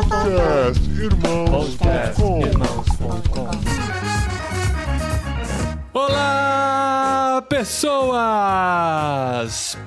Podcast 0.00 0.80
Irmãos.com 0.98 2.40
Olá, 5.92 7.44
pessoas! 7.46 8.96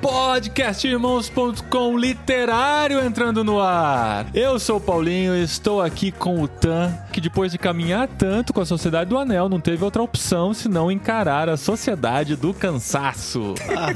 Podcastirmãos.com 0.02 1.98
literário 1.98 3.00
entrando 3.04 3.44
no 3.44 3.60
ar. 3.60 4.26
Eu 4.34 4.58
sou 4.60 4.78
o 4.78 4.82
Paulinho 4.82 5.36
e 5.36 5.44
estou 5.44 5.82
aqui 5.82 6.12
com 6.12 6.42
o 6.42 6.48
Tan, 6.48 6.94
que 7.12 7.20
depois 7.20 7.52
de 7.52 7.58
caminhar 7.58 8.08
tanto 8.08 8.54
com 8.54 8.62
a 8.62 8.66
Sociedade 8.66 9.10
do 9.10 9.18
Anel, 9.18 9.50
não 9.50 9.60
teve 9.60 9.84
outra 9.84 10.02
opção 10.02 10.54
senão 10.54 10.92
encarar 10.92 11.50
a 11.50 11.58
Sociedade 11.58 12.36
do 12.36 12.54
Cansaço. 12.54 13.54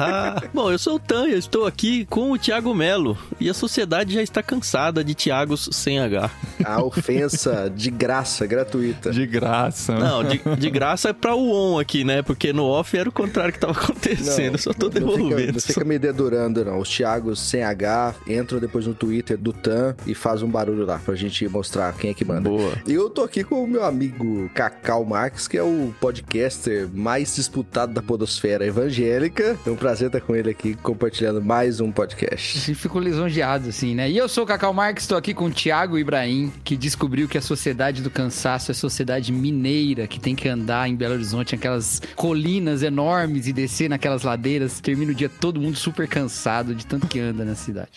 Bom, 0.54 0.72
eu 0.72 0.78
sou 0.80 0.96
o 0.96 1.00
Tan 1.00 1.28
e 1.28 1.34
eu 1.34 1.38
estou 1.40 1.66
aqui 1.66 2.06
com 2.06 2.32
o 2.32 2.38
Thiago 2.38 2.74
Melo. 2.74 3.18
E 3.40 3.50
a 3.50 3.54
sociedade 3.54 4.14
já 4.14 4.22
está 4.22 4.42
cansada 4.44 5.04
de 5.04 5.14
Thiagos 5.16 5.70
sem 5.72 6.00
H. 6.00 6.30
A 6.66 6.84
ofensa 6.84 7.72
de 7.74 7.90
graça, 7.90 8.46
gratuita. 8.46 9.12
De 9.12 9.26
graça. 9.26 9.94
Não, 9.98 10.24
de, 10.24 10.42
de 10.58 10.70
graça 10.70 11.10
é 11.10 11.14
pra 11.14 11.36
o 11.36 11.52
on 11.52 11.80
aqui, 11.80 12.04
né? 12.04 12.22
Porque 12.22 12.52
no 12.52 12.66
off 12.66 12.98
era 12.98 13.08
o 13.08 13.12
contrário 13.12 13.54
que 13.54 13.60
tava 13.60 13.74
acontecendo. 13.74 14.54
eu 14.56 14.58
só 14.60 14.74
tô 14.74 14.88
Não 14.88 14.92
fica, 14.94 15.06
devolvendo. 15.06 15.54
não 15.54 15.60
fica 15.62 15.77
me 15.86 15.98
dedurando, 16.00 16.64
não. 16.64 16.80
Os 16.80 16.90
Thiagos 16.90 17.40
sem 17.40 17.64
H 17.64 18.16
entram 18.28 18.60
depois 18.60 18.86
no 18.86 18.94
Twitter 18.94 19.38
do 19.38 19.54
Tan 19.54 19.96
e 20.06 20.14
faz 20.14 20.42
um 20.42 20.50
barulho 20.50 20.86
lá 20.86 21.00
pra 21.00 21.16
gente 21.16 21.48
mostrar 21.48 21.94
quem 21.94 22.12
é 22.12 22.14
que 22.14 22.26
manda. 22.26 22.50
Boa. 22.50 22.74
E 22.86 22.94
eu 22.94 23.10
tô 23.10 23.24
aqui 23.24 23.44
com 23.44 23.64
o 23.64 23.68
meu 23.68 23.84
amigo 23.84 24.50
Cacau 24.54 25.06
Marques, 25.06 25.48
que 25.48 25.58
é 25.58 25.64
o 25.64 25.94
podcaster 26.00 26.88
mais 26.94 27.36
disputado 27.36 27.94
da 27.94 28.02
podosfera 28.02 28.66
evangélica. 28.66 29.58
É 29.66 29.70
um 29.70 29.76
prazer 29.76 30.08
estar 30.08 30.22
com 30.22 30.36
ele 30.36 30.50
aqui 30.50 30.76
compartilhando 30.76 31.42
mais 31.42 31.80
um 31.80 31.92
podcast. 31.92 32.74
Fico 32.76 33.00
lisonjeado, 33.00 33.70
assim, 33.70 33.96
né? 33.96 34.10
E 34.10 34.18
eu 34.18 34.28
sou 34.28 34.44
o 34.44 34.48
Cacau 34.48 34.74
Marques, 34.74 35.04
estou 35.04 35.18
aqui 35.18 35.34
com 35.34 35.46
o 35.46 35.52
Thiago 35.52 35.98
Ibrahim, 35.98 36.52
que 36.64 36.78
descobriu 36.78 37.28
que 37.28 37.38
a 37.38 37.42
sociedade 37.42 38.02
do 38.02 38.10
cansaço 38.10 38.72
é 38.72 38.74
a 38.74 38.76
sociedade 38.76 39.32
mineira, 39.32 40.08
que 40.08 40.20
tem 40.20 40.36
que 40.36 40.48
andar 40.48 40.90
em 40.90 40.96
Belo 40.96 41.14
Horizonte, 41.14 41.56
aquelas 41.56 42.02
colinas 42.16 42.84
enormes 42.84 43.48
e 43.48 43.54
descer 43.54 43.90
naquelas 43.90 44.24
ladeiras. 44.24 44.80
Termina 44.80 45.12
o 45.12 45.16
dia 45.16 45.30
todo 45.30 45.60
mundo 45.60 45.67
super 45.76 46.08
cansado 46.08 46.74
de 46.76 46.86
tanto 46.86 47.08
que 47.08 47.20
anda 47.20 47.44
na 47.44 47.56
cidade. 47.56 47.90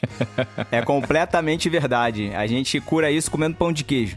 É 0.70 0.82
completamente 0.82 1.68
verdade. 1.68 2.32
A 2.34 2.46
gente 2.46 2.80
cura 2.80 3.10
isso 3.10 3.30
comendo 3.30 3.56
pão 3.56 3.72
de 3.72 3.84
queijo. 3.84 4.16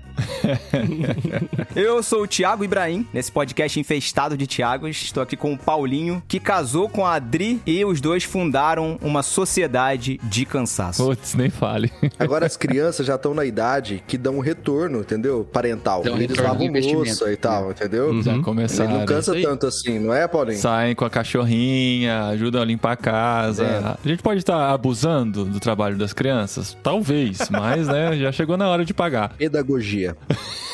Eu 1.76 2.04
sou 2.04 2.24
o 2.24 2.28
Thiago 2.28 2.64
Ibrahim, 2.64 3.06
nesse 3.14 3.32
podcast 3.32 3.80
infestado 3.80 4.38
de 4.38 4.46
Thiagos. 4.48 5.02
Estou 5.04 5.24
aqui 5.24 5.36
com 5.36 5.54
o 5.54 5.58
Paulinho, 5.58 6.22
que 6.28 6.40
casou 6.40 6.88
com 6.90 7.06
a 7.06 7.16
Adri 7.16 7.62
e 7.66 7.84
os 7.86 8.00
dois 8.02 8.24
fundaram 8.24 8.98
uma 9.02 9.24
sociedade 9.24 10.20
de 10.24 10.46
cansaço. 10.46 11.04
Putz, 11.04 11.34
nem 11.34 11.50
fale. 11.50 11.92
Agora 12.20 12.46
as 12.46 12.58
crianças 12.58 13.06
já 13.06 13.16
estão 13.16 13.34
na 13.34 13.46
idade 13.46 14.04
que 14.08 14.18
dão 14.18 14.38
um 14.38 14.40
retorno, 14.40 15.00
entendeu? 15.00 15.48
Parental. 15.52 16.04
Um 16.06 16.18
Eles 16.18 16.38
lavam 16.38 16.68
louça 16.72 17.32
e 17.32 17.38
tal, 17.38 17.72
entendeu? 17.72 18.22
Já 18.22 18.34
Ele 18.34 18.44
começaram. 18.44 19.00
não 19.00 19.06
cansa 19.06 19.34
tanto 19.42 19.68
assim, 19.68 20.00
não 20.00 20.14
é, 20.14 20.28
Paulinho? 20.28 20.60
Saem 20.60 20.96
com 20.96 21.06
a 21.06 21.10
cachorrinha, 21.10 22.28
ajudam 22.28 22.62
a 22.62 22.66
limpar 22.66 22.92
a 22.94 22.98
casa. 22.98 23.43
É. 23.60 23.78
A 23.78 23.98
gente 24.06 24.22
pode 24.22 24.40
estar 24.40 24.72
abusando 24.72 25.46
do 25.46 25.60
trabalho 25.60 25.98
das 25.98 26.14
crianças? 26.14 26.78
Talvez, 26.84 27.48
mas 27.52 27.88
né, 27.88 28.18
já 28.18 28.32
chegou 28.32 28.58
na 28.58 28.68
hora 28.68 28.86
de 28.86 28.94
pagar. 28.94 29.30
Pedagogia. 29.30 30.16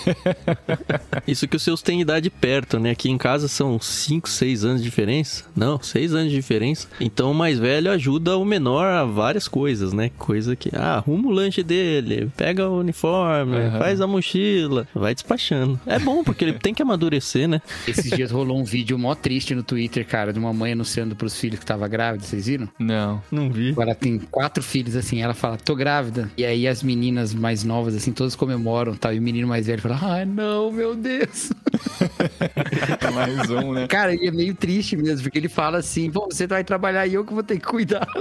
Isso 1.28 1.48
que 1.48 1.56
os 1.56 1.64
seus 1.64 1.82
têm 1.82 2.02
idade 2.02 2.30
perto, 2.30 2.80
né? 2.80 2.92
Aqui 2.92 3.10
em 3.10 3.18
casa 3.18 3.48
são 3.48 3.80
5, 3.80 4.30
6 4.30 4.66
anos 4.66 4.82
de 4.82 4.90
diferença. 4.90 5.44
Não, 5.56 5.82
6 5.82 6.14
anos 6.14 6.30
de 6.30 6.36
diferença. 6.36 6.88
Então 7.00 7.32
o 7.32 7.36
mais 7.36 7.60
velho 7.60 7.92
ajuda 7.92 8.38
o 8.38 8.46
menor 8.46 8.86
a 8.86 9.04
várias 9.06 9.48
coisas, 9.48 9.94
né? 9.94 10.12
Coisa 10.18 10.56
que, 10.56 10.70
ah, 10.74 10.96
arruma 10.96 11.28
o 11.28 11.32
lanche 11.32 11.64
dele, 11.64 12.32
pega 12.36 12.68
o 12.68 12.80
uniforme, 12.80 13.58
Aham. 13.58 13.80
faz 13.80 14.02
a 14.02 14.08
mochila, 14.08 14.88
vai 14.94 15.14
despachando. 15.14 15.80
É 15.86 16.00
bom, 16.00 16.24
porque 16.24 16.44
ele 16.44 16.54
tem 16.54 16.74
que 16.74 16.82
amadurecer, 16.82 17.48
né? 17.48 17.62
Esses 17.88 18.10
dias 18.12 18.32
rolou 18.32 18.60
um 18.60 18.64
vídeo 18.64 18.98
mó 18.98 19.16
triste 19.16 19.54
no 19.54 19.64
Twitter, 19.64 20.06
cara, 20.06 20.34
de 20.34 20.40
uma 20.40 20.54
mãe 20.54 20.74
anunciando 20.74 21.16
pros 21.16 21.38
filhos 21.38 21.60
que 21.60 21.66
tava 21.66 21.88
grávida, 21.88 22.24
vocês 22.24 22.48
viram? 22.48 22.59
Não. 22.78 23.22
Não 23.32 23.52
vi. 23.52 23.76
Ela 23.80 23.96
tem 23.96 24.20
quatro 24.20 24.64
filhos, 24.64 24.96
assim, 24.96 25.22
ela 25.22 25.34
fala, 25.34 25.58
tô 25.58 25.76
grávida. 25.76 26.30
E 26.38 26.46
aí 26.46 26.68
as 26.68 26.84
meninas 26.84 27.34
mais 27.34 27.64
novas, 27.64 27.96
assim, 27.96 28.12
todas 28.12 28.36
comemoram, 28.36 28.96
tal. 28.96 29.14
E 29.14 29.20
o 29.20 29.22
menino 29.22 29.48
mais 29.48 29.68
velho 29.68 29.82
fala, 29.82 30.00
ai, 30.02 30.26
não, 30.26 30.72
meu 30.72 30.96
Deus. 30.96 31.52
Mais 33.14 33.50
um, 33.50 33.74
né? 33.74 33.88
Cara, 33.88 34.14
e 34.14 34.28
é 34.28 34.32
meio 34.32 34.54
triste 34.54 34.96
mesmo, 34.96 35.24
porque 35.24 35.38
ele 35.38 35.50
fala 35.50 35.80
assim, 35.80 36.10
pô, 36.10 36.28
você 36.30 36.48
vai 36.48 36.64
trabalhar 36.64 37.06
e 37.08 37.14
eu 37.14 37.26
que 37.26 37.34
vou 37.34 37.44
ter 37.44 37.58
que 37.58 37.66
cuidar. 37.66 38.08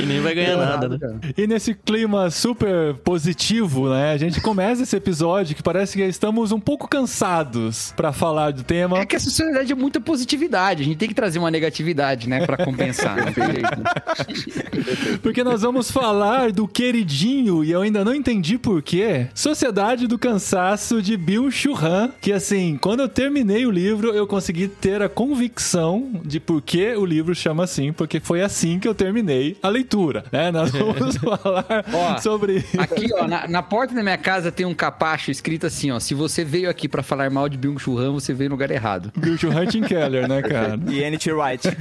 E 0.00 0.06
nem 0.06 0.20
vai 0.20 0.34
ganhar 0.34 0.56
nada, 0.56 0.88
né? 0.88 0.98
E 1.36 1.46
nesse 1.46 1.74
clima 1.74 2.30
super 2.30 2.94
positivo, 3.04 3.90
né? 3.90 4.12
A 4.12 4.16
gente 4.16 4.40
começa 4.40 4.82
esse 4.82 4.96
episódio 4.96 5.54
que 5.54 5.62
parece 5.62 5.96
que 5.96 6.02
estamos 6.04 6.52
um 6.52 6.60
pouco 6.60 6.88
cansados 6.88 7.92
pra 7.96 8.12
falar 8.12 8.52
do 8.52 8.62
tema. 8.62 8.98
É 8.98 9.06
que 9.06 9.16
a 9.16 9.20
sociedade 9.20 9.72
é 9.72 9.74
muita 9.74 10.00
positividade, 10.00 10.82
a 10.82 10.84
gente 10.84 10.96
tem 10.96 11.08
que 11.08 11.14
trazer 11.14 11.38
uma 11.38 11.50
negatividade, 11.50 12.28
né, 12.28 12.44
pra 12.44 12.56
compensar, 12.56 13.16
jeito. 13.16 13.60
né? 13.60 15.18
Porque 15.22 15.44
nós 15.44 15.62
vamos 15.62 15.90
falar 15.90 16.52
do 16.52 16.66
queridinho, 16.66 17.64
e 17.64 17.70
eu 17.70 17.82
ainda 17.82 18.04
não 18.04 18.14
entendi 18.14 18.58
porquê, 18.58 19.28
Sociedade 19.34 20.06
do 20.06 20.18
Cansaço 20.18 21.02
de 21.02 21.16
Bill 21.16 21.50
Churran. 21.50 22.10
Que 22.20 22.32
assim, 22.32 22.78
quando 22.80 23.00
eu 23.00 23.08
terminei 23.08 23.66
o 23.66 23.70
livro, 23.70 24.12
eu 24.12 24.26
consegui 24.26 24.68
ter 24.68 25.02
a 25.02 25.08
convicção 25.08 26.20
de 26.24 26.40
por 26.40 26.62
que 26.62 26.94
o 26.94 27.04
livro 27.04 27.34
chama 27.34 27.64
assim, 27.64 27.92
porque 27.92 28.20
foi 28.20 28.42
assim 28.42 28.78
que 28.78 28.88
eu 28.88 28.94
terminei 28.94 29.56
a 29.62 29.68
leitura, 29.68 30.24
né? 30.32 30.50
Nós 30.50 30.70
vamos 30.76 31.16
falar 31.16 31.84
Ó, 31.92 32.18
sobre... 32.18 32.64
Aqui, 32.78 33.12
ó, 33.14 33.28
na, 33.28 33.46
na 33.46 33.62
porta 33.62 33.94
da 33.94 34.02
minha 34.02 34.18
casa 34.18 34.50
tem 34.50 34.66
um 34.66 34.74
capacho 34.74 35.30
escrito 35.30 35.66
assim, 35.66 35.90
ó, 35.90 36.00
se 36.00 36.14
você 36.14 36.44
veio 36.44 36.68
aqui 36.68 36.88
pra 36.88 37.02
falar 37.02 37.30
mal 37.30 37.48
de 37.48 37.56
Byung 37.56 37.78
Chul 37.78 37.98
Han, 37.98 38.12
você 38.12 38.34
veio 38.34 38.50
no 38.50 38.56
lugar 38.56 38.70
errado. 38.70 39.12
Bill 39.16 39.38
Churran 39.38 39.66
Tim 39.66 39.82
Keller, 39.82 40.28
né, 40.28 40.42
cara? 40.42 40.78
E 40.88 41.02
N.T. 41.02 41.32
Wright. 41.32 41.68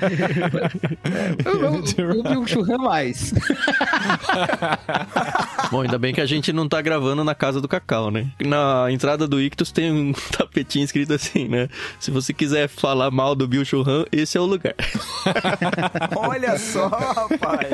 O, 1.46 2.24
Byung 2.24 2.47
Chul 2.47 2.64
Han 2.64 2.78
mais. 2.78 3.34
Bom, 5.72 5.81
ainda 5.81 5.97
bem 5.97 6.14
que 6.14 6.22
a 6.22 6.25
gente 6.25 6.53
não 6.53 6.68
tá 6.68 6.81
gravando 6.81 7.24
na 7.24 7.34
casa 7.34 7.62
do 7.62 7.68
Cacau, 7.68 8.12
né? 8.12 8.28
Na 8.46 8.91
entrada 8.91 9.28
do 9.28 9.41
Ictus 9.41 9.72
tem 9.72 9.91
um 9.91 10.14
tapetinho 10.38 10.84
escrito 10.84 11.14
assim, 11.14 11.47
né? 11.47 11.68
Se 12.00 12.12
você 12.12 12.34
quiser 12.34 12.68
falar 12.68 13.09
mal 13.09 13.36
do 13.36 13.47
Bill 13.47 13.66
Churran, 13.66 14.06
esse 14.12 14.38
é 14.38 14.41
o 14.41 14.46
lugar. 14.46 14.75
Olha 16.16 16.58
só, 16.58 16.88
rapaz. 16.88 17.71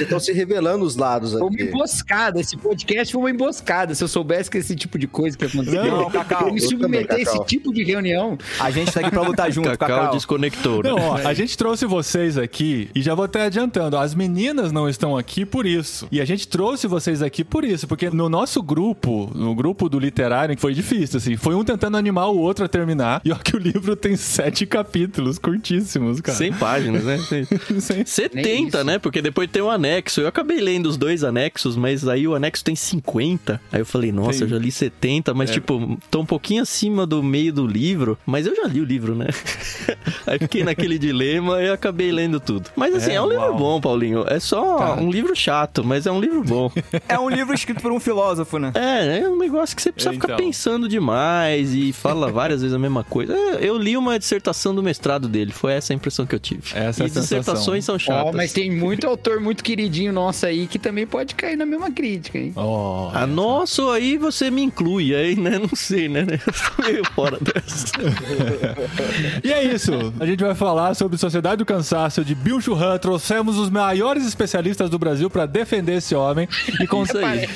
Estão 0.00 0.18
se 0.20 0.32
revelando 0.32 0.84
os 0.84 0.96
lados 0.96 1.32
Foi 1.32 1.40
uma 1.42 1.50
aqui. 1.50 1.62
emboscada, 1.64 2.40
esse 2.40 2.56
podcast 2.56 3.12
foi 3.12 3.20
uma 3.22 3.30
emboscada. 3.30 3.94
Se 3.94 4.02
eu 4.02 4.08
soubesse 4.08 4.50
que 4.50 4.58
esse 4.58 4.74
tipo 4.74 4.98
de 4.98 5.06
coisa 5.06 5.36
que 5.36 5.44
acontecia, 5.44 5.82
Não, 5.84 6.10
Cacau, 6.10 6.48
eu 6.48 6.54
me 6.54 6.60
submeter 6.60 7.16
a 7.16 7.20
esse 7.20 7.44
tipo 7.44 7.72
de 7.72 7.82
reunião. 7.84 8.38
A 8.58 8.70
gente 8.70 8.92
tá 8.92 9.00
aqui 9.00 9.10
pra 9.10 9.22
lutar 9.22 9.50
junto, 9.52 9.68
Cacau, 9.70 9.88
Cacau. 9.88 10.12
desconectou, 10.14 10.82
né? 10.82 10.90
Não, 10.90 10.96
ó, 10.98 11.16
a 11.18 11.34
gente 11.34 11.56
trouxe 11.56 11.84
vocês 11.86 12.38
aqui 12.38 12.90
e 12.94 13.02
já 13.02 13.14
vou 13.14 13.24
até 13.24 13.42
adiantando. 13.42 13.96
As 13.96 14.14
meninas 14.14 14.72
não 14.72 14.88
estão 14.88 15.16
aqui 15.16 15.44
por 15.44 15.66
isso. 15.66 16.08
E 16.10 16.20
a 16.20 16.24
gente 16.24 16.46
trouxe 16.48 16.86
vocês 16.86 17.22
aqui 17.22 17.44
por 17.44 17.64
isso, 17.64 17.86
porque 17.86 18.10
no 18.10 18.28
nosso 18.28 18.62
grupo, 18.62 19.30
no 19.34 19.54
grupo 19.54 19.88
do 19.88 19.98
literário, 19.98 20.56
foi 20.58 20.74
difícil, 20.74 21.18
assim. 21.18 21.36
Foi 21.36 21.54
um 21.54 21.64
tentando 21.64 21.96
animar 21.96 22.28
o 22.28 22.38
outro 22.38 22.64
a 22.64 22.68
terminar. 22.68 23.20
E 23.24 23.32
ó 23.32 23.36
que 23.36 23.56
o 23.56 23.58
livro 23.58 23.94
tem 23.96 24.16
sete 24.16 24.66
capítulos, 24.66 25.38
curtíssimos, 25.38 26.20
cara. 26.20 26.36
100 26.38 26.52
páginas, 26.54 27.04
né? 27.04 27.18
Sem- 28.06 28.28
70, 28.44 28.76
isso. 28.78 28.84
né? 28.84 28.98
Porque 28.98 29.20
depois 29.22 29.48
tem 29.50 29.62
um 29.62 29.70
anexo. 29.70 30.20
Eu 30.20 30.28
acabei 30.28 30.60
lendo 30.60 30.86
os 30.86 30.96
dois 30.96 31.24
anexos, 31.24 31.76
mas 31.76 32.06
aí 32.08 32.26
o 32.26 32.34
anexo 32.34 32.64
tem 32.64 32.74
50. 32.76 33.60
Aí 33.72 33.80
eu 33.80 33.86
falei, 33.86 34.12
nossa, 34.12 34.44
eu 34.44 34.48
já 34.48 34.58
li 34.58 34.70
70, 34.70 35.34
mas 35.34 35.50
É. 35.50 35.54
tipo, 35.54 35.98
tô 36.10 36.20
um 36.20 36.26
pouquinho 36.26 36.62
acima 36.62 37.06
do 37.06 37.22
meio 37.22 37.52
do 37.52 37.66
livro, 37.66 38.18
mas 38.26 38.46
eu 38.46 38.54
já 38.54 38.64
li 38.64 38.80
o 38.80 38.84
livro, 38.84 39.14
né? 39.14 39.26
aí 40.26 40.38
fiquei 40.38 40.62
naquele 40.64 40.98
dilema 40.98 41.60
e 41.62 41.70
acabei 41.70 42.10
lendo 42.12 42.40
tudo. 42.40 42.70
Mas 42.76 42.94
assim, 42.94 43.12
é, 43.12 43.14
É, 43.14 43.22
um 43.22 43.28
livro 43.28 43.44
uau. 43.44 43.56
bom, 43.56 43.80
Paulinho. 43.80 44.24
É 44.28 44.38
só 44.40 44.76
Tá. 44.78 44.94
um 44.94 45.10
livro 45.10 45.34
chato, 45.34 45.82
mas 45.84 46.06
é 46.06 46.12
um 46.12 46.20
livro 46.20 46.42
bom. 46.42 46.70
É 47.08 47.18
um 47.18 47.28
livro 47.28 47.54
escrito 47.54 47.80
por 47.82 47.90
um 47.92 48.00
filósofo, 48.00 48.58
né? 48.58 48.72
É, 48.74 49.20
é 49.20 49.28
um 49.28 49.36
negócio 49.36 49.74
que 49.74 49.82
você 49.82 49.90
precisa 49.92 50.12
ficar 50.14 50.34
Então. 50.34 50.36
pensando 50.36 50.88
demais 50.88 51.74
e 51.74 51.92
fala 51.92 52.30
várias 52.32 52.60
vezes 52.62 52.74
a 52.74 52.78
mesma 52.78 53.02
coisa. 53.04 53.34
É, 53.34 53.58
Eu 53.68 53.76
li 53.78 53.96
uma 53.96 54.18
dissertação 54.18 54.74
do 54.74 54.82
mestrado 54.82 55.28
dele, 55.28 55.52
foi 55.52 55.72
essa 55.72 55.92
a 55.92 55.96
impressão 55.96 56.26
que 56.26 56.34
eu 56.34 56.38
tive. 56.40 56.62
Essa 56.74 57.02
é 57.02 57.06
e 57.06 57.08
sensação. 57.10 57.22
dissertações 57.22 57.84
são 57.84 57.98
chatas. 57.98 58.27
Ó, 58.28 58.32
mas 58.32 58.52
tem 58.52 58.70
muito 58.70 59.06
autor 59.06 59.40
muito 59.40 59.62
queridinho 59.64 60.12
nosso 60.12 60.46
aí 60.46 60.66
que 60.66 60.78
também 60.78 61.06
pode 61.06 61.34
cair 61.34 61.56
na 61.56 61.66
mesma 61.66 61.90
crítica, 61.90 62.38
hein? 62.38 62.52
Ó, 62.56 63.10
Ah, 63.14 63.26
nossa, 63.26 63.92
aí 63.92 64.16
você 64.16 64.50
me 64.50 64.62
inclui, 64.62 65.14
aí, 65.14 65.36
né? 65.36 65.58
Não 65.58 65.74
sei, 65.74 66.08
né? 66.08 66.26
Eu 66.46 66.52
tô 66.76 66.82
meio 66.82 67.04
fora 67.14 67.38
dessa. 67.40 67.86
E 69.42 69.52
é 69.52 69.62
isso. 69.64 69.92
A 70.18 70.26
gente 70.26 70.42
vai 70.42 70.54
falar 70.54 70.94
sobre 70.94 71.16
Sociedade 71.16 71.56
do 71.58 71.66
Cansaço 71.66 72.24
de 72.24 72.34
Bill 72.34 72.60
Churran. 72.60 72.98
Trouxemos 72.98 73.56
os 73.58 73.70
maiores 73.70 74.26
especialistas 74.26 74.90
do 74.90 74.98
Brasil 74.98 75.30
pra 75.30 75.46
defender 75.46 75.96
esse 75.98 76.14
homem. 76.14 76.48
E 76.80 76.86
com... 76.86 77.02
Isso 77.02 77.16
aí. 77.18 77.48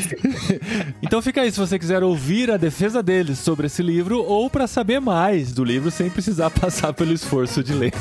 então 1.03 1.21
fica 1.21 1.43
aí 1.43 1.51
se 1.51 1.59
você 1.59 1.79
quiser 1.79 2.03
ouvir 2.03 2.51
a 2.51 2.57
defesa 2.57 3.03
deles 3.03 3.39
sobre 3.39 3.67
esse 3.67 3.83
livro 3.83 4.23
ou 4.23 4.49
pra 4.49 4.67
saber 4.67 5.01
mais 5.01 5.53
do 5.53 5.65
livro 5.65 5.91
sem 5.91 6.09
precisar 6.09 6.51
passar 6.51 6.93
pelo 6.93 7.13
esforço 7.13 7.63
de 7.63 7.73
ler. 7.75 7.93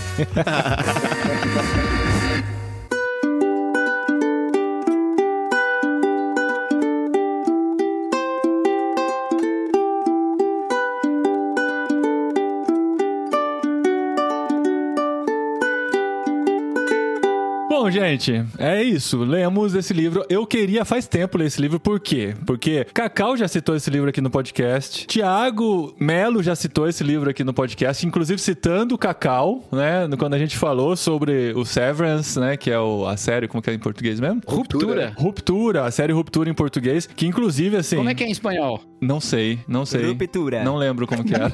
Gente, 17.91 18.43
é 18.57 18.81
isso. 18.81 19.19
Lemos 19.19 19.75
esse 19.75 19.93
livro. 19.93 20.25
Eu 20.29 20.45
queria 20.45 20.85
faz 20.85 21.07
tempo 21.07 21.37
ler 21.37 21.45
esse 21.45 21.61
livro, 21.61 21.79
por 21.79 21.99
quê? 21.99 22.35
Porque 22.45 22.85
Cacau 22.93 23.35
já 23.35 23.47
citou 23.47 23.75
esse 23.75 23.89
livro 23.89 24.09
aqui 24.09 24.21
no 24.21 24.29
podcast. 24.29 25.05
Tiago 25.07 25.93
Melo 25.99 26.41
já 26.41 26.55
citou 26.55 26.87
esse 26.87 27.03
livro 27.03 27.29
aqui 27.29 27.43
no 27.43 27.53
podcast, 27.53 28.05
inclusive 28.05 28.39
citando 28.39 28.95
o 28.95 28.97
Cacau, 28.97 29.63
né? 29.71 30.07
Quando 30.17 30.33
a 30.33 30.39
gente 30.39 30.57
falou 30.57 30.95
sobre 30.95 31.53
o 31.55 31.65
Severance, 31.65 32.39
né? 32.39 32.57
Que 32.57 32.71
é 32.71 32.79
o, 32.79 33.05
a 33.05 33.17
série, 33.17 33.47
como 33.47 33.61
que 33.61 33.69
é 33.69 33.73
em 33.73 33.79
português 33.79 34.19
mesmo? 34.19 34.41
Ruptura. 34.47 35.13
Ruptura, 35.17 35.85
a 35.85 35.91
série 35.91 36.13
Ruptura 36.13 36.49
em 36.49 36.53
português, 36.53 37.07
que 37.07 37.27
inclusive, 37.27 37.77
assim... 37.77 37.97
Como 37.97 38.09
é 38.09 38.15
que 38.15 38.23
é 38.23 38.27
em 38.27 38.31
espanhol? 38.31 38.81
Não 39.01 39.19
sei, 39.19 39.59
não 39.67 39.83
sei. 39.83 40.05
Ruptura. 40.05 40.63
Não 40.63 40.77
lembro 40.77 41.07
como 41.07 41.23
que 41.23 41.33
era. 41.33 41.51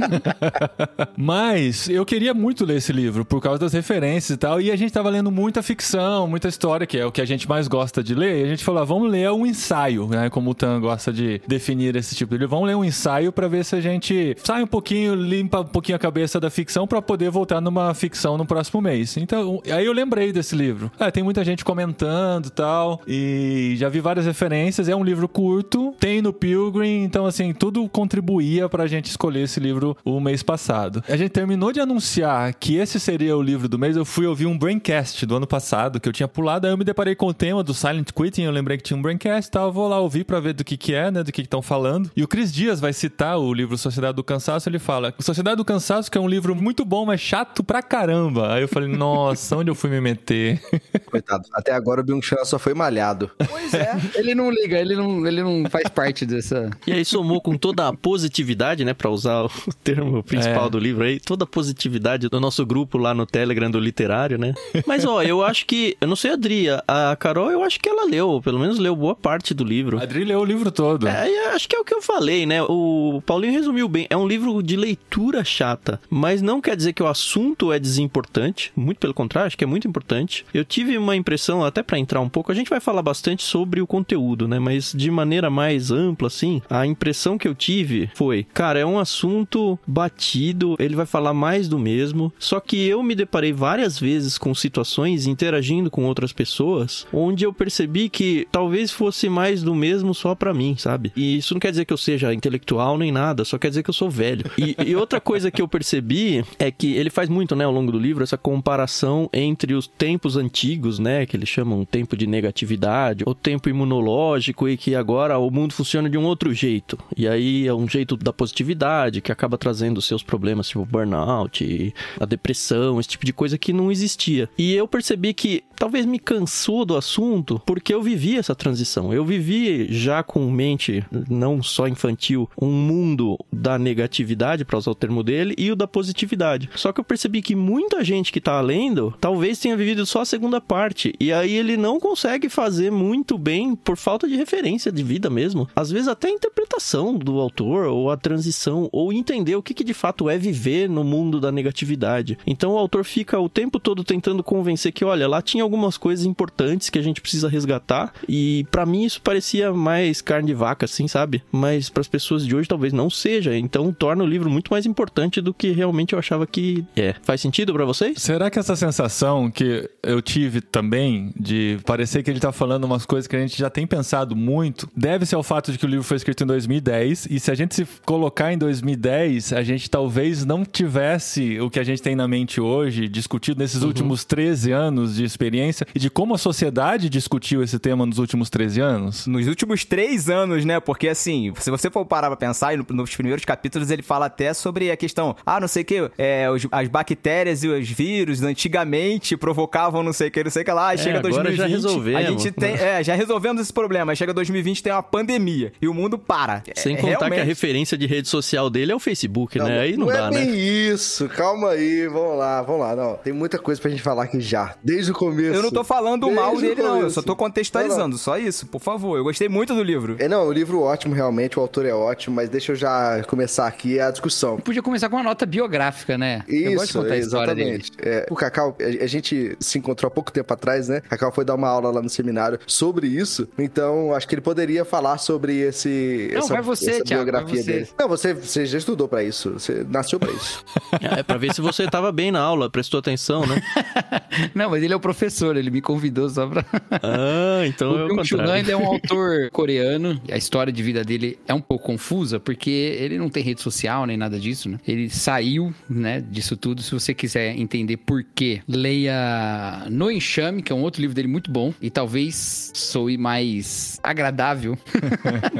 Mas 1.15 1.87
eu 1.87 2.05
queria 2.05 2.33
muito 2.33 2.65
ler 2.65 2.75
esse 2.77 2.91
livro 2.91 3.23
por 3.23 3.41
causa 3.41 3.57
das 3.57 3.71
referências 3.71 4.35
e 4.35 4.37
tal. 4.37 4.59
E 4.59 4.69
a 4.69 4.75
gente 4.75 4.91
tava 4.91 5.09
lendo 5.09 5.31
muita 5.31 5.63
ficção, 5.63 6.27
muita 6.27 6.49
história, 6.49 6.85
que 6.85 6.97
é 6.97 7.05
o 7.05 7.11
que 7.11 7.21
a 7.21 7.25
gente 7.25 7.47
mais 7.47 7.69
gosta 7.69 8.03
de 8.03 8.13
ler. 8.13 8.41
E 8.41 8.43
a 8.43 8.47
gente 8.47 8.65
falou, 8.65 8.81
ah, 8.81 8.85
vamos 8.85 9.09
ler 9.09 9.31
um 9.31 9.45
ensaio, 9.45 10.07
né? 10.07 10.29
Como 10.29 10.51
o 10.51 10.53
Tan 10.53 10.81
gosta 10.81 11.13
de 11.13 11.41
definir 11.47 11.95
esse 11.95 12.15
tipo 12.15 12.33
de 12.33 12.39
livro. 12.39 12.49
Vamos 12.49 12.67
ler 12.67 12.75
um 12.75 12.83
ensaio 12.83 13.31
para 13.31 13.47
ver 13.47 13.63
se 13.63 13.77
a 13.77 13.81
gente 13.81 14.35
sai 14.43 14.61
um 14.61 14.67
pouquinho, 14.67 15.15
limpa 15.15 15.61
um 15.61 15.65
pouquinho 15.65 15.95
a 15.95 15.99
cabeça 15.99 16.41
da 16.41 16.49
ficção 16.49 16.85
para 16.85 17.01
poder 17.01 17.29
voltar 17.29 17.61
numa 17.61 17.93
ficção 17.93 18.37
no 18.37 18.45
próximo 18.45 18.81
mês. 18.81 19.15
Então, 19.15 19.61
aí 19.71 19.85
eu 19.85 19.93
lembrei 19.93 20.33
desse 20.33 20.53
livro. 20.53 20.91
Ah, 20.99 21.09
tem 21.09 21.23
muita 21.23 21.45
gente 21.45 21.63
comentando 21.63 22.47
e 22.47 22.51
tal. 22.51 23.01
E 23.07 23.75
já 23.77 23.87
vi 23.87 24.01
várias 24.01 24.25
referências. 24.25 24.89
É 24.89 24.95
um 24.95 25.03
livro 25.03 25.29
curto, 25.29 25.95
tem 25.97 26.21
no 26.21 26.33
Pilgrim. 26.33 27.03
Então, 27.03 27.25
assim, 27.25 27.36
tudo 27.53 27.87
contribuía 27.89 28.69
pra 28.69 28.87
gente 28.87 29.05
escolher 29.05 29.43
esse 29.43 29.59
livro 29.59 29.95
o 30.03 30.19
mês 30.19 30.43
passado. 30.43 31.03
A 31.07 31.15
gente 31.15 31.29
terminou 31.29 31.71
de 31.71 31.79
anunciar 31.79 32.53
que 32.53 32.75
esse 32.75 32.99
seria 32.99 33.35
o 33.35 33.41
livro 33.41 33.67
do 33.67 33.77
mês. 33.77 33.95
Eu 33.95 34.05
fui 34.05 34.25
ouvir 34.25 34.45
um 34.45 34.57
Braincast 34.57 35.25
do 35.25 35.35
ano 35.35 35.47
passado, 35.47 35.99
que 35.99 36.07
eu 36.07 36.13
tinha 36.13 36.27
pulado. 36.27 36.65
Aí 36.65 36.73
eu 36.73 36.77
me 36.77 36.83
deparei 36.83 37.15
com 37.15 37.27
o 37.27 37.33
tema 37.33 37.63
do 37.63 37.73
Silent 37.73 38.11
Quitting. 38.11 38.43
Eu 38.43 38.51
lembrei 38.51 38.77
que 38.77 38.83
tinha 38.83 38.97
um 38.97 39.01
Braincast 39.01 39.49
e 39.49 39.51
tal. 39.51 39.67
Eu 39.67 39.73
vou 39.73 39.87
lá 39.87 39.99
ouvir 39.99 40.23
pra 40.23 40.39
ver 40.39 40.53
do 40.53 40.63
que 40.63 40.77
que 40.77 40.93
é, 40.93 41.11
né? 41.11 41.23
Do 41.23 41.31
que 41.31 41.41
estão 41.41 41.61
falando. 41.61 42.11
E 42.15 42.23
o 42.23 42.27
Cris 42.27 42.51
Dias 42.51 42.79
vai 42.79 42.93
citar 42.93 43.37
o 43.37 43.53
livro 43.53 43.77
Sociedade 43.77 44.15
do 44.15 44.23
Cansaço. 44.23 44.67
Ele 44.69 44.79
fala: 44.79 45.13
Sociedade 45.19 45.57
do 45.57 45.65
Cansaço, 45.65 46.11
que 46.11 46.17
é 46.17 46.21
um 46.21 46.27
livro 46.27 46.55
muito 46.55 46.83
bom, 46.83 47.05
mas 47.05 47.19
chato 47.21 47.63
pra 47.63 47.81
caramba. 47.81 48.53
Aí 48.53 48.61
eu 48.61 48.67
falei: 48.67 48.89
Nossa, 48.89 49.55
onde 49.55 49.69
eu 49.69 49.75
fui 49.75 49.89
me 49.89 50.01
meter? 50.01 50.61
Coitado. 51.05 51.43
Até 51.53 51.71
agora 51.71 52.01
o 52.01 52.03
Byung-Chan 52.03 52.43
só 52.45 52.59
foi 52.59 52.73
malhado. 52.73 53.31
Pois 53.49 53.73
é. 53.73 53.95
ele 54.15 54.33
não 54.33 54.49
liga, 54.49 54.77
ele 54.77 54.95
não, 54.95 55.25
ele 55.25 55.43
não 55.43 55.69
faz 55.69 55.87
parte 55.89 56.25
dessa. 56.25 56.69
E 56.85 56.91
aí 56.91 57.05
somou 57.27 57.41
com 57.41 57.57
toda 57.57 57.87
a 57.89 57.93
positividade, 57.93 58.85
né, 58.85 58.93
Pra 58.93 59.09
usar 59.09 59.43
o 59.45 59.49
termo 59.83 60.23
principal 60.23 60.67
É. 60.67 60.69
do 60.69 60.79
livro 60.79 61.03
aí, 61.03 61.19
toda 61.19 61.43
a 61.43 61.47
positividade 61.47 62.29
do 62.29 62.39
nosso 62.39 62.65
grupo 62.65 62.97
lá 62.97 63.13
no 63.13 63.25
Telegram 63.25 63.69
do 63.69 63.79
literário, 63.79 64.37
né? 64.37 64.53
Mas 64.87 65.05
ó, 65.05 65.21
eu 65.21 65.43
acho 65.43 65.65
que, 65.65 65.97
eu 65.99 66.07
não 66.07 66.15
sei 66.15 66.31
a 66.31 66.33
Adri, 66.33 66.67
a 66.87 67.15
Carol, 67.19 67.51
eu 67.51 67.63
acho 67.63 67.79
que 67.79 67.89
ela 67.89 68.05
leu, 68.05 68.41
pelo 68.43 68.59
menos 68.59 68.79
leu 68.79 68.95
boa 68.95 69.13
parte 69.15 69.53
do 69.53 69.63
livro. 69.63 69.99
A 69.99 70.03
Adri 70.03 70.23
leu 70.23 70.39
o 70.39 70.45
livro 70.45 70.71
todo. 70.71 71.07
É, 71.07 71.47
acho 71.53 71.67
que 71.67 71.75
é 71.75 71.79
o 71.79 71.83
que 71.83 71.93
eu 71.93 72.01
falei, 72.01 72.45
né? 72.45 72.61
O 72.63 73.21
Paulinho 73.25 73.53
resumiu 73.53 73.87
bem. 73.89 74.07
É 74.09 74.15
um 74.15 74.27
livro 74.27 74.63
de 74.63 74.75
leitura 74.77 75.43
chata, 75.43 75.99
mas 76.09 76.41
não 76.41 76.61
quer 76.61 76.75
dizer 76.75 76.93
que 76.93 77.03
o 77.03 77.07
assunto 77.07 77.71
é 77.73 77.79
desimportante. 77.79 78.71
Muito 78.75 78.99
pelo 78.99 79.13
contrário, 79.13 79.47
acho 79.47 79.57
que 79.57 79.63
é 79.63 79.67
muito 79.67 79.87
importante. 79.87 80.45
Eu 80.53 80.63
tive 80.63 80.97
uma 80.97 81.15
impressão, 81.15 81.63
até 81.65 81.83
pra 81.83 81.99
entrar 81.99 82.21
um 82.21 82.29
pouco, 82.29 82.51
a 82.51 82.55
gente 82.55 82.69
vai 82.69 82.79
falar 82.79 83.01
bastante 83.01 83.43
sobre 83.43 83.81
o 83.81 83.87
conteúdo, 83.87 84.47
né? 84.47 84.59
Mas 84.59 84.93
de 84.95 85.11
maneira 85.11 85.49
mais 85.49 85.91
ampla, 85.91 86.27
assim, 86.27 86.61
a 86.69 86.85
impressão 86.85 87.16
que 87.37 87.47
eu 87.47 87.55
tive 87.55 88.09
foi, 88.13 88.43
cara, 88.53 88.79
é 88.79 88.85
um 88.85 88.99
assunto 88.99 89.79
batido, 89.87 90.75
ele 90.79 90.95
vai 90.95 91.05
falar 91.05 91.33
mais 91.33 91.67
do 91.67 91.79
mesmo. 91.79 92.31
Só 92.37 92.59
que 92.59 92.87
eu 92.87 93.01
me 93.01 93.15
deparei 93.15 93.51
várias 93.51 93.99
vezes 93.99 94.37
com 94.37 94.53
situações 94.53 95.25
interagindo 95.25 95.89
com 95.89 96.05
outras 96.05 96.31
pessoas, 96.31 97.07
onde 97.11 97.43
eu 97.43 97.53
percebi 97.53 98.09
que 98.09 98.47
talvez 98.51 98.91
fosse 98.91 99.29
mais 99.29 99.63
do 99.63 99.73
mesmo 99.73 100.13
só 100.13 100.35
pra 100.35 100.53
mim, 100.53 100.75
sabe? 100.77 101.11
E 101.15 101.37
isso 101.37 101.53
não 101.53 101.59
quer 101.59 101.71
dizer 101.71 101.85
que 101.85 101.93
eu 101.93 101.97
seja 101.97 102.33
intelectual 102.33 102.97
nem 102.97 103.11
nada, 103.11 103.43
só 103.43 103.57
quer 103.57 103.69
dizer 103.69 103.83
que 103.83 103.89
eu 103.89 103.93
sou 103.93 104.09
velho. 104.09 104.45
E, 104.57 104.75
e 104.85 104.95
outra 104.95 105.19
coisa 105.19 105.49
que 105.49 105.61
eu 105.61 105.67
percebi 105.67 106.43
é 106.59 106.71
que 106.71 106.93
ele 106.95 107.09
faz 107.09 107.29
muito, 107.29 107.55
né, 107.55 107.65
ao 107.65 107.71
longo 107.71 107.91
do 107.91 107.99
livro, 107.99 108.23
essa 108.23 108.37
comparação 108.37 109.29
entre 109.33 109.73
os 109.73 109.87
tempos 109.87 110.37
antigos, 110.37 110.99
né, 110.99 111.25
que 111.25 111.35
eles 111.35 111.49
chamam 111.49 111.83
tempo 111.85 112.15
de 112.15 112.27
negatividade, 112.27 113.23
o 113.25 113.33
tempo 113.33 113.69
imunológico 113.69 114.67
e 114.67 114.77
que 114.77 114.95
agora 114.95 115.37
o 115.37 115.49
mundo 115.49 115.73
funciona 115.73 116.09
de 116.09 116.17
um 116.17 116.25
outro 116.25 116.53
jeito. 116.53 116.97
E 117.15 117.27
aí 117.27 117.67
é 117.67 117.73
um 117.73 117.87
jeito 117.87 118.17
da 118.17 118.33
positividade 118.33 119.21
que 119.21 119.31
acaba 119.31 119.57
trazendo 119.57 120.01
seus 120.01 120.23
problemas, 120.23 120.67
tipo 120.67 120.85
burnout, 120.85 121.93
a 122.19 122.25
depressão, 122.25 122.99
esse 122.99 123.09
tipo 123.09 123.25
de 123.25 123.33
coisa 123.33 123.57
que 123.57 123.71
não 123.71 123.91
existia. 123.91 124.49
E 124.57 124.73
eu 124.73 124.87
percebi 124.87 125.33
que 125.33 125.63
talvez 125.77 126.05
me 126.05 126.19
cansou 126.19 126.83
do 126.83 126.95
assunto 126.95 127.61
porque 127.65 127.93
eu 127.93 128.01
vivi 128.01 128.37
essa 128.37 128.55
transição. 128.55 129.13
Eu 129.13 129.23
vivi 129.23 129.87
já 129.91 130.23
com 130.23 130.49
mente 130.51 131.05
não 131.29 131.61
só 131.61 131.87
infantil, 131.87 132.49
um 132.59 132.71
mundo 132.71 133.37
da 133.51 133.77
negatividade, 133.77 134.65
para 134.65 134.77
usar 134.77 134.91
o 134.91 134.95
termo 134.95 135.23
dele, 135.23 135.55
e 135.57 135.71
o 135.71 135.75
da 135.75 135.87
positividade. 135.87 136.69
Só 136.75 136.91
que 136.91 136.99
eu 136.99 137.03
percebi 137.03 137.41
que 137.41 137.55
muita 137.55 138.03
gente 138.03 138.31
que 138.31 138.41
tá 138.41 138.59
lendo 138.59 139.13
talvez 139.19 139.59
tenha 139.59 139.77
vivido 139.77 140.05
só 140.05 140.21
a 140.21 140.25
segunda 140.25 140.59
parte. 140.59 141.13
E 141.19 141.31
aí 141.31 141.53
ele 141.53 141.77
não 141.77 141.99
consegue 141.99 142.49
fazer 142.49 142.91
muito 142.91 143.37
bem 143.37 143.75
por 143.75 143.97
falta 143.97 144.27
de 144.27 144.35
referência 144.35 144.91
de 144.91 145.03
vida 145.03 145.29
mesmo. 145.29 145.67
Às 145.75 145.91
vezes 145.91 146.07
até 146.07 146.27
a 146.27 146.31
interpretação 146.31 147.15
do 147.15 147.39
autor, 147.39 147.85
ou 147.85 148.09
a 148.09 148.17
transição, 148.17 148.89
ou 148.91 149.13
entender 149.13 149.55
o 149.55 149.63
que, 149.63 149.73
que 149.73 149.83
de 149.83 149.93
fato 149.93 150.29
é 150.29 150.37
viver 150.37 150.89
no 150.89 151.03
mundo 151.03 151.39
da 151.39 151.51
negatividade. 151.51 152.37
Então 152.45 152.73
o 152.73 152.77
autor 152.77 153.03
fica 153.03 153.39
o 153.39 153.49
tempo 153.49 153.79
todo 153.79 154.03
tentando 154.03 154.43
convencer 154.43 154.91
que, 154.91 155.05
olha, 155.05 155.27
lá 155.27 155.41
tinha 155.41 155.66
algumas 155.67 155.97
coisas 155.97 156.25
importantes 156.25 156.89
que 156.89 156.97
a 156.97 157.01
gente 157.01 157.21
precisa 157.21 157.47
resgatar. 157.47 158.13
E 158.27 158.65
para 158.71 158.85
mim 158.85 159.03
isso 159.03 159.21
parecia 159.21 159.73
mais 159.73 160.21
carne 160.21 160.47
de 160.47 160.53
vaca, 160.53 160.85
assim, 160.85 161.07
sabe? 161.07 161.43
Mas 161.51 161.89
para 161.89 162.01
as 162.01 162.07
pessoas 162.07 162.45
de 162.45 162.55
hoje 162.55 162.67
talvez 162.67 162.93
não 162.93 163.09
seja. 163.09 163.55
Então 163.55 163.91
torna 163.93 164.23
o 164.23 164.27
livro 164.27 164.49
muito 164.49 164.71
mais 164.71 164.85
importante 164.85 165.41
do 165.41 165.53
que 165.53 165.71
realmente 165.71 166.13
eu 166.13 166.19
achava 166.19 166.47
que 166.47 166.85
é. 166.95 167.15
Faz 167.21 167.41
sentido 167.41 167.73
para 167.73 167.85
vocês? 167.85 168.21
Será 168.21 168.49
que 168.49 168.57
essa 168.57 168.75
sensação 168.75 169.51
que 169.51 169.89
eu 170.01 170.21
tive 170.21 170.61
também 170.61 171.31
de 171.39 171.77
parecer 171.85 172.23
que 172.23 172.29
ele 172.29 172.39
tá 172.39 172.51
falando 172.51 172.85
umas 172.85 173.05
coisas 173.05 173.27
que 173.27 173.35
a 173.35 173.39
gente 173.39 173.57
já 173.57 173.69
tem 173.69 173.85
pensado 173.85 174.35
muito, 174.35 174.89
deve 174.95 175.25
ser 175.25 175.35
ao 175.35 175.43
fato 175.43 175.71
de 175.71 175.77
que 175.77 175.85
o 175.85 175.89
livro 175.89 176.03
foi 176.03 176.17
escrito 176.17 176.43
em 176.43 176.47
2010 176.47 177.27
e 177.29 177.39
se 177.39 177.51
a 177.51 177.55
gente 177.55 177.75
se 177.75 177.87
colocar 178.05 178.53
em 178.53 178.57
2010, 178.57 179.53
a 179.53 179.63
gente 179.63 179.89
talvez 179.89 180.45
não 180.45 180.63
tivesse 180.63 181.59
o 181.59 181.69
que 181.69 181.79
a 181.79 181.83
gente 181.83 182.01
tem 182.01 182.15
na 182.15 182.27
mente 182.27 182.61
hoje 182.61 183.07
discutido 183.07 183.59
nesses 183.59 183.83
últimos 183.83 184.23
13 184.23 184.71
anos 184.71 185.15
de 185.15 185.23
experiência 185.23 185.56
e 185.95 185.99
de 185.99 186.09
como 186.09 186.33
a 186.35 186.37
sociedade 186.37 187.09
discutiu 187.09 187.63
esse 187.63 187.77
tema 187.79 188.05
nos 188.05 188.17
últimos 188.17 188.49
13 188.49 188.81
anos. 188.81 189.27
Nos 189.27 189.47
últimos 189.47 189.83
três 189.85 190.29
anos, 190.29 190.63
né? 190.65 190.79
Porque 190.79 191.07
assim, 191.07 191.53
se 191.59 191.69
você 191.71 191.89
for 191.89 192.05
parar 192.05 192.27
pra 192.27 192.37
pensar, 192.37 192.73
e 192.73 192.77
no- 192.77 192.85
nos 192.89 193.15
primeiros 193.15 193.43
capítulos 193.45 193.89
ele 193.91 194.01
fala 194.01 194.25
até 194.27 194.53
sobre 194.53 194.91
a 194.91 194.97
questão, 194.97 195.35
ah, 195.45 195.59
não 195.59 195.67
sei 195.67 195.83
o 195.83 195.85
que, 195.85 196.11
é, 196.17 196.49
os- 196.49 196.67
as 196.71 196.87
bactérias 196.87 197.63
e 197.63 197.67
os 197.67 197.89
vírus 197.89 198.41
antigamente 198.43 199.35
provocavam 199.37 200.03
não 200.03 200.13
sei 200.13 200.27
o 200.27 200.31
que, 200.31 200.43
não 200.43 200.51
sei 200.51 200.61
o 200.61 200.65
que 200.65 200.71
lá, 200.71 200.89
aí 200.89 200.95
É, 200.95 200.97
chega 200.97 201.19
agora 201.19 201.33
2020, 201.33 201.57
já 201.57 201.67
resolvemos. 201.67 202.21
a 202.21 202.29
gente 202.29 202.51
tem, 202.51 202.73
é, 202.75 203.03
já 203.03 203.15
resolvemos 203.15 203.61
esse 203.61 203.73
problema, 203.73 204.11
aí 204.11 204.15
chega 204.15 204.33
2020 204.33 204.83
tem 204.83 204.91
uma 204.93 205.03
pandemia 205.03 205.71
e 205.81 205.87
o 205.87 205.93
mundo 205.93 206.17
para. 206.17 206.63
Sem 206.75 206.93
É, 206.95 206.97
contar 206.97 207.07
que 207.17 207.23
a 207.23 207.27
realmente. 207.29 207.45
referência 207.47 207.97
de 207.97 208.05
rede 208.05 208.27
social 208.27 208.69
dele 208.69 208.91
é 208.91 208.95
o 208.95 208.99
Facebook, 208.99 209.57
né? 209.59 209.79
Aí 209.79 209.97
não, 209.97 210.09
é 210.11 210.13
dá, 210.17 210.29
bem 210.29 210.45
né? 210.45 210.55
isso, 210.57 211.27
calma 211.29 211.69
aí, 211.71 212.07
vamos 212.07 212.37
lá, 212.37 212.61
vamos 212.61 212.81
lá. 212.81 212.95
Não, 212.95 213.15
tem 213.15 213.33
muita 213.33 213.57
coisa 213.57 213.81
pra 213.81 213.89
gente 213.89 214.01
falar 214.01 214.23
aqui 214.23 214.39
já, 214.41 214.75
desde 214.83 215.11
o 215.11 215.13
começo. 215.13 215.46
Eu 215.55 215.61
não 215.63 215.71
tô 215.71 215.83
falando 215.83 216.25
Desde 216.27 216.39
mal 216.41 216.55
o 216.55 216.61
dele, 216.61 216.81
não. 216.81 217.01
Eu 217.01 217.09
só 217.09 217.21
tô 217.21 217.35
contextualizando, 217.35 217.99
Não, 218.01 218.07
não. 218.09 218.17
só 218.17 218.37
isso, 218.37 218.65
por 218.67 218.81
favor. 218.81 219.17
Eu 219.17 219.23
gostei 219.23 219.47
muito 219.49 219.73
do 219.73 219.83
livro. 219.83 220.15
É, 220.19 220.27
não, 220.27 220.47
o 220.47 220.51
livro 220.51 220.81
ótimo, 220.81 221.13
realmente, 221.13 221.57
o 221.57 221.61
autor 221.61 221.85
é 221.85 221.93
ótimo, 221.93 222.35
mas 222.35 222.49
deixa 222.49 222.71
eu 222.71 222.75
já 222.75 223.23
começar 223.27 223.67
aqui 223.67 223.99
a 223.99 224.11
discussão. 224.11 224.57
Podia 224.57 224.81
começar 224.81 225.09
com 225.09 225.15
uma 225.17 225.23
nota 225.23 225.45
biográfica, 225.45 226.17
né? 226.17 226.43
Eu 226.47 226.73
gosto 226.73 226.77
de 226.77 226.89
Isso, 226.89 226.99
contar 227.01 227.13
a 227.13 227.17
história 227.17 227.55
dele. 227.55 227.69
exatamente. 227.69 227.91
É, 228.01 228.25
o 228.29 228.35
Cacau, 228.35 228.75
a, 228.79 229.07
gente 229.07 229.55
se 229.59 229.77
encontrou 229.77 230.07
há 230.07 230.11
pouco 230.11 230.31
tempo 230.31 230.53
atrás, 230.53 230.87
né? 230.87 231.01
Cacau 231.01 231.31
foi 231.31 231.45
dar 231.45 231.55
uma 231.55 231.67
aula 231.67 231.91
lá 231.91 232.01
no 232.01 232.09
seminário 232.09 232.59
sobre 232.67 233.07
isso, 233.07 233.47
então 233.57 234.13
acho 234.13 234.27
que 234.27 234.35
ele 234.35 234.41
poderia 234.41 234.83
falar 234.85 235.17
sobre 235.17 235.57
esse 235.59 236.29
Não, 236.33 236.39
essa, 236.39 236.53
vai 236.53 236.61
você, 236.61 236.91
essa 236.91 237.03
Thiago, 237.03 237.23
biografia 237.23 237.55
vai 237.55 237.63
você. 237.63 237.71
dele. 237.71 237.89
Não, 237.99 238.07
você, 238.07 238.33
você 238.33 238.65
já 238.65 238.77
estudou 238.77 239.07
pra 239.07 239.23
isso, 239.23 239.53
você 239.53 239.85
nasceu 239.89 240.19
pra 240.19 240.31
isso. 240.31 240.63
É 241.01 241.23
pra 241.23 241.37
ver 241.37 241.53
se 241.53 241.61
você 241.61 241.87
tava 241.87 242.11
bem 242.11 242.31
na 242.31 242.39
aula, 242.39 242.69
prestou 242.69 242.99
atenção, 242.99 243.45
né? 243.45 243.61
Não, 244.53 244.69
mas 244.69 244.83
ele 244.83 244.93
é 244.93 244.95
o 244.95 244.99
professor, 244.99 245.36
ele 245.45 245.69
me 245.69 245.81
convidou 245.81 246.29
só 246.29 246.47
pra. 246.47 246.65
Ah, 246.91 247.65
então 247.65 247.91
é 247.97 248.03
o 248.03 248.05
o 248.05 248.07
Byung-Chul 248.09 248.41
Han 248.41 248.59
ele 248.59 248.71
é 248.71 248.77
um 248.77 248.85
autor 248.87 249.49
coreano. 249.51 250.19
A 250.31 250.37
história 250.37 250.71
de 250.71 250.81
vida 250.81 251.03
dele 251.03 251.37
é 251.47 251.53
um 251.53 251.61
pouco 251.61 251.85
confusa, 251.85 252.39
porque 252.39 252.69
ele 252.69 253.17
não 253.17 253.29
tem 253.29 253.43
rede 253.43 253.61
social 253.61 254.05
nem 254.05 254.17
nada 254.17 254.39
disso, 254.39 254.69
né? 254.69 254.79
Ele 254.87 255.09
saiu, 255.09 255.73
né, 255.89 256.21
disso 256.21 256.57
tudo. 256.57 256.81
Se 256.81 256.91
você 256.91 257.13
quiser 257.13 257.57
entender 257.57 257.97
por 257.97 258.23
quê, 258.23 258.61
leia 258.67 259.85
No 259.89 260.11
Enxame, 260.11 260.61
que 260.61 260.71
é 260.71 260.75
um 260.75 260.81
outro 260.81 261.01
livro 261.01 261.15
dele 261.15 261.27
muito 261.27 261.51
bom. 261.51 261.73
E 261.81 261.89
talvez 261.89 262.71
soe 262.73 263.17
mais 263.17 263.99
agradável. 264.03 264.77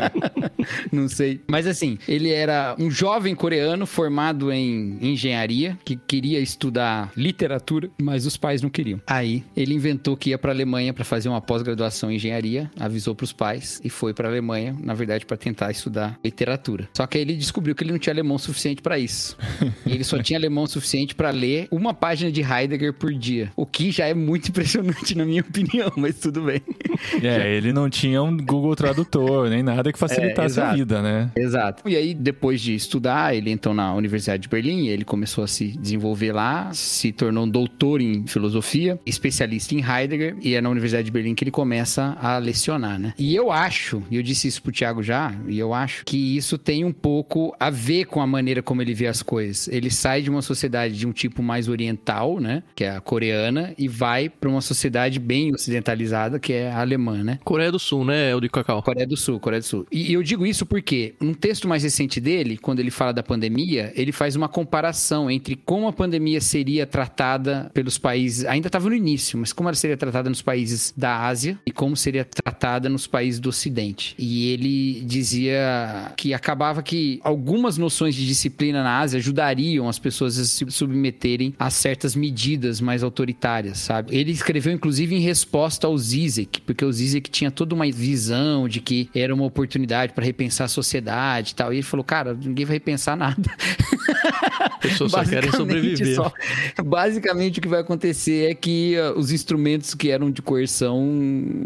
não 0.92 1.08
sei. 1.08 1.42
Mas 1.48 1.68
assim, 1.68 1.98
ele 2.08 2.32
era 2.32 2.76
um 2.80 2.90
jovem 2.90 3.36
coreano 3.36 3.86
formado 3.86 4.52
em 4.52 4.98
engenharia, 5.02 5.78
que 5.84 5.96
queria 5.96 6.40
estudar 6.40 7.12
literatura, 7.16 7.90
mas 8.02 8.26
os 8.26 8.38
pais 8.38 8.62
não 8.62 8.70
queriam. 8.70 9.02
Aí 9.08 9.44
ele 9.56 9.67
ele 9.68 9.76
inventou 9.76 10.16
que 10.16 10.30
ia 10.32 10.38
para 10.38 10.52
Alemanha 10.52 10.94
para 10.94 11.04
fazer 11.04 11.30
uma 11.30 11.42
pós-graduação 11.42 12.12
em 12.12 12.16
engenharia, 12.16 12.72
avisou 12.80 13.14
para 13.14 13.24
os 13.26 13.34
pais 13.34 13.80
e 13.84 13.90
foi 13.90 14.14
para 14.14 14.28
Alemanha, 14.28 14.76
na 14.82 14.94
verdade, 14.94 15.26
para 15.26 15.38
tentar 15.38 15.70
estudar 15.72 16.18
literatura. 16.24 16.90
Só 16.96 17.06
que 17.06 17.18
aí 17.18 17.24
ele 17.24 17.36
descobriu 17.36 17.76
que 17.76 17.84
ele 17.84 17.92
não 17.92 18.00
tinha 18.00 18.14
alemão 18.14 18.38
suficiente 18.38 18.82
para 18.82 18.98
isso. 18.98 19.38
e 19.86 19.92
ele 19.92 20.04
só 20.04 20.22
tinha 20.22 20.40
alemão 20.40 20.66
suficiente 20.66 21.14
para 21.14 21.30
ler 21.30 21.68
uma 21.70 21.94
página 21.94 22.32
de 22.32 22.42
Heidegger 22.42 22.94
por 22.94 23.14
dia, 23.14 23.52
o 23.56 23.66
que 23.66 23.92
já 23.92 24.08
é 24.08 24.14
muito 24.14 24.50
impressionante 24.50 25.16
na 25.16 25.26
minha 25.26 25.42
opinião, 25.42 25.92
mas 25.98 26.18
tudo 26.20 26.42
bem. 26.42 26.62
É, 27.22 27.56
ele 27.56 27.74
não 27.74 27.90
tinha 27.90 28.22
um 28.24 28.36
Google 28.38 28.76
Tradutor, 28.76 29.50
nem 29.50 29.62
nada 29.62 29.92
que 29.92 30.00
facilitasse 30.00 30.60
É, 30.60 30.64
a 30.64 30.74
vida, 30.74 31.02
né? 31.02 31.32
Exato. 31.36 31.88
E 31.88 31.96
aí, 31.96 32.14
depois 32.14 32.62
de 32.62 32.74
estudar, 32.74 33.36
ele 33.36 33.52
entrou 33.52 33.74
na 33.74 33.94
Universidade 33.94 34.44
de 34.44 34.50
Berlim, 34.50 34.88
ele 34.88 35.04
começou 35.04 35.44
a 35.44 35.48
se 35.48 35.68
desenvolver 35.78 36.32
lá, 36.32 36.72
se 36.74 37.12
tornou 37.12 37.46
um 37.46 37.50
doutor 37.50 38.02
em 38.02 38.26
filosofia, 38.28 39.00
especialista 39.06 39.57
em 39.76 39.84
Heidegger, 39.84 40.36
e 40.42 40.56
é 40.56 40.62
na 40.62 40.70
Universidade 40.70 41.06
de 41.06 41.12
Berlim 41.12 41.36
que 41.36 41.44
ele 41.44 41.52
começa 41.52 42.18
a 42.22 42.38
lecionar, 42.38 43.00
né? 43.00 43.14
E 43.18 43.36
eu 43.36 43.52
acho, 43.52 44.04
e 44.10 44.16
eu 44.16 44.24
disse 44.24 44.48
isso 44.48 44.62
pro 44.62 44.72
Thiago 44.72 45.02
já, 45.04 45.34
e 45.48 45.58
eu 45.58 45.74
acho 45.74 46.06
que 46.06 46.38
isso 46.38 46.58
tem 46.58 46.84
um 46.84 46.92
pouco 46.92 47.56
a 47.60 47.70
ver 47.70 48.06
com 48.06 48.22
a 48.22 48.28
maneira 48.28 48.62
como 48.62 48.82
ele 48.82 48.94
vê 48.94 49.08
as 49.08 49.22
coisas. 49.22 49.68
Ele 49.68 49.90
sai 49.90 50.22
de 50.22 50.30
uma 50.30 50.42
sociedade 50.42 50.98
de 50.98 51.08
um 51.08 51.12
tipo 51.12 51.42
mais 51.42 51.68
oriental, 51.68 52.40
né, 52.40 52.64
que 52.76 52.84
é 52.84 52.92
a 52.92 53.02
coreana, 53.02 53.74
e 53.78 53.88
vai 53.88 54.30
para 54.30 54.50
uma 54.50 54.62
sociedade 54.62 55.20
bem 55.20 55.54
ocidentalizada, 55.54 56.40
que 56.40 56.54
é 56.54 56.72
a 56.72 56.80
alemã, 56.80 57.24
né? 57.24 57.40
Coreia 57.44 57.72
do 57.72 57.80
Sul, 57.80 58.06
né, 58.06 58.36
o 58.36 58.40
de 58.40 58.50
Cacau? 58.50 58.82
Coreia 58.84 59.08
do 59.08 59.18
Sul, 59.18 59.40
Coreia 59.40 59.62
do 59.62 59.66
Sul. 59.66 59.88
E 59.92 60.14
eu 60.14 60.24
digo 60.24 60.46
isso 60.46 60.66
porque, 60.66 61.16
num 61.20 61.34
texto 61.34 61.68
mais 61.68 61.84
recente 61.84 62.20
dele, 62.20 62.58
quando 62.58 62.80
ele 62.80 62.92
fala 62.92 63.14
da 63.14 63.24
pandemia, 63.24 63.92
ele 63.96 64.12
faz 64.12 64.36
uma 64.36 64.48
comparação 64.48 65.30
entre 65.30 65.56
como 65.56 65.88
a 65.88 65.94
pandemia 65.94 66.42
seria 66.42 66.86
tratada 66.86 67.70
pelos 67.74 67.98
países, 67.98 68.46
ainda 68.46 68.68
estava 68.68 68.90
no 68.90 68.96
início, 68.96 69.37
mas 69.38 69.54
como 69.54 69.70
ela 69.70 69.76
seria 69.76 69.96
tratada 69.98 70.30
nos 70.30 70.42
países 70.42 70.94
da 70.96 71.26
Ásia 71.26 71.58
e 71.66 71.72
como 71.72 71.96
seria 71.96 72.26
tratada 72.26 72.90
nos 72.90 73.08
países 73.08 73.40
do 73.40 73.50
Ocidente. 73.50 74.16
E 74.18 74.52
ele 74.52 75.02
dizia 75.06 76.12
que 76.16 76.34
acabava 76.34 76.82
que 76.84 77.20
algumas 77.24 77.78
noções 77.78 78.16
de 78.16 78.26
disciplina 78.26 78.84
na 78.84 79.00
Ásia 79.00 79.18
ajudariam 79.20 79.88
as 79.88 80.00
pessoas 80.00 80.38
a 80.38 80.46
se 80.46 80.66
submeterem 80.70 81.54
a 81.60 81.70
certas 81.70 82.16
medidas 82.16 82.82
mais 82.82 83.04
autoritárias, 83.04 83.78
sabe? 83.80 84.16
Ele 84.16 84.32
escreveu, 84.32 84.74
inclusive, 84.74 85.16
em 85.16 85.20
resposta 85.20 85.88
ao 85.88 85.98
Zizek, 85.98 86.62
porque 86.62 86.84
o 86.84 86.92
Zizek 86.92 87.30
tinha 87.30 87.52
toda 87.52 87.74
uma 87.76 87.90
visão 87.92 88.68
de 88.68 88.82
que 88.82 89.10
era 89.16 89.34
uma 89.34 89.46
oportunidade 89.46 90.14
para 90.14 90.26
repensar 90.26 90.66
a 90.66 90.68
sociedade 90.68 91.52
e 91.52 91.56
tal. 91.56 91.72
E 91.74 91.78
ele 91.78 91.84
falou, 91.84 92.04
cara, 92.04 92.34
ninguém 92.34 92.66
vai 92.66 92.76
repensar 92.76 93.16
nada. 93.16 93.52
As 94.60 94.78
pessoas 94.80 95.12
só 95.12 95.24
querem 95.24 95.52
sobreviver. 95.52 96.16
só- 96.16 96.32
basicamente, 96.84 97.60
o 97.60 97.62
que 97.62 97.68
vai 97.68 97.82
acontecer 97.82 98.52
é 98.52 98.56
que 98.56 98.96
uh, 98.98 99.20
os 99.28 99.32
instrumentos 99.32 99.94
que 99.94 100.10
eram 100.10 100.32
de 100.32 100.42
coerção 100.42 101.06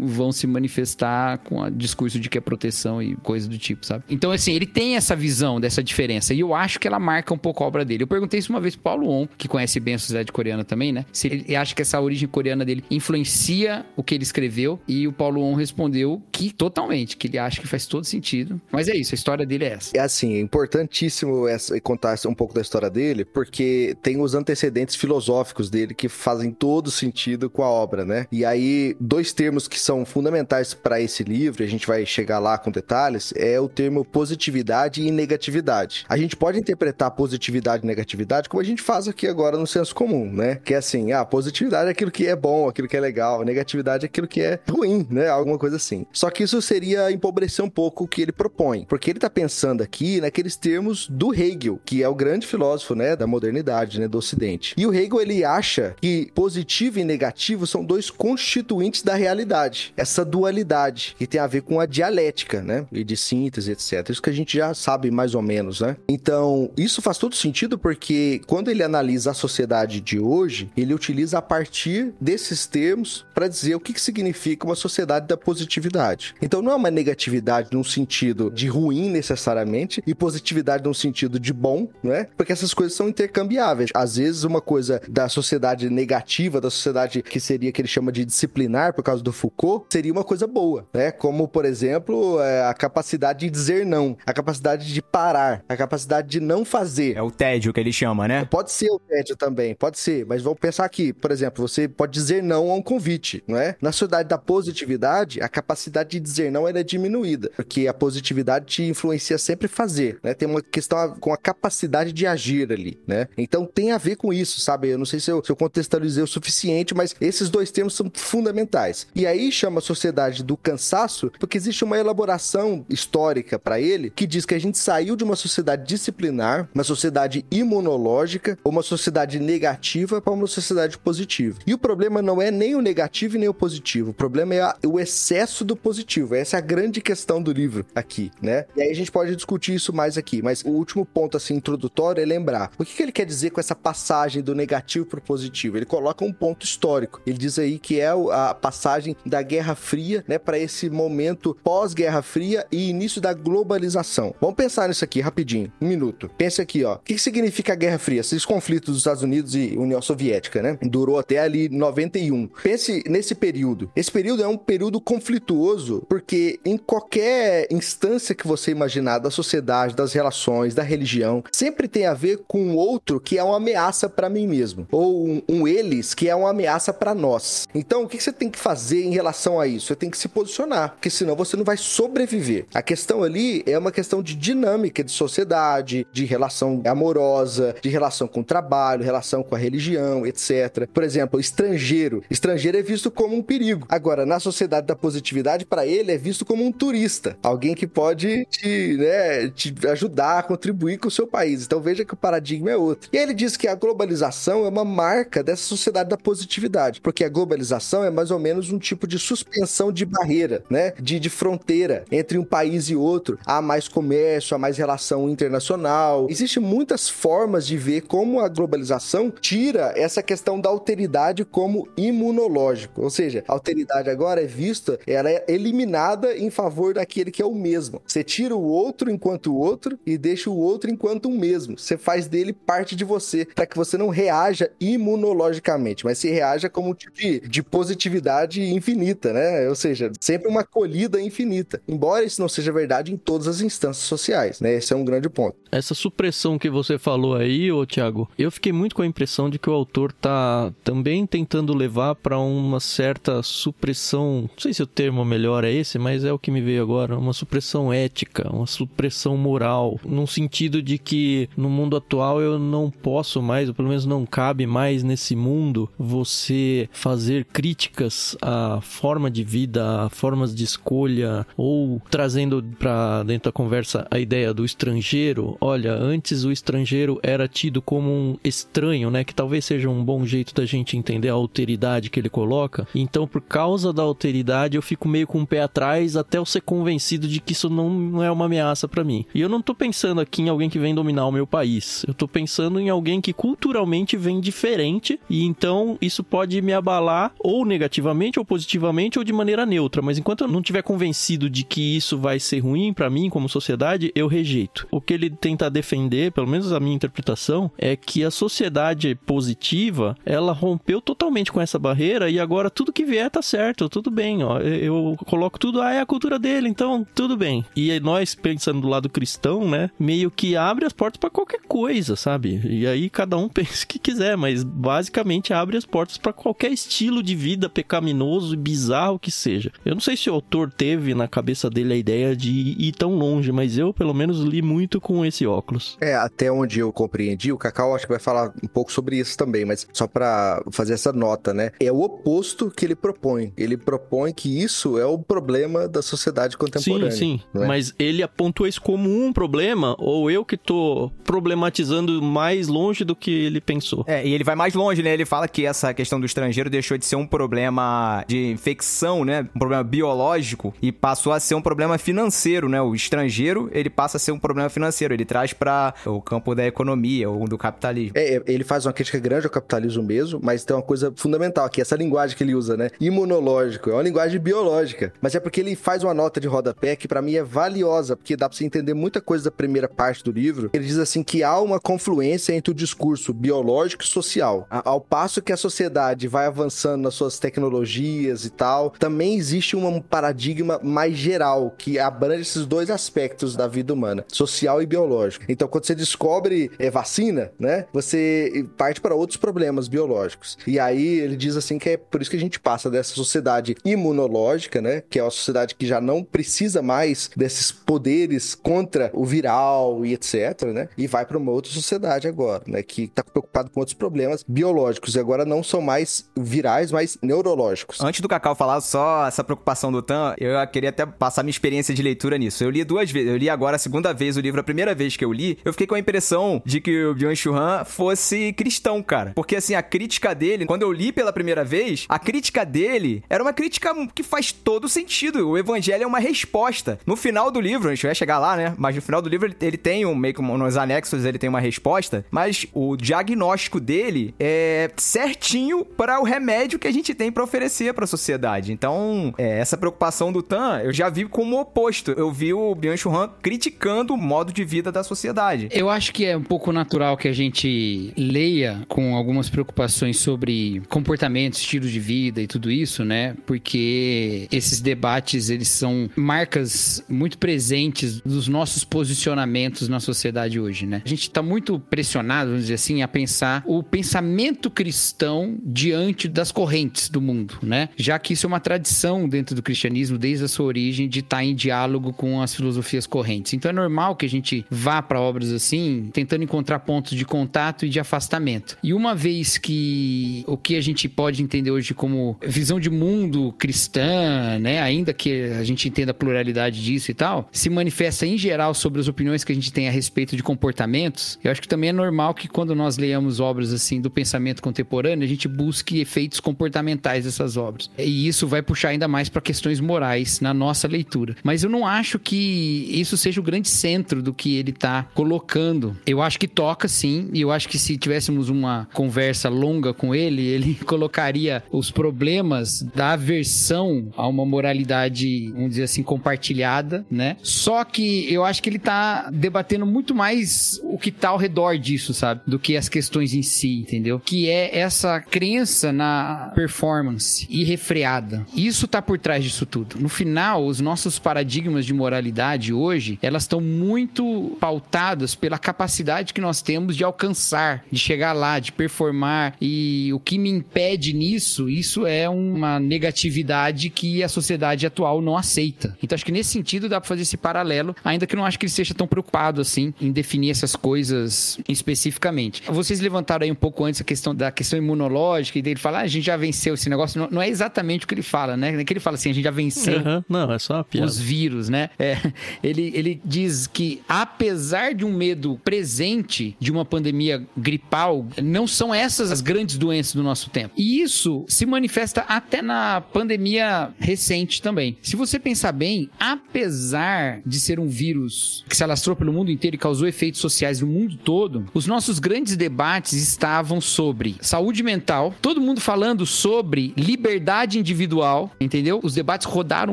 vão 0.02 0.32
se 0.32 0.46
manifestar 0.46 1.38
com 1.38 1.60
o 1.60 1.70
discurso 1.70 2.18
de 2.18 2.28
que 2.28 2.38
é 2.38 2.40
proteção 2.40 3.00
e 3.00 3.14
coisa 3.16 3.48
do 3.48 3.56
tipo, 3.56 3.86
sabe? 3.86 4.04
Então, 4.10 4.32
assim, 4.32 4.52
ele 4.52 4.66
tem 4.66 4.96
essa 4.96 5.14
visão 5.14 5.60
dessa 5.60 5.82
diferença. 5.82 6.34
E 6.34 6.40
eu 6.40 6.54
acho 6.54 6.80
que 6.80 6.88
ela 6.88 6.98
marca 6.98 7.32
um 7.32 7.38
pouco 7.38 7.62
a 7.62 7.66
obra 7.66 7.84
dele. 7.84 8.02
Eu 8.02 8.08
perguntei 8.08 8.40
isso 8.40 8.52
uma 8.52 8.60
vez 8.60 8.74
pro 8.74 8.82
Paulo 8.82 9.08
On, 9.08 9.28
que 9.38 9.46
conhece 9.46 9.78
bem 9.78 9.94
a 9.94 9.98
sociedade 9.98 10.32
coreana 10.32 10.64
também, 10.64 10.92
né? 10.92 11.04
Se 11.12 11.28
ele 11.28 11.54
acha 11.54 11.74
que 11.74 11.82
essa 11.82 12.00
origem 12.00 12.28
coreana 12.28 12.64
dele 12.64 12.84
influencia 12.90 13.86
o 13.96 14.02
que 14.02 14.14
ele 14.14 14.24
escreveu. 14.24 14.80
E 14.88 15.06
o 15.06 15.12
Paulo 15.12 15.40
On 15.40 15.54
respondeu 15.54 16.20
que 16.32 16.52
totalmente, 16.52 17.16
que 17.16 17.28
ele 17.28 17.38
acha 17.38 17.60
que 17.60 17.68
faz 17.68 17.86
todo 17.86 18.04
sentido. 18.04 18.60
Mas 18.72 18.88
é 18.88 18.96
isso, 18.96 19.14
a 19.14 19.16
história 19.16 19.46
dele 19.46 19.64
é 19.64 19.72
essa. 19.74 19.96
É 19.96 20.00
assim, 20.00 20.34
é 20.34 20.40
importantíssimo 20.40 21.46
essa, 21.46 21.80
contar 21.80 22.18
um 22.26 22.34
pouco 22.34 22.54
da 22.54 22.60
história 22.60 22.90
dele, 22.90 23.24
porque 23.24 23.96
tem 24.02 24.20
os 24.20 24.34
antecedentes 24.34 24.96
filosóficos 24.96 25.70
dele 25.70 25.94
que 25.94 26.08
fazem 26.08 26.50
todo 26.50 26.90
sentido 26.90 27.48
com 27.52 27.62
a 27.62 27.68
obra, 27.68 28.04
né? 28.04 28.26
E 28.32 28.44
aí, 28.44 28.96
dois 28.98 29.32
termos 29.32 29.68
que 29.68 29.78
são 29.78 30.04
fundamentais 30.04 30.74
para 30.74 31.00
esse 31.00 31.22
livro, 31.22 31.62
a 31.62 31.66
gente 31.66 31.86
vai 31.86 32.04
chegar 32.06 32.38
lá 32.38 32.58
com 32.58 32.70
detalhes, 32.70 33.32
é 33.36 33.60
o 33.60 33.68
termo 33.68 34.04
positividade 34.04 35.02
e 35.02 35.10
negatividade. 35.10 36.04
A 36.08 36.16
gente 36.16 36.36
pode 36.36 36.58
interpretar 36.58 37.10
positividade 37.10 37.84
e 37.84 37.86
negatividade 37.86 38.48
como 38.48 38.60
a 38.60 38.64
gente 38.64 38.82
faz 38.82 39.08
aqui 39.08 39.26
agora 39.26 39.56
no 39.56 39.66
senso 39.66 39.94
comum, 39.94 40.30
né? 40.32 40.60
Que 40.64 40.74
é 40.74 40.78
assim, 40.78 41.12
ah, 41.12 41.24
positividade 41.24 41.88
é 41.88 41.92
aquilo 41.92 42.10
que 42.10 42.26
é 42.26 42.36
bom, 42.36 42.68
aquilo 42.68 42.88
que 42.88 42.96
é 42.96 43.00
legal, 43.00 43.44
negatividade 43.44 44.04
é 44.04 44.06
aquilo 44.06 44.26
que 44.26 44.40
é 44.40 44.58
ruim, 44.68 45.06
né? 45.10 45.28
Alguma 45.28 45.58
coisa 45.58 45.76
assim. 45.76 46.06
Só 46.12 46.30
que 46.30 46.42
isso 46.42 46.60
seria 46.62 47.10
empobrecer 47.10 47.64
um 47.64 47.70
pouco 47.70 48.04
o 48.04 48.08
que 48.08 48.22
ele 48.22 48.32
propõe, 48.32 48.84
porque 48.88 49.10
ele 49.10 49.18
tá 49.18 49.30
pensando 49.30 49.82
aqui 49.82 50.20
naqueles 50.20 50.56
termos 50.56 51.08
do 51.08 51.34
Hegel, 51.34 51.80
que 51.84 52.02
é 52.02 52.08
o 52.08 52.14
grande 52.14 52.46
filósofo, 52.46 52.94
né, 52.94 53.16
da 53.16 53.26
modernidade, 53.26 54.00
né, 54.00 54.08
do 54.08 54.18
ocidente. 54.18 54.74
E 54.76 54.86
o 54.86 54.94
Hegel 54.94 55.20
ele 55.20 55.44
acha 55.44 55.94
que 56.00 56.30
positivo 56.34 56.98
e 56.98 57.04
negativo 57.04 57.41
são 57.66 57.84
dois 57.84 58.10
constituintes 58.10 59.02
da 59.02 59.14
realidade, 59.14 59.92
essa 59.96 60.24
dualidade 60.24 61.14
que 61.18 61.26
tem 61.26 61.40
a 61.40 61.46
ver 61.46 61.62
com 61.62 61.80
a 61.80 61.86
dialética, 61.86 62.62
né, 62.62 62.86
e 62.92 63.04
de 63.04 63.16
síntese, 63.16 63.72
etc. 63.72 64.08
Isso 64.10 64.22
que 64.22 64.30
a 64.30 64.34
gente 64.34 64.56
já 64.56 64.74
sabe 64.74 65.10
mais 65.10 65.34
ou 65.34 65.42
menos, 65.42 65.80
né? 65.80 65.96
Então, 66.08 66.70
isso 66.76 67.02
faz 67.02 67.18
todo 67.18 67.34
sentido 67.34 67.78
porque 67.78 68.40
quando 68.46 68.70
ele 68.70 68.82
analisa 68.82 69.30
a 69.30 69.34
sociedade 69.34 70.00
de 70.00 70.18
hoje, 70.18 70.70
ele 70.76 70.94
utiliza 70.94 71.38
a 71.38 71.42
partir 71.42 72.12
desses 72.20 72.66
termos 72.66 73.24
para 73.34 73.48
dizer 73.48 73.74
o 73.74 73.80
que, 73.80 73.92
que 73.92 74.00
significa 74.00 74.66
uma 74.66 74.74
sociedade 74.74 75.26
da 75.26 75.36
positividade. 75.36 76.34
Então, 76.40 76.62
não 76.62 76.72
é 76.72 76.74
uma 76.74 76.90
negatividade 76.90 77.70
num 77.72 77.84
sentido 77.84 78.50
de 78.50 78.66
ruim 78.66 79.10
necessariamente 79.10 80.02
e 80.06 80.14
positividade 80.14 80.84
num 80.84 80.94
sentido 80.94 81.38
de 81.38 81.52
bom, 81.52 81.88
né? 82.02 82.28
Porque 82.36 82.52
essas 82.52 82.74
coisas 82.74 82.96
são 82.96 83.08
intercambiáveis. 83.08 83.90
Às 83.94 84.16
vezes, 84.16 84.44
uma 84.44 84.60
coisa 84.60 85.00
da 85.08 85.28
sociedade 85.28 85.88
negativa, 85.90 86.60
da 86.60 86.70
sociedade 86.70 87.22
que 87.32 87.40
seria 87.40 87.72
que 87.72 87.80
ele 87.80 87.88
chama 87.88 88.12
de 88.12 88.26
disciplinar 88.26 88.92
por 88.92 89.02
causa 89.02 89.22
do 89.22 89.32
Foucault, 89.32 89.86
seria 89.88 90.12
uma 90.12 90.22
coisa 90.22 90.46
boa, 90.46 90.86
né? 90.92 91.10
Como, 91.10 91.48
por 91.48 91.64
exemplo, 91.64 92.38
é, 92.42 92.66
a 92.66 92.74
capacidade 92.74 93.40
de 93.40 93.50
dizer 93.50 93.86
não, 93.86 94.18
a 94.26 94.34
capacidade 94.34 94.92
de 94.92 95.00
parar, 95.00 95.64
a 95.66 95.74
capacidade 95.74 96.28
de 96.28 96.40
não 96.40 96.62
fazer. 96.62 97.16
É 97.16 97.22
o 97.22 97.30
tédio 97.30 97.72
que 97.72 97.80
ele 97.80 97.92
chama, 97.92 98.28
né? 98.28 98.44
Pode 98.44 98.70
ser 98.70 98.90
o 98.90 98.98
tédio 98.98 99.34
também, 99.34 99.74
pode 99.74 99.98
ser, 99.98 100.26
mas 100.26 100.42
vamos 100.42 100.60
pensar 100.60 100.84
aqui, 100.84 101.10
por 101.10 101.30
exemplo, 101.30 101.66
você 101.66 101.88
pode 101.88 102.12
dizer 102.12 102.42
não 102.42 102.70
a 102.70 102.74
um 102.74 102.82
convite, 102.82 103.42
não 103.48 103.56
é? 103.56 103.76
Na 103.80 103.92
sociedade 103.92 104.28
da 104.28 104.36
positividade, 104.36 105.40
a 105.40 105.48
capacidade 105.48 106.10
de 106.10 106.20
dizer 106.20 106.52
não 106.52 106.68
é 106.68 106.82
diminuída, 106.82 107.50
porque 107.56 107.88
a 107.88 107.94
positividade 107.94 108.66
te 108.66 108.82
influencia 108.82 109.38
sempre 109.38 109.66
a 109.66 109.70
fazer, 109.70 110.18
né? 110.22 110.34
Tem 110.34 110.46
uma 110.46 110.60
questão 110.60 111.16
com 111.18 111.32
a 111.32 111.38
capacidade 111.38 112.12
de 112.12 112.26
agir 112.26 112.70
ali, 112.70 113.00
né? 113.06 113.26
Então 113.38 113.64
tem 113.64 113.92
a 113.92 113.96
ver 113.96 114.16
com 114.16 114.34
isso, 114.34 114.60
sabe? 114.60 114.88
Eu 114.88 114.98
não 114.98 115.06
sei 115.06 115.18
se 115.18 115.30
eu, 115.30 115.42
se 115.42 115.50
eu 115.50 115.56
contextualizei 115.56 116.22
o 116.22 116.26
suficiente, 116.26 116.94
mas 116.94 117.14
esses 117.26 117.48
dois 117.48 117.70
termos 117.70 117.94
são 117.94 118.10
fundamentais. 118.14 119.06
E 119.14 119.26
aí 119.26 119.50
chama 119.50 119.78
a 119.78 119.82
sociedade 119.82 120.42
do 120.42 120.56
cansaço, 120.56 121.30
porque 121.38 121.56
existe 121.56 121.84
uma 121.84 121.98
elaboração 121.98 122.84
histórica 122.88 123.58
para 123.58 123.80
ele 123.80 124.10
que 124.10 124.26
diz 124.26 124.44
que 124.44 124.54
a 124.54 124.60
gente 124.60 124.78
saiu 124.78 125.16
de 125.16 125.24
uma 125.24 125.36
sociedade 125.36 125.86
disciplinar, 125.86 126.68
uma 126.74 126.84
sociedade 126.84 127.44
imunológica, 127.50 128.58
uma 128.64 128.82
sociedade 128.82 129.38
negativa 129.38 130.20
para 130.20 130.32
uma 130.32 130.46
sociedade 130.46 130.98
positiva. 130.98 131.58
E 131.66 131.74
o 131.74 131.78
problema 131.78 132.22
não 132.22 132.40
é 132.40 132.50
nem 132.50 132.74
o 132.74 132.80
negativo 132.80 133.36
e 133.36 133.38
nem 133.38 133.48
o 133.48 133.54
positivo, 133.54 134.10
o 134.10 134.14
problema 134.14 134.54
é 134.54 134.74
o 134.86 134.98
excesso 134.98 135.64
do 135.64 135.76
positivo. 135.76 136.34
Essa 136.34 136.56
é 136.56 136.58
a 136.58 136.62
grande 136.62 137.00
questão 137.00 137.42
do 137.42 137.52
livro 137.52 137.84
aqui, 137.94 138.30
né? 138.40 138.66
E 138.76 138.82
aí 138.82 138.90
a 138.90 138.94
gente 138.94 139.10
pode 139.10 139.34
discutir 139.34 139.74
isso 139.74 139.92
mais 139.92 140.16
aqui, 140.16 140.42
mas 140.42 140.62
o 140.64 140.70
último 140.70 141.04
ponto 141.04 141.36
assim 141.36 141.54
introdutório 141.54 142.22
é 142.22 142.24
lembrar 142.24 142.70
o 142.78 142.84
que, 142.84 142.94
que 142.94 143.02
ele 143.02 143.12
quer 143.12 143.26
dizer 143.26 143.50
com 143.50 143.60
essa 143.60 143.74
passagem 143.74 144.42
do 144.42 144.54
negativo 144.54 145.06
para 145.06 145.18
o 145.18 145.22
positivo. 145.22 145.76
Ele 145.76 145.86
coloca 145.86 146.24
um 146.24 146.32
ponto 146.32 146.64
histórico. 146.64 147.11
Ele 147.26 147.38
diz 147.38 147.58
aí 147.58 147.78
que 147.78 148.00
é 148.00 148.08
a 148.08 148.54
passagem 148.54 149.16
da 149.24 149.42
Guerra 149.42 149.74
Fria, 149.74 150.24
né, 150.26 150.38
para 150.38 150.58
esse 150.58 150.88
momento 150.90 151.56
pós-Guerra 151.62 152.22
Fria 152.22 152.66
e 152.70 152.90
início 152.90 153.20
da 153.20 153.32
globalização. 153.32 154.34
Vamos 154.40 154.56
pensar 154.56 154.88
nisso 154.88 155.04
aqui 155.04 155.20
rapidinho, 155.20 155.72
um 155.80 155.88
minuto. 155.88 156.30
Pense 156.36 156.60
aqui, 156.60 156.84
ó. 156.84 156.96
O 156.96 156.98
que, 156.98 157.18
significa 157.18 157.72
a 157.72 157.76
Guerra 157.76 157.98
Fria? 157.98 158.20
Esses 158.20 158.44
conflitos 158.44 158.90
dos 158.90 158.98
Estados 158.98 159.22
Unidos 159.22 159.54
e 159.54 159.76
União 159.76 160.02
Soviética, 160.02 160.62
né? 160.62 160.78
Durou 160.82 161.18
até 161.18 161.38
ali 161.38 161.68
91. 161.68 162.48
Pense 162.62 163.02
nesse 163.06 163.34
período. 163.34 163.90
Esse 163.94 164.10
período 164.10 164.42
é 164.42 164.48
um 164.48 164.56
período 164.56 165.00
conflituoso 165.00 166.04
porque 166.08 166.60
em 166.64 166.76
qualquer 166.76 167.66
instância 167.70 168.34
que 168.34 168.46
você 168.46 168.70
imaginar 168.70 169.18
da 169.18 169.30
sociedade, 169.30 169.94
das 169.94 170.12
relações, 170.12 170.74
da 170.74 170.82
religião, 170.82 171.42
sempre 171.52 171.88
tem 171.88 172.06
a 172.06 172.14
ver 172.14 172.40
com 172.46 172.74
outro 172.74 173.20
que 173.20 173.38
é 173.38 173.44
uma 173.44 173.56
ameaça 173.56 174.08
para 174.08 174.28
mim 174.28 174.46
mesmo, 174.46 174.86
ou 174.90 175.26
um, 175.26 175.42
um 175.48 175.68
eles 175.68 176.14
que 176.14 176.28
é 176.28 176.34
uma 176.34 176.50
ameaça 176.50 176.92
para 177.02 177.16
nós. 177.16 177.66
Então, 177.74 178.04
o 178.04 178.08
que 178.08 178.22
você 178.22 178.30
tem 178.30 178.48
que 178.48 178.60
fazer 178.60 179.02
em 179.02 179.10
relação 179.10 179.58
a 179.58 179.66
isso? 179.66 179.88
Você 179.88 179.96
tem 179.96 180.08
que 180.08 180.16
se 180.16 180.28
posicionar, 180.28 180.90
porque 180.90 181.10
senão 181.10 181.34
você 181.34 181.56
não 181.56 181.64
vai 181.64 181.76
sobreviver. 181.76 182.64
A 182.72 182.80
questão 182.80 183.24
ali 183.24 183.64
é 183.66 183.76
uma 183.76 183.90
questão 183.90 184.22
de 184.22 184.36
dinâmica 184.36 185.02
de 185.02 185.10
sociedade, 185.10 186.06
de 186.12 186.24
relação 186.24 186.80
amorosa, 186.86 187.74
de 187.82 187.88
relação 187.88 188.28
com 188.28 188.38
o 188.38 188.44
trabalho, 188.44 189.02
relação 189.02 189.42
com 189.42 189.56
a 189.56 189.58
religião, 189.58 190.24
etc. 190.24 190.86
Por 190.94 191.02
exemplo, 191.02 191.40
estrangeiro. 191.40 192.22
Estrangeiro 192.30 192.78
é 192.78 192.82
visto 192.82 193.10
como 193.10 193.34
um 193.34 193.42
perigo. 193.42 193.84
Agora, 193.88 194.24
na 194.24 194.38
sociedade 194.38 194.86
da 194.86 194.94
positividade, 194.94 195.66
para 195.66 195.84
ele 195.84 196.12
é 196.12 196.16
visto 196.16 196.44
como 196.44 196.64
um 196.64 196.70
turista, 196.70 197.36
alguém 197.42 197.74
que 197.74 197.88
pode 197.88 198.46
te, 198.46 198.96
né, 198.96 199.48
te 199.48 199.74
ajudar 199.88 200.44
contribuir 200.44 200.98
com 200.98 201.08
o 201.08 201.10
seu 201.10 201.26
país. 201.26 201.64
Então 201.64 201.80
veja 201.80 202.04
que 202.04 202.14
o 202.14 202.16
paradigma 202.16 202.70
é 202.70 202.76
outro. 202.76 203.10
E 203.12 203.16
ele 203.16 203.34
diz 203.34 203.56
que 203.56 203.66
a 203.66 203.74
globalização 203.74 204.64
é 204.64 204.68
uma 204.68 204.84
marca 204.84 205.42
dessa 205.42 205.64
sociedade 205.64 206.08
da 206.08 206.16
positividade, 206.16 206.81
porque 207.00 207.24
a 207.24 207.28
globalização 207.28 208.04
é 208.04 208.10
mais 208.10 208.30
ou 208.30 208.38
menos 208.38 208.70
um 208.70 208.78
tipo 208.78 209.06
de 209.06 209.18
suspensão 209.18 209.92
de 209.92 210.04
barreira, 210.04 210.64
né? 210.68 210.92
De, 211.00 211.18
de 211.18 211.30
fronteira 211.30 212.04
entre 212.10 212.38
um 212.38 212.44
país 212.44 212.88
e 212.88 212.96
outro. 212.96 213.38
Há 213.44 213.60
mais 213.62 213.88
comércio, 213.88 214.54
há 214.54 214.58
mais 214.58 214.76
relação 214.76 215.28
internacional. 215.28 216.26
Existem 216.30 216.62
muitas 216.62 217.08
formas 217.08 217.66
de 217.66 217.76
ver 217.76 218.02
como 218.02 218.40
a 218.40 218.48
globalização 218.48 219.30
tira 219.30 219.92
essa 219.96 220.22
questão 220.22 220.60
da 220.60 220.68
alteridade 220.68 221.44
como 221.44 221.88
imunológico. 221.96 223.02
Ou 223.02 223.10
seja, 223.10 223.44
a 223.46 223.52
alteridade 223.52 224.10
agora 224.10 224.42
é 224.42 224.46
vista, 224.46 224.98
ela 225.06 225.30
é 225.30 225.44
eliminada 225.48 226.36
em 226.36 226.50
favor 226.50 226.94
daquele 226.94 227.30
que 227.30 227.42
é 227.42 227.46
o 227.46 227.54
mesmo. 227.54 228.00
Você 228.06 228.22
tira 228.24 228.54
o 228.54 228.62
outro 228.62 229.10
enquanto 229.10 229.52
o 229.52 229.56
outro 229.56 229.98
e 230.06 230.16
deixa 230.18 230.50
o 230.50 230.56
outro 230.56 230.90
enquanto 230.90 231.26
o 231.26 231.30
mesmo. 231.30 231.78
Você 231.78 231.96
faz 231.96 232.26
dele 232.26 232.52
parte 232.52 232.94
de 232.96 233.04
você, 233.04 233.44
para 233.44 233.66
que 233.66 233.76
você 233.76 233.96
não 233.96 234.08
reaja 234.08 234.70
imunologicamente, 234.80 236.04
mas 236.04 236.18
se 236.18 236.30
reaja 236.30 236.68
como 236.72 236.90
um 236.90 236.94
tipo 236.94 237.16
de, 237.16 237.40
de 237.40 237.62
positividade 237.62 238.62
infinita, 238.62 239.32
né? 239.32 239.68
Ou 239.68 239.74
seja, 239.74 240.10
sempre 240.20 240.48
uma 240.48 240.62
acolhida 240.62 241.20
infinita. 241.20 241.80
Embora 241.86 242.24
isso 242.24 242.40
não 242.40 242.48
seja 242.48 242.72
verdade 242.72 243.12
em 243.12 243.16
todas 243.16 243.46
as 243.46 243.60
instâncias 243.60 244.06
sociais, 244.06 244.60
né? 244.60 244.74
Esse 244.74 244.92
é 244.92 244.96
um 244.96 245.04
grande 245.04 245.28
ponto. 245.28 245.56
Essa 245.70 245.94
supressão 245.94 246.58
que 246.58 246.68
você 246.68 246.98
falou 246.98 247.34
aí, 247.34 247.70
ô 247.72 247.86
Thiago, 247.86 248.28
eu 248.38 248.50
fiquei 248.50 248.72
muito 248.72 248.94
com 248.94 249.02
a 249.02 249.06
impressão 249.06 249.48
de 249.48 249.58
que 249.58 249.70
o 249.70 249.72
autor 249.72 250.12
tá 250.12 250.72
também 250.84 251.26
tentando 251.26 251.74
levar 251.74 252.14
para 252.14 252.38
uma 252.38 252.80
certa 252.80 253.42
supressão, 253.42 254.42
não 254.42 254.58
sei 254.58 254.74
se 254.74 254.82
o 254.82 254.86
termo 254.86 255.24
melhor 255.24 255.64
é 255.64 255.72
esse, 255.72 255.98
mas 255.98 256.24
é 256.24 256.32
o 256.32 256.38
que 256.38 256.50
me 256.50 256.60
veio 256.60 256.82
agora, 256.82 257.18
uma 257.18 257.32
supressão 257.32 257.92
ética, 257.92 258.50
uma 258.52 258.66
supressão 258.66 259.36
moral, 259.36 259.98
num 260.04 260.26
sentido 260.26 260.82
de 260.82 260.98
que 260.98 261.48
no 261.56 261.70
mundo 261.70 261.96
atual 261.96 262.40
eu 262.40 262.58
não 262.58 262.90
posso 262.90 263.40
mais, 263.42 263.68
ou 263.68 263.74
pelo 263.74 263.88
menos 263.88 264.06
não 264.06 264.26
cabe 264.26 264.66
mais 264.66 265.02
nesse 265.02 265.34
mundo 265.34 265.88
você 265.98 266.61
fazer 266.92 267.44
críticas 267.44 268.36
à 268.40 268.80
forma 268.80 269.30
de 269.30 269.44
vida, 269.44 270.02
a 270.02 270.08
formas 270.08 270.54
de 270.54 270.64
escolha, 270.64 271.46
ou 271.56 272.00
trazendo 272.10 272.62
para 272.78 273.22
dentro 273.22 273.50
da 273.50 273.52
conversa 273.52 274.06
a 274.10 274.18
ideia 274.18 274.52
do 274.52 274.64
estrangeiro. 274.64 275.56
Olha, 275.60 275.92
antes 275.94 276.44
o 276.44 276.52
estrangeiro 276.52 277.18
era 277.22 277.48
tido 277.48 277.80
como 277.80 278.10
um 278.10 278.36
estranho, 278.44 279.10
né? 279.10 279.24
Que 279.24 279.34
talvez 279.34 279.64
seja 279.64 279.88
um 279.88 280.04
bom 280.04 280.24
jeito 280.24 280.54
da 280.54 280.64
gente 280.64 280.96
entender 280.96 281.28
a 281.28 281.34
alteridade 281.34 282.10
que 282.10 282.20
ele 282.20 282.28
coloca. 282.28 282.86
Então, 282.94 283.26
por 283.26 283.40
causa 283.40 283.92
da 283.92 284.02
alteridade, 284.02 284.76
eu 284.76 284.82
fico 284.82 285.08
meio 285.08 285.26
com 285.26 285.38
o 285.38 285.42
um 285.42 285.46
pé 285.46 285.62
atrás 285.62 286.16
até 286.16 286.38
eu 286.38 286.46
ser 286.46 286.60
convencido 286.60 287.26
de 287.28 287.40
que 287.40 287.52
isso 287.52 287.68
não, 287.68 287.90
não 287.90 288.22
é 288.22 288.30
uma 288.30 288.46
ameaça 288.46 288.88
para 288.88 289.04
mim. 289.04 289.24
E 289.34 289.40
eu 289.40 289.48
não 289.48 289.62
tô 289.62 289.74
pensando 289.74 290.20
aqui 290.20 290.42
em 290.42 290.48
alguém 290.48 290.70
que 290.70 290.78
vem 290.78 290.94
dominar 290.94 291.26
o 291.26 291.32
meu 291.32 291.46
país. 291.46 292.04
Eu 292.06 292.14
tô 292.14 292.28
pensando 292.28 292.80
em 292.80 292.88
alguém 292.88 293.20
que 293.20 293.32
culturalmente 293.32 294.16
vem 294.16 294.40
diferente 294.40 295.18
e 295.28 295.44
então 295.44 295.98
isso 296.00 296.22
pode 296.22 296.51
me 296.60 296.72
abalar 296.72 297.32
ou 297.38 297.64
negativamente 297.64 298.38
ou 298.38 298.44
positivamente 298.44 299.18
ou 299.18 299.24
de 299.24 299.32
maneira 299.32 299.64
neutra. 299.64 300.02
Mas 300.02 300.18
enquanto 300.18 300.42
eu 300.42 300.48
não 300.48 300.60
tiver 300.60 300.82
convencido 300.82 301.48
de 301.48 301.64
que 301.64 301.96
isso 301.96 302.18
vai 302.18 302.38
ser 302.38 302.60
ruim 302.60 302.92
para 302.92 303.08
mim 303.08 303.30
como 303.30 303.48
sociedade, 303.48 304.12
eu 304.14 304.26
rejeito. 304.26 304.86
O 304.90 305.00
que 305.00 305.14
ele 305.14 305.30
tenta 305.30 305.70
defender, 305.70 306.32
pelo 306.32 306.46
menos 306.46 306.72
a 306.72 306.80
minha 306.80 306.94
interpretação, 306.96 307.70
é 307.78 307.96
que 307.96 308.24
a 308.24 308.30
sociedade 308.30 309.14
positiva, 309.14 310.16
ela 310.24 310.52
rompeu 310.52 311.00
totalmente 311.00 311.52
com 311.52 311.60
essa 311.60 311.78
barreira 311.78 312.28
e 312.28 312.38
agora 312.38 312.70
tudo 312.70 312.92
que 312.92 313.04
vier 313.04 313.30
tá 313.30 313.42
certo, 313.42 313.88
tudo 313.88 314.10
bem, 314.10 314.42
ó. 314.42 314.58
Eu 314.58 315.16
coloco 315.26 315.58
tudo, 315.58 315.80
ah, 315.80 315.92
é 315.92 316.00
a 316.00 316.06
cultura 316.06 316.38
dele, 316.38 316.68
então 316.68 317.06
tudo 317.14 317.36
bem. 317.36 317.64
E 317.76 317.98
nós, 318.00 318.34
pensando 318.34 318.80
do 318.80 318.88
lado 318.88 319.08
cristão, 319.08 319.68
né, 319.68 319.90
meio 319.98 320.30
que 320.30 320.56
abre 320.56 320.84
as 320.84 320.92
portas 320.92 321.18
para 321.18 321.30
qualquer 321.30 321.60
coisa, 321.68 322.16
sabe? 322.16 322.60
E 322.64 322.86
aí 322.86 323.08
cada 323.08 323.36
um 323.36 323.48
pensa 323.50 323.84
o 323.84 323.88
que 323.88 323.98
quiser, 323.98 324.36
mas 324.36 324.64
basicamente 324.64 325.52
abre 325.52 325.76
as 325.76 325.86
portas 325.86 326.18
para 326.18 326.32
qualquer 326.42 326.72
estilo 326.72 327.22
de 327.22 327.34
vida 327.34 327.68
pecaminoso 327.68 328.54
e 328.54 328.56
bizarro 328.56 329.18
que 329.18 329.30
seja. 329.30 329.70
Eu 329.84 329.94
não 329.94 330.00
sei 330.00 330.16
se 330.16 330.28
o 330.28 330.34
autor 330.34 330.72
teve 330.72 331.14
na 331.14 331.28
cabeça 331.28 331.70
dele 331.70 331.94
a 331.94 331.96
ideia 331.96 332.34
de 332.34 332.50
ir 332.78 332.92
tão 332.92 333.14
longe, 333.14 333.52
mas 333.52 333.78
eu 333.78 333.94
pelo 333.94 334.12
menos 334.12 334.40
li 334.40 334.60
muito 334.60 335.00
com 335.00 335.24
esse 335.24 335.46
óculos. 335.46 335.96
É, 336.00 336.14
até 336.14 336.50
onde 336.50 336.80
eu 336.80 336.92
compreendi, 336.92 337.52
o 337.52 337.58
Cacau 337.58 337.94
acho 337.94 338.06
que 338.06 338.12
vai 338.12 338.20
falar 338.20 338.52
um 338.62 338.66
pouco 338.66 338.90
sobre 338.90 339.18
isso 339.18 339.38
também, 339.38 339.64
mas 339.64 339.86
só 339.92 340.06
para 340.06 340.62
fazer 340.72 340.94
essa 340.94 341.12
nota, 341.12 341.54
né? 341.54 341.70
É 341.78 341.92
o 341.92 342.00
oposto 342.00 342.70
que 342.70 342.84
ele 342.84 342.96
propõe. 342.96 343.52
Ele 343.56 343.76
propõe 343.76 344.32
que 344.32 344.60
isso 344.62 344.98
é 344.98 345.06
o 345.06 345.18
problema 345.18 345.86
da 345.86 346.02
sociedade 346.02 346.56
contemporânea. 346.56 347.12
Sim, 347.12 347.40
sim. 347.54 347.60
É? 347.60 347.66
Mas 347.66 347.94
ele 347.98 348.22
apontou 348.22 348.66
isso 348.66 348.82
como 348.82 349.08
um 349.08 349.32
problema, 349.32 349.94
ou 349.98 350.30
eu 350.30 350.44
que 350.44 350.56
tô 350.56 351.10
problematizando 351.22 352.20
mais 352.20 352.66
longe 352.66 353.04
do 353.04 353.14
que 353.14 353.30
ele 353.30 353.60
pensou? 353.60 354.04
É, 354.08 354.26
e 354.26 354.32
ele 354.32 354.42
vai 354.42 354.56
mais 354.56 354.74
longe, 354.74 355.02
né? 355.02 355.12
Ele 355.12 355.24
fala 355.24 355.46
que 355.46 355.64
essa 355.64 355.94
questão 355.94 356.18
do 356.18 356.26
estrangeiro 356.32 356.70
deixou 356.70 356.98
de 356.98 357.04
ser 357.04 357.16
um 357.16 357.26
problema 357.26 358.24
de 358.26 358.50
infecção, 358.50 359.24
né? 359.24 359.46
Um 359.54 359.58
problema 359.58 359.84
biológico 359.84 360.74
e 360.82 360.90
passou 360.90 361.32
a 361.32 361.38
ser 361.38 361.54
um 361.54 361.62
problema 361.62 361.98
financeiro, 361.98 362.68
né? 362.68 362.80
O 362.80 362.94
estrangeiro, 362.94 363.70
ele 363.72 363.90
passa 363.90 364.16
a 364.16 364.20
ser 364.20 364.32
um 364.32 364.38
problema 364.38 364.68
financeiro. 364.68 365.14
Ele 365.14 365.24
traz 365.24 365.52
para 365.52 365.94
o 366.06 366.20
campo 366.20 366.54
da 366.54 366.66
economia 366.66 367.28
ou 367.28 367.46
do 367.46 367.58
capitalismo. 367.58 368.12
É, 368.16 368.42
ele 368.46 368.64
faz 368.64 368.86
uma 368.86 368.92
crítica 368.92 369.18
grande 369.18 369.46
ao 369.46 369.52
capitalismo 369.52 370.02
mesmo, 370.02 370.40
mas 370.42 370.64
tem 370.64 370.74
uma 370.74 370.82
coisa 370.82 371.12
fundamental 371.16 371.64
aqui, 371.64 371.80
essa 371.80 371.96
linguagem 371.96 372.36
que 372.36 372.42
ele 372.42 372.54
usa, 372.54 372.76
né? 372.76 372.90
Imunológico, 373.00 373.90
é 373.90 373.92
uma 373.92 374.02
linguagem 374.02 374.40
biológica. 374.40 375.12
Mas 375.20 375.34
é 375.34 375.40
porque 375.40 375.60
ele 375.60 375.76
faz 375.76 376.02
uma 376.02 376.14
nota 376.14 376.40
de 376.40 376.48
rodapé 376.48 376.96
que 376.96 377.06
para 377.06 377.22
mim 377.22 377.34
é 377.34 377.42
valiosa, 377.42 378.16
porque 378.16 378.36
dá 378.36 378.48
pra 378.48 378.56
você 378.56 378.64
entender 378.64 378.94
muita 378.94 379.20
coisa 379.20 379.44
da 379.44 379.50
primeira 379.50 379.88
parte 379.88 380.24
do 380.24 380.32
livro. 380.32 380.70
Ele 380.72 380.84
diz 380.84 380.98
assim 380.98 381.22
que 381.22 381.42
há 381.42 381.58
uma 381.60 381.78
confluência 381.78 382.54
entre 382.54 382.70
o 382.70 382.74
discurso 382.74 383.32
biológico 383.32 384.02
e 384.02 384.06
social. 384.06 384.66
Ao 384.70 385.00
passo 385.00 385.42
que 385.42 385.52
a 385.52 385.56
sociedade 385.56 386.21
vai 386.28 386.46
avançando 386.46 387.02
nas 387.02 387.14
suas 387.14 387.38
tecnologias 387.38 388.44
e 388.44 388.50
tal, 388.50 388.90
também 388.90 389.36
existe 389.36 389.76
um 389.76 390.00
paradigma 390.00 390.80
mais 390.82 391.16
geral 391.16 391.74
que 391.76 391.98
abrange 391.98 392.42
esses 392.42 392.66
dois 392.66 392.90
aspectos 392.90 393.56
da 393.56 393.66
vida 393.66 393.92
humana, 393.92 394.24
social 394.28 394.82
e 394.82 394.86
biológico. 394.86 395.44
Então, 395.48 395.68
quando 395.68 395.86
você 395.86 395.94
descobre 395.94 396.70
é, 396.78 396.90
vacina, 396.90 397.52
né, 397.58 397.86
você 397.92 398.66
parte 398.76 399.00
para 399.00 399.14
outros 399.14 399.36
problemas 399.36 399.88
biológicos. 399.88 400.58
E 400.66 400.78
aí 400.78 401.20
ele 401.20 401.36
diz 401.36 401.56
assim 401.56 401.78
que 401.78 401.90
é 401.90 401.96
por 401.96 402.20
isso 402.20 402.30
que 402.30 402.36
a 402.36 402.40
gente 402.40 402.60
passa 402.60 402.90
dessa 402.90 403.14
sociedade 403.14 403.76
imunológica, 403.84 404.80
né, 404.80 405.02
que 405.08 405.18
é 405.18 405.22
uma 405.22 405.30
sociedade 405.30 405.74
que 405.74 405.86
já 405.86 406.00
não 406.00 406.22
precisa 406.22 406.82
mais 406.82 407.30
desses 407.36 407.72
poderes 407.72 408.54
contra 408.54 409.10
o 409.12 409.24
viral 409.24 410.04
e 410.04 410.12
etc, 410.12 410.62
né, 410.72 410.88
e 410.96 411.06
vai 411.06 411.24
para 411.24 411.38
uma 411.38 411.52
outra 411.52 411.72
sociedade 411.72 412.28
agora, 412.28 412.62
né, 412.66 412.82
que 412.82 413.04
está 413.04 413.22
preocupado 413.22 413.70
com 413.70 413.80
outros 413.80 413.94
problemas 413.94 414.44
biológicos 414.46 415.14
e 415.14 415.18
agora 415.18 415.44
não 415.44 415.62
são 415.62 415.80
mais 415.80 416.11
virais, 416.36 416.90
mas 416.92 417.18
neurológicos. 417.22 418.00
Antes 418.00 418.20
do 418.20 418.28
Cacau 418.28 418.54
falar 418.54 418.80
só 418.80 419.26
essa 419.26 419.44
preocupação 419.44 419.90
do 419.92 420.02
Tan, 420.02 420.34
eu 420.38 420.66
queria 420.68 420.90
até 420.90 421.06
passar 421.06 421.42
minha 421.42 421.50
experiência 421.50 421.94
de 421.94 422.02
leitura 422.02 422.38
nisso. 422.38 422.62
Eu 422.64 422.70
li 422.70 422.84
duas 422.84 423.10
vezes, 423.10 423.30
eu 423.30 423.36
li 423.36 423.48
agora 423.48 423.76
a 423.76 423.78
segunda 423.78 424.12
vez 424.12 424.36
o 424.36 424.40
livro, 424.40 424.60
a 424.60 424.64
primeira 424.64 424.94
vez 424.94 425.16
que 425.16 425.24
eu 425.24 425.32
li, 425.32 425.58
eu 425.64 425.72
fiquei 425.72 425.86
com 425.86 425.94
a 425.94 425.98
impressão 425.98 426.62
de 426.64 426.80
que 426.80 427.04
o 427.04 427.14
Byung-Chul 427.14 427.56
Han 427.56 427.84
fosse 427.84 428.52
cristão, 428.52 429.02
cara. 429.02 429.32
Porque 429.34 429.56
assim, 429.56 429.74
a 429.74 429.82
crítica 429.82 430.34
dele, 430.34 430.66
quando 430.66 430.82
eu 430.82 430.92
li 430.92 431.12
pela 431.12 431.32
primeira 431.32 431.64
vez, 431.64 432.06
a 432.08 432.18
crítica 432.18 432.64
dele 432.64 433.22
era 433.28 433.42
uma 433.42 433.52
crítica 433.52 433.94
que 434.14 434.22
faz 434.22 434.52
todo 434.52 434.88
sentido. 434.88 435.48
O 435.48 435.58
evangelho 435.58 436.04
é 436.04 436.06
uma 436.06 436.18
resposta. 436.18 436.98
No 437.06 437.16
final 437.16 437.50
do 437.50 437.60
livro, 437.60 437.88
a 437.88 437.94
gente 437.94 438.06
vai 438.06 438.14
chegar 438.14 438.38
lá, 438.38 438.56
né? 438.56 438.74
Mas 438.76 438.94
no 438.94 439.02
final 439.02 439.22
do 439.22 439.28
livro 439.28 439.52
ele 439.60 439.76
tem 439.76 440.04
um 440.06 440.14
meio 440.14 440.34
que 440.34 440.42
nos 440.42 440.76
anexos 440.76 441.24
ele 441.24 441.38
tem 441.38 441.48
uma 441.48 441.60
resposta, 441.60 442.24
mas 442.30 442.66
o 442.72 442.96
diagnóstico 442.96 443.80
dele 443.80 444.34
é 444.38 444.90
certinho 444.96 445.86
para 445.96 446.20
o 446.20 446.24
remédio 446.24 446.78
que 446.78 446.88
a 446.88 446.92
gente 446.92 447.14
tem 447.14 447.30
para 447.30 447.44
oferecer 447.44 447.92
para 447.94 448.04
a 448.04 448.06
sociedade. 448.06 448.72
Então, 448.72 449.34
é, 449.38 449.58
essa 449.58 449.76
preocupação 449.76 450.32
do 450.32 450.42
Tan, 450.42 450.80
eu 450.82 450.92
já 450.92 451.08
vi 451.08 451.24
como 451.24 451.60
oposto. 451.60 452.12
Eu 452.12 452.30
vi 452.32 452.52
o 452.52 452.74
Byung-Chul 452.74 453.14
Han 453.14 453.30
criticando 453.40 454.14
o 454.14 454.16
modo 454.16 454.52
de 454.52 454.64
vida 454.64 454.90
da 454.90 455.02
sociedade. 455.02 455.68
Eu 455.70 455.88
acho 455.88 456.12
que 456.12 456.24
é 456.24 456.36
um 456.36 456.42
pouco 456.42 456.72
natural 456.72 457.16
que 457.16 457.28
a 457.28 457.32
gente 457.32 458.12
leia 458.16 458.82
com 458.88 459.16
algumas 459.16 459.48
preocupações 459.48 460.18
sobre 460.18 460.82
comportamento, 460.88 461.54
estilo 461.54 461.88
de 461.88 462.00
vida 462.00 462.40
e 462.40 462.46
tudo 462.46 462.70
isso, 462.70 463.04
né? 463.04 463.36
Porque 463.46 464.48
esses 464.50 464.80
debates, 464.80 465.50
eles 465.50 465.68
são 465.68 466.10
marcas 466.16 467.04
muito 467.08 467.38
presentes 467.38 468.20
dos 468.20 468.48
nossos 468.48 468.84
posicionamentos 468.84 469.88
na 469.88 470.00
sociedade 470.00 470.58
hoje, 470.58 470.86
né? 470.86 471.02
A 471.04 471.08
gente 471.08 471.22
está 471.22 471.42
muito 471.42 471.78
pressionado, 471.78 472.50
vamos 472.50 472.62
dizer 472.62 472.74
assim, 472.74 473.02
a 473.02 473.08
pensar 473.08 473.62
o 473.66 473.82
pensamento 473.82 474.70
cristão 474.70 475.56
diante 475.82 476.28
das 476.28 476.52
correntes 476.52 477.08
do 477.08 477.20
mundo, 477.20 477.58
né? 477.60 477.88
Já 477.96 478.16
que 478.16 478.34
isso 478.34 478.46
é 478.46 478.48
uma 478.48 478.60
tradição 478.60 479.28
dentro 479.28 479.56
do 479.56 479.60
cristianismo 479.60 480.16
desde 480.16 480.44
a 480.44 480.48
sua 480.48 480.66
origem 480.66 481.08
de 481.08 481.18
estar 481.18 481.38
tá 481.38 481.44
em 481.44 481.56
diálogo 481.56 482.12
com 482.12 482.40
as 482.40 482.54
filosofias 482.54 483.04
correntes. 483.04 483.52
Então 483.52 483.68
é 483.68 483.74
normal 483.74 484.14
que 484.14 484.24
a 484.24 484.28
gente 484.28 484.64
vá 484.70 485.02
para 485.02 485.20
obras 485.20 485.50
assim, 485.50 486.08
tentando 486.12 486.44
encontrar 486.44 486.78
pontos 486.78 487.18
de 487.18 487.24
contato 487.24 487.84
e 487.84 487.88
de 487.88 487.98
afastamento. 487.98 488.78
E 488.80 488.94
uma 488.94 489.12
vez 489.12 489.58
que 489.58 490.44
o 490.46 490.56
que 490.56 490.76
a 490.76 490.80
gente 490.80 491.08
pode 491.08 491.42
entender 491.42 491.72
hoje 491.72 491.92
como 491.94 492.36
visão 492.46 492.78
de 492.78 492.88
mundo 492.88 493.52
cristã, 493.58 494.60
né, 494.60 494.80
ainda 494.80 495.12
que 495.12 495.46
a 495.58 495.64
gente 495.64 495.88
entenda 495.88 496.12
a 496.12 496.14
pluralidade 496.14 496.80
disso 496.80 497.10
e 497.10 497.14
tal, 497.14 497.48
se 497.50 497.68
manifesta 497.68 498.24
em 498.24 498.38
geral 498.38 498.72
sobre 498.72 499.00
as 499.00 499.08
opiniões 499.08 499.42
que 499.42 499.50
a 499.50 499.54
gente 499.54 499.72
tem 499.72 499.88
a 499.88 499.90
respeito 499.90 500.36
de 500.36 500.44
comportamentos. 500.44 501.40
Eu 501.42 501.50
acho 501.50 501.60
que 501.60 501.66
também 501.66 501.90
é 501.90 501.92
normal 501.92 502.34
que 502.34 502.46
quando 502.46 502.72
nós 502.72 502.98
leamos 502.98 503.40
obras 503.40 503.72
assim 503.72 504.00
do 504.00 504.08
pensamento 504.08 504.62
contemporâneo, 504.62 505.24
a 505.24 505.28
gente 505.28 505.48
busque 505.48 505.71
efeitos 505.92 506.40
comportamentais 506.40 507.24
dessas 507.24 507.56
obras. 507.56 507.90
E 507.98 508.26
isso 508.26 508.46
vai 508.46 508.62
puxar 508.62 508.88
ainda 508.88 509.08
mais 509.08 509.28
para 509.28 509.40
questões 509.40 509.80
morais 509.80 510.40
na 510.40 510.52
nossa 510.52 510.88
leitura. 510.88 511.36
Mas 511.42 511.62
eu 511.62 511.70
não 511.70 511.86
acho 511.86 512.18
que 512.18 512.88
isso 512.90 513.16
seja 513.16 513.40
o 513.40 513.44
grande 513.44 513.68
centro 513.68 514.22
do 514.22 514.34
que 514.34 514.56
ele 514.56 514.70
está 514.70 515.04
colocando. 515.14 515.96
Eu 516.06 516.20
acho 516.20 516.38
que 516.38 516.48
toca 516.48 516.88
sim, 516.88 517.28
e 517.32 517.40
eu 517.40 517.50
acho 517.50 517.68
que 517.68 517.78
se 517.78 517.96
tivéssemos 517.96 518.48
uma 518.48 518.88
conversa 518.92 519.48
longa 519.48 519.94
com 519.94 520.14
ele, 520.14 520.42
ele 520.42 520.74
colocaria 520.84 521.62
os 521.70 521.90
problemas 521.90 522.82
da 522.94 523.12
aversão 523.12 524.12
a 524.16 524.26
uma 524.26 524.44
moralidade, 524.44 525.50
vamos 525.52 525.70
dizer 525.70 525.84
assim, 525.84 526.02
compartilhada, 526.02 527.04
né? 527.10 527.36
Só 527.42 527.84
que 527.84 528.32
eu 528.32 528.44
acho 528.44 528.62
que 528.62 528.68
ele 528.68 528.78
tá 528.78 529.30
debatendo 529.30 529.86
muito 529.86 530.14
mais 530.14 530.80
o 530.84 530.98
que 530.98 531.10
tá 531.10 531.30
ao 531.30 531.36
redor 531.36 531.78
disso, 531.78 532.12
sabe? 532.12 532.40
Do 532.46 532.58
que 532.58 532.76
as 532.76 532.88
questões 532.88 533.34
em 533.34 533.42
si, 533.42 533.80
entendeu? 533.80 534.20
Que 534.20 534.48
é 534.48 534.78
essa 534.78 535.20
crença 535.20 535.61
na 535.92 536.52
performance 536.54 537.46
irrefreada. 537.50 538.46
Isso 538.54 538.86
tá 538.86 539.00
por 539.00 539.18
trás 539.18 539.44
disso 539.44 539.66
tudo. 539.66 539.98
No 539.98 540.08
final, 540.08 540.66
os 540.66 540.80
nossos 540.80 541.18
paradigmas 541.18 541.86
de 541.86 541.92
moralidade 541.92 542.72
hoje, 542.72 543.18
elas 543.22 543.44
estão 543.44 543.60
muito 543.60 544.56
pautadas 544.60 545.34
pela 545.34 545.58
capacidade 545.58 546.32
que 546.32 546.40
nós 546.40 546.62
temos 546.62 546.96
de 546.96 547.04
alcançar, 547.04 547.84
de 547.90 547.98
chegar 547.98 548.32
lá, 548.32 548.58
de 548.58 548.72
performar. 548.72 549.54
E 549.60 550.10
o 550.12 550.20
que 550.20 550.38
me 550.38 550.50
impede 550.50 551.12
nisso, 551.12 551.68
isso 551.68 552.06
é 552.06 552.28
uma 552.28 552.78
negatividade 552.80 553.90
que 553.90 554.22
a 554.22 554.28
sociedade 554.28 554.86
atual 554.86 555.20
não 555.20 555.36
aceita. 555.36 555.96
Então 556.02 556.14
acho 556.14 556.24
que 556.24 556.32
nesse 556.32 556.50
sentido 556.50 556.88
dá 556.88 557.00
para 557.00 557.08
fazer 557.08 557.22
esse 557.22 557.36
paralelo, 557.36 557.94
ainda 558.04 558.26
que 558.26 558.36
não 558.36 558.44
acho 558.44 558.58
que 558.58 558.64
ele 558.64 558.70
esteja 558.70 558.94
tão 558.94 559.06
preocupado 559.06 559.60
assim 559.60 559.94
em 560.00 560.10
definir 560.10 560.50
essas 560.50 560.76
coisas 560.76 561.58
especificamente. 561.68 562.62
Vocês 562.66 563.00
levantaram 563.00 563.44
aí 563.44 563.52
um 563.52 563.56
pouco 563.56 563.84
antes 563.84 564.00
a 564.00 564.04
questão 564.04 564.34
da 564.34 564.50
questão 564.50 564.78
imunológica 564.78 565.51
e 565.58 565.62
dele 565.62 565.78
falar, 565.78 566.00
ah, 566.00 566.02
a 566.02 566.06
gente 566.06 566.24
já 566.24 566.36
venceu 566.36 566.74
esse 566.74 566.88
negócio. 566.88 567.20
Não, 567.20 567.28
não, 567.30 567.42
é 567.42 567.48
exatamente 567.48 568.04
o 568.04 568.08
que 568.08 568.14
ele 568.14 568.22
fala, 568.22 568.56
né? 568.56 568.84
Que 568.84 568.92
ele 568.92 569.00
fala 569.00 569.14
assim, 569.14 569.30
a 569.30 569.34
gente 569.34 569.44
já 569.44 569.50
venceu 569.50 569.98
uhum. 569.98 570.24
não, 570.28 570.52
é 570.52 570.58
só 570.58 570.74
uma 570.74 570.84
piada. 570.84 571.06
os 571.06 571.18
vírus, 571.18 571.68
né? 571.68 571.90
É, 571.98 572.16
ele, 572.62 572.92
ele 572.94 573.20
diz 573.24 573.66
que 573.66 574.02
apesar 574.08 574.94
de 574.94 575.04
um 575.04 575.12
medo 575.12 575.60
presente 575.64 576.56
de 576.58 576.70
uma 576.70 576.84
pandemia 576.84 577.46
gripal, 577.56 578.26
não 578.42 578.66
são 578.66 578.94
essas 578.94 579.30
as 579.30 579.40
grandes 579.40 579.76
doenças 579.76 580.14
do 580.14 580.22
nosso 580.22 580.50
tempo. 580.50 580.74
E 580.76 581.00
isso 581.00 581.44
se 581.48 581.66
manifesta 581.66 582.22
até 582.22 582.62
na 582.62 583.00
pandemia 583.00 583.90
recente 583.98 584.60
também. 584.60 584.96
Se 585.02 585.16
você 585.16 585.38
pensar 585.38 585.72
bem, 585.72 586.10
apesar 586.18 587.40
de 587.44 587.58
ser 587.60 587.78
um 587.78 587.86
vírus 587.86 588.64
que 588.68 588.76
se 588.76 588.84
alastrou 588.84 589.16
pelo 589.16 589.32
mundo 589.32 589.50
inteiro 589.50 589.76
e 589.76 589.78
causou 589.78 590.06
efeitos 590.06 590.40
sociais 590.40 590.80
no 590.80 590.86
mundo 590.86 591.16
todo, 591.16 591.66
os 591.74 591.86
nossos 591.86 592.18
grandes 592.18 592.56
debates 592.56 593.14
estavam 593.14 593.80
sobre 593.80 594.36
saúde 594.40 594.82
mental, 594.82 595.34
todo 595.42 595.60
mundo 595.60 595.80
falando 595.80 596.24
sobre 596.24 596.94
liberdade 596.96 597.78
individual, 597.78 598.50
entendeu? 598.60 599.00
Os 599.02 599.14
debates 599.14 599.46
rodaram 599.46 599.92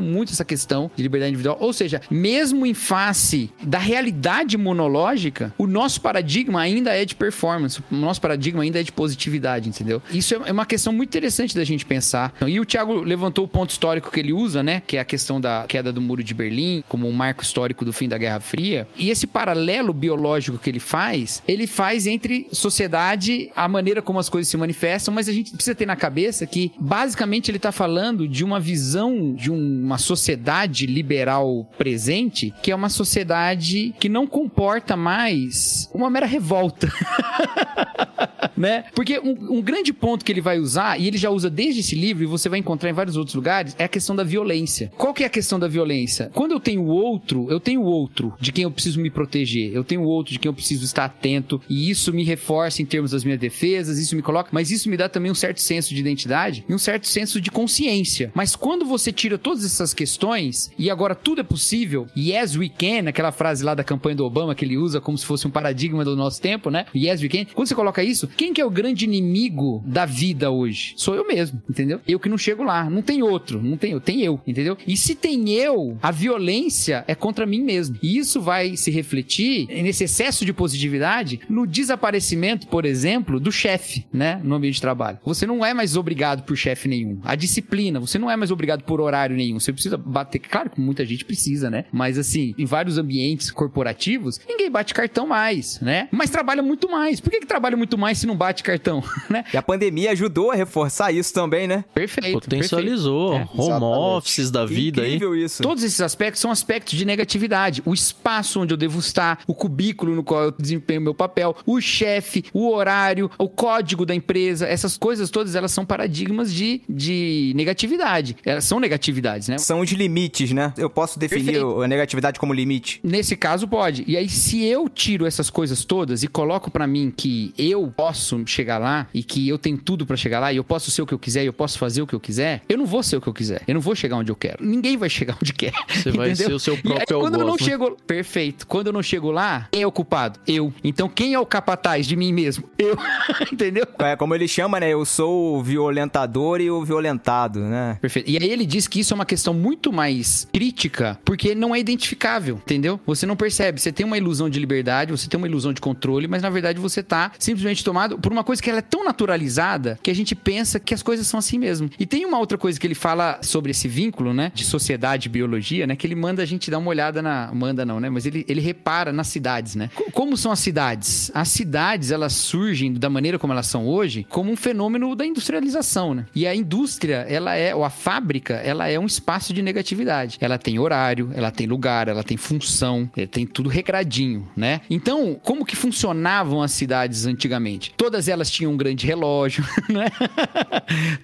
muito 0.00 0.32
essa 0.32 0.44
questão 0.44 0.90
de 0.96 1.02
liberdade 1.02 1.30
individual, 1.30 1.58
ou 1.60 1.72
seja, 1.72 2.00
mesmo 2.08 2.64
em 2.64 2.72
face 2.72 3.50
da 3.62 3.78
realidade 3.78 4.54
imunológica, 4.54 5.52
o 5.58 5.66
nosso 5.66 6.00
paradigma 6.00 6.60
ainda 6.60 6.94
é 6.94 7.04
de 7.04 7.16
performance, 7.16 7.82
o 7.90 7.96
nosso 7.96 8.20
paradigma 8.20 8.62
ainda 8.62 8.80
é 8.80 8.82
de 8.82 8.92
positividade, 8.92 9.68
entendeu? 9.68 10.00
Isso 10.12 10.34
é 10.34 10.52
uma 10.52 10.64
questão 10.64 10.92
muito 10.92 11.08
interessante 11.08 11.54
da 11.54 11.64
gente 11.64 11.84
pensar. 11.84 12.32
E 12.46 12.60
o 12.60 12.64
Thiago 12.64 13.00
levantou 13.00 13.44
o 13.44 13.48
ponto 13.48 13.70
histórico 13.70 14.10
que 14.10 14.20
ele 14.20 14.32
usa, 14.32 14.62
né? 14.62 14.82
Que 14.86 14.96
é 14.96 15.00
a 15.00 15.04
questão 15.04 15.40
da 15.40 15.64
queda 15.66 15.92
do 15.92 16.00
muro 16.00 16.22
de 16.22 16.32
Berlim, 16.32 16.84
como 16.88 17.08
um 17.08 17.12
marco 17.12 17.42
histórico 17.42 17.84
do 17.84 17.92
fim 17.92 18.08
da 18.08 18.16
Guerra 18.16 18.38
Fria. 18.38 18.86
E 18.96 19.10
esse 19.10 19.26
paralelo 19.26 19.92
biológico 19.92 20.58
que 20.58 20.70
ele 20.70 20.78
faz, 20.78 21.42
ele 21.48 21.66
faz 21.66 22.06
entre 22.06 22.46
sociedade, 22.52 23.50
a 23.56 23.66
maneira 23.66 24.00
como 24.00 24.18
as 24.18 24.28
coisas 24.28 24.48
se 24.48 24.56
manifestam, 24.56 25.12
mas 25.12 25.28
a 25.28 25.32
gente 25.32 25.39
precisa 25.42 25.74
ter 25.74 25.86
na 25.86 25.96
cabeça 25.96 26.46
que, 26.46 26.72
basicamente, 26.78 27.50
ele 27.50 27.56
está 27.56 27.72
falando 27.72 28.26
de 28.28 28.44
uma 28.44 28.60
visão 28.60 29.34
de 29.34 29.50
uma 29.50 29.98
sociedade 29.98 30.86
liberal 30.86 31.68
presente, 31.76 32.52
que 32.62 32.70
é 32.70 32.74
uma 32.74 32.88
sociedade 32.88 33.94
que 33.98 34.08
não 34.08 34.26
comporta 34.26 34.96
mais 34.96 35.88
uma 35.92 36.10
mera 36.10 36.26
revolta. 36.26 36.92
né? 38.56 38.84
Porque 38.94 39.18
um, 39.18 39.58
um 39.58 39.62
grande 39.62 39.92
ponto 39.92 40.24
que 40.24 40.30
ele 40.30 40.40
vai 40.40 40.58
usar, 40.58 41.00
e 41.00 41.06
ele 41.06 41.16
já 41.16 41.30
usa 41.30 41.48
desde 41.48 41.80
esse 41.80 41.94
livro, 41.94 42.22
e 42.22 42.26
você 42.26 42.48
vai 42.48 42.58
encontrar 42.58 42.90
em 42.90 42.92
vários 42.92 43.16
outros 43.16 43.34
lugares, 43.34 43.74
é 43.78 43.84
a 43.84 43.88
questão 43.88 44.14
da 44.14 44.22
violência. 44.22 44.92
Qual 44.96 45.14
que 45.14 45.22
é 45.22 45.26
a 45.26 45.30
questão 45.30 45.58
da 45.58 45.66
violência? 45.66 46.30
Quando 46.34 46.52
eu 46.52 46.60
tenho 46.60 46.84
outro, 46.84 47.46
eu 47.50 47.58
tenho 47.58 47.82
outro 47.82 48.34
de 48.38 48.52
quem 48.52 48.64
eu 48.64 48.70
preciso 48.70 49.00
me 49.00 49.10
proteger, 49.10 49.72
eu 49.72 49.82
tenho 49.82 50.02
outro 50.02 50.32
de 50.32 50.38
quem 50.38 50.48
eu 50.48 50.54
preciso 50.54 50.84
estar 50.84 51.06
atento, 51.06 51.60
e 51.68 51.90
isso 51.90 52.12
me 52.12 52.24
reforça 52.24 52.82
em 52.82 52.86
termos 52.86 53.12
das 53.12 53.24
minhas 53.24 53.40
defesas, 53.40 53.98
isso 53.98 54.14
me 54.14 54.22
coloca, 54.22 54.50
mas 54.52 54.70
isso 54.70 54.90
me 54.90 54.96
dá 54.96 55.08
também 55.08 55.29
um 55.30 55.34
certo 55.34 55.60
senso 55.60 55.94
de 55.94 56.00
identidade 56.00 56.64
e 56.68 56.74
um 56.74 56.78
certo 56.78 57.06
senso 57.06 57.40
de 57.40 57.50
consciência. 57.50 58.30
Mas 58.34 58.56
quando 58.56 58.84
você 58.84 59.12
tira 59.12 59.38
todas 59.38 59.64
essas 59.64 59.94
questões, 59.94 60.70
e 60.78 60.90
agora 60.90 61.14
tudo 61.14 61.40
é 61.40 61.44
possível, 61.44 62.06
yes 62.16 62.56
we 62.56 62.68
can, 62.68 63.08
aquela 63.08 63.32
frase 63.32 63.64
lá 63.64 63.74
da 63.74 63.84
campanha 63.84 64.16
do 64.16 64.24
Obama 64.24 64.54
que 64.54 64.64
ele 64.64 64.76
usa 64.76 65.00
como 65.00 65.16
se 65.16 65.26
fosse 65.26 65.46
um 65.46 65.50
paradigma 65.50 66.04
do 66.04 66.16
nosso 66.16 66.40
tempo, 66.40 66.70
né? 66.70 66.86
Yes 66.94 67.22
we 67.22 67.28
can. 67.28 67.44
Quando 67.54 67.68
você 67.68 67.74
coloca 67.74 68.02
isso, 68.02 68.28
quem 68.28 68.52
que 68.52 68.60
é 68.60 68.64
o 68.64 68.70
grande 68.70 69.04
inimigo 69.04 69.82
da 69.86 70.04
vida 70.04 70.50
hoje? 70.50 70.94
Sou 70.96 71.14
eu 71.14 71.26
mesmo, 71.26 71.62
entendeu? 71.68 72.00
Eu 72.06 72.18
que 72.18 72.28
não 72.28 72.38
chego 72.38 72.62
lá, 72.62 72.88
não 72.88 73.02
tem 73.02 73.22
outro, 73.22 73.62
não 73.62 73.76
tem, 73.76 73.98
tem 74.00 74.22
eu, 74.22 74.40
entendeu? 74.46 74.76
E 74.86 74.96
se 74.96 75.14
tem 75.14 75.50
eu, 75.50 75.96
a 76.02 76.10
violência 76.10 77.04
é 77.06 77.14
contra 77.14 77.46
mim 77.46 77.60
mesmo. 77.60 77.96
E 78.02 78.18
isso 78.18 78.40
vai 78.40 78.76
se 78.76 78.90
refletir 78.90 79.66
nesse 79.68 80.04
excesso 80.04 80.44
de 80.44 80.52
positividade 80.52 81.40
no 81.48 81.66
desaparecimento, 81.66 82.66
por 82.66 82.84
exemplo, 82.84 83.38
do 83.38 83.52
chefe, 83.52 84.06
né, 84.12 84.40
no 84.42 84.54
ambiente 84.54 84.76
de 84.76 84.80
trabalho. 84.80 85.18
Você 85.24 85.46
não 85.46 85.64
é 85.64 85.74
mais 85.74 85.96
obrigado 85.96 86.42
por 86.42 86.56
chefe 86.56 86.88
nenhum. 86.88 87.20
A 87.24 87.34
disciplina, 87.34 88.00
você 88.00 88.18
não 88.18 88.30
é 88.30 88.36
mais 88.36 88.50
obrigado 88.50 88.82
por 88.82 89.00
horário 89.00 89.36
nenhum. 89.36 89.60
Você 89.60 89.72
precisa 89.72 89.96
bater, 89.96 90.38
claro 90.38 90.70
que 90.70 90.80
muita 90.80 91.04
gente 91.04 91.24
precisa, 91.24 91.70
né? 91.70 91.84
Mas 91.92 92.18
assim, 92.18 92.54
em 92.58 92.64
vários 92.64 92.98
ambientes 92.98 93.50
corporativos, 93.50 94.40
ninguém 94.48 94.70
bate 94.70 94.94
cartão 94.94 95.26
mais, 95.26 95.80
né? 95.80 96.08
Mas 96.10 96.30
trabalha 96.30 96.62
muito 96.62 96.90
mais. 96.90 97.20
Por 97.20 97.30
que, 97.30 97.40
que 97.40 97.46
trabalha 97.46 97.76
muito 97.76 97.98
mais 97.98 98.18
se 98.18 98.26
não 98.26 98.36
bate 98.36 98.62
cartão, 98.62 99.02
né? 99.28 99.44
E 99.52 99.56
a 99.56 99.62
pandemia 99.62 100.12
ajudou 100.12 100.50
a 100.50 100.54
reforçar 100.54 101.12
isso 101.12 101.32
também, 101.32 101.66
né? 101.66 101.84
Perfeito. 101.94 102.40
Potencializou. 102.40 103.32
Perfeito. 103.32 103.60
É, 103.60 103.62
home 103.62 103.84
offices 103.84 104.50
da 104.50 104.64
vida 104.64 105.06
Incrível 105.06 105.32
aí. 105.32 105.44
isso. 105.44 105.62
Todos 105.62 105.84
esses 105.84 106.00
aspectos 106.00 106.40
são 106.40 106.50
aspectos 106.50 106.96
de 106.96 107.04
negatividade. 107.04 107.82
O 107.84 107.92
espaço 107.92 108.60
onde 108.60 108.72
eu 108.72 108.78
devo 108.78 108.98
estar, 108.98 109.42
o 109.46 109.54
cubículo 109.54 110.14
no 110.14 110.22
qual 110.22 110.44
eu 110.44 110.52
desempenho 110.52 111.00
meu 111.00 111.14
papel, 111.14 111.56
o 111.66 111.80
chefe, 111.80 112.44
o 112.52 112.70
horário, 112.70 113.30
o 113.38 113.48
código 113.48 114.06
da 114.06 114.14
empresa, 114.14 114.66
essas 114.66 114.96
coisas 115.00 115.30
todas 115.30 115.54
elas 115.54 115.72
são 115.72 115.84
paradigmas 115.84 116.52
de, 116.52 116.82
de 116.88 117.52
negatividade. 117.56 118.36
Elas 118.44 118.64
são 118.64 118.78
negatividades, 118.78 119.48
né? 119.48 119.56
São 119.58 119.80
os 119.80 119.90
limites, 119.90 120.52
né? 120.52 120.72
Eu 120.76 120.90
posso 120.90 121.18
definir 121.18 121.52
Perfeito. 121.52 121.82
a 121.82 121.88
negatividade 121.88 122.38
como 122.38 122.52
limite. 122.52 123.00
Nesse 123.02 123.34
caso 123.34 123.66
pode. 123.66 124.04
E 124.06 124.16
aí 124.16 124.28
se 124.28 124.62
eu 124.62 124.88
tiro 124.88 125.26
essas 125.26 125.48
coisas 125.48 125.84
todas 125.84 126.22
e 126.22 126.28
coloco 126.28 126.70
para 126.70 126.86
mim 126.86 127.12
que 127.16 127.54
eu 127.56 127.92
posso 127.96 128.40
chegar 128.46 128.78
lá 128.78 129.08
e 129.14 129.22
que 129.22 129.48
eu 129.48 129.58
tenho 129.58 129.78
tudo 129.78 130.04
para 130.04 130.16
chegar 130.16 130.38
lá 130.38 130.52
e 130.52 130.56
eu 130.56 130.64
posso 130.64 130.90
ser 130.90 131.00
o 131.00 131.06
que 131.06 131.14
eu 131.14 131.18
quiser 131.18 131.42
e 131.44 131.46
eu 131.46 131.52
posso 131.52 131.78
fazer 131.78 132.02
o 132.02 132.06
que 132.06 132.14
eu 132.14 132.20
quiser, 132.20 132.62
eu 132.68 132.76
não 132.76 132.84
vou 132.84 133.02
ser 133.02 133.16
o 133.16 133.20
que 133.20 133.28
eu 133.28 133.34
quiser. 133.34 133.62
Eu 133.66 133.74
não 133.74 133.80
vou 133.80 133.94
chegar 133.94 134.16
onde 134.16 134.30
eu 134.30 134.36
quero. 134.36 134.64
Ninguém 134.64 134.96
vai 134.96 135.08
chegar 135.08 135.36
onde 135.40 135.52
quer. 135.54 135.72
Você 135.88 136.10
vai 136.10 136.34
ser 136.34 136.52
o 136.52 136.58
seu 136.58 136.76
próprio 136.76 136.98
e 136.98 137.14
aí, 137.14 137.20
quando 137.20 137.40
eu 137.40 137.46
não 137.46 137.56
né? 137.56 137.64
chego, 137.64 137.96
perfeito. 138.06 138.66
Quando 138.66 138.88
eu 138.88 138.92
não 138.92 139.02
chego 139.02 139.30
lá, 139.30 139.68
quem 139.72 139.82
é 139.82 139.86
o 139.86 139.92
culpado? 139.92 140.38
Eu. 140.46 140.72
Então 140.84 141.08
quem 141.08 141.32
é 141.32 141.38
o 141.38 141.46
capataz 141.46 142.06
de 142.06 142.16
mim 142.16 142.32
mesmo? 142.32 142.68
Eu. 142.78 142.96
Entendeu? 143.50 143.86
É 143.98 144.16
como 144.16 144.34
ele 144.34 144.46
chama, 144.46 144.78
né? 144.78 144.89
Eu 144.90 145.04
sou 145.04 145.56
o 145.56 145.62
violentador 145.62 146.60
e 146.60 146.70
o 146.70 146.84
violentado, 146.84 147.60
né? 147.60 147.96
Perfeito. 148.00 148.30
E 148.30 148.36
aí 148.36 148.50
ele 148.50 148.66
diz 148.66 148.88
que 148.88 149.00
isso 149.00 149.14
é 149.14 149.16
uma 149.16 149.24
questão 149.24 149.54
muito 149.54 149.92
mais 149.92 150.48
crítica, 150.52 151.18
porque 151.24 151.54
não 151.54 151.74
é 151.74 151.78
identificável, 151.78 152.56
entendeu? 152.56 153.00
Você 153.06 153.24
não 153.24 153.36
percebe. 153.36 153.80
Você 153.80 153.92
tem 153.92 154.04
uma 154.04 154.18
ilusão 154.18 154.50
de 154.50 154.58
liberdade, 154.58 155.12
você 155.12 155.28
tem 155.28 155.38
uma 155.38 155.46
ilusão 155.46 155.72
de 155.72 155.80
controle, 155.80 156.26
mas 156.26 156.42
na 156.42 156.50
verdade 156.50 156.80
você 156.80 157.02
tá 157.02 157.32
simplesmente 157.38 157.84
tomado 157.84 158.18
por 158.18 158.32
uma 158.32 158.42
coisa 158.42 158.60
que 158.60 158.68
ela 158.68 158.80
é 158.80 158.82
tão 158.82 159.04
naturalizada 159.04 159.98
que 160.02 160.10
a 160.10 160.14
gente 160.14 160.34
pensa 160.34 160.80
que 160.80 160.92
as 160.92 161.02
coisas 161.02 161.26
são 161.26 161.38
assim 161.38 161.58
mesmo. 161.58 161.88
E 161.98 162.04
tem 162.04 162.26
uma 162.26 162.38
outra 162.38 162.58
coisa 162.58 162.78
que 162.78 162.86
ele 162.86 162.94
fala 162.94 163.38
sobre 163.42 163.70
esse 163.70 163.86
vínculo, 163.86 164.34
né? 164.34 164.50
De 164.54 164.64
sociedade 164.64 165.28
e 165.28 165.30
biologia, 165.30 165.86
né? 165.86 165.94
Que 165.96 166.06
ele 166.06 166.14
manda 166.14 166.42
a 166.42 166.46
gente 166.46 166.70
dar 166.70 166.78
uma 166.78 166.88
olhada 166.88 167.22
na. 167.22 167.50
Manda 167.52 167.84
não, 167.84 168.00
né? 168.00 168.10
Mas 168.10 168.26
ele, 168.26 168.44
ele 168.48 168.60
repara 168.60 169.12
nas 169.12 169.28
cidades, 169.28 169.74
né? 169.74 169.90
Como 170.12 170.36
são 170.36 170.50
as 170.50 170.58
cidades? 170.58 171.30
As 171.34 171.48
cidades, 171.48 172.10
elas 172.10 172.32
surgem 172.32 172.92
da 172.92 173.08
maneira 173.08 173.38
como 173.38 173.52
elas 173.52 173.66
são 173.66 173.86
hoje, 173.86 174.26
como 174.28 174.50
um 174.50 174.56
fenômeno 174.56 174.79
da 175.16 175.26
industrialização, 175.26 176.14
né? 176.14 176.26
E 176.34 176.46
a 176.46 176.54
indústria, 176.54 177.26
ela 177.28 177.54
é, 177.54 177.74
ou 177.74 177.84
a 177.84 177.90
fábrica, 177.90 178.54
ela 178.54 178.88
é 178.88 178.98
um 178.98 179.06
espaço 179.06 179.52
de 179.52 179.62
negatividade. 179.62 180.38
Ela 180.40 180.58
tem 180.58 180.78
horário, 180.78 181.30
ela 181.34 181.50
tem 181.50 181.66
lugar, 181.66 182.08
ela 182.08 182.22
tem 182.22 182.36
função, 182.36 183.10
tem 183.30 183.46
tudo 183.46 183.68
regradinho, 183.68 184.48
né? 184.56 184.80
Então, 184.88 185.38
como 185.42 185.64
que 185.64 185.76
funcionavam 185.76 186.62
as 186.62 186.72
cidades 186.72 187.26
antigamente? 187.26 187.92
todas 187.96 188.28
elas 188.28 188.50
tinham 188.50 188.72
um 188.72 188.76
grande 188.76 189.06
relógio, 189.06 189.64
né? 189.88 190.06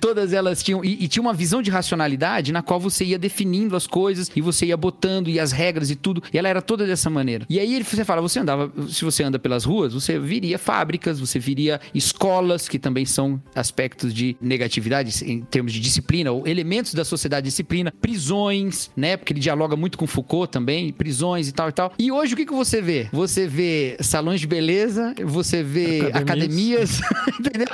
todas 0.01 0.33
elas 0.33 0.62
tinham. 0.62 0.85
E, 0.85 1.05
e 1.05 1.09
tinha 1.09 1.23
uma 1.23 1.33
visão 1.33 1.62
de 1.62 1.71
racionalidade 1.71 2.53
na 2.53 2.62
qual 2.62 2.79
você 2.79 3.05
ia 3.05 3.19
definindo 3.19 3.75
as 3.75 3.87
coisas 3.87 4.31
e 4.35 4.40
você 4.40 4.66
ia 4.66 4.77
botando 4.77 5.29
e 5.29 5.40
as 5.40 5.53
regras 5.53 5.90
e 5.90 5.97
tudo. 5.97 6.23
E 6.33 6.38
ela 6.38 6.49
era 6.49 6.62
toda 6.62 6.87
dessa 6.87 7.11
maneira. 7.11 7.47
E 7.49 7.59
aí 7.59 7.83
você 7.83 8.05
fala, 8.05 8.21
você 8.21 8.38
andava, 8.38 8.71
se 8.88 9.05
você 9.05 9.23
anda 9.23 9.38
pelas 9.38 9.64
ruas, 9.64 9.95
você 9.95 10.19
viria 10.19 10.59
fábricas, 10.59 11.19
você 11.19 11.38
viria 11.38 11.81
escolas, 11.95 12.69
que 12.69 12.79
também 12.79 13.05
são 13.05 13.40
aspectos 13.55 14.13
de 14.13 14.37
negatividade 14.41 15.25
em 15.25 15.41
termos 15.43 15.73
de 15.73 15.81
disciplina, 15.81 16.31
ou 16.31 16.47
elementos 16.47 16.95
da 16.95 17.05
sociedade 17.05 17.45
de 17.45 17.51
disciplina, 17.51 17.93
prisões, 18.01 18.91
né? 18.97 19.17
Porque 19.17 19.33
ele 19.33 19.41
dialoga 19.41 19.77
muito 19.77 19.99
com 19.99 20.07
Foucault 20.07 20.51
também, 20.51 20.93
prisões 20.93 21.49
e 21.49 21.53
tal 21.53 21.69
e 21.69 21.73
tal. 21.73 21.93
E 21.99 22.13
hoje 22.13 22.35
o 22.35 22.37
que, 22.37 22.47
que 22.47 22.53
você 22.53 22.81
vê? 22.81 23.09
Você 23.13 23.47
vê 23.47 23.97
salões 24.01 24.41
de 24.41 24.47
beleza, 24.47 25.15
você 25.25 25.63
vê 25.63 26.11
academias, 26.13 26.37
Academias. 26.37 27.01
entendeu? 27.41 27.67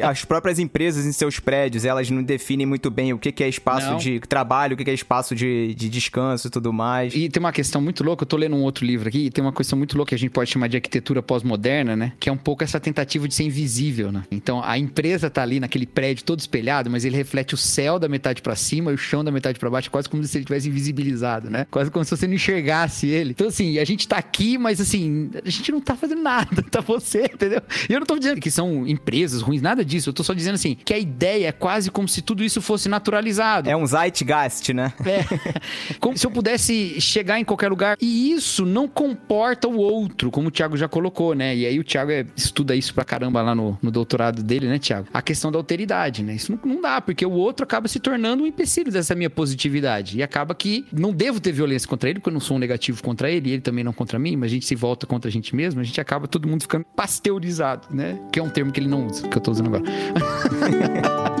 As 0.00 0.24
próprias 0.24 0.58
empresas 0.58 1.06
em 1.06 1.12
seus 1.12 1.38
prédios, 1.38 1.84
elas 1.84 2.10
não 2.10 2.22
definem 2.22 2.66
muito 2.66 2.90
bem 2.90 3.12
o 3.12 3.18
que 3.18 3.32
que 3.32 3.44
é 3.44 3.48
espaço 3.48 3.90
Não. 3.90 3.96
de 3.98 4.20
trabalho, 4.20 4.74
o 4.74 4.76
que 4.76 4.84
que 4.84 4.90
é 4.90 4.94
espaço 4.94 5.34
de, 5.34 5.74
de 5.74 5.88
descanso 5.88 6.48
e 6.48 6.50
tudo 6.50 6.72
mais. 6.72 7.14
E 7.14 7.28
tem 7.28 7.40
uma 7.40 7.52
questão 7.52 7.80
muito 7.80 8.02
louca, 8.04 8.22
eu 8.22 8.26
tô 8.26 8.36
lendo 8.36 8.56
um 8.56 8.62
outro 8.62 8.84
livro 8.84 9.08
aqui, 9.08 9.26
e 9.26 9.30
tem 9.30 9.42
uma 9.42 9.52
questão 9.52 9.76
muito 9.78 9.96
louca 9.96 10.10
que 10.10 10.14
a 10.14 10.18
gente 10.18 10.30
pode 10.30 10.50
chamar 10.50 10.68
de 10.68 10.76
arquitetura 10.76 11.22
pós-moderna, 11.22 11.96
né? 11.96 12.12
Que 12.20 12.28
é 12.28 12.32
um 12.32 12.36
pouco 12.36 12.62
essa 12.62 12.78
tentativa 12.78 13.26
de 13.26 13.34
ser 13.34 13.44
invisível, 13.44 14.12
né? 14.12 14.22
Então 14.30 14.62
a 14.62 14.78
empresa 14.78 15.15
tá 15.18 15.42
ali 15.42 15.60
naquele 15.60 15.86
prédio 15.86 16.24
todo 16.24 16.40
espelhado, 16.40 16.90
mas 16.90 17.04
ele 17.04 17.16
reflete 17.16 17.54
o 17.54 17.56
céu 17.56 17.98
da 17.98 18.08
metade 18.08 18.42
pra 18.42 18.54
cima 18.56 18.90
e 18.90 18.94
o 18.94 18.98
chão 18.98 19.24
da 19.24 19.30
metade 19.30 19.58
pra 19.58 19.70
baixo, 19.70 19.90
quase 19.90 20.08
como 20.08 20.22
se 20.24 20.36
ele 20.36 20.44
tivesse 20.44 20.68
invisibilizado, 20.68 21.50
né? 21.50 21.66
Quase 21.70 21.90
como 21.90 22.04
se 22.04 22.10
você 22.16 22.26
não 22.26 22.34
enxergasse 22.34 23.06
ele. 23.06 23.30
Então 23.30 23.48
assim, 23.48 23.78
a 23.78 23.84
gente 23.84 24.06
tá 24.06 24.16
aqui, 24.16 24.58
mas 24.58 24.80
assim, 24.80 25.30
a 25.44 25.50
gente 25.50 25.70
não 25.72 25.80
tá 25.80 25.96
fazendo 25.96 26.22
nada, 26.22 26.62
tá 26.70 26.80
você, 26.80 27.24
entendeu? 27.24 27.62
E 27.88 27.92
eu 27.92 28.00
não 28.00 28.06
tô 28.06 28.18
dizendo 28.18 28.40
que 28.40 28.50
são 28.50 28.86
empresas 28.86 29.42
ruins, 29.42 29.62
nada 29.62 29.84
disso, 29.84 30.10
eu 30.10 30.14
tô 30.14 30.22
só 30.22 30.34
dizendo 30.34 30.54
assim, 30.54 30.76
que 30.84 30.92
a 30.92 30.98
ideia 30.98 31.48
é 31.48 31.52
quase 31.52 31.90
como 31.90 32.08
se 32.08 32.22
tudo 32.22 32.44
isso 32.44 32.60
fosse 32.60 32.88
naturalizado. 32.88 33.68
É 33.68 33.76
um 33.76 33.86
zeitgeist, 33.86 34.72
né? 34.72 34.92
É. 35.04 35.26
Como 36.00 36.16
se 36.16 36.26
eu 36.26 36.30
pudesse 36.30 37.00
chegar 37.00 37.38
em 37.38 37.44
qualquer 37.44 37.68
lugar. 37.68 37.96
E 38.00 38.32
isso 38.32 38.64
não 38.64 38.86
comporta 38.88 39.68
o 39.68 39.76
outro, 39.76 40.30
como 40.30 40.48
o 40.48 40.50
Thiago 40.50 40.76
já 40.76 40.88
colocou, 40.88 41.34
né? 41.34 41.56
E 41.56 41.66
aí 41.66 41.78
o 41.78 41.84
Thiago 41.84 42.10
é- 42.10 42.26
estuda 42.36 42.74
isso 42.74 42.92
pra 42.94 43.04
caramba 43.04 43.42
lá 43.42 43.54
no, 43.54 43.78
no 43.82 43.90
doutorado 43.90 44.42
dele, 44.42 44.66
né, 44.68 44.78
Thiago? 44.78 45.05
A 45.12 45.22
questão 45.22 45.50
da 45.50 45.58
alteridade, 45.58 46.22
né? 46.22 46.34
Isso 46.34 46.52
não, 46.52 46.74
não 46.74 46.80
dá, 46.80 47.00
porque 47.00 47.24
o 47.24 47.32
outro 47.32 47.64
acaba 47.64 47.88
se 47.88 47.98
tornando 47.98 48.42
um 48.42 48.46
empecilho 48.46 48.90
dessa 48.90 49.14
minha 49.14 49.30
positividade. 49.30 50.18
E 50.18 50.22
acaba 50.22 50.54
que 50.54 50.86
não 50.92 51.12
devo 51.12 51.40
ter 51.40 51.52
violência 51.52 51.88
contra 51.88 52.08
ele, 52.08 52.18
porque 52.18 52.28
eu 52.28 52.34
não 52.34 52.40
sou 52.40 52.56
um 52.56 52.60
negativo 52.60 53.02
contra 53.02 53.30
ele, 53.30 53.50
e 53.50 53.52
ele 53.52 53.62
também 53.62 53.84
não 53.84 53.92
contra 53.92 54.18
mim, 54.18 54.36
mas 54.36 54.50
a 54.50 54.54
gente 54.54 54.66
se 54.66 54.74
volta 54.74 55.06
contra 55.06 55.28
a 55.28 55.32
gente 55.32 55.54
mesmo, 55.54 55.80
a 55.80 55.84
gente 55.84 56.00
acaba 56.00 56.26
todo 56.26 56.48
mundo 56.48 56.62
ficando 56.62 56.84
pasteurizado, 56.94 57.88
né? 57.90 58.18
Que 58.32 58.38
é 58.38 58.42
um 58.42 58.50
termo 58.50 58.72
que 58.72 58.80
ele 58.80 58.88
não 58.88 59.06
usa, 59.06 59.26
que 59.28 59.36
eu 59.36 59.40
tô 59.40 59.50
usando 59.50 59.68
agora. 59.68 59.84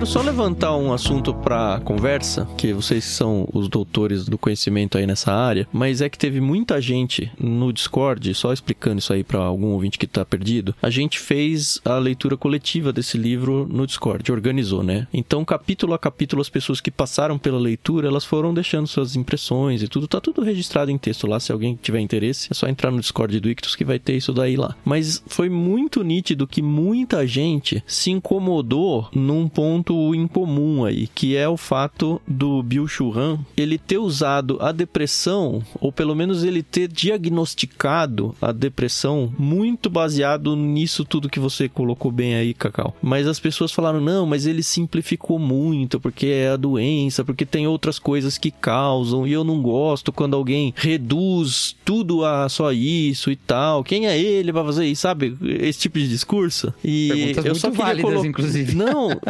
quero 0.00 0.10
só 0.10 0.22
levantar 0.22 0.74
um 0.76 0.94
assunto 0.94 1.34
pra 1.34 1.78
conversa, 1.84 2.48
que 2.56 2.72
vocês 2.72 3.04
são 3.04 3.46
os 3.52 3.68
doutores 3.68 4.24
do 4.24 4.38
conhecimento 4.38 4.96
aí 4.96 5.06
nessa 5.06 5.30
área, 5.30 5.68
mas 5.70 6.00
é 6.00 6.08
que 6.08 6.16
teve 6.16 6.40
muita 6.40 6.80
gente 6.80 7.30
no 7.38 7.70
Discord, 7.70 8.32
só 8.34 8.50
explicando 8.50 8.98
isso 8.98 9.12
aí 9.12 9.22
pra 9.22 9.40
algum 9.40 9.72
ouvinte 9.72 9.98
que 9.98 10.06
tá 10.06 10.24
perdido. 10.24 10.74
A 10.80 10.88
gente 10.88 11.18
fez 11.18 11.82
a 11.84 11.98
leitura 11.98 12.34
coletiva 12.34 12.94
desse 12.94 13.18
livro 13.18 13.68
no 13.70 13.86
Discord, 13.86 14.32
organizou, 14.32 14.82
né? 14.82 15.06
Então, 15.12 15.44
capítulo 15.44 15.92
a 15.92 15.98
capítulo, 15.98 16.40
as 16.40 16.48
pessoas 16.48 16.80
que 16.80 16.90
passaram 16.90 17.38
pela 17.38 17.58
leitura, 17.58 18.08
elas 18.08 18.24
foram 18.24 18.54
deixando 18.54 18.86
suas 18.86 19.16
impressões 19.16 19.82
e 19.82 19.88
tudo, 19.88 20.08
tá 20.08 20.18
tudo 20.18 20.40
registrado 20.40 20.90
em 20.90 20.96
texto 20.96 21.26
lá, 21.26 21.38
se 21.38 21.52
alguém 21.52 21.78
tiver 21.80 22.00
interesse, 22.00 22.48
é 22.50 22.54
só 22.54 22.66
entrar 22.66 22.90
no 22.90 23.00
Discord 23.00 23.38
do 23.38 23.50
Ictus 23.50 23.76
que 23.76 23.84
vai 23.84 23.98
ter 23.98 24.16
isso 24.16 24.32
daí 24.32 24.56
lá. 24.56 24.74
Mas 24.82 25.22
foi 25.26 25.50
muito 25.50 26.02
nítido 26.02 26.46
que 26.46 26.62
muita 26.62 27.26
gente 27.26 27.84
se 27.86 28.10
incomodou 28.10 29.06
num 29.12 29.46
ponto 29.46 29.89
incomum 30.14 30.84
aí, 30.84 31.06
que 31.14 31.36
é 31.36 31.48
o 31.48 31.56
fato 31.56 32.20
do 32.26 32.62
Bill 32.62 32.86
Churran 32.86 33.38
ele 33.56 33.78
ter 33.78 33.98
usado 33.98 34.58
a 34.60 34.72
depressão, 34.72 35.62
ou 35.80 35.90
pelo 35.92 36.14
menos 36.14 36.44
ele 36.44 36.62
ter 36.62 36.88
diagnosticado 36.88 38.34
a 38.40 38.52
depressão 38.52 39.32
muito 39.38 39.88
baseado 39.90 40.54
nisso 40.56 41.04
tudo 41.04 41.28
que 41.28 41.40
você 41.40 41.68
colocou 41.68 42.10
bem 42.12 42.34
aí, 42.34 42.54
Cacau. 42.54 42.94
Mas 43.02 43.26
as 43.26 43.40
pessoas 43.40 43.72
falaram, 43.72 44.00
não, 44.00 44.26
mas 44.26 44.46
ele 44.46 44.62
simplificou 44.62 45.38
muito, 45.38 45.98
porque 46.00 46.26
é 46.26 46.50
a 46.50 46.56
doença, 46.56 47.24
porque 47.24 47.44
tem 47.46 47.66
outras 47.66 47.98
coisas 47.98 48.36
que 48.38 48.50
causam, 48.50 49.26
e 49.26 49.32
eu 49.32 49.44
não 49.44 49.60
gosto 49.62 50.12
quando 50.12 50.34
alguém 50.34 50.72
reduz 50.76 51.74
tudo 51.84 52.24
a 52.24 52.48
só 52.48 52.72
isso 52.72 53.30
e 53.30 53.36
tal. 53.36 53.82
Quem 53.82 54.06
é 54.06 54.18
ele 54.18 54.52
pra 54.52 54.64
fazer 54.64 54.86
isso, 54.86 55.02
sabe? 55.02 55.36
Esse 55.42 55.78
tipo 55.80 55.98
de 55.98 56.08
discurso. 56.08 56.72
E 56.84 57.08
Perguntas 57.08 57.44
eu 57.44 57.54
só 57.54 57.70
válidas, 57.70 58.12
colo- 58.14 58.26
inclusive. 58.26 58.74
Não, 58.74 59.08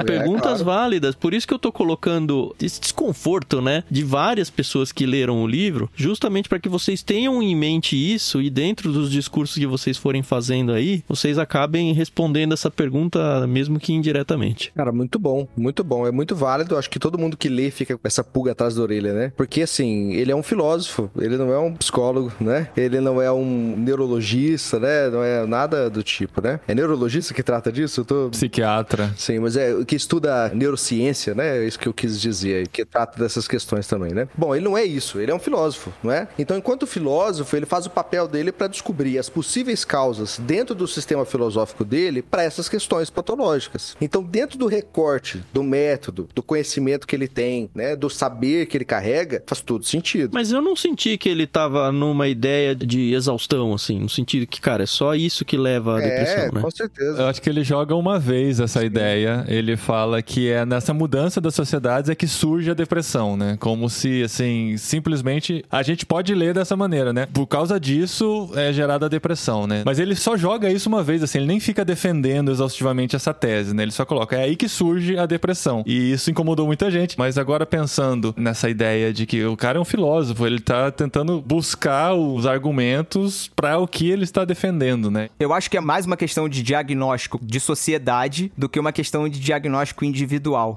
perguntas 0.50 0.62
claro. 0.62 0.80
válidas. 0.80 1.14
Por 1.14 1.34
isso 1.34 1.46
que 1.46 1.54
eu 1.54 1.58
tô 1.58 1.72
colocando 1.72 2.54
esse 2.60 2.80
desconforto, 2.80 3.60
né, 3.60 3.84
de 3.90 4.02
várias 4.02 4.50
pessoas 4.50 4.92
que 4.92 5.06
leram 5.06 5.42
o 5.42 5.46
livro, 5.46 5.90
justamente 5.94 6.48
para 6.48 6.58
que 6.58 6.68
vocês 6.68 7.02
tenham 7.02 7.42
em 7.42 7.54
mente 7.54 7.96
isso 7.96 8.40
e 8.40 8.50
dentro 8.50 8.92
dos 8.92 9.10
discursos 9.10 9.56
que 9.56 9.66
vocês 9.66 9.96
forem 9.96 10.22
fazendo 10.22 10.72
aí, 10.72 11.02
vocês 11.08 11.38
acabem 11.38 11.92
respondendo 11.92 12.52
essa 12.52 12.70
pergunta 12.70 13.46
mesmo 13.46 13.78
que 13.78 13.92
indiretamente. 13.92 14.72
Cara, 14.74 14.92
muito 14.92 15.18
bom, 15.18 15.46
muito 15.56 15.84
bom. 15.84 16.06
É 16.06 16.10
muito 16.10 16.34
válido. 16.34 16.76
Acho 16.76 16.90
que 16.90 16.98
todo 16.98 17.18
mundo 17.18 17.36
que 17.36 17.48
lê 17.48 17.70
fica 17.70 17.96
com 17.96 18.06
essa 18.06 18.24
pulga 18.24 18.52
atrás 18.52 18.74
da 18.74 18.82
orelha, 18.82 19.12
né? 19.12 19.32
Porque, 19.36 19.62
assim, 19.62 20.12
ele 20.12 20.32
é 20.32 20.36
um 20.36 20.42
filósofo, 20.42 21.10
ele 21.18 21.36
não 21.36 21.52
é 21.52 21.58
um 21.58 21.74
psicólogo, 21.74 22.32
né? 22.40 22.68
Ele 22.76 23.00
não 23.00 23.20
é 23.20 23.30
um 23.30 23.76
neurologista, 23.76 24.78
né? 24.78 25.08
Não 25.08 25.22
é 25.22 25.46
nada 25.46 25.90
do 25.90 26.02
tipo, 26.02 26.40
né? 26.40 26.60
É 26.66 26.74
neurologista 26.74 27.34
que 27.34 27.42
trata 27.42 27.70
disso? 27.70 28.00
Eu 28.00 28.04
tô. 28.04 28.30
Psiquiatra. 28.30 29.12
Sim, 29.16 29.40
mas 29.40 29.56
é 29.56 29.74
o 29.74 29.84
que 29.84 29.96
estuda 29.96 30.39
neurociência, 30.48 31.34
né? 31.34 31.58
É 31.58 31.66
isso 31.66 31.78
que 31.78 31.88
eu 31.88 31.94
quis 31.94 32.20
dizer, 32.20 32.56
aí, 32.56 32.66
que 32.66 32.84
trata 32.84 33.20
dessas 33.20 33.46
questões 33.46 33.86
também, 33.86 34.12
né? 34.12 34.28
Bom, 34.36 34.54
ele 34.54 34.64
não 34.64 34.76
é 34.76 34.84
isso, 34.84 35.20
ele 35.20 35.30
é 35.30 35.34
um 35.34 35.38
filósofo, 35.38 35.92
não 36.02 36.10
é? 36.10 36.28
Então, 36.38 36.56
enquanto 36.56 36.86
filósofo, 36.86 37.56
ele 37.56 37.66
faz 37.66 37.86
o 37.86 37.90
papel 37.90 38.26
dele 38.26 38.52
para 38.52 38.66
descobrir 38.66 39.18
as 39.18 39.28
possíveis 39.28 39.84
causas 39.84 40.38
dentro 40.38 40.74
do 40.74 40.86
sistema 40.86 41.24
filosófico 41.24 41.84
dele 41.84 42.22
para 42.22 42.42
essas 42.42 42.68
questões 42.68 43.10
patológicas. 43.10 43.96
Então, 44.00 44.22
dentro 44.22 44.58
do 44.58 44.66
recorte, 44.66 45.42
do 45.52 45.62
método, 45.62 46.28
do 46.34 46.42
conhecimento 46.42 47.06
que 47.06 47.14
ele 47.14 47.28
tem, 47.28 47.70
né, 47.74 47.96
do 47.96 48.08
saber 48.08 48.66
que 48.66 48.76
ele 48.76 48.84
carrega, 48.84 49.42
faz 49.46 49.60
todo 49.60 49.84
sentido. 49.84 50.30
Mas 50.32 50.52
eu 50.52 50.62
não 50.62 50.76
senti 50.76 51.18
que 51.18 51.28
ele 51.28 51.46
tava 51.46 51.90
numa 51.92 52.28
ideia 52.28 52.74
de 52.74 53.12
exaustão, 53.12 53.74
assim, 53.74 53.98
no 53.98 54.08
sentido 54.08 54.46
que, 54.46 54.60
cara, 54.60 54.84
é 54.84 54.86
só 54.86 55.14
isso 55.14 55.44
que 55.44 55.56
leva 55.56 55.96
à 55.96 56.02
é, 56.02 56.08
depressão, 56.08 56.52
né? 56.52 56.60
com 56.60 56.70
certeza. 56.70 57.22
Eu 57.22 57.26
acho 57.26 57.42
que 57.42 57.48
ele 57.48 57.64
joga 57.64 57.94
uma 57.94 58.18
vez 58.18 58.60
essa 58.60 58.84
ideia. 58.84 59.44
Ele 59.48 59.76
fala 59.76 60.22
que 60.30 60.48
é 60.48 60.64
nessa 60.64 60.94
mudança 60.94 61.40
das 61.40 61.56
sociedades 61.56 62.08
é 62.08 62.14
que 62.14 62.28
surge 62.28 62.70
a 62.70 62.74
depressão, 62.74 63.36
né? 63.36 63.56
Como 63.58 63.90
se, 63.90 64.22
assim, 64.22 64.76
simplesmente 64.76 65.64
a 65.68 65.82
gente 65.82 66.06
pode 66.06 66.32
ler 66.32 66.54
dessa 66.54 66.76
maneira, 66.76 67.12
né? 67.12 67.26
Por 67.26 67.48
causa 67.48 67.80
disso 67.80 68.48
é 68.54 68.72
gerada 68.72 69.06
a 69.06 69.08
depressão, 69.08 69.66
né? 69.66 69.82
Mas 69.84 69.98
ele 69.98 70.14
só 70.14 70.36
joga 70.36 70.70
isso 70.70 70.88
uma 70.88 71.02
vez, 71.02 71.24
assim, 71.24 71.38
ele 71.38 71.48
nem 71.48 71.58
fica 71.58 71.84
defendendo 71.84 72.52
exaustivamente 72.52 73.16
essa 73.16 73.34
tese, 73.34 73.74
né? 73.74 73.82
Ele 73.82 73.90
só 73.90 74.04
coloca, 74.04 74.36
é 74.36 74.44
aí 74.44 74.54
que 74.54 74.68
surge 74.68 75.18
a 75.18 75.26
depressão. 75.26 75.82
E 75.84 76.12
isso 76.12 76.30
incomodou 76.30 76.64
muita 76.64 76.92
gente. 76.92 77.18
Mas 77.18 77.36
agora 77.36 77.66
pensando 77.66 78.32
nessa 78.36 78.70
ideia 78.70 79.12
de 79.12 79.26
que 79.26 79.44
o 79.44 79.56
cara 79.56 79.78
é 79.78 79.80
um 79.80 79.84
filósofo, 79.84 80.46
ele 80.46 80.60
tá 80.60 80.92
tentando 80.92 81.42
buscar 81.44 82.14
os 82.14 82.46
argumentos 82.46 83.50
para 83.56 83.78
o 83.78 83.88
que 83.88 84.08
ele 84.08 84.22
está 84.22 84.44
defendendo, 84.44 85.10
né? 85.10 85.28
Eu 85.40 85.52
acho 85.52 85.68
que 85.68 85.76
é 85.76 85.80
mais 85.80 86.06
uma 86.06 86.16
questão 86.16 86.48
de 86.48 86.62
diagnóstico 86.62 87.40
de 87.42 87.58
sociedade 87.58 88.52
do 88.56 88.68
que 88.68 88.78
uma 88.78 88.92
questão 88.92 89.28
de 89.28 89.40
diagnóstico 89.40 90.04
individual. 90.04 90.19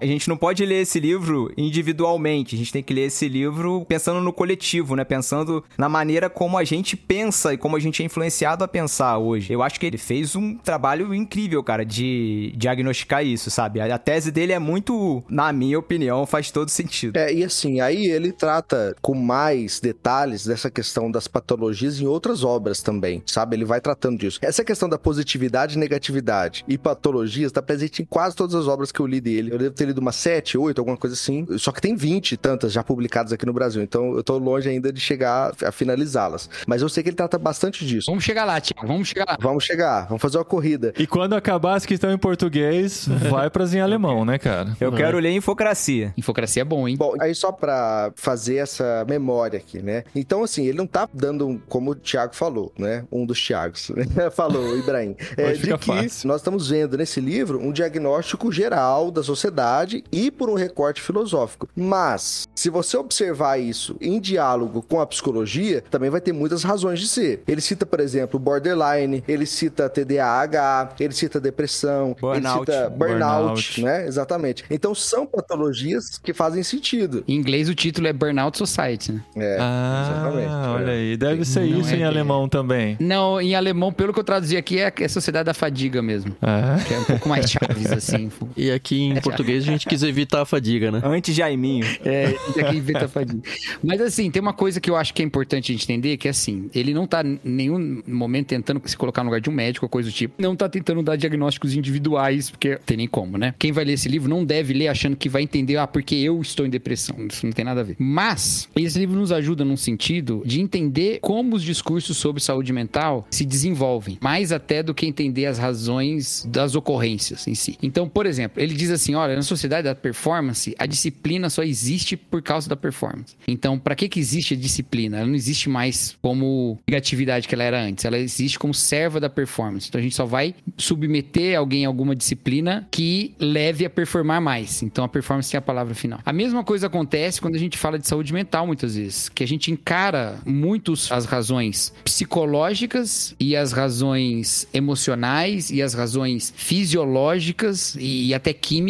A 0.02 0.06
gente 0.06 0.28
não 0.28 0.38
pode 0.38 0.66
ler 0.66 0.82
esse 0.82 1.00
livro 1.00 1.52
individualmente, 1.58 2.56
a 2.56 2.58
gente 2.58 2.74
tem 2.74 2.84
que 2.84 2.94
ler 2.94 3.04
esse 3.04 3.28
livro 3.28 3.86
pensando 3.88 4.20
no 4.20 4.34
coletivo, 4.34 4.96
né? 4.96 5.04
Pensando 5.04 5.64
na 5.78 5.88
maneira 5.88 6.30
como 6.30 6.58
a 6.58 6.64
gente 6.64 6.98
pensa 6.98 7.54
e 7.54 7.58
como 7.58 7.76
a 7.76 7.80
gente 7.80 8.04
é 8.04 8.06
influenciado 8.06 8.64
a 8.64 8.68
pensar 8.68 9.18
hoje. 9.18 9.54
Eu 9.54 9.64
acho 9.64 9.80
que 9.80 9.86
ele 9.86 9.98
fez 9.98 10.36
um 10.36 10.56
trabalho 10.56 11.14
incrível, 11.14 11.64
cara, 11.64 11.86
de 11.86 12.54
diagnosticar 12.58 13.26
isso, 13.26 13.50
sabe? 13.50 13.80
A 13.80 13.94
a 13.94 13.98
tese 13.98 14.32
dele 14.32 14.54
é 14.54 14.60
muito, 14.60 15.24
na 15.30 15.54
minha 15.54 15.78
opinião, 15.78 16.26
faz 16.26 16.50
todo 16.50 16.70
sentido. 16.70 17.16
É, 17.16 17.32
e 17.32 17.44
assim, 17.44 17.80
aí 17.80 18.08
ele 18.08 18.32
trata 18.32 18.96
com 19.02 19.14
mais 19.14 19.80
detalhes 19.80 20.46
dessa 20.46 20.72
questão 20.72 21.12
das 21.12 21.28
patologias 21.28 22.00
em 22.00 22.08
outras 22.08 22.44
obras 22.44 22.82
também, 22.82 23.22
sabe? 23.26 23.56
Ele 23.56 23.66
vai 23.66 23.80
tratando 23.80 24.18
disso. 24.18 24.40
Essa 24.42 24.64
questão 24.64 24.90
da 24.90 24.98
positividade 24.98 25.76
e 25.76 25.80
negatividade 25.80 26.66
e 26.68 26.78
patologias 26.78 27.52
está 27.52 27.62
presente 27.62 28.02
em 28.02 28.06
quase 28.06 28.36
todas 28.36 28.56
as 28.56 28.68
obras 28.68 28.92
que 28.92 29.00
eu 29.00 29.06
li 29.06 29.22
dele. 29.24 29.52
Eu 29.52 29.58
devo 29.58 29.76
ter 29.76 29.86
lido 29.86 30.00
umas 30.00 30.16
7, 30.16 30.58
8, 30.58 30.80
alguma 30.80 30.98
coisa 30.98 31.16
assim. 31.16 31.46
Só 31.58 31.72
que 31.72 31.82
tem 31.82 31.96
20 31.96 32.38
tantas 32.38 32.72
já 32.72 32.84
publicadas 32.84 33.34
aqui 33.34 33.46
no 33.46 33.54
Brasil. 33.54 33.82
Então 33.82 34.16
eu 34.16 34.24
tô 34.24 34.38
longe 34.38 34.70
ainda 34.70 34.92
de 34.92 35.00
chegar 35.00 35.54
a 35.64 35.72
finalizá-las. 35.72 36.50
Mas 36.68 36.82
eu 36.82 36.90
sei 36.90 37.02
que 37.02 37.10
ele 37.10 37.16
trata 37.16 37.38
bastante 37.38 37.86
disso. 37.86 38.06
Vamos 38.08 38.24
chegar 38.24 38.46
lá, 38.46 38.60
Tiago. 38.60 38.86
Vamos 38.86 39.08
chegar 39.08 39.26
lá. 39.28 39.38
Vamos 39.40 39.64
chegar, 39.64 40.08
vamos 40.08 40.22
fazer 40.22 40.38
uma 40.38 40.46
corrida. 40.46 40.94
E 40.98 41.08
quando 41.08 41.34
acabar 41.34 41.76
as 41.76 41.86
que 41.86 41.94
estão 41.94 42.12
em 42.12 42.18
português, 42.18 43.08
vai 43.30 43.50
pras 43.50 43.74
em 43.74 43.80
alemão, 43.80 44.26
né, 44.26 44.38
cara? 44.38 44.76
Eu 44.80 44.92
quero 44.92 45.18
ler 45.20 45.32
Infocracia. 45.32 46.14
Infocracia 46.18 46.62
é 46.62 46.66
bom, 46.66 46.88
hein? 46.88 46.98
Bom, 46.98 47.14
aí 47.20 47.34
só 47.34 47.52
pra 47.52 48.12
fazer 48.16 48.58
essa 48.58 49.06
memória 49.08 49.58
aqui, 49.58 49.82
né? 49.82 50.04
Então, 50.16 50.44
assim, 50.44 50.66
ele 50.66 50.78
não 50.78 50.88
tá 50.88 51.08
dando, 51.14 51.62
como 51.68 51.92
o 51.92 51.96
Thiago 51.96 52.36
falou, 52.36 52.72
né? 52.78 53.06
Um 53.12 53.26
dos 53.26 53.42
Thiagos, 53.42 53.90
né? 53.90 54.30
falou, 54.32 54.78
Ibrahim. 54.78 55.16
É, 55.38 55.54
de 55.54 55.78
que 55.78 55.86
fácil. 55.86 56.28
nós 56.28 56.42
estamos 56.42 56.70
vendo 56.70 56.98
nesse 56.98 57.20
livro 57.20 57.60
um 57.60 57.72
diagnóstico 57.72 58.52
geral 58.52 59.12
da 59.14 59.24
sociedade 59.24 60.04
e 60.12 60.30
por 60.32 60.50
um 60.50 60.56
recorte 60.56 61.02
filosófico. 61.02 61.68
Mas, 61.76 62.48
se 62.56 62.70
você 62.70 62.98
observar 62.98 63.58
isso 63.60 63.96
em 64.02 64.20
diálogo 64.20 64.82
com 64.88 65.00
a 65.00 65.06
psicologia, 65.06 65.84
também 65.90 66.10
vai 66.10 66.20
ter 66.22 66.34
muitas 66.34 66.64
razões 66.64 67.00
de 67.00 67.08
ser. 67.08 67.44
Ele 67.48 67.62
cita, 67.62 67.86
por 67.86 68.00
exemplo, 68.00 68.40
borderline, 68.40 69.24
ele 69.28 69.46
cita 69.46 69.90
TDAH, 69.90 70.94
ele 71.00 71.14
cita 71.14 71.40
depressão, 71.40 72.16
Burnout. 72.20 72.70
ele 72.70 72.78
cita 72.78 72.90
burnout, 72.90 73.44
Burnout. 73.44 73.84
né? 73.84 74.08
Exatamente. 74.08 74.64
Então, 74.70 74.94
são 74.96 75.26
patologias 75.26 76.18
que 76.18 76.34
fazem 76.34 76.64
sentido. 76.64 77.24
Em 77.28 77.36
inglês 77.36 77.70
o 77.70 77.76
título 77.76 78.08
é 78.08 78.14
Burnout 78.14 78.58
Society, 78.58 79.12
né? 79.12 79.24
É, 79.36 79.58
Ah, 79.60 80.10
exatamente. 80.12 80.50
olha 80.50 80.92
É. 80.92 80.96
aí. 80.96 81.18
Deve 81.18 81.46
ser 81.46 81.62
Não 81.62 81.80
isso 81.80 81.90
é 81.92 81.94
em 81.96 81.98
que- 81.98 82.04
alemão 82.04 82.48
também. 82.50 82.98
Não, 83.00 83.40
em 83.40 83.56
alemão, 83.56 83.92
pelo 83.92 84.14
que 84.14 84.20
eu 84.20 84.24
traduzi 84.24 84.58
aqui, 84.58 84.80
é 84.80 84.94
é 85.04 85.08
Sociedade 85.08 85.46
da 85.46 85.54
Fadiga 85.54 86.02
mesmo. 86.02 86.36
Ah. 86.42 86.78
Que 86.88 86.94
é 86.94 87.00
um 87.00 87.04
pouco 87.04 87.28
mais 87.28 87.50
chaves, 87.50 87.92
assim. 87.92 88.32
E 88.56 88.72
aqui 88.72 89.02
em 89.12 89.22
português 89.22 89.64
a 89.64 89.68
gente 89.68 89.88
quis 89.88 90.04
evitar 90.04 90.42
a 90.42 90.46
fadiga, 90.46 90.92
né? 90.92 91.02
Antes 91.04 91.36
Jaiminho. 91.36 91.86
É, 92.04 92.36
aqui 92.60 92.78
inventa 92.78 93.08
fadiga. 93.08 93.42
Mas 93.84 94.02
assim, 94.02 94.30
tem 94.30 94.42
uma 94.42 94.54
coisa 94.54 94.80
que 94.80 94.90
eu 94.90 94.96
acho 94.96 95.14
que 95.14 95.22
é 95.22 95.26
importante 95.26 95.72
a 95.72 95.74
gente 95.74 95.84
entender, 95.86 96.18
que 96.18 96.28
é 96.28 96.32
assim, 96.32 96.70
ele 96.74 96.94
não 96.94 97.08
tá 97.08 97.24
em 97.24 97.40
nenhum 97.44 98.02
momento 98.08 98.48
tentando 98.48 98.82
se 98.86 98.98
colocar 98.98 99.24
no 99.24 99.30
lugar 99.30 99.42
de 99.42 99.50
um 99.50 99.54
médico 99.54 99.86
ou 99.86 99.90
coisa 99.90 100.10
do 100.10 100.14
tipo. 100.14 100.36
Não 100.38 100.56
tá 100.56 100.68
tentando 100.70 101.02
dar 101.02 101.16
diagnósticos 101.16 101.76
individuais, 101.76 102.50
porque 102.50 102.78
tem 102.86 102.98
nem 102.98 103.08
como, 103.08 103.38
né? 103.38 103.54
Quem 103.58 103.72
vai 103.72 103.86
ler 103.86 103.94
esse 103.94 104.10
livro 104.10 104.30
não 104.30 104.44
deve 104.46 104.74
ler 104.74 104.88
achando 104.88 105.16
que 105.16 105.30
vai 105.30 105.42
entender, 105.42 105.78
ah, 105.78 105.88
porque 105.88 106.16
eu 106.16 106.42
estou 106.42 106.66
em 106.66 106.70
depressão. 106.70 107.16
Isso 107.28 107.46
não 107.46 107.54
tem 107.54 107.66
nada 107.66 107.82
a 107.82 107.84
ver. 107.84 107.96
Mas, 108.00 108.70
esse 108.76 109.00
livro 109.00 109.18
nos 109.18 109.32
ajuda 109.32 109.64
num 109.64 109.78
sentido 109.78 110.42
de 110.46 110.62
entender 110.62 111.20
como 111.22 111.56
os 111.56 111.64
discursos 111.64 112.18
sobre 112.18 112.42
saúde 112.42 112.74
mental 112.74 113.28
se 113.30 113.46
desenvolvem. 113.46 114.18
Mais 114.22 114.52
até 114.52 114.84
do 114.84 114.94
que 114.94 115.06
entender 115.06 115.46
as 115.46 115.58
razões 115.58 116.48
das 116.50 116.76
ocorrências 116.76 117.48
em 117.48 117.56
si. 117.56 117.78
Então, 117.82 118.08
por 118.08 118.26
exemplo, 118.26 118.62
ele 118.62 118.74
diz 118.74 118.92
assim: 118.96 119.16
olha, 119.16 119.36
na 119.36 119.42
sociedade 119.42 119.84
da 119.84 119.96
performance, 119.96 120.76
a 120.78 120.86
disciplina 120.86 121.50
só 121.50 121.64
existe 121.64 122.16
por 122.16 122.42
causa 122.42 122.70
da 122.70 122.76
performance. 122.76 123.36
Então, 123.48 123.78
para 123.78 123.96
que, 123.96 124.10
que 124.10 124.20
existe 124.20 124.54
a 124.54 124.58
disciplina? 124.58 125.18
Ela 125.18 125.28
não 125.28 125.36
existe 125.36 125.70
mais 125.70 126.18
como 126.22 126.80
negatividade 126.88 127.48
que 127.48 127.56
ela 127.56 127.64
era 127.64 127.82
antes. 127.82 128.06
Ela 128.06 128.18
existe 128.18 128.58
como 128.60 128.74
serva 128.74 129.20
da 129.20 129.30
performance. 129.30 129.88
Então, 129.88 130.00
a 130.00 130.02
gente 130.02 130.16
só 130.16 130.26
vai 130.26 130.56
submeter 130.78 131.58
alguém 131.58 131.86
a 131.86 131.88
alguma 131.88 132.16
disciplina 132.16 132.88
que 132.92 133.34
leve 133.40 133.86
a 133.86 133.90
performar 133.90 134.42
mais. 134.42 134.82
Então, 134.84 135.04
a 135.04 135.08
performance 135.08 135.56
é 135.56 135.60
a 135.60 135.62
palavra 135.62 135.94
final. 135.94 136.20
A 136.26 136.34
mesma 136.34 136.64
coisa 136.64 136.88
acontece 136.88 137.42
quando 137.42 137.56
a 137.56 137.60
gente 137.60 137.78
fala 137.78 138.00
de 138.00 138.08
saúde 138.08 138.34
mental, 138.34 138.66
muitas 138.68 138.96
vezes. 138.96 139.30
Que 139.30 139.44
a 139.44 139.48
gente 139.48 139.72
encara 139.72 140.40
muitos 140.46 141.12
as 141.12 141.26
razões 141.26 141.94
psicológicas 142.04 143.36
e 143.40 143.56
as 143.56 143.72
razões 143.72 144.68
emocionais 144.74 145.70
e 145.70 145.82
as 145.82 145.94
razões 145.94 146.54
fisiológicas 146.56 147.96
e 148.00 148.34
até 148.34 148.54
químicas 148.54 148.83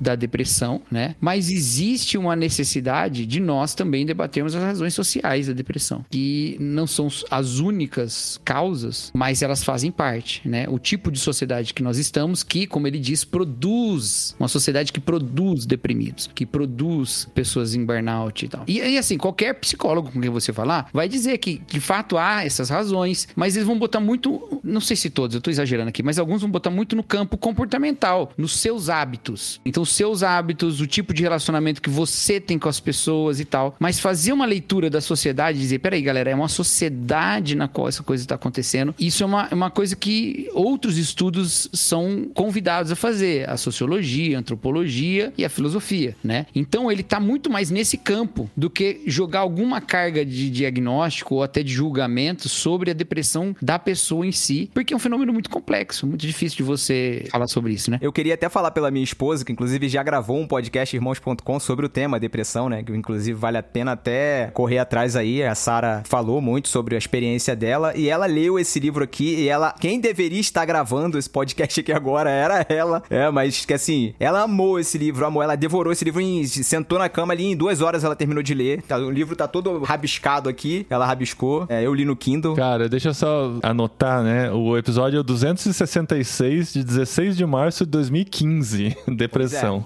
da 0.00 0.14
depressão, 0.14 0.82
né? 0.90 1.14
Mas 1.20 1.50
existe 1.50 2.16
uma 2.16 2.36
necessidade 2.36 3.26
de 3.26 3.40
nós 3.40 3.74
também 3.74 4.06
debatermos 4.06 4.54
as 4.54 4.62
razões 4.62 4.94
sociais 4.94 5.46
da 5.46 5.52
depressão, 5.52 6.04
que 6.10 6.56
não 6.60 6.86
são 6.86 7.08
as 7.30 7.58
únicas 7.58 8.40
causas, 8.44 9.10
mas 9.14 9.42
elas 9.42 9.62
fazem 9.64 9.90
parte, 9.90 10.46
né? 10.46 10.66
O 10.68 10.78
tipo 10.78 11.10
de 11.10 11.18
sociedade 11.18 11.74
que 11.74 11.82
nós 11.82 11.98
estamos, 11.98 12.42
que, 12.42 12.66
como 12.66 12.86
ele 12.86 12.98
diz, 12.98 13.24
produz 13.24 14.34
uma 14.38 14.48
sociedade 14.48 14.92
que 14.92 15.00
produz 15.00 15.66
deprimidos, 15.66 16.30
que 16.34 16.46
produz 16.46 17.28
pessoas 17.34 17.74
em 17.74 17.84
burnout 17.84 18.44
e 18.44 18.48
tal. 18.48 18.64
E, 18.66 18.78
e 18.78 18.98
assim, 18.98 19.16
qualquer 19.16 19.54
psicólogo 19.54 20.10
com 20.10 20.20
quem 20.20 20.30
você 20.30 20.52
falar 20.52 20.88
vai 20.92 21.08
dizer 21.08 21.38
que 21.38 21.62
de 21.66 21.80
fato 21.80 22.16
há 22.16 22.44
essas 22.44 22.68
razões, 22.68 23.28
mas 23.34 23.56
eles 23.56 23.66
vão 23.66 23.78
botar 23.78 24.00
muito, 24.00 24.60
não 24.62 24.80
sei 24.80 24.96
se 24.96 25.10
todos, 25.10 25.34
eu 25.34 25.40
tô 25.40 25.50
exagerando 25.50 25.88
aqui, 25.88 26.02
mas 26.02 26.18
alguns 26.18 26.42
vão 26.42 26.50
botar 26.50 26.70
muito 26.70 26.94
no 26.96 27.02
campo 27.02 27.36
comportamental, 27.36 28.32
nos 28.36 28.58
seus 28.58 28.88
hábitos. 28.88 29.31
Então, 29.64 29.82
os 29.82 29.92
seus 29.92 30.22
hábitos, 30.22 30.80
o 30.80 30.86
tipo 30.86 31.14
de 31.14 31.22
relacionamento 31.22 31.80
que 31.80 31.90
você 31.90 32.40
tem 32.40 32.58
com 32.58 32.68
as 32.68 32.80
pessoas 32.80 33.40
e 33.40 33.44
tal. 33.44 33.76
Mas 33.78 34.00
fazer 34.00 34.32
uma 34.32 34.46
leitura 34.46 34.88
da 34.88 35.00
sociedade 35.00 35.58
e 35.58 35.60
dizer, 35.60 35.78
peraí, 35.78 36.02
galera, 36.02 36.30
é 36.30 36.34
uma 36.34 36.48
sociedade 36.48 37.54
na 37.54 37.68
qual 37.68 37.88
essa 37.88 38.02
coisa 38.02 38.22
está 38.24 38.34
acontecendo. 38.34 38.94
Isso 38.98 39.22
é 39.22 39.26
uma, 39.26 39.48
é 39.50 39.54
uma 39.54 39.70
coisa 39.70 39.96
que 39.96 40.48
outros 40.52 40.98
estudos 40.98 41.68
são 41.72 42.30
convidados 42.34 42.92
a 42.92 42.96
fazer. 42.96 43.48
A 43.48 43.56
sociologia, 43.56 44.36
a 44.36 44.40
antropologia 44.40 45.32
e 45.36 45.44
a 45.44 45.48
filosofia, 45.48 46.16
né? 46.22 46.46
Então, 46.54 46.90
ele 46.90 47.02
tá 47.02 47.20
muito 47.20 47.50
mais 47.50 47.70
nesse 47.70 47.96
campo 47.96 48.50
do 48.56 48.70
que 48.70 49.00
jogar 49.06 49.40
alguma 49.40 49.80
carga 49.80 50.24
de 50.24 50.50
diagnóstico 50.50 51.36
ou 51.36 51.42
até 51.42 51.62
de 51.62 51.72
julgamento 51.72 52.48
sobre 52.48 52.90
a 52.90 52.94
depressão 52.94 53.54
da 53.60 53.78
pessoa 53.78 54.26
em 54.26 54.32
si, 54.32 54.70
porque 54.72 54.92
é 54.92 54.96
um 54.96 55.00
fenômeno 55.00 55.32
muito 55.32 55.50
complexo, 55.50 56.06
muito 56.06 56.26
difícil 56.26 56.56
de 56.56 56.62
você 56.62 57.26
falar 57.30 57.46
sobre 57.48 57.72
isso, 57.72 57.90
né? 57.90 57.98
Eu 58.00 58.12
queria 58.12 58.34
até 58.34 58.48
falar 58.48 58.70
pela 58.70 58.90
minha 58.90 59.04
esposa, 59.04 59.21
que 59.22 59.52
inclusive 59.52 59.88
já 59.88 60.02
gravou 60.02 60.36
um 60.36 60.48
podcast 60.48 60.96
irmãos.com 60.96 61.60
sobre 61.60 61.86
o 61.86 61.88
tema 61.88 62.18
depressão, 62.18 62.68
né? 62.68 62.82
Que 62.82 62.92
inclusive 62.92 63.38
vale 63.38 63.56
a 63.56 63.62
pena 63.62 63.92
até 63.92 64.50
correr 64.52 64.78
atrás 64.78 65.14
aí. 65.14 65.44
A 65.44 65.54
Sara 65.54 66.02
falou 66.04 66.40
muito 66.40 66.68
sobre 66.68 66.96
a 66.96 66.98
experiência 66.98 67.54
dela 67.54 67.96
e 67.96 68.08
ela 68.08 68.26
leu 68.26 68.58
esse 68.58 68.80
livro 68.80 69.04
aqui 69.04 69.42
e 69.42 69.48
ela, 69.48 69.74
quem 69.78 70.00
deveria 70.00 70.40
estar 70.40 70.64
gravando 70.64 71.18
esse 71.18 71.30
podcast 71.30 71.78
aqui 71.78 71.92
agora 71.92 72.30
era 72.30 72.66
ela. 72.68 73.00
É, 73.08 73.30
mas 73.30 73.64
que 73.64 73.72
assim, 73.72 74.12
ela 74.18 74.42
amou 74.42 74.80
esse 74.80 74.98
livro, 74.98 75.24
amou, 75.24 75.40
ela 75.40 75.54
devorou 75.54 75.92
esse 75.92 76.04
livro 76.04 76.20
em 76.20 76.44
sentou 76.44 76.98
na 76.98 77.08
cama 77.08 77.32
ali 77.32 77.44
em 77.44 77.56
duas 77.56 77.80
horas 77.80 78.02
ela 78.02 78.16
terminou 78.16 78.42
de 78.42 78.54
ler. 78.54 78.82
Tá, 78.82 78.98
O 78.98 79.10
livro 79.10 79.36
tá 79.36 79.46
todo 79.46 79.84
rabiscado 79.84 80.48
aqui, 80.48 80.84
ela 80.90 81.06
rabiscou. 81.06 81.64
É, 81.68 81.86
eu 81.86 81.94
li 81.94 82.04
no 82.04 82.16
Kindle. 82.16 82.56
Cara, 82.56 82.88
deixa 82.88 83.10
eu 83.10 83.14
só 83.14 83.52
anotar, 83.62 84.20
né? 84.24 84.50
O 84.50 84.76
episódio 84.76 85.18
é 85.18 85.20
o 85.20 85.22
266 85.22 86.72
de 86.72 86.82
16 86.82 87.36
de 87.36 87.46
março 87.46 87.84
de 87.84 87.90
2015. 87.92 88.96
Depressão. 89.16 89.84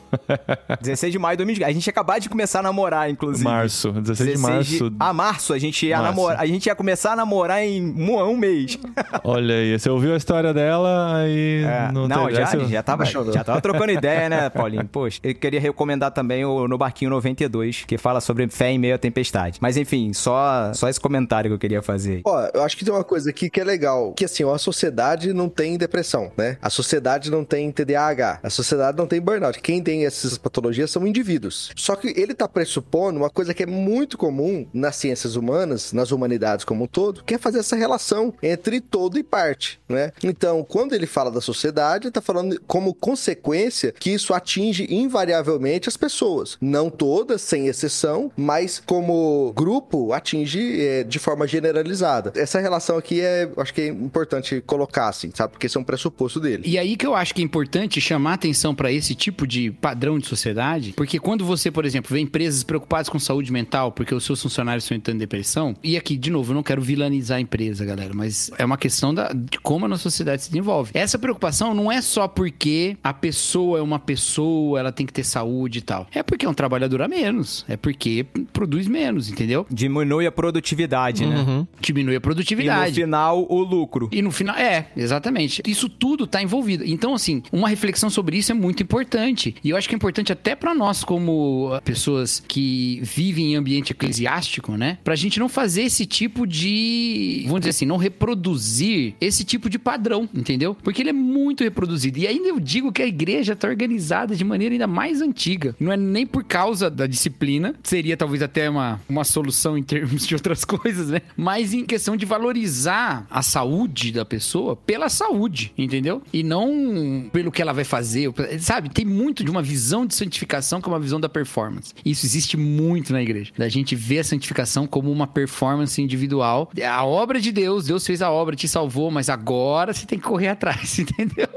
16 0.81 1.12
de 1.12 1.19
maio 1.19 1.37
de 1.37 1.45
2020. 1.45 1.69
A 1.69 1.73
gente 1.73 1.87
ia 1.87 1.91
acabar 1.91 2.19
de 2.19 2.29
começar 2.29 2.61
a 2.61 2.62
namorar, 2.62 3.11
inclusive. 3.11 3.45
Março, 3.45 3.93
16 3.93 4.33
de 4.33 4.39
março. 4.39 4.93
Ah, 4.99 5.12
março. 5.12 5.53
A 5.53 5.59
gente 5.59 5.87
ia 5.87 5.97
Março. 5.99 6.11
namorar. 6.11 6.41
A 6.41 6.47
gente 6.47 6.67
ia 6.67 6.75
começar 6.75 7.12
a 7.12 7.17
namorar 7.17 7.62
em 7.62 7.83
um, 7.83 8.37
mês. 8.37 8.79
Olha 9.25 9.55
aí, 9.55 9.79
você 9.79 9.89
ouviu 9.91 10.15
a 10.15 10.17
história 10.17 10.53
dela 10.53 11.17
aí 11.17 11.65
É, 11.65 11.93
não, 11.93 12.09
não, 12.09 12.31
já, 12.31 12.43
essa- 12.43 12.65
já, 12.67 12.83
tava, 12.83 13.05
já 13.05 13.45
tava 13.45 13.61
trocando 13.61 13.93
ideia, 13.93 14.29
né, 14.29 14.51
Paulinho? 14.51 14.87
Poxa, 14.87 15.21
eu 15.23 15.35
queria 15.35 15.61
recomendar 15.61 16.11
também 16.11 16.45
o 16.45 16.67
No 16.69 16.79
Barquinho 16.79 17.11
92, 17.11 17.85
que 17.87 17.99
fala 17.99 18.21
sobre 18.21 18.47
fé 18.49 18.71
em 18.71 18.79
meio 18.79 18.95
à 18.95 18.99
tempestade. 18.99 19.59
Mas 19.61 19.77
enfim, 19.77 20.12
só, 20.12 20.73
só 20.75 20.89
esse 20.89 21.01
comentário 21.01 21.51
que 21.51 21.55
eu 21.55 21.59
queria 21.59 21.83
fazer. 21.83 22.21
Ó, 22.25 22.49
eu 22.55 22.62
acho 22.62 22.77
que 22.77 22.85
tem 22.85 22.93
uma 22.93 23.05
coisa 23.05 23.31
aqui 23.31 23.49
que 23.51 23.61
é 23.61 23.65
legal, 23.65 24.12
que 24.15 24.25
assim, 24.25 24.45
ó, 24.45 24.55
a 24.55 24.59
sociedade 24.59 25.33
não 25.33 25.49
tem 25.49 25.77
depressão, 25.77 26.31
né? 26.37 26.57
A 26.61 26.71
sociedade 26.71 27.31
não 27.31 27.45
tem 27.45 27.71
TDAH, 27.71 28.41
a 28.43 28.51
sociedade 28.51 28.97
não 28.97 29.07
tem 29.07 29.15
burnout. 29.20 29.61
Quem 29.61 29.83
tem 29.83 30.07
essas 30.07 30.38
patologias 30.38 30.90
são 30.90 31.07
indivíduos. 31.07 31.70
Só 31.76 31.96
que 31.96 32.09
ele 32.16 32.35
tá 32.35 32.48
pressupondo 32.48 33.18
uma 33.18 33.31
coisa 33.31 33.55
que 33.55 33.62
é 33.62 33.66
muito 33.66 34.16
comum 34.18 34.66
nas 34.72 34.96
ciências 34.96 35.37
humanas, 35.37 35.92
nas 35.92 36.11
humanidades 36.11 36.64
como 36.64 36.85
um 36.85 36.87
todo, 36.87 37.22
que 37.24 37.35
é 37.35 37.38
fazer 37.38 37.61
essa 37.61 37.76
relação 37.76 38.35
entre 38.42 38.81
todo 38.81 39.18
e 39.18 39.22
parte, 39.22 39.81
né? 39.88 40.12
Então, 40.22 40.64
quando 40.64 40.94
ele 40.94 41.07
fala 41.07 41.31
da 41.31 41.40
sociedade, 41.40 42.07
ele 42.07 42.12
tá 42.12 42.20
falando 42.20 42.61
como 42.66 42.94
consequência 42.94 43.92
que 43.92 44.11
isso 44.11 44.35
atinge 44.35 44.87
invariavelmente 44.90 45.88
as 45.88 45.96
pessoas. 45.96 46.57
Não 46.61 46.90
todas, 46.90 47.42
sem 47.42 47.68
exceção, 47.68 48.31
mas 48.37 48.83
como 48.85 49.52
grupo 49.55 50.12
atinge 50.12 50.81
é, 50.81 51.05
de 51.05 51.18
forma 51.18 51.46
generalizada. 51.46 52.33
Essa 52.35 52.61
relação 52.61 52.96
aqui 52.96 53.20
é, 53.20 53.50
acho 53.57 53.72
que 53.72 53.83
é 53.83 53.88
importante 53.88 54.61
colocar 54.66 55.09
assim, 55.09 55.31
sabe? 55.35 55.52
Porque 55.52 55.67
esse 55.67 55.77
é 55.77 55.81
um 55.81 55.85
pressuposto 55.85 56.40
dele. 56.40 56.62
E 56.67 56.79
aí 56.79 56.96
que 56.96 57.06
eu 57.06 57.14
acho 57.14 57.35
que 57.35 57.40
é 57.40 57.44
importante 57.44 58.00
chamar 58.00 58.35
atenção 58.35 58.75
para 58.75 58.90
esse 58.97 59.15
tipo 59.15 59.47
de 59.47 59.71
padrão 59.71 60.19
de 60.19 60.27
sociedade, 60.27 60.92
porque 60.97 61.19
quando 61.19 61.44
você, 61.44 61.71
por 61.71 61.85
exemplo, 61.85 62.13
vê 62.13 62.21
empresas 62.21 62.63
preocupadas 62.63 63.09
com 63.09 63.19
saúde 63.19 63.53
mental, 63.53 63.92
porque 63.92 64.15
os 64.15 64.25
seus 64.25 64.42
funcionários 64.42 64.85
estão 64.85 64.97
entrando 64.97 65.17
em 65.17 65.21
depressão, 65.21 65.75
e 65.83 65.97
aqui, 65.97 66.17
de 66.17 66.31
novo, 66.31 66.53
eu 66.53 66.55
não 66.55 66.63
quero 66.63 66.81
vilanizar 66.83 67.38
a 67.38 67.40
empresa, 67.40 67.85
galera, 67.85 68.13
mas 68.15 68.51
é 68.59 68.65
uma 68.65 68.77
questão 68.77 69.15
da, 69.15 69.33
de 69.33 69.59
como 69.61 69.85
a 69.85 69.88
nossa 69.88 70.05
sociedade 70.05 70.42
se 70.42 70.51
desenvolve. 70.51 70.90
Essa 70.94 71.19
preocupação 71.19 71.75
não 71.75 71.90
é 71.90 72.01
só 72.01 72.27
porque 72.29 72.97
a 73.03 73.13
pessoa 73.13 73.79
é 73.79 73.83
uma 73.83 73.99
pessoa, 73.99 74.79
ela 74.81 74.92
tem 74.92 75.07
que 75.07 75.13
ter 75.13 75.25
saúde 75.25 75.79
e 75.79 75.83
tal. 75.83 76.07
É 76.13 76.23
porque 76.23 76.47
é 76.47 76.49
um 76.49 76.55
trabalhador 76.55 77.03
a 77.03 77.09
menos, 77.09 77.65
é 77.69 77.77
porque 77.77 78.27
produz 78.53 78.87
menos, 78.87 79.31
entendeu? 79.31 79.67
Diminui 79.71 80.27
a 80.27 80.33
produtividade, 80.33 81.27
né? 81.27 81.37
Uhum. 81.37 81.67
Diminui 81.81 82.15
a 82.15 82.17
E 82.17 82.19
no 82.19 82.21
produtividade. 82.21 82.94
final, 82.94 83.47
o 83.49 83.63
lucro. 83.63 84.09
E 84.13 84.23
no 84.23 84.31
final, 84.31 84.57
é, 84.57 84.88
exatamente. 84.97 85.63
Isso 85.67 85.88
tudo 85.88 86.27
tá 86.27 86.42
envolvido. 86.42 86.85
Então, 86.85 87.15
assim, 87.15 87.42
uma 87.53 87.69
reflexão 87.69 88.09
sobre 88.11 88.37
isso 88.38 88.53
é 88.53 88.55
muito 88.55 88.83
importante. 88.87 89.55
E 89.63 89.71
eu 89.71 89.77
acho 89.77 89.89
que 89.89 89.95
é 89.95 89.97
importante 89.97 90.33
até 90.33 90.55
para 90.55 90.75
nós, 90.75 91.03
como 91.03 91.71
pessoas 91.85 92.43
que 92.47 93.01
vivem 93.03 93.53
em 93.53 93.57
ambiente 93.57 93.91
eclesiástico, 93.91 94.77
né? 94.77 94.99
Pra 95.03 95.17
gente 95.17 95.39
não 95.39 95.49
fazer 95.49 95.83
esse 95.83 96.07
tipo 96.07 96.47
de. 96.47 97.43
Vamos 97.47 97.61
dizer 97.61 97.71
assim, 97.71 97.87
não 97.87 97.97
reproduzir 97.97 99.15
esse 99.21 99.45
tipo 99.45 99.69
de 99.69 99.79
padrão, 99.79 100.29
entendeu? 100.33 100.77
Porque 100.83 101.03
ele 101.03 101.11
é 101.11 101.13
muito 101.13 101.65
reproduzido. 101.65 102.19
E 102.19 102.27
ainda 102.27 102.49
eu 102.49 102.61
digo 102.61 102.93
que 102.93 103.03
a 103.03 103.07
igreja 103.07 103.55
está 103.55 103.67
organizada 103.69 104.37
de 104.37 104.45
maneira 104.45 104.75
ainda 104.75 104.87
mais 104.87 105.21
antiga. 105.21 105.75
Não 105.81 105.93
é 105.93 105.97
nem 105.97 106.25
por 106.25 106.45
causa 106.45 106.89
da 106.89 107.07
disciplina, 107.07 107.75
seria 107.83 108.17
talvez 108.17 108.43
até 108.43 108.71
uma, 108.71 109.01
uma 109.09 109.25
solução 109.25 109.77
em 109.77 109.83
termos 109.83 110.27
de 110.27 110.35
outras 110.35 110.63
coisas, 110.65 111.09
né? 111.09 111.23
Mas 111.37 111.75
em 111.75 111.85
questão 111.85 112.17
de 112.17 112.25
valorizar 112.25 113.27
a 113.31 113.43
saúde 113.43 114.13
da 114.13 114.25
pessoa 114.25 114.77
pela 114.77 115.09
saúde, 115.09 115.73
entendeu? 115.77 116.23
E 116.33 116.43
não 116.43 117.29
pelo 117.33 117.51
que 117.51 117.61
ela 117.61 117.73
vai 117.73 117.85
fazer, 117.85 118.31
sabe? 118.61 118.75
Tem 118.83 119.04
muito 119.04 119.44
de 119.44 119.50
uma 119.50 119.62
visão 119.62 120.06
de 120.06 120.14
santificação 120.14 120.81
que 120.81 120.88
é 120.88 120.92
uma 120.92 121.00
visão 121.00 121.20
da 121.20 121.29
performance. 121.29 121.94
Isso 122.04 122.27
existe 122.27 122.56
muito 122.56 123.12
na 123.12 123.22
igreja. 123.22 123.52
Da 123.56 123.68
gente 123.68 123.94
ver 123.94 124.20
a 124.20 124.24
santificação 124.24 124.87
como 124.87 125.10
uma 125.10 125.27
performance 125.27 126.00
individual. 126.00 126.70
A 126.87 127.04
obra 127.04 127.40
de 127.40 127.52
Deus, 127.52 127.87
Deus 127.87 128.06
fez 128.06 128.22
a 128.22 128.31
obra, 128.31 128.56
te 128.56 128.68
salvou, 128.68 129.10
mas 129.10 129.29
agora 129.29 129.92
você 129.92 130.06
tem 130.06 130.18
que 130.18 130.24
correr 130.24 130.48
atrás, 130.48 130.98
entendeu? 131.00 131.48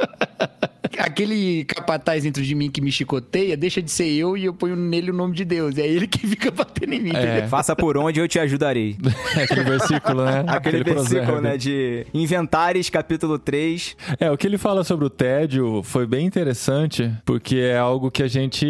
Aquele 1.20 1.66
capataz 1.66 2.24
dentro 2.24 2.42
de 2.42 2.56
mim 2.56 2.72
que 2.72 2.80
me 2.80 2.90
chicoteia, 2.90 3.58
deixa 3.58 3.82
de 3.82 3.92
ser 3.92 4.08
eu 4.08 4.38
e 4.38 4.46
eu 4.46 4.54
ponho 4.54 4.78
nele 4.78 5.12
o 5.12 5.14
nome 5.14 5.36
de 5.36 5.44
Deus. 5.44 5.78
É 5.78 5.86
ele 5.86 6.08
que 6.08 6.20
fica 6.26 6.50
batendo 6.50 6.94
em 6.94 7.02
mim. 7.02 7.12
É. 7.14 7.46
Faça 7.48 7.76
por 7.76 7.98
onde 7.98 8.22
eu 8.22 8.28
te 8.28 8.40
ajudarei. 8.40 8.96
Aquele 9.36 9.64
versículo, 9.66 10.24
né? 10.24 10.46
Aquele, 10.48 10.78
Aquele 10.78 10.84
versículo, 10.86 11.26
provérbio. 11.26 11.42
né? 11.42 11.58
De 11.58 12.08
Inventares, 12.14 12.90
capítulo 12.90 13.38
3. 13.38 13.98
É, 14.18 14.32
o 14.32 14.38
que 14.38 14.48
ele 14.48 14.58
fala 14.58 14.82
sobre 14.86 15.06
o 15.06 15.10
tédio 15.10 15.84
foi 15.84 16.08
bem 16.08 16.26
interessante, 16.26 17.12
porque 17.26 17.58
é 17.58 17.78
algo 17.78 18.10
que 18.10 18.24
a 18.24 18.28
gente 18.30 18.66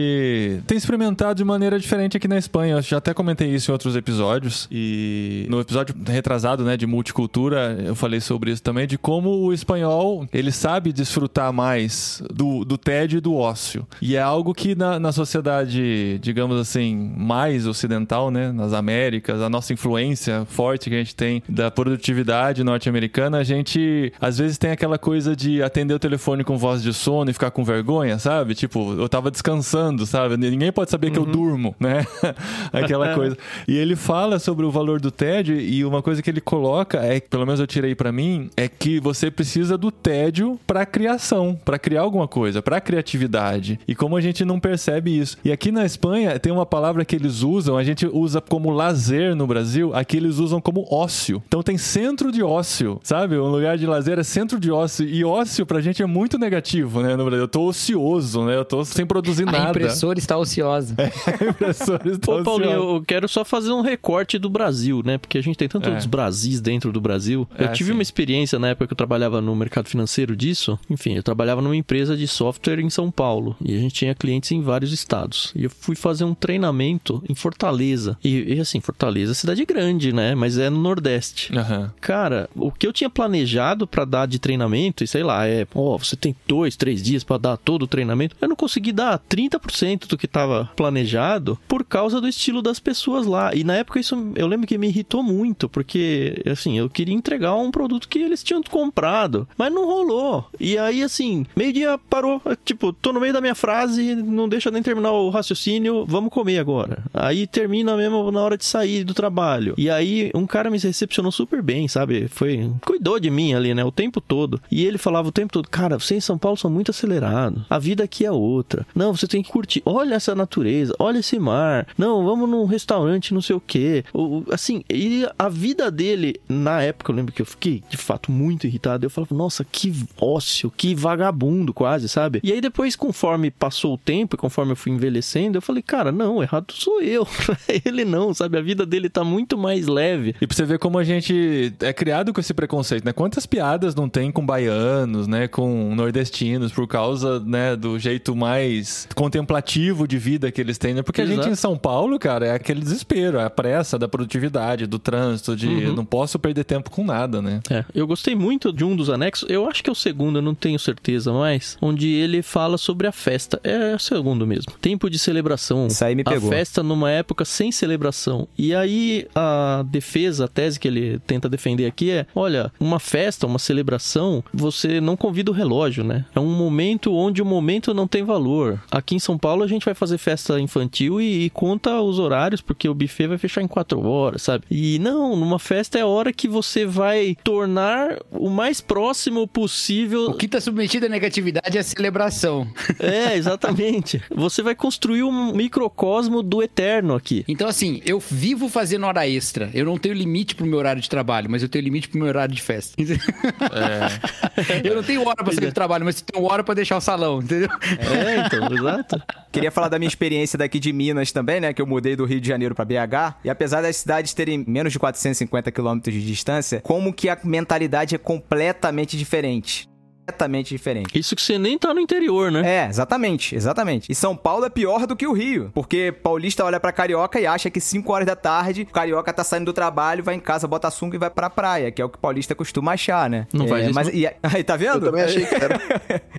tem 0.66 0.76
experimentado 0.76 1.36
de 1.36 1.44
maneira 1.44 1.78
diferente 1.78 2.18
aqui 2.18 2.28
na 2.28 2.38
Espanha. 2.40 2.78
Eu 2.78 2.82
já 2.82 2.98
até 2.98 3.14
comentei 3.14 3.54
isso 3.54 3.70
em 3.70 3.74
outros 3.74 3.96
episódios. 3.96 4.68
E 4.72 5.46
no 5.52 5.60
episódio 5.60 5.96
retrasado, 6.08 6.64
né, 6.64 6.76
de 6.76 6.88
multicultura, 6.88 7.78
eu 7.86 7.94
falei 7.94 8.20
sobre 8.20 8.50
isso 8.50 8.64
também, 8.64 8.88
de 8.88 8.98
como 8.98 9.30
o 9.30 9.54
espanhol, 9.54 10.28
ele 10.34 10.52
sabe 10.52 10.92
desfrutar 10.92 11.54
mais 11.54 12.24
do, 12.40 12.64
do 12.64 12.78
tédio 12.78 13.18
e 13.18 13.20
do 13.20 13.36
ócio. 13.36 13.86
E 14.02 14.16
é 14.16 14.22
algo 14.22 14.54
que 14.54 14.74
na, 14.74 14.98
na 14.98 15.12
sociedade, 15.12 16.18
digamos 16.20 16.58
assim, 16.58 17.14
mais 17.18 17.68
ocidental, 17.68 18.32
né, 18.32 18.50
nas 18.54 18.72
Américas, 18.72 19.42
a 19.42 19.50
nossa 19.50 19.74
influência 19.74 20.46
forte 20.46 20.90
que 20.90 20.96
a 20.96 21.00
gente 21.00 21.14
tem 21.14 21.44
da 21.50 21.70
produtividade 21.70 22.64
norte-americana, 22.64 23.40
a 23.40 23.44
gente 23.44 24.14
às 24.22 24.38
vezes 24.38 24.58
tem 24.58 24.72
aquela 24.72 24.98
coisa 24.98 25.36
de 25.36 25.62
atender 25.62 25.94
o 25.94 26.00
telefone 26.00 26.46
com 26.46 26.58
voz 26.58 26.82
de 26.82 26.94
sono 26.94 27.30
e 27.30 27.34
ficar 27.34 27.52
com 27.52 27.62
vergonha, 27.62 28.18
sabe? 28.18 28.56
Tipo, 28.56 28.94
eu 28.94 29.10
tava 29.10 29.30
descansando, 29.30 30.06
sabe? 30.06 30.38
Ninguém 30.38 30.72
pode 30.72 30.90
saber 30.90 31.08
uhum. 31.08 31.14
que 31.14 31.20
eu 31.20 31.24
uhum. 31.24 31.32
durmo, 31.32 31.76
né? 31.78 32.08
aquela 32.72 33.16
coisa. 33.16 33.38
E 33.68 33.76
ele 33.76 33.98
fala 33.98 34.40
sobre 34.40 34.66
o 34.66 34.72
valor 34.72 35.02
do 35.02 35.12
tédio 35.12 35.60
e 35.60 35.84
uma 35.84 36.02
coisa 36.02 36.22
que 36.22 36.30
ele 36.30 36.40
coloca 36.40 37.00
é, 37.00 37.20
pelo 37.20 37.46
menos 37.46 37.60
eu 37.60 37.68
tirei 37.68 37.96
para 37.96 38.14
mim, 38.14 38.50
é 38.56 38.70
que 38.70 38.98
você 39.02 39.30
precisa 39.30 39.78
do 39.78 39.92
tédio 39.92 40.58
para 40.66 40.86
criação, 40.86 41.60
para 41.66 41.78
criar 41.78 42.04
alguma 42.04 42.19
coisa, 42.28 42.62
para 42.62 42.80
criatividade. 42.82 43.80
E 43.88 43.96
como 43.96 44.16
a 44.16 44.22
gente 44.22 44.44
não 44.46 44.60
percebe 44.60 45.18
isso. 45.18 45.38
E 45.44 45.52
aqui 45.52 45.72
na 45.72 45.86
Espanha 45.86 46.40
tem 46.40 46.52
uma 46.52 46.66
palavra 46.66 47.06
que 47.06 47.16
eles 47.16 47.42
usam, 47.42 47.78
a 47.78 47.84
gente 47.84 48.06
usa 48.06 48.42
como 48.42 48.70
lazer 48.70 49.36
no 49.36 49.48
Brasil, 49.48 49.94
aqui 49.94 50.18
eles 50.18 50.38
usam 50.38 50.62
como 50.62 50.86
ócio. 50.92 51.42
Então 51.48 51.64
tem 51.64 51.78
centro 51.78 52.32
de 52.32 52.44
ócio, 52.44 53.00
sabe? 53.04 53.38
Um 53.38 53.50
lugar 53.50 53.78
de 53.78 53.86
lazer 53.86 54.20
é 54.20 54.24
centro 54.24 54.60
de 54.60 54.72
ócio. 54.72 55.08
E 55.08 55.24
ócio 55.24 55.66
pra 55.66 55.82
gente 55.82 56.02
é 56.02 56.06
muito 56.06 56.38
negativo, 56.38 57.02
né? 57.02 57.16
No 57.16 57.26
Brasil. 57.26 57.44
Eu 57.44 57.48
tô 57.48 57.68
ocioso, 57.68 58.46
né? 58.46 58.56
Eu 58.56 58.66
tô 58.66 58.84
sem 58.86 59.06
produzir 59.06 59.44
a 59.44 59.52
nada. 59.52 59.68
A 59.68 59.70
impressora 59.70 60.20
está 60.20 60.38
ociosa. 60.38 60.96
É, 60.98 61.06
a 61.46 61.50
impressora 61.50 62.10
está 62.10 62.32
Ô, 62.32 62.36
ociosa. 62.36 62.44
Paulinho, 62.44 62.96
eu 62.96 63.04
quero 63.06 63.28
só 63.28 63.44
fazer 63.46 63.72
um 63.72 63.82
recorte 63.82 64.38
do 64.38 64.50
Brasil, 64.50 65.02
né? 65.06 65.18
Porque 65.18 65.38
a 65.38 65.42
gente 65.42 65.58
tem 65.58 65.68
tantos 65.68 66.06
é. 66.06 66.08
Brasis 66.08 66.62
dentro 66.62 66.92
do 66.92 67.02
Brasil. 67.02 67.48
Eu 67.58 67.66
é, 67.66 67.70
tive 67.70 67.90
sim. 67.90 67.94
uma 67.94 68.02
experiência 68.02 68.60
na 68.60 68.70
época 68.70 68.88
que 68.88 68.94
eu 68.94 68.98
trabalhava 68.98 69.42
no 69.42 69.56
mercado 69.56 69.88
financeiro 69.88 70.36
disso. 70.36 70.80
Enfim, 70.90 71.16
eu 71.16 71.24
trabalhava 71.24 71.62
numa 71.62 71.76
empresa 71.76 72.09
de 72.16 72.28
software 72.28 72.80
em 72.80 72.90
São 72.90 73.12
Paulo. 73.12 73.56
E 73.64 73.76
a 73.76 73.80
gente 73.80 73.94
tinha 73.94 74.16
clientes 74.16 74.52
em 74.52 74.62
vários 74.62 74.92
estados. 74.92 75.52
E 75.56 75.64
eu 75.64 75.70
fui 75.70 75.96
fazer 75.96 76.24
um 76.24 76.34
treinamento 76.34 77.24
em 77.30 77.36
Fortaleza. 77.36 78.18
E, 78.24 78.56
e 78.56 78.60
assim, 78.60 78.80
Fortaleza 78.80 79.32
é 79.32 79.36
cidade 79.36 79.66
grande, 79.66 80.14
né? 80.14 80.36
Mas 80.36 80.58
é 80.58 80.70
no 80.70 80.80
Nordeste. 80.80 81.52
Uhum. 81.54 81.90
Cara, 82.02 82.50
o 82.56 82.72
que 82.72 82.88
eu 82.88 82.94
tinha 82.94 83.10
planejado 83.10 83.88
para 83.88 84.06
dar 84.06 84.26
de 84.26 84.40
treinamento, 84.40 85.04
e 85.04 85.08
sei 85.08 85.24
lá, 85.24 85.48
é, 85.48 85.68
ó, 85.74 85.96
oh, 85.96 85.98
você 85.98 86.16
tem 86.16 86.36
dois, 86.48 86.76
três 86.76 87.02
dias 87.02 87.24
para 87.24 87.38
dar 87.38 87.58
todo 87.58 87.84
o 87.84 87.88
treinamento. 87.88 88.36
Eu 88.40 88.48
não 88.48 88.56
consegui 88.56 88.92
dar 88.92 89.20
30% 89.20 90.08
do 90.08 90.18
que 90.18 90.26
estava 90.26 90.70
planejado 90.76 91.58
por 91.68 91.84
causa 91.84 92.22
do 92.22 92.28
estilo 92.28 92.62
das 92.62 92.80
pessoas 92.80 93.26
lá. 93.26 93.54
E 93.54 93.64
na 93.64 93.76
época 93.76 94.00
isso 94.00 94.16
eu 94.36 94.48
lembro 94.48 94.68
que 94.68 94.78
me 94.78 94.88
irritou 94.88 95.24
muito, 95.24 95.68
porque 95.70 96.42
assim, 96.46 96.78
eu 96.78 96.90
queria 96.90 97.14
entregar 97.14 97.56
um 97.56 97.72
produto 97.72 98.08
que 98.08 98.20
eles 98.20 98.44
tinham 98.44 98.62
comprado, 98.64 99.48
mas 99.58 99.72
não 99.72 99.86
rolou. 99.86 100.48
E 100.60 100.78
aí 100.78 101.04
assim, 101.04 101.46
meio-dia 101.56 101.99
parou, 102.10 102.42
tipo, 102.64 102.94
tô 102.94 103.12
no 103.14 103.20
meio 103.20 103.34
da 103.34 103.42
minha 103.42 103.56
frase, 103.56 104.16
não 104.16 104.48
deixa 104.48 104.72
nem 104.72 104.82
terminar 104.82 105.12
o 105.12 105.30
raciocínio, 105.30 106.06
vamos 106.06 106.32
comer 106.32 106.60
agora. 106.60 107.04
Aí 107.14 107.48
termina 107.48 107.96
mesmo 107.96 108.32
na 108.32 108.42
hora 108.42 108.58
de 108.58 108.66
sair 108.66 109.04
do 109.04 109.14
trabalho. 109.14 109.74
E 109.78 109.90
aí 109.90 110.32
um 110.34 110.46
cara 110.46 110.70
me 110.70 110.78
recepcionou 110.78 111.32
super 111.32 111.62
bem, 111.62 111.88
sabe? 111.88 112.28
Foi, 112.28 112.72
cuidou 112.86 113.20
de 113.20 113.30
mim 113.30 113.54
ali, 113.54 113.74
né, 113.74 113.84
o 113.84 113.92
tempo 113.92 114.22
todo. 114.22 114.62
E 114.72 114.86
ele 114.86 114.98
falava 114.98 115.28
o 115.28 115.32
tempo 115.32 115.54
todo, 115.54 115.70
cara, 115.70 116.00
você 116.00 116.16
em 116.16 116.22
São 116.22 116.38
Paulo 116.38 116.58
são 116.58 116.70
muito 116.70 116.92
acelerados. 116.92 117.64
A 117.70 117.80
vida 117.80 118.04
aqui 118.04 118.26
é 118.26 118.32
outra. 118.32 118.86
Não, 118.96 119.16
você 119.16 119.28
tem 119.28 119.44
que 119.44 119.52
curtir. 119.52 119.82
Olha 119.86 120.16
essa 120.16 120.36
natureza, 120.36 120.94
olha 121.00 121.20
esse 121.20 121.40
mar. 121.40 121.88
Não, 121.98 122.24
vamos 122.24 122.50
num 122.50 122.66
restaurante, 122.66 123.34
não 123.34 123.42
sei 123.42 123.56
o 123.56 123.62
quê. 123.62 124.04
Assim, 124.52 124.84
e 124.90 125.28
a 125.38 125.50
vida 125.50 125.90
dele, 125.92 126.40
na 126.48 126.82
época, 126.82 127.12
eu 127.12 127.16
lembro 127.16 127.34
que 127.34 127.42
eu 127.42 127.46
fiquei, 127.46 127.84
de 127.90 127.98
fato, 127.98 128.32
muito 128.32 128.68
irritado. 128.68 129.06
Eu 129.06 129.10
falava, 129.10 129.36
nossa, 129.36 129.64
que 129.64 129.94
ócio, 130.20 130.72
que 130.76 130.96
vagabundo 130.96 131.74
quase, 131.74 131.89
sabe? 132.08 132.40
E 132.44 132.52
aí 132.52 132.62
depois, 132.62 132.96
conforme 132.96 133.52
passou 133.52 133.94
o 133.94 133.98
tempo 133.98 134.36
e 134.36 134.38
conforme 134.38 134.74
eu 134.74 134.76
fui 134.76 134.92
envelhecendo, 134.92 135.58
eu 135.58 135.62
falei, 135.62 135.82
cara, 135.82 136.12
não, 136.12 136.42
errado 136.42 136.72
sou 136.74 137.02
eu. 137.02 137.28
ele 137.86 138.06
não, 138.06 138.34
sabe? 138.34 138.58
A 138.58 138.62
vida 138.62 138.86
dele 138.86 139.10
tá 139.10 139.24
muito 139.24 139.58
mais 139.58 139.88
leve. 139.88 140.36
E 140.42 140.48
pra 140.48 140.56
você 140.56 140.66
ver 140.66 140.80
como 140.80 140.98
a 140.98 141.04
gente 141.04 141.74
é 141.80 141.94
criado 141.94 142.34
com 142.34 142.40
esse 142.40 142.54
preconceito, 142.54 143.06
né? 143.06 143.14
Quantas 143.14 143.46
piadas 143.46 143.96
não 143.96 144.10
tem 144.10 144.32
com 144.32 144.46
baianos, 144.46 145.28
né? 145.28 145.48
Com 145.48 145.94
nordestinos, 145.96 146.72
por 146.72 146.88
causa, 146.88 147.40
né, 147.40 147.76
do 147.76 147.98
jeito 148.00 148.36
mais 148.36 149.08
contemplativo 149.16 150.08
de 150.08 150.18
vida 150.18 150.52
que 150.52 150.60
eles 150.60 150.78
têm, 150.78 150.94
né? 150.94 151.02
Porque 151.02 151.22
Exato. 151.22 151.40
a 151.40 151.44
gente 151.44 151.54
em 151.54 151.56
São 151.56 151.78
Paulo, 151.78 152.18
cara, 152.20 152.48
é 152.48 152.54
aquele 152.54 152.82
desespero, 152.82 153.38
é 153.38 153.44
a 153.44 153.50
pressa 153.50 153.98
da 153.98 154.08
produtividade, 154.08 154.88
do 154.88 155.00
trânsito, 155.00 155.56
de 155.56 155.68
uhum. 155.68 155.94
não 155.94 156.06
posso 156.06 156.40
perder 156.40 156.64
tempo 156.64 156.90
com 156.90 157.04
nada, 157.04 157.42
né? 157.42 157.60
É, 157.70 157.84
eu 157.94 158.08
gostei 158.08 158.36
muito 158.36 158.72
de 158.72 158.84
um 158.84 158.96
dos 158.96 159.10
anexos, 159.10 159.50
eu 159.50 159.68
acho 159.68 159.84
que 159.84 159.90
é 159.90 159.94
o 159.94 159.96
segundo, 159.96 160.40
eu 160.40 160.42
não 160.42 160.56
tenho 160.56 160.80
certeza 160.80 161.32
mais, 161.32 161.78
onde 161.82 162.10
ele 162.10 162.42
fala 162.42 162.78
sobre 162.78 163.08
a 163.08 163.12
festa. 163.12 163.60
É 163.64 163.96
o 163.96 164.00
segundo 164.00 164.46
mesmo. 164.46 164.72
Tempo 164.82 165.10
de 165.10 165.20
celebração. 165.20 165.88
Isso 165.88 166.04
aí 166.04 166.16
me 166.16 166.24
pegou. 166.24 166.50
A 166.50 166.54
festa 166.54 166.84
numa 166.84 167.12
época 167.12 167.46
sem 167.46 167.72
celebração. 167.72 168.48
E 168.58 168.74
aí 168.74 169.28
a 169.36 169.84
defesa, 169.88 170.46
a 170.46 170.48
tese 170.48 170.80
que 170.80 170.88
ele 170.88 171.20
tenta 171.20 171.50
defender 171.50 171.86
aqui 171.86 172.12
é: 172.12 172.26
olha, 172.36 172.72
uma 172.80 173.00
festa, 173.00 173.48
uma 173.48 173.60
celebração, 173.60 174.44
você 174.54 175.00
não 175.00 175.16
convida 175.16 175.52
o 175.52 175.54
relógio, 175.54 176.04
né? 176.04 176.26
É 176.36 176.40
um 176.40 176.54
momento 176.56 177.14
onde 177.14 177.42
o 177.42 177.46
momento 177.46 177.94
não 177.94 178.08
tem 178.08 178.24
valor. 178.24 178.82
Aqui 178.92 179.16
em 179.16 179.20
São 179.20 179.38
Paulo 179.38 179.64
a 179.64 179.68
gente 179.68 179.86
vai 179.86 179.94
fazer 179.94 180.18
festa 180.18 180.60
infantil 180.60 181.22
e, 181.22 181.46
e 181.46 181.50
conta 181.50 182.02
os 182.02 182.20
horários, 182.20 182.62
porque 182.62 182.88
o 182.88 182.94
buffet 182.94 183.28
vai 183.28 183.38
fechar 183.38 183.62
em 183.62 183.68
quatro 183.68 184.02
horas, 184.06 184.42
sabe? 184.42 184.66
E 184.70 185.00
não, 185.00 185.36
numa 185.36 185.60
festa 185.60 185.98
é 185.98 186.02
a 186.02 186.08
hora 186.08 186.34
que 186.34 186.48
você 186.48 186.86
vai 186.86 187.38
tornar 187.44 188.20
o 188.32 188.50
mais 188.50 188.82
próximo 188.82 189.48
possível. 189.48 190.26
O 190.26 190.34
que 190.34 190.46
está 190.46 190.60
submetido 190.60 191.06
à 191.06 191.10
negatividade 191.10 191.69
é 191.78 191.82
a 191.82 191.84
celebração. 191.84 192.68
É, 193.00 193.36
exatamente. 193.36 194.22
Você 194.30 194.62
vai 194.62 194.76
construir 194.76 195.24
um 195.24 195.54
microcosmo 195.54 196.42
do 196.42 196.62
eterno 196.62 197.16
aqui. 197.16 197.44
Então, 197.48 197.68
assim, 197.68 198.02
eu 198.06 198.20
vivo 198.20 198.70
fazendo 198.70 199.06
hora 199.06 199.28
extra. 199.28 199.70
Eu 199.74 199.86
não 199.86 199.98
tenho 199.98 200.16
limite 200.16 200.56
pro 200.56 200.66
meu 200.66 200.78
horário 200.80 201.02
de 201.02 201.10
trabalho, 201.10 201.50
mas 201.50 201.64
eu 201.64 201.70
tenho 201.70 201.84
limite 201.84 202.10
pro 202.10 202.20
meu 202.20 202.28
horário 202.28 202.54
de 202.54 202.62
festa. 202.62 202.96
É. 203.02 204.82
eu 204.88 204.96
não 204.96 205.04
tenho 205.04 205.26
hora 205.28 205.44
pra 205.44 205.54
sair 205.54 205.68
do 205.68 205.74
trabalho, 205.74 206.06
mas 206.06 206.20
eu 206.20 206.26
tenho 206.26 206.46
hora 206.46 206.64
pra 206.64 206.74
deixar 206.74 206.98
o 206.98 207.02
salão, 207.02 207.40
entendeu? 207.42 207.70
É, 208.00 208.46
então, 208.46 208.74
exato. 208.74 209.22
Queria 209.52 209.72
falar 209.72 209.90
da 209.90 210.00
minha 210.00 210.08
experiência 210.08 210.58
daqui 210.58 210.80
de 210.80 210.92
Minas 210.94 211.32
também, 211.32 211.60
né? 211.60 211.74
Que 211.74 211.82
eu 211.82 211.88
mudei 211.88 212.16
do 212.16 212.26
Rio 212.26 212.40
de 212.40 212.48
Janeiro 212.48 212.76
pra 212.76 212.86
BH. 212.86 213.40
E 213.44 213.50
apesar 213.50 213.82
das 213.82 213.98
cidades 213.98 214.34
terem 214.34 214.64
menos 214.68 214.94
de 214.94 215.00
450 215.00 215.72
quilômetros 215.72 216.14
de 216.14 216.26
distância, 216.26 216.82
como 216.82 217.14
que 217.14 217.30
a 217.30 217.38
mentalidade 217.44 218.16
é 218.16 218.18
completamente 218.18 219.18
diferente 219.18 219.90
completamente 220.30 220.70
diferente. 220.70 221.18
Isso 221.18 221.36
que 221.36 221.42
você 221.42 221.58
nem 221.58 221.78
tá 221.78 221.94
no 221.94 222.00
interior, 222.00 222.52
né? 222.52 222.86
É, 222.86 222.88
exatamente, 222.88 223.56
exatamente. 223.56 224.12
E 224.12 224.16
São 224.16 224.36
Paulo 224.36 224.66
é 224.66 224.70
pior 224.70 225.08
do 225.08 225.16
que 225.16 225.26
o 225.26 225.34
Rio, 225.34 225.72
porque 225.74 226.12
paulista 226.12 226.64
olha 226.64 226.80
pra 226.80 226.92
carioca 226.92 227.40
e 227.40 227.48
acha 227.48 227.70
que 227.70 227.82
5 227.82 228.12
horas 228.12 228.28
da 228.28 228.36
tarde, 228.36 228.84
o 228.84 228.94
carioca 228.94 229.34
tá 229.34 229.44
saindo 229.44 229.66
do 229.66 229.74
trabalho, 229.74 230.24
vai 230.24 230.36
em 230.36 230.40
casa, 230.40 230.68
bota 230.68 230.88
a 230.88 230.92
sunga 230.92 231.16
e 231.16 231.20
vai 231.20 231.30
pra 231.30 231.50
praia, 231.50 231.92
que 231.92 232.02
é 232.02 232.06
o 232.06 232.10
que 232.10 232.18
o 232.18 232.22
paulista 232.22 232.54
costuma 232.54 232.94
achar, 232.94 233.30
né? 233.30 233.48
Não 233.52 233.66
é, 233.66 233.68
faz 233.68 233.86
isso, 233.86 233.96
Mas, 233.96 234.08
e, 234.10 234.28
aí, 234.44 234.64
tá 234.64 234.76
vendo? 234.76 235.06
Eu 235.06 235.12
também 235.12 235.24
achei 235.24 235.46
que 235.46 235.56
era. 235.56 235.80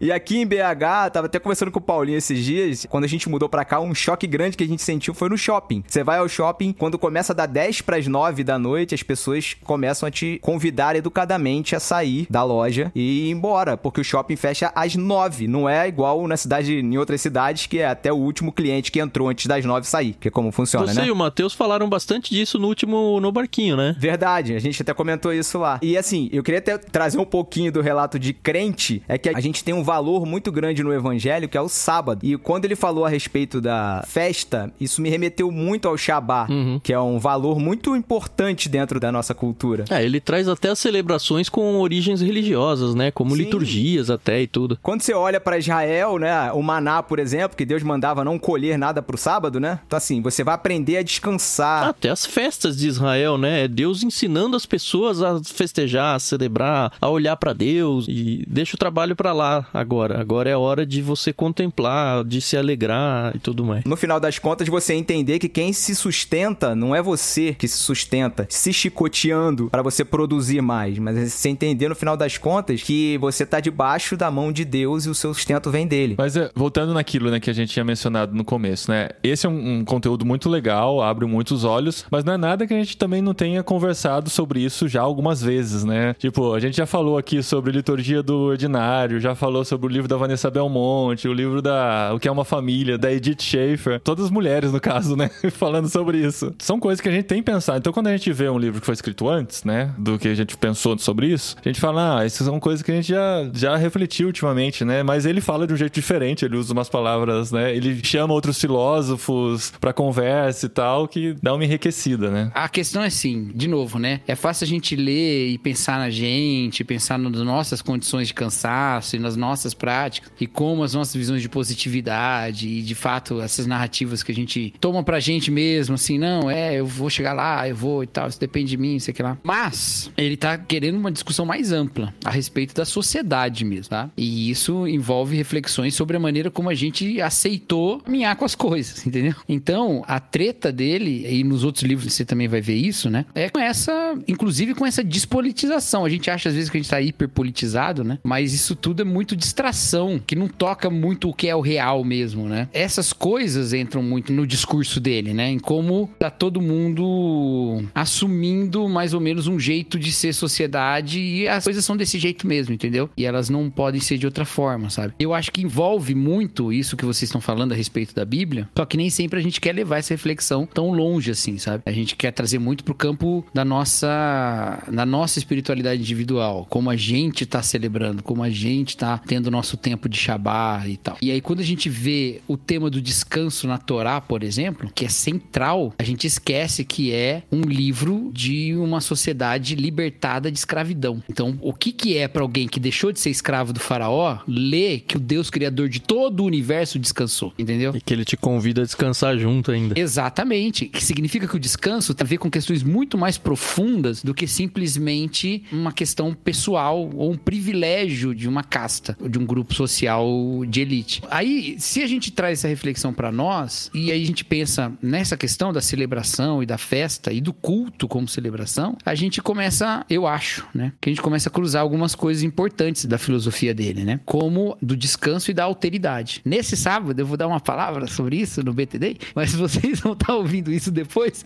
E 0.00 0.10
aqui 0.10 0.38
em 0.38 0.46
BH, 0.46 1.10
tava 1.12 1.26
até 1.26 1.38
conversando 1.38 1.70
com 1.70 1.78
o 1.78 1.82
Paulinho 1.82 2.16
esses 2.16 2.42
dias, 2.42 2.86
quando 2.88 3.04
a 3.04 3.06
gente 3.06 3.28
mudou 3.28 3.48
pra 3.48 3.64
cá, 3.64 3.80
um 3.80 3.94
choque 3.94 4.26
grande 4.26 4.56
que 4.56 4.64
a 4.64 4.66
gente 4.66 4.82
sentiu 4.82 5.12
foi 5.12 5.28
no 5.28 5.36
shopping. 5.36 5.84
Você 5.86 6.02
vai 6.02 6.18
ao 6.18 6.28
shopping, 6.28 6.72
quando 6.72 6.98
começa 6.98 7.32
a 7.32 7.36
dar 7.36 7.46
10 7.46 7.82
pras 7.82 8.06
9 8.06 8.42
da 8.42 8.58
noite, 8.58 8.94
as 8.94 9.02
pessoas 9.02 9.54
começam 9.62 10.06
a 10.06 10.10
te 10.10 10.38
convidar 10.42 10.96
educadamente 10.96 11.76
a 11.76 11.80
sair 11.80 12.26
da 12.30 12.42
loja 12.42 12.90
e 12.94 13.28
ir 13.28 13.30
embora, 13.30 13.76
porque 13.82 14.00
o 14.00 14.04
shopping 14.04 14.36
fecha 14.36 14.70
às 14.74 14.94
9. 14.96 15.46
Não 15.46 15.68
é 15.68 15.88
igual 15.88 16.26
na 16.26 16.36
cidade, 16.36 16.74
em 16.74 16.98
outras 16.98 17.20
cidades, 17.20 17.66
que 17.66 17.78
é 17.78 17.86
até 17.86 18.12
o 18.12 18.16
último 18.16 18.52
cliente 18.52 18.92
que 18.92 19.00
entrou 19.00 19.28
antes 19.28 19.46
das 19.46 19.64
9 19.64 19.86
sair, 19.86 20.14
que 20.20 20.28
é 20.28 20.30
como 20.30 20.50
funciona, 20.52 20.86
Você 20.86 21.00
né? 21.00 21.06
e 21.06 21.10
o 21.10 21.16
Matheus 21.16 21.54
falaram 21.54 21.88
bastante 21.88 22.30
disso 22.30 22.58
no 22.58 22.68
último 22.68 23.20
no 23.20 23.32
barquinho, 23.32 23.76
né? 23.76 23.94
Verdade, 23.98 24.54
a 24.54 24.58
gente 24.58 24.80
até 24.82 24.92
comentou 24.94 25.32
isso 25.32 25.58
lá. 25.58 25.78
E 25.82 25.96
assim, 25.96 26.28
eu 26.32 26.42
queria 26.42 26.58
até 26.58 26.78
trazer 26.78 27.18
um 27.18 27.24
pouquinho 27.24 27.72
do 27.72 27.80
relato 27.80 28.18
de 28.18 28.32
crente, 28.32 29.02
é 29.08 29.18
que 29.18 29.28
a 29.28 29.40
gente 29.40 29.64
tem 29.64 29.74
um 29.74 29.82
valor 29.82 30.26
muito 30.26 30.52
grande 30.52 30.82
no 30.82 30.92
evangelho, 30.92 31.48
que 31.48 31.56
é 31.56 31.60
o 31.60 31.68
sábado. 31.68 32.20
E 32.24 32.36
quando 32.36 32.64
ele 32.64 32.76
falou 32.76 33.04
a 33.04 33.08
respeito 33.08 33.60
da 33.60 34.04
festa, 34.06 34.72
isso 34.80 35.00
me 35.00 35.08
remeteu 35.08 35.50
muito 35.50 35.88
ao 35.88 35.96
Shabá, 35.96 36.46
que 36.82 36.92
é 36.92 37.00
um 37.00 37.18
valor 37.18 37.58
muito 37.58 37.94
importante 37.96 38.68
dentro 38.68 39.00
da 39.00 39.10
nossa 39.10 39.34
cultura. 39.34 39.84
É, 39.90 40.04
ele 40.04 40.20
traz 40.20 40.48
até 40.48 40.68
as 40.68 40.78
celebrações 40.78 41.48
com 41.48 41.78
origens 41.78 42.20
religiosas, 42.20 42.94
né? 42.94 43.10
Como 43.10 43.34
Sim. 43.36 43.42
Liturgias 43.70 44.10
até 44.10 44.42
e 44.42 44.46
tudo. 44.46 44.78
Quando 44.82 45.02
você 45.02 45.14
olha 45.14 45.40
pra 45.40 45.58
Israel, 45.58 46.18
né, 46.18 46.50
o 46.52 46.62
maná, 46.62 47.02
por 47.02 47.18
exemplo, 47.18 47.56
que 47.56 47.64
Deus 47.64 47.82
mandava 47.82 48.24
não 48.24 48.38
colher 48.38 48.78
nada 48.78 49.00
pro 49.00 49.16
sábado, 49.16 49.60
né? 49.60 49.80
Então 49.86 49.96
assim, 49.96 50.20
você 50.20 50.42
vai 50.42 50.54
aprender 50.54 50.96
a 50.96 51.02
descansar. 51.02 51.88
Até 51.88 52.10
as 52.10 52.26
festas 52.26 52.76
de 52.76 52.88
Israel, 52.88 53.38
né? 53.38 53.64
É 53.64 53.68
Deus 53.68 54.02
ensinando 54.02 54.56
as 54.56 54.66
pessoas 54.66 55.22
a 55.22 55.40
festejar, 55.42 56.16
a 56.16 56.18
celebrar, 56.18 56.92
a 57.00 57.08
olhar 57.08 57.36
pra 57.36 57.52
Deus 57.52 58.06
e 58.08 58.44
deixa 58.48 58.74
o 58.74 58.78
trabalho 58.78 59.14
pra 59.14 59.32
lá 59.32 59.66
agora. 59.72 60.20
Agora 60.20 60.50
é 60.50 60.56
hora 60.56 60.84
de 60.84 61.02
você 61.02 61.32
contemplar, 61.32 62.24
de 62.24 62.40
se 62.40 62.56
alegrar 62.56 63.34
e 63.34 63.38
tudo 63.38 63.64
mais. 63.64 63.84
No 63.84 63.96
final 63.96 64.18
das 64.18 64.38
contas, 64.38 64.68
você 64.68 64.94
entender 64.94 65.38
que 65.38 65.48
quem 65.48 65.72
se 65.72 65.94
sustenta 65.94 66.74
não 66.74 66.94
é 66.94 67.02
você 67.02 67.54
que 67.54 67.68
se 67.68 67.78
sustenta 67.78 68.46
se 68.48 68.72
chicoteando 68.72 69.68
para 69.70 69.82
você 69.82 70.04
produzir 70.04 70.60
mais, 70.60 70.98
mas 70.98 71.16
é 71.16 71.26
você 71.26 71.48
entender 71.48 71.88
no 71.88 71.94
final 71.94 72.16
das 72.16 72.38
contas 72.38 72.82
que 72.82 73.18
você 73.18 73.44
tá 73.44 73.59
debaixo 73.60 74.16
da 74.16 74.30
mão 74.30 74.52
de 74.52 74.64
Deus 74.64 75.06
e 75.06 75.10
o 75.10 75.14
seu 75.14 75.32
sustento 75.34 75.70
vem 75.70 75.86
dele. 75.86 76.14
Mas 76.18 76.36
é, 76.36 76.50
voltando 76.54 76.94
naquilo 76.94 77.30
né, 77.30 77.40
que 77.40 77.50
a 77.50 77.52
gente 77.52 77.72
tinha 77.72 77.84
mencionado 77.84 78.34
no 78.34 78.44
começo, 78.44 78.90
né? 78.90 79.10
Esse 79.22 79.46
é 79.46 79.48
um, 79.48 79.78
um 79.78 79.84
conteúdo 79.84 80.24
muito 80.24 80.48
legal, 80.48 81.02
abre 81.02 81.26
muitos 81.26 81.64
olhos, 81.64 82.04
mas 82.10 82.24
não 82.24 82.32
é 82.32 82.36
nada 82.36 82.66
que 82.66 82.74
a 82.74 82.76
gente 82.76 82.96
também 82.96 83.22
não 83.22 83.34
tenha 83.34 83.62
conversado 83.62 84.30
sobre 84.30 84.60
isso 84.60 84.88
já 84.88 85.00
algumas 85.00 85.42
vezes, 85.42 85.84
né? 85.84 86.14
Tipo, 86.14 86.54
a 86.54 86.60
gente 86.60 86.76
já 86.76 86.86
falou 86.86 87.18
aqui 87.18 87.42
sobre 87.42 87.72
liturgia 87.72 88.22
do 88.22 88.36
ordinário, 88.36 89.20
já 89.20 89.34
falou 89.34 89.64
sobre 89.64 89.86
o 89.86 89.90
livro 89.90 90.08
da 90.08 90.16
Vanessa 90.16 90.50
Belmonte, 90.50 91.28
o 91.28 91.32
livro 91.32 91.62
da 91.62 92.12
O 92.14 92.18
que 92.18 92.28
é 92.28 92.32
uma 92.32 92.44
família, 92.44 92.98
da 92.98 93.12
Edith 93.12 93.42
Schaefer, 93.42 94.00
todas 94.00 94.26
as 94.26 94.30
mulheres 94.30 94.72
no 94.72 94.80
caso, 94.80 95.16
né? 95.16 95.30
Falando 95.52 95.88
sobre 95.88 96.18
isso. 96.18 96.54
São 96.58 96.78
coisas 96.78 97.00
que 97.00 97.08
a 97.08 97.12
gente 97.12 97.24
tem 97.24 97.42
pensado. 97.42 97.78
Então, 97.78 97.92
quando 97.92 98.08
a 98.08 98.12
gente 98.12 98.32
vê 98.32 98.48
um 98.48 98.58
livro 98.58 98.80
que 98.80 98.86
foi 98.86 98.94
escrito 98.94 99.28
antes, 99.28 99.64
né, 99.64 99.92
do 99.98 100.18
que 100.18 100.28
a 100.28 100.34
gente 100.34 100.56
pensou 100.56 100.98
sobre 100.98 101.28
isso, 101.28 101.56
a 101.64 101.68
gente 101.68 101.80
fala, 101.80 102.18
ah, 102.18 102.24
essas 102.24 102.46
são 102.46 102.58
coisas 102.60 102.82
que 102.82 102.90
a 102.90 102.94
gente 102.94 103.08
já, 103.08 103.39
já 103.54 103.76
refletiu 103.76 104.26
ultimamente, 104.26 104.84
né? 104.84 105.02
Mas 105.02 105.26
ele 105.26 105.40
fala 105.40 105.66
de 105.66 105.72
um 105.72 105.76
jeito 105.76 105.94
diferente, 105.94 106.44
ele 106.44 106.56
usa 106.56 106.72
umas 106.72 106.88
palavras, 106.88 107.52
né? 107.52 107.74
Ele 107.74 108.00
chama 108.02 108.34
outros 108.34 108.60
filósofos 108.60 109.72
pra 109.80 109.92
conversa 109.92 110.66
e 110.66 110.68
tal, 110.68 111.08
que 111.08 111.34
dá 111.42 111.54
uma 111.54 111.64
enriquecida, 111.64 112.30
né? 112.30 112.50
A 112.54 112.68
questão 112.68 113.02
é 113.02 113.06
assim, 113.06 113.50
de 113.54 113.68
novo, 113.68 113.98
né? 113.98 114.20
É 114.26 114.34
fácil 114.34 114.64
a 114.64 114.68
gente 114.68 114.96
ler 114.96 115.48
e 115.48 115.58
pensar 115.58 115.98
na 115.98 116.10
gente, 116.10 116.84
pensar 116.84 117.18
nas 117.18 117.40
nossas 117.42 117.80
condições 117.82 118.28
de 118.28 118.34
cansaço 118.34 119.16
e 119.16 119.18
nas 119.18 119.36
nossas 119.36 119.74
práticas 119.74 120.30
e 120.40 120.46
como 120.46 120.82
as 120.82 120.94
nossas 120.94 121.14
visões 121.14 121.42
de 121.42 121.48
positividade 121.48 122.68
e 122.68 122.82
de 122.82 122.94
fato 122.94 123.40
essas 123.40 123.66
narrativas 123.66 124.22
que 124.22 124.32
a 124.32 124.34
gente 124.34 124.74
toma 124.80 125.02
pra 125.02 125.20
gente 125.20 125.50
mesmo, 125.50 125.94
assim, 125.94 126.18
não, 126.18 126.50
é, 126.50 126.74
eu 126.74 126.86
vou 126.86 127.08
chegar 127.08 127.32
lá, 127.32 127.68
eu 127.68 127.76
vou 127.76 128.02
e 128.02 128.06
tal, 128.06 128.28
isso 128.28 128.40
depende 128.40 128.70
de 128.70 128.76
mim, 128.76 128.98
sei 128.98 129.14
que 129.14 129.22
lá. 129.22 129.38
Mas 129.42 130.10
ele 130.16 130.36
tá 130.36 130.58
querendo 130.58 130.96
uma 130.96 131.10
discussão 131.10 131.46
mais 131.46 131.72
ampla 131.72 132.12
a 132.24 132.30
respeito 132.30 132.74
da 132.74 132.84
sociedade 132.84 133.29
mesmo, 133.64 133.90
tá? 133.90 134.10
E 134.16 134.50
isso 134.50 134.86
envolve 134.86 135.36
reflexões 135.36 135.94
sobre 135.94 136.16
a 136.16 136.20
maneira 136.20 136.50
como 136.50 136.68
a 136.68 136.74
gente 136.74 137.20
aceitou 137.20 138.00
caminhar 138.00 138.36
com 138.36 138.44
as 138.44 138.54
coisas, 138.54 139.04
entendeu? 139.06 139.34
Então, 139.48 140.02
a 140.06 140.20
treta 140.20 140.72
dele, 140.72 141.26
e 141.28 141.44
nos 141.44 141.64
outros 141.64 141.84
livros 141.84 142.12
você 142.12 142.24
também 142.24 142.48
vai 142.48 142.60
ver 142.60 142.74
isso, 142.74 143.10
né? 143.10 143.24
É 143.34 143.48
com 143.48 143.60
essa, 143.60 144.14
inclusive 144.26 144.74
com 144.74 144.86
essa 144.86 145.02
despolitização. 145.02 146.04
A 146.04 146.08
gente 146.08 146.30
acha 146.30 146.48
às 146.48 146.54
vezes 146.54 146.70
que 146.70 146.76
a 146.76 146.80
gente 146.80 146.90
tá 146.90 147.00
hiperpolitizado, 147.00 148.04
né? 148.04 148.18
Mas 148.22 148.52
isso 148.52 148.74
tudo 148.74 149.02
é 149.02 149.04
muito 149.04 149.36
distração, 149.36 150.20
que 150.24 150.36
não 150.36 150.48
toca 150.48 150.90
muito 150.90 151.28
o 151.28 151.34
que 151.34 151.48
é 151.48 151.54
o 151.54 151.60
real 151.60 152.04
mesmo, 152.04 152.48
né? 152.48 152.68
Essas 152.72 153.12
coisas 153.12 153.72
entram 153.72 154.02
muito 154.02 154.32
no 154.32 154.46
discurso 154.46 155.00
dele, 155.00 155.32
né? 155.32 155.50
Em 155.50 155.58
como 155.58 156.10
tá 156.18 156.30
todo 156.30 156.60
mundo 156.60 157.82
assumindo 157.94 158.88
mais 158.88 159.14
ou 159.14 159.20
menos 159.20 159.46
um 159.46 159.58
jeito 159.58 159.98
de 159.98 160.12
ser 160.12 160.32
sociedade 160.32 161.20
e 161.20 161.48
as 161.48 161.64
coisas 161.64 161.84
são 161.84 161.96
desse 161.96 162.18
jeito 162.18 162.46
mesmo, 162.46 162.74
entendeu? 162.74 163.10
E 163.20 163.26
elas 163.26 163.50
não 163.50 163.68
podem 163.68 164.00
ser 164.00 164.16
de 164.16 164.24
outra 164.24 164.46
forma, 164.46 164.88
sabe? 164.88 165.12
Eu 165.18 165.34
acho 165.34 165.52
que 165.52 165.60
envolve 165.60 166.14
muito 166.14 166.72
isso 166.72 166.96
que 166.96 167.04
vocês 167.04 167.28
estão 167.28 167.38
falando 167.38 167.72
a 167.72 167.74
respeito 167.74 168.14
da 168.14 168.24
Bíblia, 168.24 168.66
só 168.74 168.86
que 168.86 168.96
nem 168.96 169.10
sempre 169.10 169.38
a 169.38 169.42
gente 169.42 169.60
quer 169.60 169.74
levar 169.74 169.98
essa 169.98 170.14
reflexão 170.14 170.64
tão 170.64 170.90
longe 170.90 171.30
assim, 171.30 171.58
sabe? 171.58 171.82
A 171.84 171.92
gente 171.92 172.16
quer 172.16 172.30
trazer 172.30 172.58
muito 172.58 172.82
pro 172.82 172.94
campo 172.94 173.44
da 173.52 173.62
nossa 173.62 174.82
da 174.90 175.04
nossa 175.04 175.38
espiritualidade 175.38 176.00
individual, 176.00 176.66
como 176.70 176.88
a 176.88 176.96
gente 176.96 177.44
tá 177.44 177.62
celebrando, 177.62 178.22
como 178.22 178.42
a 178.42 178.48
gente 178.48 178.96
tá 178.96 179.18
tendo 179.26 179.50
nosso 179.50 179.76
tempo 179.76 180.08
de 180.08 180.16
Shabá 180.16 180.82
e 180.86 180.96
tal. 180.96 181.18
E 181.20 181.30
aí 181.30 181.42
quando 181.42 181.60
a 181.60 181.64
gente 181.64 181.90
vê 181.90 182.40
o 182.48 182.56
tema 182.56 182.88
do 182.88 183.02
descanso 183.02 183.68
na 183.68 183.76
Torá, 183.76 184.18
por 184.18 184.42
exemplo, 184.42 184.90
que 184.94 185.04
é 185.04 185.10
central, 185.10 185.92
a 185.98 186.02
gente 186.02 186.26
esquece 186.26 186.86
que 186.86 187.12
é 187.12 187.42
um 187.52 187.60
livro 187.60 188.30
de 188.32 188.74
uma 188.76 189.02
sociedade 189.02 189.74
libertada 189.74 190.50
de 190.50 190.58
escravidão. 190.58 191.22
Então, 191.28 191.58
o 191.60 191.74
que 191.74 191.92
que 191.92 192.16
é 192.16 192.26
para 192.26 192.42
alguém 192.42 192.66
que 192.66 192.80
deixou 192.80 193.09
de 193.12 193.20
ser 193.20 193.30
escravo 193.30 193.72
do 193.72 193.80
faraó 193.80 194.38
ler 194.46 195.00
que 195.00 195.16
o 195.16 195.20
Deus 195.20 195.50
criador 195.50 195.88
de 195.88 196.00
todo 196.00 196.40
o 196.40 196.46
universo 196.46 196.98
descansou, 196.98 197.52
entendeu? 197.58 197.94
E 197.94 198.00
que 198.00 198.12
ele 198.12 198.24
te 198.24 198.36
convida 198.36 198.82
a 198.82 198.84
descansar 198.84 199.38
junto 199.38 199.70
ainda. 199.70 199.98
Exatamente. 199.98 200.86
Que 200.86 201.02
significa 201.02 201.46
que 201.46 201.56
o 201.56 201.60
descanso 201.60 202.14
tem 202.14 202.24
a 202.24 202.28
ver 202.28 202.38
com 202.38 202.50
questões 202.50 202.82
muito 202.82 203.16
mais 203.16 203.38
profundas 203.38 204.22
do 204.22 204.34
que 204.34 204.46
simplesmente 204.46 205.64
uma 205.72 205.92
questão 205.92 206.32
pessoal 206.34 207.10
ou 207.14 207.32
um 207.32 207.36
privilégio 207.36 208.34
de 208.34 208.48
uma 208.48 208.62
casta, 208.62 209.16
ou 209.20 209.28
de 209.28 209.38
um 209.38 209.46
grupo 209.46 209.74
social 209.74 210.28
de 210.68 210.80
elite. 210.80 211.22
Aí, 211.30 211.76
se 211.78 212.02
a 212.02 212.06
gente 212.06 212.30
traz 212.30 212.60
essa 212.60 212.68
reflexão 212.68 213.12
para 213.12 213.32
nós 213.32 213.90
e 213.94 214.10
aí 214.10 214.22
a 214.22 214.26
gente 214.26 214.44
pensa 214.44 214.92
nessa 215.02 215.36
questão 215.36 215.72
da 215.72 215.80
celebração 215.80 216.62
e 216.62 216.66
da 216.66 216.78
festa 216.78 217.32
e 217.32 217.40
do 217.40 217.52
culto 217.52 218.08
como 218.08 218.28
celebração, 218.28 218.96
a 219.04 219.14
gente 219.14 219.40
começa, 219.42 220.04
eu 220.08 220.26
acho, 220.26 220.66
né, 220.74 220.92
que 221.00 221.08
a 221.08 221.12
gente 221.12 221.22
começa 221.22 221.48
a 221.48 221.52
cruzar 221.52 221.82
algumas 221.82 222.14
coisas 222.14 222.42
importantes 222.42 222.99
da 223.06 223.18
filosofia 223.18 223.74
dele, 223.74 224.04
né? 224.04 224.20
Como 224.24 224.76
do 224.80 224.96
descanso 224.96 225.50
e 225.50 225.54
da 225.54 225.64
alteridade. 225.64 226.40
Nesse 226.44 226.76
sábado 226.76 227.18
eu 227.18 227.26
vou 227.26 227.36
dar 227.36 227.46
uma 227.46 227.60
palavra 227.60 228.06
sobre 228.06 228.36
isso 228.36 228.62
no 228.62 228.72
BTD, 228.72 229.16
mas 229.34 229.52
vocês 229.54 230.00
vão 230.00 230.12
estar 230.12 230.34
ouvindo 230.34 230.72
isso 230.72 230.90
depois. 230.90 231.44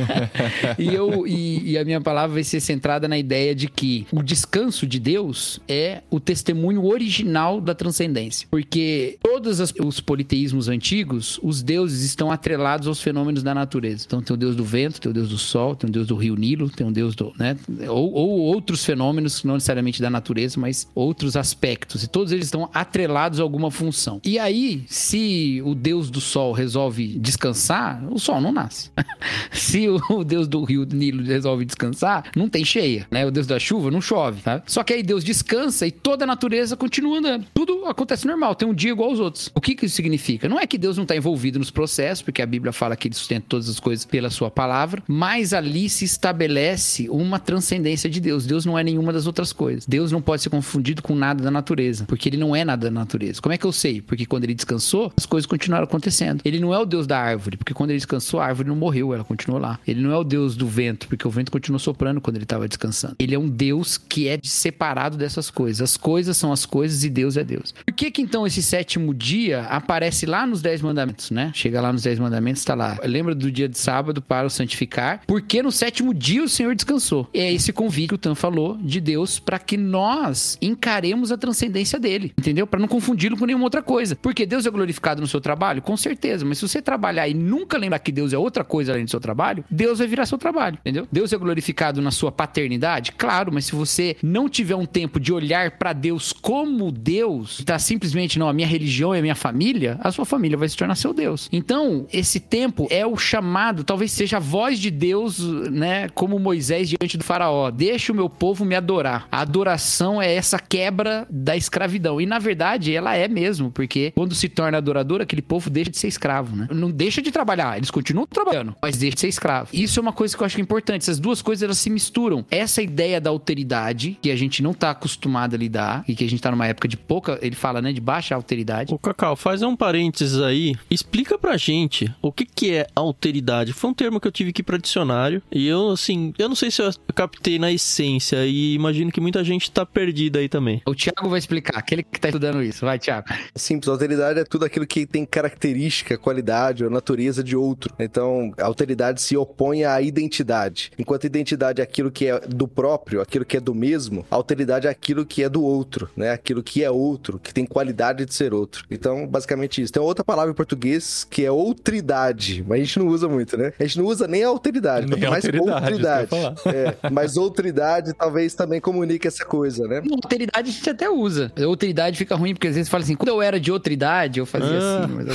e, 0.78 0.94
eu, 0.94 1.26
e, 1.26 1.72
e 1.72 1.78
a 1.78 1.84
minha 1.84 2.00
palavra 2.00 2.34
vai 2.34 2.44
ser 2.44 2.60
centrada 2.60 3.08
na 3.08 3.18
ideia 3.18 3.54
de 3.54 3.68
que 3.68 4.06
o 4.12 4.22
descanso 4.22 4.86
de 4.86 4.98
Deus 4.98 5.60
é 5.68 6.02
o 6.10 6.18
testemunho 6.18 6.84
original 6.84 7.60
da 7.60 7.74
transcendência. 7.74 8.46
Porque 8.50 9.18
todos 9.22 9.60
os 9.60 10.00
politeísmos 10.00 10.68
antigos, 10.68 11.38
os 11.42 11.62
deuses 11.62 12.04
estão 12.04 12.30
atrelados 12.30 12.88
aos 12.88 13.00
fenômenos 13.00 13.42
da 13.42 13.54
natureza. 13.54 14.04
Então 14.06 14.22
tem 14.22 14.34
o 14.34 14.36
deus 14.36 14.56
do 14.56 14.64
vento, 14.64 15.00
tem 15.00 15.10
o 15.10 15.14
deus 15.14 15.28
do 15.28 15.38
sol, 15.38 15.74
tem 15.74 15.88
o 15.88 15.92
deus 15.92 16.06
do 16.06 16.16
rio 16.16 16.36
Nilo, 16.36 16.68
tem 16.68 16.86
o 16.86 16.90
deus 16.90 17.14
do. 17.14 17.32
Né? 17.38 17.56
Ou, 17.88 18.12
ou 18.12 18.30
outros 18.40 18.84
fenômenos, 18.84 19.44
não 19.44 19.54
necessariamente 19.54 20.00
da 20.00 20.10
natureza, 20.10 20.58
mas 20.58 20.65
outros 20.94 21.36
aspectos. 21.36 22.02
E 22.02 22.08
todos 22.08 22.32
eles 22.32 22.46
estão 22.46 22.68
atrelados 22.72 23.40
a 23.40 23.42
alguma 23.42 23.70
função. 23.70 24.20
E 24.24 24.38
aí, 24.38 24.84
se 24.88 25.60
o 25.64 25.74
deus 25.74 26.10
do 26.10 26.20
sol 26.20 26.52
resolve 26.52 27.18
descansar, 27.18 28.02
o 28.10 28.18
sol 28.18 28.40
não 28.40 28.52
nasce. 28.52 28.90
se 29.52 29.88
o, 29.88 30.24
deus 30.24 30.48
do 30.48 30.64
rio 30.64 30.84
Nilo 30.84 31.24
resolve 31.24 31.64
descansar, 31.64 32.30
não 32.34 32.48
tem 32.48 32.64
cheia, 32.64 33.06
né? 33.10 33.26
O 33.26 33.30
deus 33.30 33.46
da 33.46 33.58
chuva 33.58 33.90
não 33.90 34.00
chove, 34.00 34.42
tá? 34.42 34.62
Só 34.66 34.82
que 34.82 34.92
aí 34.92 35.02
Deus 35.02 35.22
descansa 35.24 35.86
e 35.86 35.90
toda 35.90 36.24
a 36.24 36.26
natureza 36.26 36.76
continua 36.76 37.18
andando. 37.18 37.46
Tudo 37.54 37.86
acontece 37.86 38.26
normal, 38.26 38.54
tem 38.54 38.68
um 38.68 38.74
dia 38.74 38.90
igual 38.90 39.10
aos 39.10 39.20
outros. 39.20 39.50
O 39.54 39.60
que 39.60 39.74
que 39.74 39.86
isso 39.86 39.96
significa? 39.96 40.48
Não 40.48 40.58
é 40.58 40.66
que 40.66 40.78
Deus 40.78 40.96
não 40.96 41.02
está 41.02 41.16
envolvido 41.16 41.58
nos 41.58 41.70
processos, 41.70 42.22
porque 42.22 42.42
a 42.42 42.46
Bíblia 42.46 42.72
fala 42.72 42.96
que 42.96 43.08
ele 43.08 43.14
sustenta 43.14 43.46
todas 43.48 43.68
as 43.68 43.80
coisas 43.80 44.04
pela 44.04 44.30
sua 44.30 44.50
palavra, 44.50 45.02
mas 45.06 45.52
ali 45.52 45.88
se 45.88 46.04
estabelece 46.04 47.08
uma 47.10 47.38
transcendência 47.38 48.08
de 48.08 48.20
Deus. 48.20 48.46
Deus 48.46 48.64
não 48.64 48.78
é 48.78 48.84
nenhuma 48.84 49.12
das 49.12 49.26
outras 49.26 49.52
coisas. 49.52 49.86
Deus 49.86 50.12
não 50.12 50.20
pode 50.20 50.42
ser 50.42 50.50
confundido 50.56 51.02
com 51.02 51.14
nada 51.14 51.42
da 51.42 51.50
natureza, 51.50 52.04
porque 52.06 52.28
ele 52.28 52.36
não 52.36 52.56
é 52.56 52.64
nada 52.64 52.86
da 52.86 52.90
natureza. 52.90 53.40
Como 53.40 53.52
é 53.52 53.58
que 53.58 53.66
eu 53.66 53.72
sei? 53.72 54.00
Porque 54.00 54.24
quando 54.24 54.44
ele 54.44 54.54
descansou, 54.54 55.12
as 55.16 55.26
coisas 55.26 55.46
continuaram 55.46 55.84
acontecendo. 55.84 56.40
Ele 56.44 56.58
não 56.58 56.72
é 56.72 56.78
o 56.78 56.86
Deus 56.86 57.06
da 57.06 57.18
árvore, 57.18 57.56
porque 57.56 57.74
quando 57.74 57.90
ele 57.90 57.98
descansou, 57.98 58.40
a 58.40 58.46
árvore 58.46 58.68
não 58.68 58.76
morreu, 58.76 59.12
ela 59.12 59.24
continuou 59.24 59.60
lá. 59.60 59.78
Ele 59.86 60.00
não 60.00 60.10
é 60.10 60.16
o 60.16 60.24
Deus 60.24 60.56
do 60.56 60.66
vento, 60.66 61.08
porque 61.08 61.26
o 61.26 61.30
vento 61.30 61.52
continuou 61.52 61.78
soprando 61.78 62.20
quando 62.20 62.36
ele 62.36 62.44
estava 62.44 62.66
descansando. 62.66 63.16
Ele 63.18 63.34
é 63.34 63.38
um 63.38 63.48
Deus 63.48 63.98
que 63.98 64.28
é 64.28 64.38
separado 64.42 65.16
dessas 65.16 65.50
coisas. 65.50 65.82
As 65.82 65.96
coisas 65.96 66.36
são 66.36 66.52
as 66.52 66.64
coisas 66.64 67.04
e 67.04 67.10
Deus 67.10 67.36
é 67.36 67.44
Deus. 67.44 67.74
Por 67.84 67.92
que 67.92 68.10
que 68.10 68.22
então 68.22 68.46
esse 68.46 68.62
sétimo 68.62 69.12
dia 69.12 69.62
aparece 69.64 70.24
lá 70.24 70.46
nos 70.46 70.62
Dez 70.62 70.80
Mandamentos, 70.80 71.30
né? 71.30 71.50
Chega 71.54 71.80
lá 71.80 71.92
nos 71.92 72.02
Dez 72.02 72.18
Mandamentos, 72.18 72.62
está 72.62 72.74
lá. 72.74 72.98
Lembra 73.04 73.34
do 73.34 73.50
dia 73.50 73.68
de 73.68 73.78
sábado 73.78 74.22
para 74.22 74.46
o 74.46 74.50
santificar, 74.50 75.20
porque 75.26 75.62
no 75.62 75.70
sétimo 75.70 76.14
dia 76.14 76.42
o 76.42 76.48
Senhor 76.48 76.74
descansou. 76.74 77.28
É 77.34 77.52
esse 77.52 77.72
convite 77.72 78.08
que 78.08 78.14
o 78.14 78.18
Tan 78.18 78.34
falou 78.34 78.78
de 78.78 79.00
Deus 79.00 79.38
para 79.38 79.58
que 79.58 79.76
nós 79.76 80.45
encaremos 80.60 81.32
a 81.32 81.36
transcendência 81.36 81.98
dele, 81.98 82.32
entendeu? 82.38 82.66
Para 82.66 82.80
não 82.80 82.88
confundi-lo 82.88 83.36
com 83.36 83.46
nenhuma 83.46 83.64
outra 83.64 83.82
coisa. 83.82 84.16
Porque 84.16 84.46
Deus 84.46 84.66
é 84.66 84.70
glorificado 84.70 85.20
no 85.20 85.26
seu 85.26 85.40
trabalho? 85.40 85.82
Com 85.82 85.96
certeza, 85.96 86.44
mas 86.44 86.58
se 86.58 86.68
você 86.68 86.80
trabalhar 86.80 87.28
e 87.28 87.34
nunca 87.34 87.78
lembrar 87.78 87.98
que 87.98 88.12
Deus 88.12 88.32
é 88.32 88.38
outra 88.38 88.64
coisa 88.64 88.92
além 88.92 89.04
do 89.04 89.10
seu 89.10 89.20
trabalho, 89.20 89.64
Deus 89.70 89.98
vai 89.98 90.06
virar 90.06 90.26
seu 90.26 90.38
trabalho, 90.38 90.78
entendeu? 90.80 91.06
Deus 91.10 91.32
é 91.32 91.36
glorificado 91.36 92.00
na 92.02 92.10
sua 92.10 92.30
paternidade? 92.30 93.12
Claro, 93.12 93.52
mas 93.52 93.66
se 93.66 93.74
você 93.74 94.16
não 94.22 94.48
tiver 94.48 94.76
um 94.76 94.86
tempo 94.86 95.18
de 95.18 95.32
olhar 95.32 95.72
para 95.72 95.92
Deus 95.92 96.32
como 96.32 96.90
Deus, 96.92 97.62
tá 97.64 97.78
simplesmente, 97.78 98.38
não, 98.38 98.48
a 98.48 98.52
minha 98.52 98.66
religião 98.66 99.14
é 99.14 99.18
a 99.18 99.22
minha 99.22 99.34
família, 99.34 99.98
a 100.00 100.10
sua 100.10 100.24
família 100.24 100.56
vai 100.56 100.68
se 100.68 100.76
tornar 100.76 100.94
seu 100.94 101.12
Deus. 101.12 101.48
Então, 101.52 102.06
esse 102.12 102.40
tempo 102.40 102.86
é 102.90 103.06
o 103.06 103.16
chamado, 103.16 103.84
talvez 103.84 104.12
seja 104.12 104.36
a 104.36 104.40
voz 104.40 104.78
de 104.78 104.90
Deus, 104.90 105.38
né, 105.70 106.08
como 106.10 106.38
Moisés 106.38 106.88
diante 106.88 107.16
do 107.16 107.24
faraó, 107.24 107.70
deixa 107.70 108.12
o 108.12 108.16
meu 108.16 108.28
povo 108.28 108.64
me 108.64 108.74
adorar. 108.74 109.26
A 109.30 109.40
adoração 109.40 110.20
é 110.20 110.25
essa 110.32 110.58
quebra 110.58 111.26
da 111.30 111.56
escravidão. 111.56 112.20
E 112.20 112.26
na 112.26 112.38
verdade, 112.38 112.94
ela 112.94 113.16
é 113.16 113.28
mesmo, 113.28 113.70
porque 113.70 114.12
quando 114.14 114.34
se 114.34 114.48
torna 114.48 114.78
adorador, 114.78 115.20
aquele 115.20 115.42
povo 115.42 115.70
deixa 115.70 115.90
de 115.90 115.98
ser 115.98 116.08
escravo, 116.08 116.56
né? 116.56 116.68
Não 116.70 116.90
deixa 116.90 117.22
de 117.22 117.30
trabalhar, 117.30 117.76
eles 117.76 117.90
continuam 117.90 118.26
trabalhando, 118.26 118.74
mas 118.82 118.96
deixa 118.96 119.14
de 119.14 119.20
ser 119.20 119.28
escravo. 119.28 119.70
Isso 119.72 119.98
é 119.98 120.02
uma 120.02 120.12
coisa 120.12 120.36
que 120.36 120.42
eu 120.42 120.46
acho 120.46 120.56
que 120.56 120.60
é 120.60 120.64
importante. 120.64 121.02
Essas 121.02 121.18
duas 121.18 121.42
coisas 121.42 121.62
elas 121.62 121.78
se 121.78 121.90
misturam. 121.90 122.44
Essa 122.50 122.82
ideia 122.82 123.20
da 123.20 123.30
alteridade, 123.30 124.18
que 124.20 124.30
a 124.30 124.36
gente 124.36 124.62
não 124.62 124.74
tá 124.74 124.90
acostumado 124.90 125.54
a 125.54 125.58
lidar, 125.58 126.04
e 126.08 126.14
que 126.14 126.24
a 126.24 126.28
gente 126.28 126.40
tá 126.40 126.50
numa 126.50 126.66
época 126.66 126.88
de 126.88 126.96
pouca, 126.96 127.38
ele 127.42 127.54
fala, 127.54 127.80
né, 127.80 127.92
de 127.92 128.00
baixa 128.00 128.34
alteridade. 128.34 128.92
Ô, 128.92 128.98
Cacau, 128.98 129.36
faz 129.36 129.62
um 129.62 129.76
parênteses 129.76 130.40
aí. 130.40 130.74
Explica 130.90 131.38
pra 131.38 131.56
gente 131.56 132.12
o 132.20 132.32
que, 132.32 132.44
que 132.44 132.72
é 132.72 132.86
alteridade. 132.94 133.72
Foi 133.72 133.90
um 133.90 133.94
termo 133.94 134.20
que 134.20 134.26
eu 134.26 134.32
tive 134.32 134.50
aqui 134.50 134.62
pra 134.62 134.78
dicionário. 134.78 135.42
E 135.50 135.66
eu, 135.66 135.90
assim, 135.90 136.32
eu 136.38 136.48
não 136.48 136.56
sei 136.56 136.70
se 136.70 136.82
eu 136.82 136.90
captei 137.14 137.58
na 137.58 137.72
essência. 137.72 138.46
E 138.46 138.74
imagino 138.74 139.10
que 139.10 139.20
muita 139.20 139.42
gente 139.44 139.70
tá 139.70 139.84
perdida 139.84 140.15
aí 140.38 140.48
também. 140.48 140.82
O 140.86 140.94
Thiago 140.94 141.28
vai 141.28 141.38
explicar, 141.38 141.78
aquele 141.78 142.02
que 142.02 142.20
tá 142.20 142.28
estudando 142.28 142.62
isso. 142.62 142.84
Vai, 142.84 142.98
Thiago. 142.98 143.26
Simples, 143.54 143.88
alteridade 143.88 144.40
é 144.40 144.44
tudo 144.44 144.64
aquilo 144.64 144.86
que 144.86 145.06
tem 145.06 145.24
característica, 145.24 146.16
qualidade 146.16 146.84
ou 146.84 146.90
natureza 146.90 147.42
de 147.42 147.56
outro. 147.56 147.94
Então, 147.98 148.52
a 148.58 148.64
alteridade 148.64 149.20
se 149.20 149.36
opõe 149.36 149.84
à 149.84 150.00
identidade. 150.00 150.90
Enquanto 150.98 151.24
a 151.24 151.26
identidade 151.26 151.80
é 151.80 151.84
aquilo 151.84 152.10
que 152.10 152.26
é 152.26 152.40
do 152.40 152.66
próprio, 152.66 153.20
aquilo 153.20 153.44
que 153.44 153.56
é 153.56 153.60
do 153.60 153.74
mesmo, 153.74 154.24
a 154.30 154.36
alteridade 154.36 154.86
é 154.86 154.90
aquilo 154.90 155.24
que 155.24 155.42
é 155.42 155.48
do 155.48 155.62
outro, 155.62 156.08
né? 156.16 156.32
Aquilo 156.32 156.62
que 156.62 156.82
é 156.82 156.90
outro, 156.90 157.38
que 157.38 157.52
tem 157.52 157.64
qualidade 157.64 158.24
de 158.24 158.34
ser 158.34 158.54
outro. 158.54 158.84
Então, 158.90 159.26
basicamente 159.26 159.82
isso. 159.82 159.92
Tem 159.92 160.02
outra 160.02 160.24
palavra 160.24 160.50
em 160.50 160.54
português 160.54 161.24
que 161.24 161.44
é 161.44 161.50
outridade, 161.50 162.64
mas 162.66 162.80
a 162.80 162.84
gente 162.84 162.98
não 162.98 163.08
usa 163.08 163.28
muito, 163.28 163.56
né? 163.56 163.72
A 163.78 163.82
gente 163.84 163.98
não 163.98 164.06
usa 164.06 164.26
nem 164.26 164.44
a 164.44 164.48
alteridade, 164.48 165.06
Nem 165.06 165.28
mais 165.28 165.44
alteridade, 165.44 165.84
outridade. 165.84 166.24
isso 166.24 166.62
que 166.62 166.68
eu 166.68 166.72
É, 166.72 166.96
mas 167.10 167.36
outridade 167.36 168.12
talvez 168.14 168.54
também 168.54 168.80
comunique 168.80 169.26
essa 169.26 169.44
coisa, 169.44 169.86
né? 169.86 170.02
Não, 170.08 170.16
Alteridade 170.22 170.68
a 170.68 170.72
gente 170.72 170.90
até 170.90 171.08
usa. 171.10 171.52
Alteridade 171.64 172.16
fica 172.18 172.34
ruim, 172.36 172.54
porque 172.54 172.68
às 172.68 172.74
vezes 172.74 172.88
fala 172.88 173.02
assim, 173.02 173.14
quando 173.16 173.28
eu 173.28 173.42
era 173.42 173.58
de 173.60 173.70
outra 173.72 173.92
idade, 173.92 174.38
eu 174.40 174.46
fazia 174.46 174.78
Ah. 174.78 175.04
assim. 175.04 175.14
Mas 175.14 175.26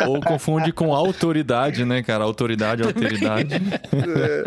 eu... 0.00 0.08
Ou 0.10 0.20
confunde 0.20 0.72
com 0.72 0.94
autoridade, 0.94 1.84
né, 1.84 2.02
cara? 2.02 2.24
Autoridade, 2.24 2.82
alteridade. 2.82 3.54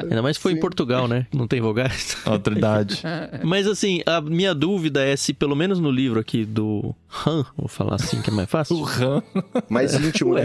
Ainda 0.03 0.21
mais 0.21 0.37
se 0.37 0.41
foi 0.43 0.53
em 0.53 0.59
Portugal, 0.59 1.07
né? 1.07 1.25
Não 1.33 1.47
tem 1.47 1.61
vogais. 1.61 2.17
Autoridade. 2.25 3.01
Mas 3.43 3.67
assim, 3.67 4.01
a 4.05 4.19
minha 4.21 4.53
dúvida 4.55 5.03
é 5.03 5.15
se 5.15 5.33
pelo 5.33 5.55
menos 5.55 5.79
no 5.79 5.91
livro 5.91 6.19
aqui 6.19 6.45
do 6.45 6.95
Han, 7.25 7.45
vou 7.57 7.67
falar 7.67 7.95
assim 7.95 8.21
que 8.21 8.29
é 8.29 8.33
mais 8.33 8.47
O 8.47 8.51
fácil. 8.51 8.81
RAM. 8.81 9.23
Mais 9.69 9.93
íntimo, 9.93 10.33
né? 10.35 10.43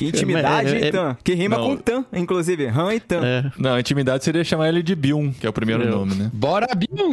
Intimidade, 0.00 0.74
é- 0.76 0.88
é- 0.88 0.90
Tan. 0.90 1.16
Que 1.22 1.34
rima 1.34 1.56
Não. 1.56 1.64
com 1.68 1.76
Tan, 1.76 2.04
inclusive. 2.12 2.66
Han 2.66 2.94
e 2.94 3.00
Tan. 3.00 3.20
É, 3.24 3.50
Não, 3.58 3.78
intimidade 3.78 4.24
seria 4.24 4.44
chamar 4.44 4.68
ele 4.68 4.82
de 4.82 4.94
Bium, 4.94 5.32
que 5.32 5.46
é 5.46 5.50
o 5.50 5.52
primeiro 5.52 5.82
Eu. 5.84 5.90
nome, 5.98 6.14
né? 6.14 6.30
Bora, 6.32 6.66
Bill! 6.74 7.12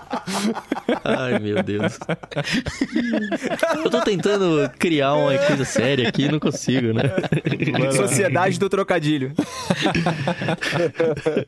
Ai, 1.03 1.39
meu 1.39 1.61
Deus. 1.63 1.97
Eu 3.83 3.89
tô 3.89 4.01
tentando 4.01 4.69
criar 4.77 5.13
uma 5.13 5.37
coisa 5.37 5.65
séria 5.65 6.07
aqui 6.07 6.23
e 6.23 6.31
não 6.31 6.39
consigo, 6.39 6.93
né? 6.93 7.03
Sociedade 7.91 8.59
do 8.59 8.69
Trocadilho. 8.69 9.33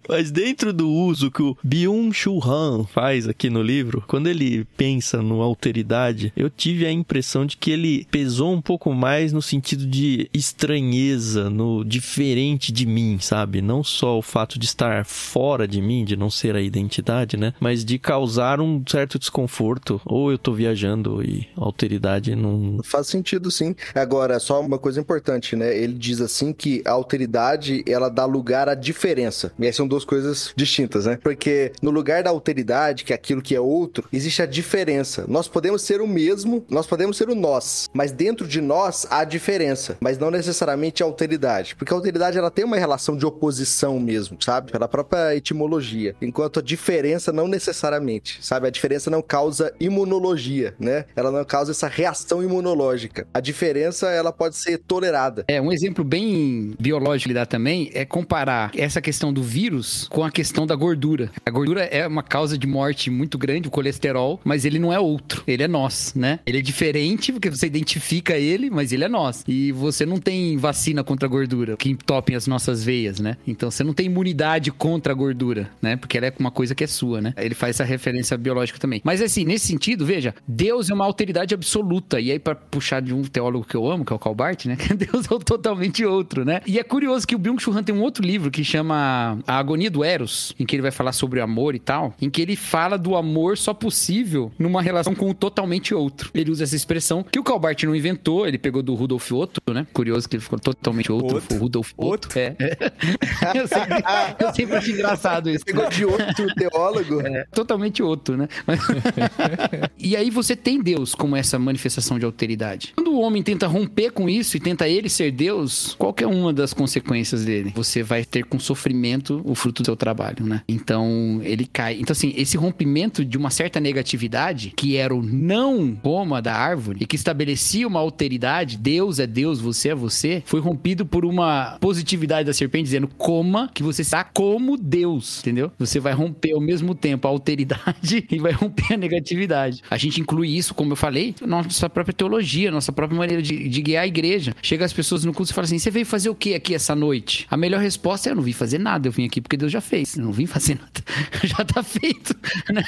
Mas 0.08 0.32
dentro 0.32 0.74
do 0.74 0.90
uso 0.90 1.32
que 1.32 1.42
o 1.42 1.58
Byung-Chul 1.64 2.42
Han 2.44 2.86
faz 2.86 3.28
aqui 3.28 3.50
no 3.50 3.62
livro, 3.62 4.04
quando 4.08 4.28
ele 4.28 4.66
pensa 4.78 5.22
no 5.22 5.42
alteridade, 5.42 6.32
eu 6.36 6.50
tive 6.50 6.86
a 6.86 6.92
impressão 6.92 7.46
de 7.46 7.58
que 7.58 7.72
ele 7.72 8.08
pesou 8.10 8.54
um 8.54 8.62
pouco 8.62 8.94
mais 8.94 9.34
no 9.34 9.42
sentido 9.42 9.86
de 9.86 10.30
estranheza, 10.34 11.50
no 11.50 11.84
diferente 11.84 12.72
de 12.72 12.86
mim, 12.86 13.18
sabe? 13.20 13.62
Não 13.62 13.84
só 13.84 14.18
o 14.18 14.22
fato 14.22 14.58
de 14.58 14.66
estar 14.66 15.06
fora 15.06 15.68
de 15.68 15.82
mim, 15.82 16.06
de 16.06 16.16
não 16.16 16.30
ser 16.30 16.56
a 16.56 16.62
identidade, 16.62 17.38
né? 17.38 17.54
Mas 17.60 17.84
de 17.84 17.98
causar 17.98 18.60
um 18.60 18.73
certo 18.88 19.20
desconforto. 19.20 20.02
Ou 20.06 20.32
eu 20.32 20.38
tô 20.38 20.54
viajando 20.54 21.24
e 21.24 21.48
alteridade 21.56 22.36
não. 22.36 22.80
Faz 22.84 23.08
sentido, 23.08 23.52
sim. 23.52 23.76
Agora, 23.94 24.40
só 24.40 24.62
uma 24.62 24.78
coisa 24.78 25.00
importante, 25.00 25.56
né? 25.56 25.76
Ele 25.76 25.94
diz 25.94 26.22
assim 26.22 26.54
que 26.54 26.82
a 26.86 26.92
alteridade, 26.92 27.84
ela 27.88 28.10
dá 28.10 28.26
lugar 28.26 28.70
à 28.70 28.76
diferença. 28.76 29.52
E 29.60 29.66
essas 29.66 29.78
são 29.78 29.88
duas 29.88 30.06
coisas 30.06 30.54
distintas, 30.56 31.06
né? 31.06 31.18
Porque 31.22 31.72
no 31.82 31.92
lugar 31.92 32.24
da 32.24 32.30
alteridade, 32.30 33.04
que 33.04 33.12
é 33.12 33.16
aquilo 33.16 33.42
que 33.42 33.56
é 33.56 33.60
outro, 33.60 34.08
existe 34.14 34.42
a 34.42 34.46
diferença. 34.46 35.26
Nós 35.28 35.48
podemos 35.48 35.82
ser 35.82 36.02
o 36.02 36.08
mesmo, 36.08 36.66
nós 36.70 36.86
podemos 36.88 37.18
ser 37.18 37.30
o 37.30 37.36
nós, 37.36 37.90
mas 37.94 38.12
dentro 38.12 38.48
de 38.48 38.62
nós 38.62 39.06
há 39.10 39.24
diferença, 39.24 39.98
mas 40.00 40.18
não 40.18 40.32
necessariamente 40.32 41.04
a 41.04 41.06
alteridade. 41.06 41.76
Porque 41.76 41.94
a 41.94 41.98
alteridade, 41.98 42.38
ela 42.38 42.52
tem 42.52 42.64
uma 42.64 42.78
relação 42.78 43.18
de 43.18 43.26
oposição 43.26 44.00
mesmo, 44.00 44.38
sabe? 44.40 44.72
Pela 44.72 44.88
própria 44.88 45.36
etimologia. 45.36 46.16
Enquanto 46.22 46.60
a 46.60 46.64
diferença 46.64 47.32
não 47.32 47.48
necessariamente, 47.48 48.40
sabe? 48.42 48.53
A 48.56 48.70
diferença 48.70 49.10
não 49.10 49.22
causa 49.22 49.74
imunologia, 49.80 50.74
né? 50.80 51.06
Ela 51.16 51.32
não 51.32 51.44
causa 51.46 51.72
essa 51.72 51.88
reação 51.88 52.44
imunológica. 52.44 53.28
A 53.34 53.40
diferença, 53.40 54.10
ela 54.10 54.32
pode 54.32 54.56
ser 54.56 54.78
tolerada. 54.78 55.46
É, 55.48 55.62
um 55.62 55.72
exemplo 55.72 56.04
bem 56.04 56.76
biológico 56.80 57.30
que 57.30 57.34
dá 57.34 57.46
também 57.46 57.90
é 57.94 58.06
comparar 58.06 58.72
essa 58.76 59.02
questão 59.02 59.32
do 59.34 59.42
vírus 59.42 60.08
com 60.10 60.24
a 60.24 60.32
questão 60.32 60.68
da 60.68 60.76
gordura. 60.76 61.32
A 61.46 61.52
gordura 61.52 61.84
é 61.84 62.06
uma 62.08 62.24
causa 62.24 62.58
de 62.58 62.68
morte 62.68 63.10
muito 63.10 63.38
grande, 63.38 63.68
o 63.68 63.72
colesterol, 63.72 64.40
mas 64.44 64.66
ele 64.66 64.80
não 64.80 64.92
é 64.92 65.00
outro, 65.00 65.44
ele 65.48 65.64
é 65.64 65.68
nós, 65.68 66.14
né? 66.16 66.40
Ele 66.46 66.60
é 66.60 66.62
diferente 66.62 67.32
porque 67.32 67.50
você 67.50 67.68
identifica 67.68 68.38
ele, 68.38 68.70
mas 68.70 68.92
ele 68.92 69.04
é 69.04 69.08
nós. 69.08 69.44
E 69.48 69.72
você 69.72 70.06
não 70.06 70.18
tem 70.18 70.58
vacina 70.58 71.04
contra 71.04 71.28
a 71.28 71.30
gordura 71.30 71.78
que 71.78 71.90
entopem 71.90 72.36
as 72.36 72.48
nossas 72.48 72.84
veias, 72.84 73.20
né? 73.20 73.38
Então 73.48 73.70
você 73.72 73.84
não 73.84 73.94
tem 73.94 74.06
imunidade 74.06 74.72
contra 74.72 75.14
a 75.14 75.16
gordura, 75.16 75.70
né? 75.82 75.96
Porque 75.96 76.18
ela 76.18 76.28
é 76.28 76.34
uma 76.40 76.52
coisa 76.52 76.76
que 76.76 76.84
é 76.84 76.88
sua, 76.88 77.22
né? 77.22 77.34
Ele 77.38 77.56
faz 77.56 77.76
essa 77.76 77.84
referência 77.84 78.38
biológica 78.44 78.80
também. 78.80 79.02
Mas 79.04 79.22
assim, 79.22 79.46
nesse 79.46 79.68
sentido, 79.68 80.06
veja, 80.06 80.36
Deus 80.48 80.90
é 80.90 80.94
uma 80.94 81.06
alteridade 81.06 81.54
absoluta. 81.54 82.20
E 82.20 82.32
aí, 82.32 82.40
pra 82.40 82.56
puxar 82.56 83.02
de 83.02 83.14
um 83.14 83.24
teólogo 83.24 83.66
que 83.66 83.76
eu 83.76 83.90
amo, 83.90 84.06
que 84.06 84.14
é 84.14 84.16
o 84.16 84.20
Calbart, 84.20 84.66
né? 84.66 84.78
Deus 84.96 85.30
é 85.30 85.34
o 85.34 85.40
totalmente 85.40 86.06
outro, 86.06 86.46
né? 86.46 86.62
E 86.66 86.78
é 86.78 86.84
curioso 86.84 87.26
que 87.28 87.36
o 87.36 87.40
Byung-Chul 87.40 87.78
Han 87.78 87.84
tem 87.84 87.96
um 87.96 88.02
outro 88.02 88.24
livro 88.24 88.52
que 88.52 88.64
chama 88.64 89.40
A 89.48 89.58
Agonia 89.58 89.90
do 89.90 90.04
Eros, 90.04 90.54
em 90.60 90.66
que 90.66 90.76
ele 90.76 90.82
vai 90.82 90.92
falar 90.92 91.12
sobre 91.12 91.40
o 91.40 91.44
amor 91.44 91.76
e 91.76 91.80
tal, 91.80 92.14
em 92.22 92.30
que 92.30 92.42
ele 92.42 92.56
fala 92.56 92.98
do 92.98 93.16
amor 93.16 93.58
só 93.58 93.74
possível 93.74 94.52
numa 94.58 94.82
relação 94.82 95.16
com 95.16 95.30
o 95.30 95.34
totalmente 95.34 95.94
outro. 95.94 96.32
Ele 96.34 96.52
usa 96.52 96.64
essa 96.64 96.76
expressão 96.76 97.24
que 97.24 97.40
o 97.40 97.44
Calbart 97.44 97.84
não 97.84 97.96
inventou, 97.96 98.48
ele 98.48 98.58
pegou 98.58 98.82
do 98.82 98.94
Rudolf 98.94 99.32
Otto, 99.32 99.62
né? 99.74 99.88
Curioso 99.94 100.28
que 100.28 100.36
ele 100.36 100.44
ficou 100.44 100.60
totalmente 100.60 101.12
outro, 101.12 101.38
Otto. 101.38 101.48
foi 101.48 101.58
o 101.58 101.60
Rudolf 101.60 101.92
Otto. 101.98 102.28
Otto. 102.28 102.40
É. 102.40 102.56
eu, 103.56 103.68
sempre, 103.68 104.04
eu 104.40 104.54
sempre 104.54 104.76
acho 104.76 104.92
engraçado 104.92 105.50
isso. 105.50 105.66
Pegou 105.66 105.90
de 105.90 106.06
outro 106.06 106.54
teólogo. 106.56 107.22
É, 107.22 107.46
totalmente 107.54 108.02
outro. 108.02 108.33
Né? 108.38 108.48
e 109.98 110.16
aí 110.16 110.30
você 110.30 110.56
tem 110.56 110.82
Deus 110.82 111.16
como 111.16 111.36
essa 111.36 111.58
manifestação 111.60 112.18
de 112.20 112.26
alteridade. 112.26 112.94
Quando 112.96 113.12
o 113.12 113.20
homem 113.20 113.44
tenta 113.44 113.68
romper 113.68 114.12
com 114.12 114.30
isso 114.30 114.58
e 114.58 114.60
tenta 114.60 114.88
ele 114.88 115.10
ser 115.10 115.32
Deus, 115.32 115.96
qual 115.98 116.16
é 116.18 116.28
uma 116.28 116.54
das 116.54 116.74
consequências 116.74 117.46
dele? 117.46 117.72
Você 117.76 118.04
vai 118.04 118.26
ter 118.26 118.44
com 118.46 118.60
sofrimento 118.60 119.42
o 119.44 119.56
fruto 119.56 119.82
do 119.82 119.86
seu 119.86 119.96
trabalho, 119.96 120.46
né? 120.46 120.62
Então, 120.68 121.40
ele 121.44 121.66
cai. 121.66 121.98
Então, 122.00 122.12
assim, 122.12 122.34
esse 122.36 122.58
rompimento 122.58 123.24
de 123.24 123.38
uma 123.38 123.50
certa 123.50 123.80
negatividade, 123.80 124.74
que 124.76 124.98
era 124.98 125.14
o 125.14 125.22
não 125.22 125.96
coma 125.96 126.42
da 126.42 126.56
árvore, 126.56 127.00
e 127.02 127.06
que 127.06 127.16
estabelecia 127.16 127.88
uma 127.88 128.00
alteridade, 128.00 128.78
Deus 128.78 129.20
é 129.20 129.28
Deus, 129.28 129.60
você 129.60 129.90
é 129.90 129.96
você, 129.96 130.44
foi 130.46 130.60
rompido 130.60 131.06
por 131.06 131.26
uma 131.26 131.78
positividade 131.80 132.46
da 132.46 132.54
serpente 132.54 132.86
dizendo 132.86 133.08
coma, 133.08 133.70
que 133.74 133.84
você 133.84 134.02
está 134.02 134.24
como 134.24 134.78
Deus, 134.78 135.40
entendeu? 135.40 135.72
Você 135.78 136.00
vai 136.00 136.14
romper 136.14 136.54
ao 136.54 136.62
mesmo 136.62 136.96
tempo 136.96 137.28
a 137.28 137.32
alteridade 137.32 138.23
e 138.32 138.40
vai 138.40 138.52
romper 138.52 138.94
a 138.94 138.98
negatividade. 138.98 139.82
A 139.90 139.98
gente 139.98 140.20
inclui 140.22 140.56
isso, 140.56 140.74
como 140.74 140.94
eu 140.94 140.96
falei, 140.96 141.36
nossa 141.46 141.90
própria 141.90 142.14
teologia, 142.14 142.72
nossa 142.72 142.92
própria 142.92 143.18
maneira 143.18 143.42
de, 143.42 143.68
de 143.68 143.82
guiar 143.82 144.04
a 144.04 144.08
igreja. 144.08 144.56
Chega 144.62 144.86
as 144.86 144.94
pessoas 144.94 145.24
no 145.24 145.34
culto 145.34 145.52
e 145.52 145.54
fala 145.54 145.66
assim: 145.66 145.78
você 145.78 145.92
veio 145.92 146.06
fazer 146.06 146.30
o 146.30 146.36
que 146.36 146.54
aqui 146.54 146.74
essa 146.74 146.96
noite? 146.96 147.46
A 147.50 147.58
melhor 147.58 147.82
resposta 147.82 148.30
é: 148.30 148.32
eu 148.32 148.36
não 148.36 148.44
vim 148.44 148.54
fazer 148.54 148.80
nada, 148.80 149.08
eu 149.08 149.12
vim 149.12 149.26
aqui 149.26 149.42
porque 149.42 149.58
Deus 149.58 149.72
já 149.72 149.82
fez. 149.82 150.18
Eu 150.18 150.26
não 150.26 150.32
vim 150.32 150.46
fazer 150.46 150.76
nada. 150.76 151.04
já 151.44 151.64
tá 151.64 151.84
feito. 151.84 152.36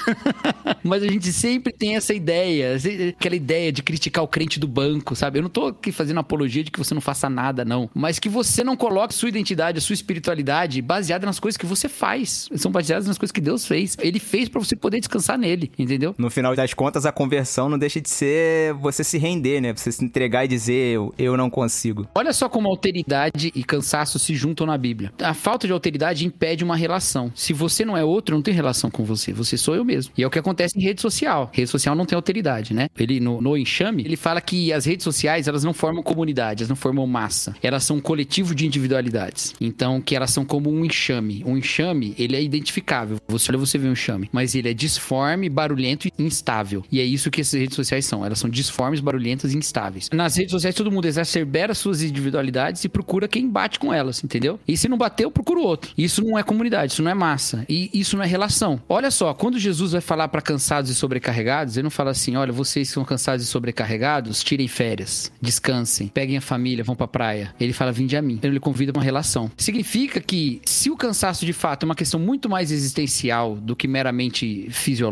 Mas 0.83 1.03
a 1.03 1.07
gente 1.07 1.31
sempre 1.31 1.73
tem 1.73 1.95
essa 1.95 2.13
ideia, 2.13 2.77
aquela 3.09 3.35
ideia 3.35 3.71
de 3.71 3.81
criticar 3.81 4.23
o 4.23 4.27
crente 4.27 4.59
do 4.59 4.67
banco, 4.67 5.15
sabe? 5.15 5.39
Eu 5.39 5.43
não 5.43 5.49
tô 5.49 5.67
aqui 5.67 5.91
fazendo 5.91 6.19
apologia 6.19 6.63
de 6.63 6.71
que 6.71 6.79
você 6.79 6.93
não 6.93 7.01
faça 7.01 7.29
nada, 7.29 7.65
não. 7.65 7.89
Mas 7.93 8.19
que 8.19 8.29
você 8.29 8.63
não 8.63 8.75
coloque 8.75 9.13
sua 9.13 9.29
identidade, 9.29 9.81
sua 9.81 9.93
espiritualidade 9.93 10.81
baseada 10.81 11.25
nas 11.25 11.39
coisas 11.39 11.57
que 11.57 11.65
você 11.65 11.89
faz. 11.89 12.49
São 12.55 12.71
baseadas 12.71 13.07
nas 13.07 13.17
coisas 13.17 13.31
que 13.31 13.41
Deus 13.41 13.65
fez. 13.65 13.97
Ele 13.99 14.19
fez 14.19 14.49
para 14.49 14.59
você 14.59 14.75
poder 14.75 14.99
descansar 14.99 15.24
nele, 15.37 15.71
entendeu? 15.77 16.13
No 16.17 16.29
final 16.29 16.55
das 16.55 16.73
contas, 16.73 17.05
a 17.05 17.11
conversão 17.11 17.67
não 17.69 17.77
deixa 17.77 17.99
de 17.99 18.09
ser 18.09 18.73
você 18.75 19.03
se 19.03 19.17
render, 19.17 19.61
né? 19.61 19.73
Você 19.73 19.91
se 19.91 20.03
entregar 20.03 20.45
e 20.45 20.47
dizer 20.47 20.93
eu, 20.93 21.13
eu 21.17 21.35
não 21.35 21.49
consigo. 21.49 22.07
Olha 22.13 22.33
só 22.33 22.47
como 22.47 22.67
alteridade 22.69 23.51
e 23.55 23.63
cansaço 23.63 24.19
se 24.19 24.35
juntam 24.35 24.67
na 24.67 24.77
Bíblia. 24.77 25.11
A 25.21 25.33
falta 25.33 25.65
de 25.65 25.73
alteridade 25.73 26.25
impede 26.25 26.63
uma 26.63 26.75
relação. 26.75 27.31
Se 27.33 27.53
você 27.53 27.83
não 27.83 27.97
é 27.97 28.03
outro, 28.03 28.35
não 28.35 28.41
tem 28.41 28.53
relação 28.53 28.91
com 28.91 29.03
você. 29.03 29.33
Você 29.33 29.57
sou 29.57 29.75
eu 29.75 29.83
mesmo. 29.83 30.13
E 30.17 30.23
é 30.23 30.27
o 30.27 30.29
que 30.29 30.39
acontece 30.39 30.77
em 30.77 30.81
rede 30.81 31.01
social. 31.01 31.49
Rede 31.51 31.69
social 31.69 31.95
não 31.95 32.05
tem 32.05 32.15
alteridade, 32.15 32.73
né? 32.73 32.89
Ele, 32.97 33.19
no, 33.19 33.41
no 33.41 33.57
enxame, 33.57 34.03
ele 34.03 34.15
fala 34.15 34.41
que 34.41 34.71
as 34.71 34.85
redes 34.85 35.03
sociais, 35.03 35.47
elas 35.47 35.63
não 35.63 35.73
formam 35.73 36.03
comunidade, 36.03 36.63
elas 36.63 36.69
não 36.69 36.75
formam 36.75 37.07
massa. 37.07 37.55
Elas 37.61 37.83
são 37.83 37.97
um 37.97 38.01
coletivo 38.01 38.53
de 38.53 38.65
individualidades. 38.65 39.53
Então, 39.59 40.01
que 40.01 40.15
elas 40.15 40.31
são 40.31 40.45
como 40.45 40.69
um 40.69 40.85
enxame. 40.85 41.43
Um 41.45 41.57
enxame, 41.57 42.13
ele 42.17 42.35
é 42.35 42.43
identificável. 42.43 43.17
Você 43.27 43.51
olha, 43.51 43.57
você 43.57 43.77
vê 43.77 43.87
um 43.87 43.93
enxame. 43.93 44.29
Mas 44.31 44.55
ele 44.55 44.69
é 44.69 44.73
disforme, 44.73 45.14
barulhento 45.49 46.07
e 46.07 46.13
instável. 46.19 46.83
E 46.91 46.99
é 46.99 47.03
isso 47.03 47.31
que 47.31 47.41
essas 47.41 47.59
redes 47.59 47.75
sociais 47.75 48.05
são. 48.05 48.25
Elas 48.25 48.39
são 48.39 48.49
disformes, 48.49 48.99
barulhentas 48.99 49.53
e 49.53 49.57
instáveis. 49.57 50.09
Nas 50.13 50.35
redes 50.35 50.51
sociais, 50.51 50.75
todo 50.75 50.91
mundo 50.91 51.05
exacerbera 51.05 51.73
suas 51.73 52.01
individualidades 52.01 52.83
e 52.83 52.89
procura 52.89 53.27
quem 53.27 53.49
bate 53.49 53.79
com 53.79 53.93
elas, 53.93 54.23
entendeu? 54.23 54.59
E 54.67 54.77
se 54.77 54.87
não 54.87 54.97
bateu, 54.97 55.31
procura 55.31 55.59
o 55.59 55.63
outro. 55.63 55.91
Isso 55.97 56.23
não 56.23 56.37
é 56.37 56.43
comunidade, 56.43 56.93
isso 56.93 57.03
não 57.03 57.11
é 57.11 57.13
massa. 57.13 57.65
E 57.69 57.89
isso 57.93 58.17
não 58.17 58.23
é 58.23 58.27
relação. 58.27 58.81
Olha 58.87 59.11
só, 59.11 59.33
quando 59.33 59.59
Jesus 59.59 59.91
vai 59.93 60.01
falar 60.01 60.27
para 60.27 60.41
cansados 60.41 60.89
e 60.89 60.95
sobrecarregados, 60.95 61.77
ele 61.77 61.83
não 61.83 61.89
fala 61.89 62.11
assim: 62.11 62.35
olha, 62.35 62.51
vocês 62.51 62.87
que 62.87 62.93
são 62.93 63.05
cansados 63.05 63.45
e 63.45 63.47
sobrecarregados, 63.47 64.43
tirem 64.43 64.67
férias, 64.67 65.31
descansem, 65.41 66.07
peguem 66.07 66.37
a 66.37 66.41
família, 66.41 66.83
vão 66.83 66.95
pra 66.95 67.07
praia. 67.07 67.53
Ele 67.59 67.73
fala: 67.73 67.91
vinde 67.91 68.15
a 68.15 68.21
mim. 68.21 68.35
Então 68.35 68.49
ele 68.49 68.59
convida 68.59 68.91
uma 68.91 69.03
relação. 69.03 69.51
Significa 69.57 70.19
que 70.19 70.61
se 70.65 70.89
o 70.89 70.97
cansaço 70.97 71.45
de 71.45 71.53
fato 71.53 71.83
é 71.83 71.85
uma 71.85 71.95
questão 71.95 72.19
muito 72.19 72.49
mais 72.49 72.71
existencial 72.71 73.55
do 73.55 73.75
que 73.75 73.87
meramente 73.87 74.67
fisiológica 74.69 75.04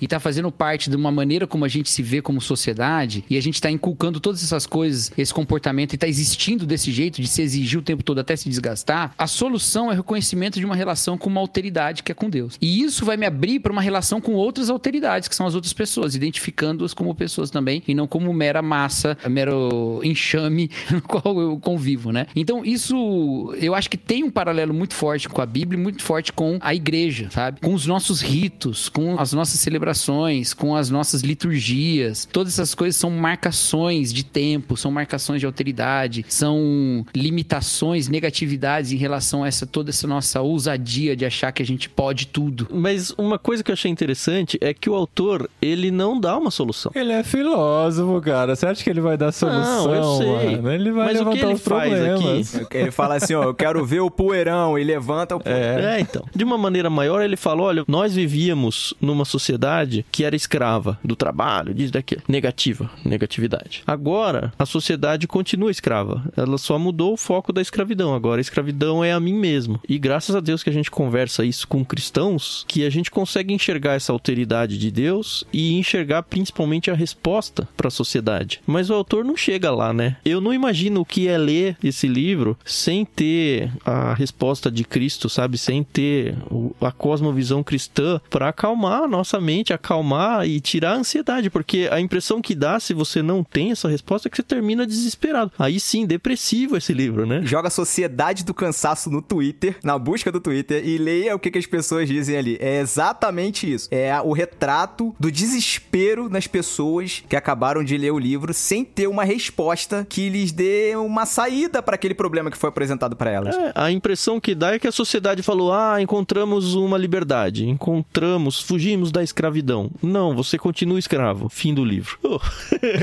e 0.00 0.06
tá 0.06 0.20
fazendo 0.20 0.50
parte 0.50 0.90
de 0.90 0.96
uma 0.96 1.10
maneira 1.10 1.46
como 1.46 1.64
a 1.64 1.68
gente 1.68 1.90
se 1.90 2.02
vê 2.02 2.20
como 2.20 2.40
sociedade 2.40 3.24
e 3.28 3.36
a 3.36 3.42
gente 3.42 3.60
tá 3.60 3.70
inculcando 3.70 4.20
todas 4.20 4.42
essas 4.42 4.66
coisas, 4.66 5.12
esse 5.16 5.32
comportamento 5.32 5.94
e 5.94 5.98
tá 5.98 6.08
existindo 6.08 6.66
desse 6.66 6.92
jeito 6.92 7.20
de 7.20 7.28
se 7.28 7.42
exigir 7.42 7.78
o 7.78 7.82
tempo 7.82 8.02
todo 8.02 8.18
até 8.18 8.36
se 8.36 8.48
desgastar, 8.48 9.14
a 9.18 9.26
solução 9.26 9.90
é 9.90 9.94
o 9.94 9.96
reconhecimento 9.96 10.58
de 10.58 10.66
uma 10.66 10.76
relação 10.76 11.16
com 11.18 11.28
uma 11.28 11.40
alteridade 11.40 12.02
que 12.02 12.12
é 12.12 12.14
com 12.14 12.28
Deus. 12.28 12.58
E 12.60 12.82
isso 12.82 13.04
vai 13.04 13.16
me 13.16 13.26
abrir 13.26 13.60
para 13.60 13.72
uma 13.72 13.82
relação 13.82 14.20
com 14.20 14.32
outras 14.32 14.70
alteridades, 14.70 15.28
que 15.28 15.34
são 15.34 15.46
as 15.46 15.54
outras 15.54 15.72
pessoas, 15.72 16.14
identificando-as 16.14 16.94
como 16.94 17.14
pessoas 17.14 17.50
também 17.50 17.82
e 17.86 17.94
não 17.94 18.06
como 18.06 18.32
mera 18.32 18.62
massa, 18.62 19.16
mero 19.28 20.00
enxame 20.02 20.70
no 20.90 21.02
qual 21.02 21.40
eu 21.40 21.58
convivo, 21.58 22.12
né? 22.12 22.26
Então, 22.34 22.64
isso 22.64 23.54
eu 23.60 23.74
acho 23.74 23.90
que 23.90 23.96
tem 23.96 24.22
um 24.24 24.30
paralelo 24.30 24.74
muito 24.74 24.94
forte 24.94 25.28
com 25.28 25.40
a 25.40 25.46
Bíblia, 25.46 25.80
muito 25.80 26.02
forte 26.02 26.32
com 26.32 26.58
a 26.60 26.74
igreja, 26.74 27.28
sabe? 27.30 27.60
Com 27.60 27.74
os 27.74 27.86
nossos 27.86 28.20
ritos, 28.20 28.88
com 28.88 29.18
as 29.24 29.32
nossas 29.32 29.60
celebrações, 29.60 30.54
com 30.54 30.76
as 30.76 30.90
nossas 30.90 31.22
liturgias. 31.22 32.28
Todas 32.30 32.54
essas 32.54 32.74
coisas 32.74 32.96
são 32.96 33.10
marcações 33.10 34.12
de 34.12 34.24
tempo, 34.24 34.76
são 34.76 34.90
marcações 34.90 35.40
de 35.40 35.46
alteridade, 35.46 36.24
são 36.28 37.04
limitações, 37.14 38.08
negatividades 38.08 38.92
em 38.92 38.96
relação 38.96 39.44
a 39.44 39.48
essa 39.48 39.66
toda 39.66 39.90
essa 39.90 40.06
nossa 40.06 40.40
ousadia 40.40 41.16
de 41.16 41.24
achar 41.24 41.52
que 41.52 41.62
a 41.62 41.66
gente 41.66 41.88
pode 41.88 42.26
tudo. 42.28 42.68
Mas 42.70 43.12
uma 43.16 43.38
coisa 43.38 43.62
que 43.62 43.70
eu 43.70 43.74
achei 43.74 43.90
interessante 43.90 44.58
é 44.60 44.72
que 44.72 44.88
o 44.88 44.94
autor, 44.94 45.48
ele 45.60 45.90
não 45.90 46.20
dá 46.20 46.36
uma 46.36 46.50
solução. 46.50 46.92
Ele 46.94 47.12
é 47.12 47.22
filósofo, 47.22 48.20
cara. 48.20 48.54
Você 48.54 48.66
acha 48.66 48.84
que 48.84 48.90
ele 48.90 49.00
vai 49.00 49.16
dar 49.16 49.32
solução? 49.32 49.86
Não, 49.86 49.94
eu 49.94 50.16
sei. 50.18 50.56
Mano? 50.56 50.72
Ele 50.72 50.92
vai 50.92 51.06
Mas 51.06 51.20
o 51.20 51.24
que 51.24 51.30
levantar 51.30 51.46
ele 51.46 51.54
os 51.54 51.62
problemas. 51.62 52.54
aqui? 52.56 52.74
Ele 52.84 52.90
fala 52.90 53.16
assim, 53.16 53.34
ó, 53.34 53.44
eu 53.44 53.54
quero 53.54 53.84
ver 53.84 54.00
o 54.00 54.10
poeirão 54.10 54.78
e 54.78 54.84
levanta 54.84 55.36
o 55.36 55.40
poeirão. 55.40 55.88
É. 55.88 56.00
então. 56.00 56.24
De 56.34 56.44
uma 56.44 56.58
maneira 56.58 56.90
maior, 56.90 57.22
ele 57.22 57.36
falou: 57.36 57.66
olha, 57.66 57.84
nós 57.86 58.14
vivíamos 58.14 58.94
numa 59.14 59.24
sociedade 59.24 60.04
que 60.10 60.24
era 60.24 60.36
escrava 60.36 60.98
do 61.02 61.16
trabalho, 61.16 61.72
diz 61.72 61.90
daquilo. 61.90 62.22
Negativa, 62.28 62.90
negatividade. 63.04 63.82
Agora, 63.86 64.52
a 64.58 64.66
sociedade 64.66 65.26
continua 65.26 65.70
escrava. 65.70 66.24
Ela 66.36 66.58
só 66.58 66.78
mudou 66.78 67.14
o 67.14 67.16
foco 67.16 67.52
da 67.52 67.62
escravidão. 67.62 68.14
Agora, 68.14 68.40
a 68.40 68.42
escravidão 68.42 69.02
é 69.04 69.12
a 69.12 69.20
mim 69.20 69.34
mesmo. 69.34 69.80
E 69.88 69.98
graças 69.98 70.34
a 70.34 70.40
Deus 70.40 70.62
que 70.62 70.70
a 70.70 70.72
gente 70.72 70.90
conversa 70.90 71.44
isso 71.44 71.66
com 71.66 71.84
cristãos, 71.84 72.64
que 72.68 72.84
a 72.84 72.90
gente 72.90 73.10
consegue 73.10 73.54
enxergar 73.54 73.94
essa 73.94 74.12
alteridade 74.12 74.78
de 74.78 74.90
Deus 74.90 75.44
e 75.52 75.74
enxergar 75.74 76.22
principalmente 76.24 76.90
a 76.90 76.94
resposta 76.94 77.68
para 77.76 77.88
a 77.88 77.90
sociedade. 77.90 78.60
Mas 78.66 78.90
o 78.90 78.94
autor 78.94 79.24
não 79.24 79.36
chega 79.36 79.70
lá, 79.70 79.92
né? 79.92 80.16
Eu 80.24 80.40
não 80.40 80.52
imagino 80.52 81.00
o 81.00 81.04
que 81.04 81.28
é 81.28 81.38
ler 81.38 81.76
esse 81.82 82.06
livro 82.08 82.56
sem 82.64 83.04
ter 83.04 83.70
a 83.84 84.14
resposta 84.14 84.70
de 84.70 84.84
Cristo, 84.84 85.28
sabe? 85.28 85.56
Sem 85.56 85.82
ter 85.82 86.34
a 86.80 86.90
cosmovisão 86.90 87.62
cristã 87.62 88.20
para 88.30 88.48
acalmar 88.48 88.93
a 89.02 89.08
nossa 89.08 89.40
mente, 89.40 89.72
acalmar 89.72 90.46
e 90.46 90.60
tirar 90.60 90.92
a 90.92 90.96
ansiedade, 90.96 91.50
porque 91.50 91.88
a 91.90 92.00
impressão 92.00 92.40
que 92.40 92.54
dá 92.54 92.78
se 92.78 92.94
você 92.94 93.22
não 93.22 93.42
tem 93.42 93.72
essa 93.72 93.88
resposta 93.88 94.28
é 94.28 94.30
que 94.30 94.36
você 94.36 94.42
termina 94.42 94.86
desesperado. 94.86 95.52
Aí 95.58 95.80
sim, 95.80 96.06
depressivo 96.06 96.76
esse 96.76 96.92
livro, 96.92 97.26
né? 97.26 97.40
Joga 97.44 97.70
Sociedade 97.70 98.44
do 98.44 98.54
Cansaço 98.54 99.10
no 99.10 99.20
Twitter, 99.20 99.76
na 99.82 99.98
busca 99.98 100.30
do 100.30 100.40
Twitter, 100.40 100.86
e 100.86 100.96
leia 100.96 101.34
o 101.34 101.38
que, 101.38 101.50
que 101.50 101.58
as 101.58 101.66
pessoas 101.66 102.08
dizem 102.08 102.36
ali. 102.36 102.56
É 102.60 102.80
exatamente 102.80 103.70
isso. 103.72 103.88
É 103.90 104.20
o 104.20 104.32
retrato 104.32 105.14
do 105.18 105.30
desespero 105.30 106.28
nas 106.28 106.46
pessoas 106.46 107.22
que 107.28 107.36
acabaram 107.36 107.82
de 107.82 107.96
ler 107.96 108.12
o 108.12 108.18
livro 108.18 108.54
sem 108.54 108.84
ter 108.84 109.06
uma 109.06 109.24
resposta 109.24 110.06
que 110.08 110.28
lhes 110.28 110.52
dê 110.52 110.94
uma 110.96 111.26
saída 111.26 111.82
para 111.82 111.96
aquele 111.96 112.14
problema 112.14 112.50
que 112.50 112.56
foi 112.56 112.68
apresentado 112.68 113.16
para 113.16 113.30
elas. 113.30 113.56
É, 113.56 113.72
a 113.74 113.90
impressão 113.90 114.40
que 114.40 114.54
dá 114.54 114.74
é 114.74 114.78
que 114.78 114.86
a 114.86 114.92
sociedade 114.92 115.42
falou: 115.42 115.72
ah, 115.72 116.00
encontramos 116.00 116.74
uma 116.74 116.96
liberdade, 116.96 117.68
encontramos, 117.68 118.60
fugimos 118.60 118.83
da 119.10 119.22
escravidão. 119.22 119.90
Não, 120.02 120.34
você 120.34 120.58
continua 120.58 120.98
escravo. 120.98 121.48
Fim 121.48 121.72
do 121.72 121.84
livro. 121.84 122.18
Oh, 122.22 122.38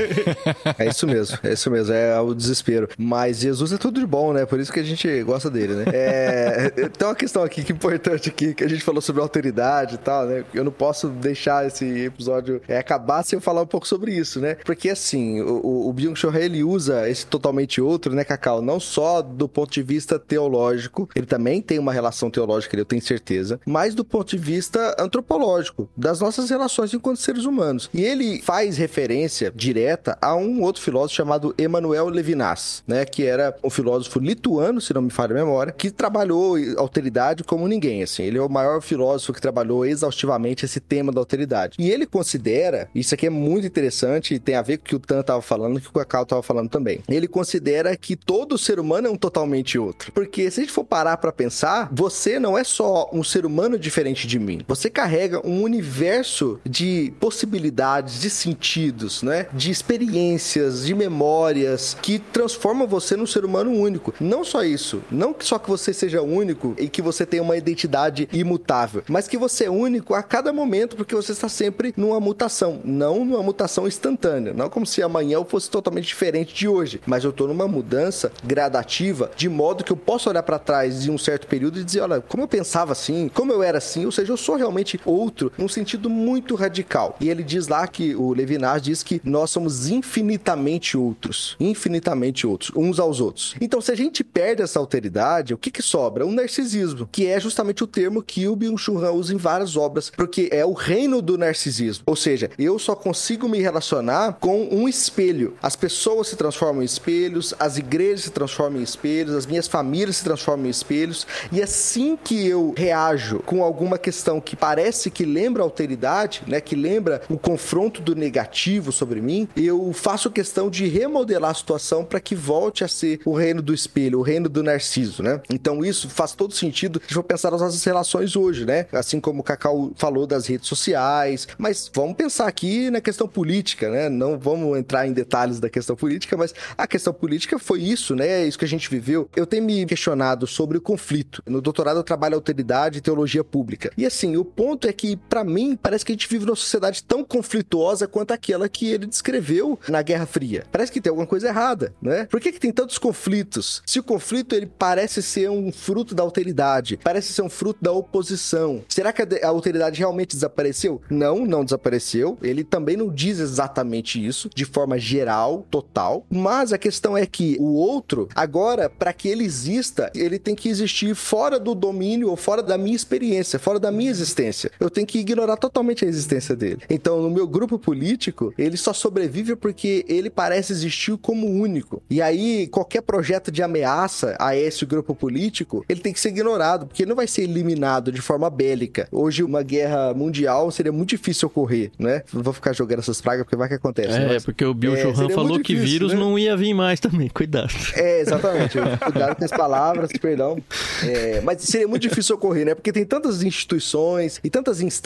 É 0.78 0.86
isso 0.86 1.06
mesmo, 1.06 1.38
é 1.42 1.52
isso 1.52 1.70
mesmo, 1.70 1.92
é 1.92 2.20
o 2.20 2.34
desespero. 2.34 2.88
Mas 2.96 3.38
Jesus 3.38 3.72
é 3.72 3.78
tudo 3.78 4.00
de 4.00 4.06
bom, 4.06 4.32
né? 4.32 4.46
Por 4.46 4.60
isso 4.60 4.72
que 4.72 4.80
a 4.80 4.82
gente 4.82 5.22
gosta 5.22 5.50
dele, 5.50 5.74
né? 5.74 5.84
É, 5.92 6.70
tem 6.96 7.06
uma 7.06 7.14
questão 7.14 7.42
aqui 7.42 7.64
que 7.64 7.72
é 7.72 7.74
importante 7.74 8.28
aqui, 8.28 8.54
que 8.54 8.64
a 8.64 8.68
gente 8.68 8.84
falou 8.84 9.00
sobre 9.00 9.20
autoridade 9.22 9.96
e 9.96 9.98
tal, 9.98 10.26
né? 10.26 10.44
Eu 10.54 10.64
não 10.64 10.72
posso 10.72 11.08
deixar 11.08 11.66
esse 11.66 11.84
episódio 11.84 12.60
é, 12.68 12.78
acabar 12.78 13.22
sem 13.22 13.36
eu 13.36 13.40
falar 13.40 13.62
um 13.62 13.66
pouco 13.66 13.86
sobre 13.86 14.14
isso, 14.14 14.40
né? 14.40 14.56
Porque 14.64 14.88
assim, 14.88 15.40
o, 15.40 15.88
o, 15.88 15.92
Byung-Chul 15.92 16.34
ele 16.36 16.62
usa 16.62 17.08
esse 17.08 17.26
totalmente 17.26 17.80
outro, 17.80 18.14
né, 18.14 18.24
Cacau? 18.24 18.62
Não 18.62 18.78
só 18.78 19.22
do 19.22 19.48
ponto 19.48 19.72
de 19.72 19.82
vista 19.82 20.18
teológico, 20.18 21.08
ele 21.14 21.26
também 21.26 21.60
tem 21.60 21.78
uma 21.78 21.92
relação 21.92 22.30
teológica, 22.30 22.76
eu 22.76 22.84
tenho 22.84 23.02
certeza, 23.02 23.60
mas 23.66 23.94
do 23.94 24.04
ponto 24.04 24.36
de 24.36 24.38
vista 24.38 24.96
antropológico, 24.98 25.71
das 25.96 26.20
nossas 26.20 26.50
relações 26.50 26.92
enquanto 26.94 27.18
seres 27.18 27.44
humanos. 27.44 27.88
E 27.92 28.02
ele 28.02 28.40
faz 28.42 28.76
referência 28.76 29.52
direta 29.54 30.16
a 30.20 30.34
um 30.34 30.62
outro 30.62 30.82
filósofo 30.82 31.16
chamado 31.16 31.54
Emmanuel 31.58 32.08
Levinas, 32.08 32.82
né, 32.86 33.04
que 33.04 33.24
era 33.24 33.56
um 33.62 33.70
filósofo 33.70 34.18
lituano, 34.18 34.80
se 34.80 34.94
não 34.94 35.02
me 35.02 35.10
falha 35.10 35.32
a 35.32 35.44
memória, 35.44 35.72
que 35.72 35.90
trabalhou 35.90 36.56
alteridade 36.76 37.44
como 37.44 37.68
ninguém, 37.68 38.02
assim. 38.02 38.22
Ele 38.22 38.38
é 38.38 38.42
o 38.42 38.48
maior 38.48 38.80
filósofo 38.80 39.32
que 39.32 39.40
trabalhou 39.40 39.84
exaustivamente 39.84 40.64
esse 40.64 40.80
tema 40.80 41.12
da 41.12 41.20
alteridade. 41.20 41.76
E 41.78 41.90
ele 41.90 42.06
considera, 42.06 42.88
isso 42.94 43.14
aqui 43.14 43.26
é 43.26 43.30
muito 43.30 43.66
interessante 43.66 44.34
e 44.34 44.38
tem 44.38 44.54
a 44.54 44.62
ver 44.62 44.78
com 44.78 44.84
o 44.84 44.86
que 44.86 44.96
o 44.96 45.00
Tan 45.00 45.20
estava 45.20 45.42
falando, 45.42 45.80
que 45.80 45.88
o 45.88 45.92
Cacau 45.92 46.22
estava 46.22 46.42
falando 46.42 46.68
também. 46.68 47.00
Ele 47.08 47.28
considera 47.28 47.96
que 47.96 48.16
todo 48.16 48.58
ser 48.58 48.78
humano 48.78 49.08
é 49.08 49.10
um 49.10 49.16
totalmente 49.16 49.78
outro. 49.78 50.12
Porque 50.12 50.50
se 50.50 50.60
a 50.60 50.62
gente 50.64 50.72
for 50.72 50.84
parar 50.84 51.16
para 51.16 51.32
pensar, 51.32 51.88
você 51.92 52.38
não 52.38 52.56
é 52.56 52.64
só 52.64 53.08
um 53.12 53.22
ser 53.22 53.46
humano 53.46 53.78
diferente 53.78 54.26
de 54.26 54.38
mim. 54.38 54.62
Você 54.68 54.90
carrega 54.90 55.46
um 55.46 55.61
universo 55.62 56.60
de 56.64 57.12
possibilidades, 57.20 58.20
de 58.20 58.30
sentidos, 58.30 59.22
né? 59.22 59.46
De 59.52 59.70
experiências, 59.70 60.84
de 60.84 60.94
memórias 60.94 61.96
que 62.00 62.18
transformam 62.18 62.86
você 62.86 63.16
num 63.16 63.26
ser 63.26 63.44
humano 63.44 63.70
único. 63.70 64.14
Não 64.20 64.44
só 64.44 64.62
isso, 64.64 65.02
não 65.10 65.34
só 65.40 65.58
que 65.58 65.68
você 65.68 65.92
seja 65.92 66.22
único 66.22 66.74
e 66.78 66.88
que 66.88 67.02
você 67.02 67.24
tenha 67.26 67.42
uma 67.42 67.56
identidade 67.56 68.28
imutável, 68.32 69.02
mas 69.08 69.28
que 69.28 69.36
você 69.36 69.64
é 69.64 69.70
único 69.70 70.14
a 70.14 70.22
cada 70.22 70.52
momento 70.52 70.96
porque 70.96 71.14
você 71.14 71.32
está 71.32 71.48
sempre 71.48 71.92
numa 71.96 72.20
mutação, 72.20 72.80
não 72.84 73.24
numa 73.24 73.42
mutação 73.42 73.86
instantânea, 73.86 74.52
não 74.52 74.68
como 74.68 74.86
se 74.86 75.02
amanhã 75.02 75.34
eu 75.34 75.44
fosse 75.44 75.70
totalmente 75.70 76.06
diferente 76.06 76.54
de 76.54 76.68
hoje, 76.68 77.00
mas 77.06 77.24
eu 77.24 77.30
estou 77.30 77.48
numa 77.48 77.68
mudança 77.68 78.32
gradativa 78.44 79.30
de 79.36 79.48
modo 79.48 79.84
que 79.84 79.92
eu 79.92 79.96
posso 79.96 80.28
olhar 80.28 80.42
para 80.42 80.58
trás 80.58 81.02
de 81.02 81.10
um 81.10 81.18
certo 81.18 81.46
período 81.46 81.78
e 81.78 81.84
dizer, 81.84 82.00
olha, 82.00 82.20
como 82.20 82.42
eu 82.42 82.48
pensava 82.48 82.92
assim, 82.92 83.30
como 83.32 83.52
eu 83.52 83.62
era 83.62 83.78
assim, 83.78 84.04
ou 84.04 84.12
seja, 84.12 84.32
eu 84.32 84.36
sou 84.36 84.56
realmente 84.56 85.00
outro 85.04 85.51
num 85.56 85.68
sentido 85.68 86.08
muito 86.10 86.54
radical. 86.54 87.16
E 87.20 87.28
ele 87.28 87.42
diz 87.42 87.68
lá 87.68 87.86
que 87.86 88.14
o 88.14 88.32
Levinas 88.32 88.82
diz 88.82 89.02
que 89.02 89.20
nós 89.24 89.50
somos 89.50 89.88
infinitamente 89.88 90.96
outros, 90.96 91.56
infinitamente 91.60 92.46
outros, 92.46 92.72
uns 92.76 92.98
aos 92.98 93.20
outros. 93.20 93.54
Então, 93.60 93.80
se 93.80 93.92
a 93.92 93.96
gente 93.96 94.24
perde 94.24 94.62
essa 94.62 94.78
alteridade, 94.78 95.54
o 95.54 95.58
que 95.58 95.70
que 95.70 95.82
sobra? 95.82 96.26
Um 96.26 96.32
narcisismo, 96.32 97.08
que 97.10 97.26
é 97.26 97.38
justamente 97.38 97.84
o 97.84 97.86
termo 97.86 98.22
que 98.22 98.48
o 98.48 98.56
Byung-Chul 98.56 99.04
Han 99.04 99.12
usa 99.12 99.34
em 99.34 99.36
várias 99.36 99.76
obras, 99.76 100.10
porque 100.10 100.48
é 100.52 100.64
o 100.64 100.72
reino 100.72 101.20
do 101.20 101.36
narcisismo. 101.36 102.04
Ou 102.06 102.16
seja, 102.16 102.50
eu 102.58 102.78
só 102.78 102.94
consigo 102.94 103.48
me 103.48 103.60
relacionar 103.60 104.38
com 104.40 104.68
um 104.70 104.88
espelho. 104.88 105.54
As 105.62 105.76
pessoas 105.76 106.28
se 106.28 106.36
transformam 106.36 106.82
em 106.82 106.86
espelhos, 106.86 107.54
as 107.58 107.76
igrejas 107.76 108.24
se 108.24 108.30
transformam 108.30 108.80
em 108.80 108.84
espelhos, 108.84 109.34
as 109.34 109.46
minhas 109.46 109.68
famílias 109.68 110.16
se 110.16 110.24
transformam 110.24 110.66
em 110.66 110.70
espelhos, 110.70 111.26
e 111.50 111.62
assim 111.62 112.16
que 112.16 112.46
eu 112.46 112.74
reajo 112.76 113.40
com 113.40 113.62
alguma 113.62 113.98
questão 113.98 114.40
que 114.40 114.56
parece 114.56 115.10
que 115.10 115.24
lembra 115.24 115.41
alteridade, 115.62 116.42
né, 116.46 116.60
que 116.60 116.74
lembra 116.74 117.22
o 117.28 117.38
confronto 117.38 118.00
do 118.00 118.14
negativo 118.14 118.92
sobre 118.92 119.20
mim, 119.20 119.48
eu 119.56 119.92
faço 119.92 120.30
questão 120.30 120.70
de 120.70 120.86
remodelar 120.86 121.50
a 121.50 121.54
situação 121.54 122.04
para 122.04 122.20
que 122.20 122.34
volte 122.34 122.84
a 122.84 122.88
ser 122.88 123.20
o 123.24 123.32
reino 123.32 123.62
do 123.62 123.74
espelho, 123.74 124.18
o 124.18 124.22
reino 124.22 124.48
do 124.48 124.62
narciso, 124.62 125.22
né? 125.22 125.40
Então 125.50 125.84
isso 125.84 126.08
faz 126.08 126.32
todo 126.32 126.54
sentido 126.54 127.00
se 127.06 127.14
for 127.14 127.22
pensar 127.22 127.50
nas 127.50 127.60
nossas 127.60 127.82
relações 127.84 128.36
hoje, 128.36 128.64
né? 128.64 128.86
Assim 128.92 129.20
como 129.20 129.40
o 129.40 129.44
Cacau 129.44 129.92
falou 129.96 130.26
das 130.26 130.46
redes 130.46 130.68
sociais, 130.68 131.48
mas 131.58 131.90
vamos 131.94 132.16
pensar 132.16 132.46
aqui 132.46 132.90
na 132.90 133.00
questão 133.00 133.26
política, 133.28 133.90
né? 133.90 134.08
Não 134.08 134.38
vamos 134.38 134.78
entrar 134.78 135.06
em 135.06 135.12
detalhes 135.12 135.60
da 135.60 135.68
questão 135.68 135.96
política, 135.96 136.36
mas 136.36 136.54
a 136.76 136.86
questão 136.86 137.12
política 137.12 137.58
foi 137.58 137.82
isso, 137.82 138.14
né? 138.14 138.42
É 138.42 138.46
isso 138.46 138.58
que 138.58 138.64
a 138.64 138.68
gente 138.68 138.88
viveu. 138.88 139.28
Eu 139.34 139.46
tenho 139.46 139.64
me 139.64 139.84
questionado 139.86 140.46
sobre 140.46 140.78
o 140.78 140.80
conflito. 140.80 141.42
No 141.46 141.60
doutorado 141.60 141.98
eu 141.98 142.02
trabalho 142.02 142.34
autoridade 142.34 142.98
e 142.98 143.00
teologia 143.00 143.44
pública. 143.44 143.90
E 143.96 144.06
assim, 144.06 144.36
o 144.36 144.44
ponto 144.44 144.86
é 144.86 144.92
que 144.92 145.16
para 145.32 145.44
mim 145.44 145.78
parece 145.82 146.04
que 146.04 146.12
a 146.12 146.14
gente 146.14 146.28
vive 146.28 146.44
numa 146.44 146.54
sociedade 146.54 147.02
tão 147.02 147.24
conflituosa 147.24 148.06
quanto 148.06 148.32
aquela 148.32 148.68
que 148.68 148.90
ele 148.90 149.06
descreveu 149.06 149.78
na 149.88 150.02
Guerra 150.02 150.26
Fria. 150.26 150.66
Parece 150.70 150.92
que 150.92 151.00
tem 151.00 151.08
alguma 151.08 151.26
coisa 151.26 151.48
errada, 151.48 151.94
né? 152.02 152.26
Por 152.26 152.38
que, 152.38 152.52
que 152.52 152.60
tem 152.60 152.70
tantos 152.70 152.98
conflitos? 152.98 153.82
Se 153.86 153.98
o 153.98 154.02
conflito 154.02 154.54
ele 154.54 154.66
parece 154.66 155.22
ser 155.22 155.48
um 155.48 155.72
fruto 155.72 156.14
da 156.14 156.22
alteridade, 156.22 156.98
parece 157.02 157.32
ser 157.32 157.40
um 157.40 157.48
fruto 157.48 157.82
da 157.82 157.90
oposição, 157.90 158.84
será 158.86 159.10
que 159.10 159.22
a 159.22 159.48
alteridade 159.48 160.00
realmente 160.00 160.36
desapareceu? 160.36 161.00
Não, 161.08 161.46
não 161.46 161.64
desapareceu. 161.64 162.36
Ele 162.42 162.62
também 162.62 162.98
não 162.98 163.08
diz 163.08 163.38
exatamente 163.38 164.22
isso 164.22 164.50
de 164.54 164.66
forma 164.66 164.98
geral, 164.98 165.66
total, 165.70 166.26
mas 166.28 166.74
a 166.74 166.78
questão 166.78 167.16
é 167.16 167.24
que 167.24 167.56
o 167.58 167.72
outro, 167.72 168.28
agora, 168.34 168.90
para 168.90 169.14
que 169.14 169.28
ele 169.28 169.44
exista, 169.44 170.12
ele 170.14 170.38
tem 170.38 170.54
que 170.54 170.68
existir 170.68 171.14
fora 171.14 171.58
do 171.58 171.74
domínio 171.74 172.28
ou 172.28 172.36
fora 172.36 172.62
da 172.62 172.76
minha 172.76 172.94
experiência, 172.94 173.58
fora 173.58 173.80
da 173.80 173.90
minha 173.90 174.10
existência. 174.10 174.70
Eu 174.78 174.90
tenho 174.90 175.06
que 175.06 175.21
ignorar 175.22 175.56
totalmente 175.56 176.04
a 176.04 176.08
existência 176.08 176.54
dele. 176.54 176.82
Então, 176.88 177.22
no 177.22 177.30
meu 177.30 177.46
grupo 177.46 177.78
político, 177.78 178.52
ele 178.56 178.76
só 178.76 178.92
sobrevive 178.92 179.56
porque 179.56 180.04
ele 180.08 180.30
parece 180.30 180.72
existir 180.72 181.16
como 181.18 181.46
único. 181.46 182.02
E 182.08 182.20
aí, 182.20 182.66
qualquer 182.68 183.02
projeto 183.02 183.50
de 183.50 183.62
ameaça 183.62 184.36
a 184.38 184.56
esse 184.56 184.84
grupo 184.84 185.14
político, 185.14 185.84
ele 185.88 186.00
tem 186.00 186.12
que 186.12 186.20
ser 186.20 186.28
ignorado, 186.28 186.86
porque 186.86 187.02
ele 187.02 187.08
não 187.08 187.16
vai 187.16 187.26
ser 187.26 187.42
eliminado 187.42 188.12
de 188.12 188.20
forma 188.20 188.48
bélica. 188.48 189.08
Hoje, 189.10 189.42
uma 189.42 189.62
guerra 189.62 190.14
mundial 190.14 190.70
seria 190.70 190.92
muito 190.92 191.10
difícil 191.10 191.46
ocorrer, 191.46 191.90
né? 191.98 192.22
Não 192.32 192.42
vou 192.42 192.52
ficar 192.52 192.72
jogando 192.72 193.00
essas 193.00 193.20
pragas, 193.20 193.44
porque 193.44 193.56
vai 193.56 193.68
que 193.68 193.74
acontece. 193.74 194.16
É, 194.16 194.28
mas, 194.28 194.44
porque 194.44 194.64
o 194.64 194.74
Bill 194.74 194.94
é, 194.94 195.14
seria 195.14 195.34
falou 195.34 195.50
muito 195.50 195.64
que 195.64 195.74
difícil, 195.74 195.92
vírus 195.92 196.12
né? 196.12 196.18
não 196.18 196.38
ia 196.38 196.56
vir 196.56 196.74
mais 196.74 197.00
também. 197.00 197.28
Cuidado. 197.32 197.72
É, 197.94 198.20
exatamente. 198.20 198.78
Cuidado 199.04 199.36
com 199.36 199.44
as 199.44 199.50
palavras, 199.50 200.10
perdão. 200.20 200.58
É, 201.04 201.40
mas 201.42 201.62
seria 201.62 201.88
muito 201.88 202.02
difícil 202.02 202.36
ocorrer, 202.36 202.66
né? 202.66 202.74
Porque 202.74 202.92
tem 202.92 203.04
tantas 203.04 203.42
instituições 203.42 204.40
e 204.42 204.50
tantas 204.50 204.80
instâncias 204.80 205.01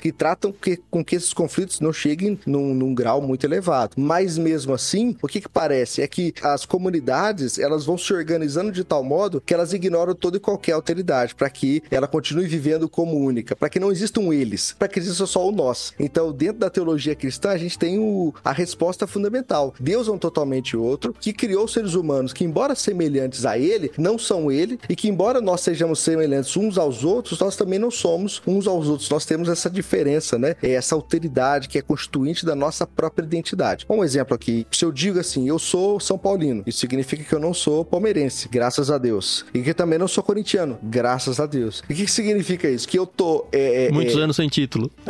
que 0.00 0.12
tratam 0.12 0.52
que, 0.52 0.78
com 0.90 1.04
que 1.04 1.16
esses 1.16 1.32
conflitos 1.32 1.80
não 1.80 1.92
cheguem 1.92 2.38
num, 2.46 2.74
num 2.74 2.94
grau 2.94 3.20
muito 3.20 3.44
elevado. 3.44 3.94
Mas 3.96 4.38
mesmo 4.38 4.72
assim, 4.72 5.16
o 5.22 5.28
que, 5.28 5.40
que 5.40 5.48
parece 5.48 6.02
é 6.02 6.06
que 6.06 6.34
as 6.42 6.64
comunidades 6.64 7.58
elas 7.58 7.84
vão 7.84 7.98
se 7.98 8.12
organizando 8.12 8.72
de 8.72 8.84
tal 8.84 9.02
modo 9.02 9.40
que 9.44 9.54
elas 9.54 9.72
ignoram 9.72 10.14
toda 10.14 10.36
e 10.36 10.40
qualquer 10.40 10.72
alteridade 10.72 11.34
para 11.34 11.50
que 11.50 11.82
ela 11.90 12.06
continue 12.06 12.46
vivendo 12.46 12.88
como 12.88 13.16
única, 13.16 13.56
para 13.56 13.68
que 13.68 13.80
não 13.80 13.90
existam 13.90 14.32
eles, 14.32 14.74
para 14.78 14.88
que 14.88 14.98
exista 14.98 15.26
só 15.26 15.46
o 15.46 15.52
nós. 15.52 15.92
Então, 15.98 16.32
dentro 16.32 16.58
da 16.58 16.70
teologia 16.70 17.14
cristã, 17.14 17.50
a 17.50 17.58
gente 17.58 17.78
tem 17.78 17.98
o, 17.98 18.32
a 18.44 18.52
resposta 18.52 19.06
fundamental. 19.06 19.74
Deus 19.78 20.08
é 20.08 20.10
um 20.10 20.18
totalmente 20.18 20.76
outro 20.76 21.14
que 21.18 21.32
criou 21.32 21.66
seres 21.66 21.94
humanos 21.94 22.32
que, 22.32 22.44
embora 22.44 22.74
semelhantes 22.74 23.44
a 23.44 23.58
ele, 23.58 23.90
não 23.98 24.18
são 24.18 24.50
ele 24.50 24.78
e 24.88 24.96
que, 24.96 25.08
embora 25.08 25.40
nós 25.40 25.60
sejamos 25.60 26.00
semelhantes 26.00 26.56
uns 26.56 26.78
aos 26.78 27.04
outros, 27.04 27.38
nós 27.38 27.56
também 27.56 27.78
não 27.78 27.90
somos 27.90 28.42
uns 28.46 28.66
aos 28.66 28.88
outros. 28.88 29.10
Nós 29.10 29.24
temos 29.24 29.39
essa 29.48 29.70
diferença, 29.70 30.38
né? 30.38 30.54
É 30.62 30.72
essa 30.72 30.94
alteridade 30.94 31.68
que 31.68 31.78
é 31.78 31.82
constituinte 31.82 32.44
da 32.44 32.54
nossa 32.54 32.86
própria 32.86 33.24
identidade. 33.24 33.86
Um 33.88 34.04
exemplo 34.04 34.34
aqui: 34.34 34.66
se 34.70 34.84
eu 34.84 34.92
digo 34.92 35.18
assim, 35.18 35.48
eu 35.48 35.58
sou 35.58 36.00
São 36.00 36.18
Paulino, 36.18 36.62
isso 36.66 36.78
significa 36.78 37.24
que 37.24 37.34
eu 37.34 37.40
não 37.40 37.54
sou 37.54 37.84
palmeirense, 37.84 38.48
graças 38.48 38.90
a 38.90 38.98
Deus. 38.98 39.44
E 39.54 39.62
que 39.62 39.74
também 39.74 39.98
não 39.98 40.08
sou 40.08 40.22
corintiano, 40.22 40.78
graças 40.82 41.40
a 41.40 41.46
Deus. 41.46 41.82
E 41.88 41.92
o 41.92 41.96
que, 41.96 42.04
que 42.04 42.10
significa 42.10 42.68
isso? 42.68 42.88
Que 42.88 42.98
eu 42.98 43.06
tô. 43.06 43.46
é, 43.52 43.86
é, 43.86 43.90
Muitos 43.90 44.16
é, 44.16 44.20
anos 44.20 44.36
sem 44.36 44.48
título. 44.48 44.90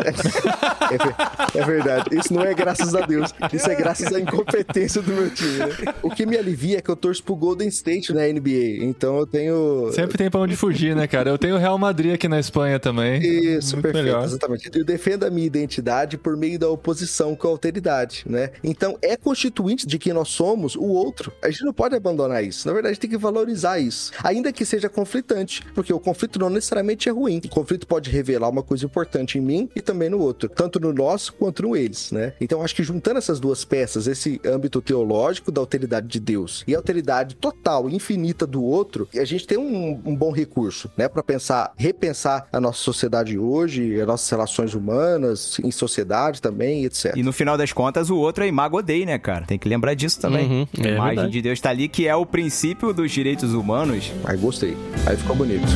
é, 1.54 1.58
é 1.58 1.64
verdade. 1.64 2.16
Isso 2.16 2.32
não 2.32 2.42
é 2.42 2.54
graças 2.54 2.94
a 2.94 3.00
Deus. 3.06 3.32
Isso 3.52 3.70
é 3.70 3.74
graças 3.74 4.12
à 4.12 4.20
incompetência 4.20 5.02
do 5.02 5.12
meu 5.12 5.30
time. 5.30 5.58
né? 5.58 5.94
O 6.02 6.10
que 6.10 6.26
me 6.26 6.36
alivia 6.36 6.78
é 6.78 6.80
que 6.80 6.90
eu 6.90 6.96
torço 6.96 7.22
pro 7.22 7.34
Golden 7.36 7.68
State 7.68 8.12
na 8.12 8.22
NBA. 8.26 8.84
Então 8.84 9.18
eu 9.18 9.26
tenho. 9.26 9.90
Sempre 9.92 10.18
tem 10.18 10.30
pra 10.30 10.40
onde 10.40 10.56
fugir, 10.56 10.94
né, 10.94 11.06
cara? 11.06 11.30
Eu 11.30 11.38
tenho 11.38 11.56
o 11.56 11.58
Real 11.58 11.78
Madrid 11.78 12.14
aqui 12.14 12.28
na 12.28 12.38
Espanha 12.38 12.78
também. 12.78 13.20
Isso, 13.20 13.76
Muito 13.76 13.82
perfeito, 13.82 14.04
melhor. 14.04 14.19
Exatamente. 14.24 14.70
Eu 14.74 14.84
defendo 14.84 15.24
a 15.24 15.30
minha 15.30 15.46
identidade 15.46 16.16
por 16.16 16.36
meio 16.36 16.58
da 16.58 16.68
oposição 16.68 17.34
com 17.34 17.46
a 17.46 17.50
alteridade, 17.50 18.24
né? 18.26 18.50
Então, 18.62 18.98
é 19.02 19.16
constituinte 19.16 19.86
de 19.86 19.98
quem 19.98 20.12
nós 20.12 20.28
somos 20.28 20.74
o 20.76 20.84
outro. 20.84 21.32
A 21.42 21.50
gente 21.50 21.64
não 21.64 21.72
pode 21.72 21.94
abandonar 21.94 22.42
isso. 22.44 22.66
Na 22.66 22.74
verdade, 22.74 22.98
tem 22.98 23.10
que 23.10 23.16
valorizar 23.16 23.78
isso. 23.78 24.12
Ainda 24.22 24.52
que 24.52 24.64
seja 24.64 24.88
conflitante, 24.88 25.62
porque 25.74 25.92
o 25.92 26.00
conflito 26.00 26.38
não 26.38 26.50
necessariamente 26.50 27.08
é 27.08 27.12
ruim. 27.12 27.40
O 27.44 27.48
conflito 27.48 27.86
pode 27.86 28.10
revelar 28.10 28.48
uma 28.48 28.62
coisa 28.62 28.84
importante 28.84 29.38
em 29.38 29.40
mim 29.40 29.68
e 29.74 29.80
também 29.80 30.08
no 30.08 30.18
outro, 30.18 30.48
tanto 30.48 30.80
no 30.80 30.92
nós 30.92 31.30
quanto 31.30 31.62
no 31.62 31.76
eles, 31.76 32.10
né? 32.12 32.32
Então, 32.40 32.62
acho 32.62 32.74
que 32.74 32.82
juntando 32.82 33.18
essas 33.18 33.40
duas 33.40 33.64
peças, 33.64 34.06
esse 34.06 34.40
âmbito 34.44 34.80
teológico 34.80 35.50
da 35.50 35.60
alteridade 35.60 36.06
de 36.06 36.20
Deus 36.20 36.64
e 36.66 36.74
a 36.74 36.78
alteridade 36.78 37.36
total, 37.36 37.88
infinita 37.88 38.46
do 38.46 38.62
outro, 38.62 39.08
a 39.14 39.24
gente 39.24 39.46
tem 39.46 39.58
um, 39.58 40.00
um 40.04 40.14
bom 40.14 40.30
recurso, 40.30 40.90
né, 40.96 41.08
para 41.08 41.22
pensar, 41.22 41.72
repensar 41.76 42.48
a 42.52 42.60
nossa 42.60 42.78
sociedade 42.78 43.38
hoje, 43.38 44.00
as 44.00 44.08
nossas 44.10 44.28
relações 44.28 44.74
humanas, 44.74 45.58
em 45.62 45.70
sociedade 45.70 46.42
também, 46.42 46.84
etc. 46.84 47.16
E 47.16 47.22
no 47.22 47.32
final 47.32 47.56
das 47.56 47.72
contas, 47.72 48.10
o 48.10 48.16
outro 48.16 48.44
é 48.44 48.48
imago 48.48 48.82
Dei, 48.82 49.06
né, 49.06 49.18
cara? 49.18 49.44
Tem 49.46 49.58
que 49.58 49.68
lembrar 49.68 49.94
disso 49.94 50.20
também. 50.20 50.46
Uhum, 50.46 50.66
a 50.78 50.88
é 50.88 50.90
imagem 50.92 51.14
verdade. 51.14 51.32
de 51.32 51.42
Deus 51.42 51.60
tá 51.60 51.70
ali, 51.70 51.88
que 51.88 52.06
é 52.06 52.14
o 52.14 52.26
princípio 52.26 52.92
dos 52.92 53.10
direitos 53.10 53.54
humanos. 53.54 54.12
Aí 54.24 54.36
gostei. 54.36 54.76
Aí 55.06 55.16
ficou 55.16 55.36
bonito. 55.36 55.66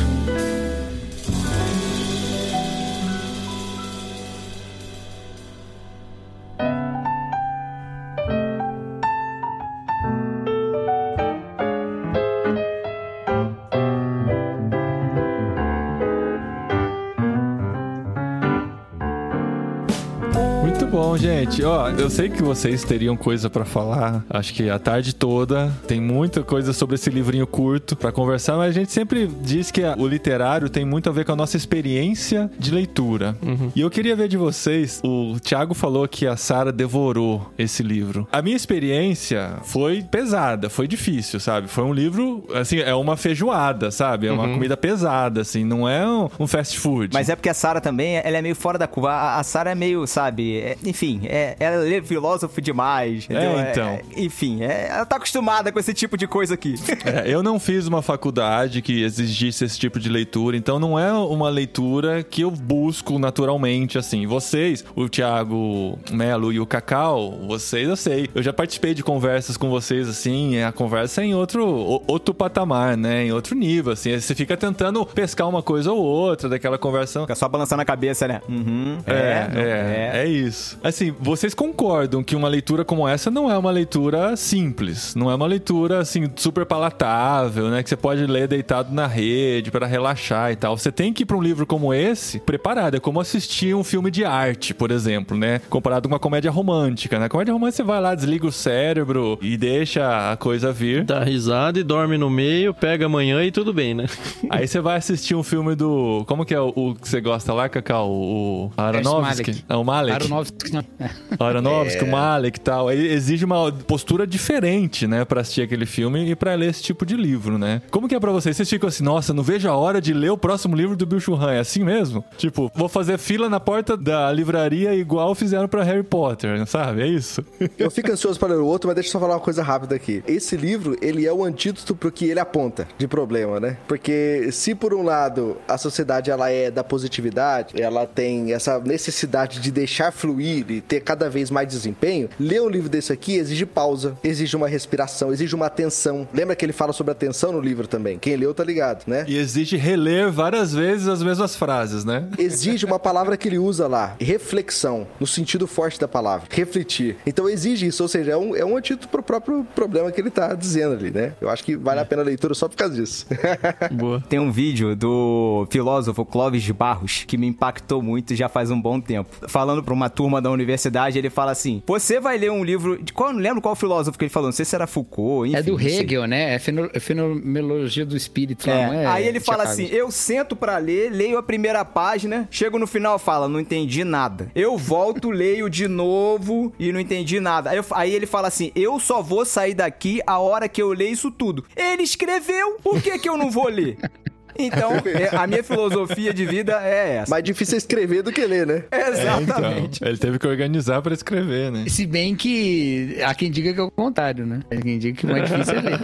Bom. 21.17 21.25
Gente, 21.25 21.63
ó, 21.63 21.89
eu 21.89 22.09
sei 22.09 22.29
que 22.29 22.41
vocês 22.41 22.83
teriam 22.83 23.15
coisa 23.15 23.49
pra 23.49 23.65
falar. 23.65 24.23
Acho 24.29 24.53
que 24.53 24.69
a 24.69 24.77
tarde 24.79 25.13
toda 25.13 25.71
tem 25.87 25.99
muita 26.01 26.43
coisa 26.43 26.73
sobre 26.73 26.95
esse 26.95 27.09
livrinho 27.09 27.47
curto 27.47 27.95
pra 27.95 28.11
conversar, 28.11 28.57
mas 28.57 28.69
a 28.69 28.79
gente 28.79 28.91
sempre 28.91 29.27
diz 29.41 29.71
que 29.71 29.81
o 29.97 30.07
literário 30.07 30.69
tem 30.69 30.85
muito 30.85 31.09
a 31.09 31.11
ver 31.11 31.25
com 31.25 31.31
a 31.31 31.35
nossa 31.35 31.57
experiência 31.57 32.49
de 32.59 32.71
leitura. 32.71 33.35
E 33.75 33.81
eu 33.81 33.89
queria 33.89 34.15
ver 34.15 34.27
de 34.27 34.37
vocês, 34.37 34.99
o 35.03 35.37
Thiago 35.39 35.73
falou 35.73 36.07
que 36.07 36.27
a 36.27 36.35
Sara 36.37 36.71
devorou 36.71 37.51
esse 37.57 37.81
livro. 37.83 38.27
A 38.31 38.41
minha 38.41 38.55
experiência 38.55 39.53
foi 39.63 40.03
pesada, 40.03 40.69
foi 40.69 40.87
difícil, 40.87 41.39
sabe? 41.39 41.67
Foi 41.67 41.83
um 41.83 41.93
livro, 41.93 42.43
assim, 42.53 42.79
é 42.79 42.93
uma 42.93 43.17
feijoada, 43.17 43.91
sabe? 43.91 44.27
É 44.27 44.31
uma 44.31 44.47
comida 44.47 44.75
pesada, 44.77 45.41
assim, 45.41 45.63
não 45.63 45.87
é 45.87 46.05
um, 46.07 46.29
um 46.39 46.47
fast 46.47 46.77
food. 46.79 47.13
Mas 47.13 47.29
é 47.29 47.35
porque 47.35 47.49
a 47.49 47.53
Sara 47.53 47.79
também, 47.81 48.17
ela 48.17 48.37
é 48.37 48.41
meio 48.41 48.55
fora 48.55 48.77
da 48.77 48.87
curva. 48.87 49.11
A, 49.11 49.39
a 49.39 49.43
Sara 49.43 49.71
é 49.71 49.75
meio, 49.75 50.05
sabe, 50.07 50.57
é- 50.59 50.77
enfim, 50.85 51.04
é, 51.23 51.55
ela 51.59 51.87
é 51.87 52.01
filósofo 52.01 52.61
demais. 52.61 53.25
entendeu? 53.25 53.59
É, 53.59 53.71
então. 53.71 53.99
enfim, 54.15 54.61
é- 54.63 54.87
ela 54.89 55.05
tá 55.05 55.15
acostumada 55.17 55.71
com 55.71 55.79
esse 55.79 55.93
tipo 55.93 56.17
de 56.17 56.27
coisa 56.27 56.53
aqui. 56.53 56.75
É, 57.05 57.29
eu 57.31 57.43
não 57.43 57.59
fiz 57.59 57.85
uma 57.87 58.01
faculdade 58.01 58.81
que 58.81 59.03
exigisse 59.03 59.63
esse 59.63 59.77
tipo 59.77 59.99
de 59.99 60.09
leitura, 60.09 60.57
então 60.57 60.79
não 60.79 60.97
é 60.97 61.13
uma 61.13 61.49
leitura 61.49 62.23
que 62.23 62.41
eu 62.41 62.49
busco 62.49 63.19
naturalmente, 63.19 63.97
assim. 63.97 64.25
Vocês, 64.25 64.83
o 64.95 65.07
Thiago 65.07 65.99
Melo 66.11 66.51
e 66.51 66.59
o 66.59 66.65
Cacau, 66.65 67.31
vocês 67.47 67.87
eu 67.87 67.95
sei. 67.95 68.27
Eu 68.33 68.41
já 68.41 68.51
participei 68.51 68.93
de 68.95 69.03
conversas 69.03 69.55
com 69.55 69.69
vocês, 69.69 70.09
assim, 70.09 70.61
a 70.61 70.71
conversa 70.71 71.21
é 71.21 71.25
em 71.25 71.35
outro, 71.35 72.01
outro 72.07 72.33
patamar, 72.33 72.97
né? 72.97 73.25
Em 73.25 73.31
outro 73.31 73.55
nível, 73.55 73.93
assim. 73.93 74.17
Você 74.19 74.33
fica 74.33 74.57
tentando 74.57 75.05
pescar 75.05 75.47
uma 75.47 75.61
coisa 75.61 75.91
ou 75.91 76.03
outra 76.03 76.49
daquela 76.49 76.77
conversa. 76.77 77.21
Fica 77.21 77.35
só 77.35 77.47
balançando 77.47 77.81
a 77.81 77.85
cabeça, 77.85 78.27
né? 78.27 78.41
Uhum. 78.49 78.97
É, 79.05 79.47
não, 79.53 79.61
é, 79.61 80.11
é, 80.23 80.27
isso. 80.27 80.77
Assim, 80.95 81.13
vocês 81.19 81.53
concordam 81.53 82.23
que 82.23 82.37
uma 82.37 82.47
leitura 82.47 82.85
como 82.85 83.05
essa 83.05 83.29
não 83.29 83.51
é 83.51 83.57
uma 83.57 83.69
leitura 83.69 84.37
simples, 84.37 85.13
não 85.13 85.29
é 85.29 85.35
uma 85.35 85.45
leitura 85.45 85.99
assim 85.99 86.31
super 86.37 86.65
palatável, 86.65 87.69
né, 87.69 87.83
que 87.83 87.89
você 87.89 87.97
pode 87.97 88.25
ler 88.25 88.47
deitado 88.47 88.93
na 88.93 89.05
rede 89.05 89.71
para 89.71 89.85
relaxar 89.85 90.53
e 90.53 90.55
tal. 90.55 90.77
Você 90.77 90.93
tem 90.93 91.11
que 91.11 91.23
ir 91.23 91.25
para 91.25 91.35
um 91.35 91.41
livro 91.41 91.65
como 91.65 91.93
esse 91.93 92.39
preparado, 92.39 92.95
é 92.95 92.99
como 93.01 93.19
assistir 93.19 93.75
um 93.75 93.83
filme 93.83 94.09
de 94.09 94.23
arte, 94.23 94.73
por 94.73 94.89
exemplo, 94.89 95.37
né, 95.37 95.59
comparado 95.69 96.07
com 96.07 96.13
uma 96.13 96.19
comédia 96.19 96.49
romântica. 96.49 97.19
Na 97.19 97.27
comédia 97.27 97.53
romântica 97.53 97.75
você 97.75 97.83
vai 97.83 97.99
lá, 97.99 98.15
desliga 98.15 98.47
o 98.47 98.51
cérebro 98.51 99.37
e 99.41 99.57
deixa 99.57 100.31
a 100.31 100.37
coisa 100.37 100.71
vir. 100.71 101.03
Dá 101.03 101.25
risada 101.25 101.77
e 101.77 101.83
dorme 101.83 102.17
no 102.17 102.29
meio, 102.29 102.73
pega 102.73 103.07
amanhã 103.07 103.43
e 103.43 103.51
tudo 103.51 103.73
bem, 103.73 103.93
né? 103.93 104.05
Aí 104.49 104.65
você 104.65 104.79
vai 104.79 104.95
assistir 104.95 105.35
um 105.35 105.43
filme 105.43 105.75
do, 105.75 106.23
como 106.25 106.45
que 106.45 106.53
é 106.53 106.59
o, 106.61 106.71
o 106.73 106.95
que 106.95 107.09
você 107.09 107.19
gosta 107.19 107.53
lá, 107.53 107.67
Cacau? 107.67 108.09
O 108.09 108.71
Aronofsky? 108.77 109.51
Malek. 109.51 109.65
É 109.67 109.75
o 109.75 109.83
Malek. 109.83 110.15
Aronofsky, 110.15 110.71
não. 110.71 110.84
É. 110.97 111.09
Aronofsky, 111.43 112.03
o 112.03 112.07
Malek 112.07 112.57
e 112.57 112.61
tal. 112.61 112.91
Exige 112.91 113.43
uma 113.43 113.71
postura 113.71 114.25
diferente, 114.25 115.05
né, 115.05 115.25
pra 115.25 115.41
assistir 115.41 115.61
aquele 115.61 115.85
filme 115.85 116.31
e 116.31 116.35
pra 116.35 116.55
ler 116.55 116.69
esse 116.69 116.81
tipo 116.81 117.05
de 117.05 117.17
livro, 117.17 117.57
né? 117.57 117.81
Como 117.91 118.07
que 118.07 118.15
é 118.15 118.19
pra 118.19 118.31
vocês? 118.31 118.55
Vocês 118.55 118.69
ficam 118.69 118.87
assim, 118.87 119.03
nossa, 119.03 119.33
não 119.33 119.43
vejo 119.43 119.69
a 119.69 119.75
hora 119.75 119.99
de 119.99 120.13
ler 120.13 120.29
o 120.29 120.37
próximo 120.37 120.75
livro 120.75 120.95
do 120.95 121.05
Bill 121.05 121.19
Churran. 121.19 121.51
É 121.53 121.59
assim 121.59 121.83
mesmo? 121.83 122.23
Tipo, 122.37 122.71
vou 122.75 122.87
fazer 122.87 123.17
fila 123.17 123.49
na 123.49 123.59
porta 123.59 123.97
da 123.97 124.31
livraria 124.31 124.93
igual 124.93 125.35
fizeram 125.35 125.67
pra 125.67 125.83
Harry 125.83 126.03
Potter, 126.03 126.65
sabe? 126.65 127.01
É 127.01 127.07
isso. 127.07 127.43
Eu 127.77 127.91
fico 127.91 128.11
ansioso 128.11 128.39
para 128.39 128.53
ler 128.53 128.61
o 128.61 128.65
outro, 128.65 128.87
mas 128.87 128.95
deixa 128.95 129.09
eu 129.09 129.11
só 129.13 129.19
falar 129.19 129.33
uma 129.35 129.39
coisa 129.39 129.61
rápida 129.61 129.95
aqui. 129.95 130.23
Esse 130.27 130.55
livro, 130.55 130.97
ele 131.01 131.25
é 131.25 131.33
o 131.33 131.43
antídoto 131.43 131.95
pro 131.95 132.11
que 132.11 132.25
ele 132.25 132.39
aponta 132.39 132.87
de 132.97 133.07
problema, 133.07 133.59
né? 133.59 133.77
Porque 133.87 134.49
se 134.51 134.73
por 134.73 134.93
um 134.93 135.03
lado 135.03 135.57
a 135.67 135.77
sociedade 135.77 136.31
ela 136.31 136.49
é 136.49 136.71
da 136.71 136.83
positividade, 136.83 137.79
ela 137.81 138.05
tem 138.05 138.53
essa 138.53 138.79
necessidade 138.79 139.59
de 139.59 139.71
deixar 139.71 140.11
fluir 140.11 140.65
ter 140.81 141.01
cada 141.01 141.29
vez 141.29 141.49
mais 141.49 141.67
desempenho, 141.67 142.29
ler 142.39 142.61
um 142.61 142.69
livro 142.69 142.89
desse 142.89 143.11
aqui 143.11 143.35
exige 143.35 143.65
pausa, 143.65 144.17
exige 144.23 144.55
uma 144.55 144.67
respiração, 144.67 145.31
exige 145.31 145.55
uma 145.55 145.65
atenção. 145.65 146.27
Lembra 146.33 146.55
que 146.55 146.65
ele 146.65 146.73
fala 146.73 146.93
sobre 146.93 147.11
atenção 147.11 147.51
no 147.51 147.59
livro 147.59 147.87
também? 147.87 148.17
Quem 148.17 148.35
leu 148.35 148.53
tá 148.53 148.63
ligado, 148.63 149.03
né? 149.07 149.25
E 149.27 149.37
exige 149.37 149.77
reler 149.77 150.31
várias 150.31 150.73
vezes 150.73 151.07
as 151.07 151.21
mesmas 151.21 151.55
frases, 151.55 152.05
né? 152.05 152.27
exige 152.37 152.85
uma 152.85 152.99
palavra 152.99 153.37
que 153.37 153.47
ele 153.47 153.57
usa 153.57 153.87
lá, 153.87 154.15
reflexão, 154.19 155.07
no 155.19 155.27
sentido 155.27 155.67
forte 155.67 155.99
da 155.99 156.07
palavra, 156.07 156.47
refletir. 156.49 157.17
Então 157.25 157.49
exige 157.49 157.87
isso, 157.87 158.03
ou 158.03 158.09
seja, 158.09 158.31
é 158.31 158.37
um, 158.37 158.55
é 158.55 158.63
um 158.63 158.77
antídoto 158.77 159.07
pro 159.09 159.23
próprio 159.23 159.65
problema 159.75 160.11
que 160.11 160.21
ele 160.21 160.29
tá 160.29 160.53
dizendo 160.53 160.93
ali, 160.93 161.11
né? 161.11 161.33
Eu 161.41 161.49
acho 161.49 161.63
que 161.63 161.75
vale 161.75 161.99
a 161.99 162.05
pena 162.05 162.21
a 162.21 162.25
leitura 162.25 162.53
só 162.53 162.67
por 162.67 162.75
causa 162.75 162.95
disso. 162.95 163.25
Boa. 163.91 164.23
Tem 164.27 164.39
um 164.39 164.51
vídeo 164.51 164.95
do 164.95 165.67
filósofo 165.69 166.25
Clóvis 166.25 166.63
de 166.63 166.73
Barros 166.73 167.23
que 167.27 167.37
me 167.37 167.47
impactou 167.47 168.01
muito 168.01 168.35
já 168.35 168.49
faz 168.49 168.71
um 168.71 168.79
bom 168.79 168.99
tempo. 168.99 169.29
Falando 169.47 169.83
pra 169.83 169.93
uma 169.93 170.09
turma 170.09 170.41
da 170.41 170.49
universidade, 170.55 171.17
ele 171.19 171.29
fala 171.29 171.51
assim: 171.51 171.81
Você 171.85 172.19
vai 172.19 172.37
ler 172.37 172.51
um 172.51 172.63
livro. 172.63 173.01
De 173.01 173.13
qual, 173.13 173.31
não 173.31 173.39
lembro 173.39 173.61
qual 173.61 173.75
filósofo 173.75 174.17
que 174.17 174.25
ele 174.25 174.29
falou, 174.29 174.47
não 174.47 174.53
sei 174.53 174.65
se 174.65 174.73
era 174.75 174.87
Foucault, 174.87 175.47
enfim. 175.49 175.57
É 175.59 175.63
do. 175.63 175.79
Hegel, 175.79 176.25
né? 176.25 176.53
É 176.53 176.59
é 176.93 176.99
fenomenologia 176.99 178.05
do 178.05 178.15
espírito. 178.17 178.69
É. 178.69 178.87
não 178.87 178.93
é, 178.93 179.05
Aí 179.05 179.27
ele 179.27 179.39
fala 179.39 179.65
Chicago? 179.67 179.81
assim: 179.83 179.95
eu 179.95 180.09
sento 180.11 180.55
pra 180.55 180.77
ler, 180.77 181.11
leio 181.11 181.37
a 181.37 181.43
primeira 181.43 181.83
página, 181.85 182.47
chego 182.49 182.79
no 182.79 182.87
final 182.87 183.19
fala, 183.19 183.47
não 183.47 183.59
entendi 183.59 184.03
nada. 184.03 184.51
Eu 184.55 184.77
volto, 184.77 185.29
leio 185.29 185.69
de 185.69 185.87
novo 185.87 186.73
e 186.79 186.91
não 186.91 186.99
entendi 186.99 187.39
nada. 187.39 187.69
Aí, 187.69 187.77
eu- 187.77 187.85
aí 187.91 188.13
ele 188.13 188.25
fala 188.25 188.47
assim: 188.47 188.71
eu 188.75 188.99
só 188.99 189.21
vou 189.21 189.45
sair 189.45 189.73
daqui 189.73 190.21
a 190.25 190.39
hora 190.39 190.67
que 190.67 190.81
eu 190.81 190.89
ler 190.93 191.09
isso 191.09 191.29
tudo. 191.31 191.63
Ele 191.75 192.03
escreveu, 192.03 192.77
por 192.83 193.01
que, 193.01 193.17
que 193.19 193.29
eu 193.29 193.37
não 193.37 193.51
vou 193.51 193.67
ler? 193.67 193.97
Então, 194.57 194.91
é, 195.05 195.35
a 195.35 195.45
minha 195.47 195.63
filosofia 195.63 196.33
de 196.33 196.45
vida 196.45 196.79
é 196.83 197.17
essa. 197.17 197.29
Mais 197.31 197.43
difícil 197.43 197.75
é 197.75 197.77
escrever 197.77 198.21
do 198.23 198.31
que 198.31 198.45
ler, 198.45 198.65
né? 198.65 198.83
Exatamente. 198.91 199.97
Então, 199.97 200.07
ele 200.09 200.17
teve 200.17 200.39
que 200.39 200.47
organizar 200.47 201.01
pra 201.01 201.13
escrever, 201.13 201.71
né? 201.71 201.85
Se 201.87 202.05
bem 202.05 202.35
que 202.35 203.17
há 203.25 203.33
quem 203.33 203.51
diga 203.51 203.73
que 203.73 203.79
é 203.79 203.83
o 203.83 203.91
contrário, 203.91 204.45
né? 204.45 204.61
Há 204.71 204.75
quem 204.75 204.97
diga 204.99 205.17
que 205.17 205.25
o 205.25 205.29
mais 205.29 205.49
difícil 205.49 205.75
é 205.75 205.81
ler. 205.81 205.97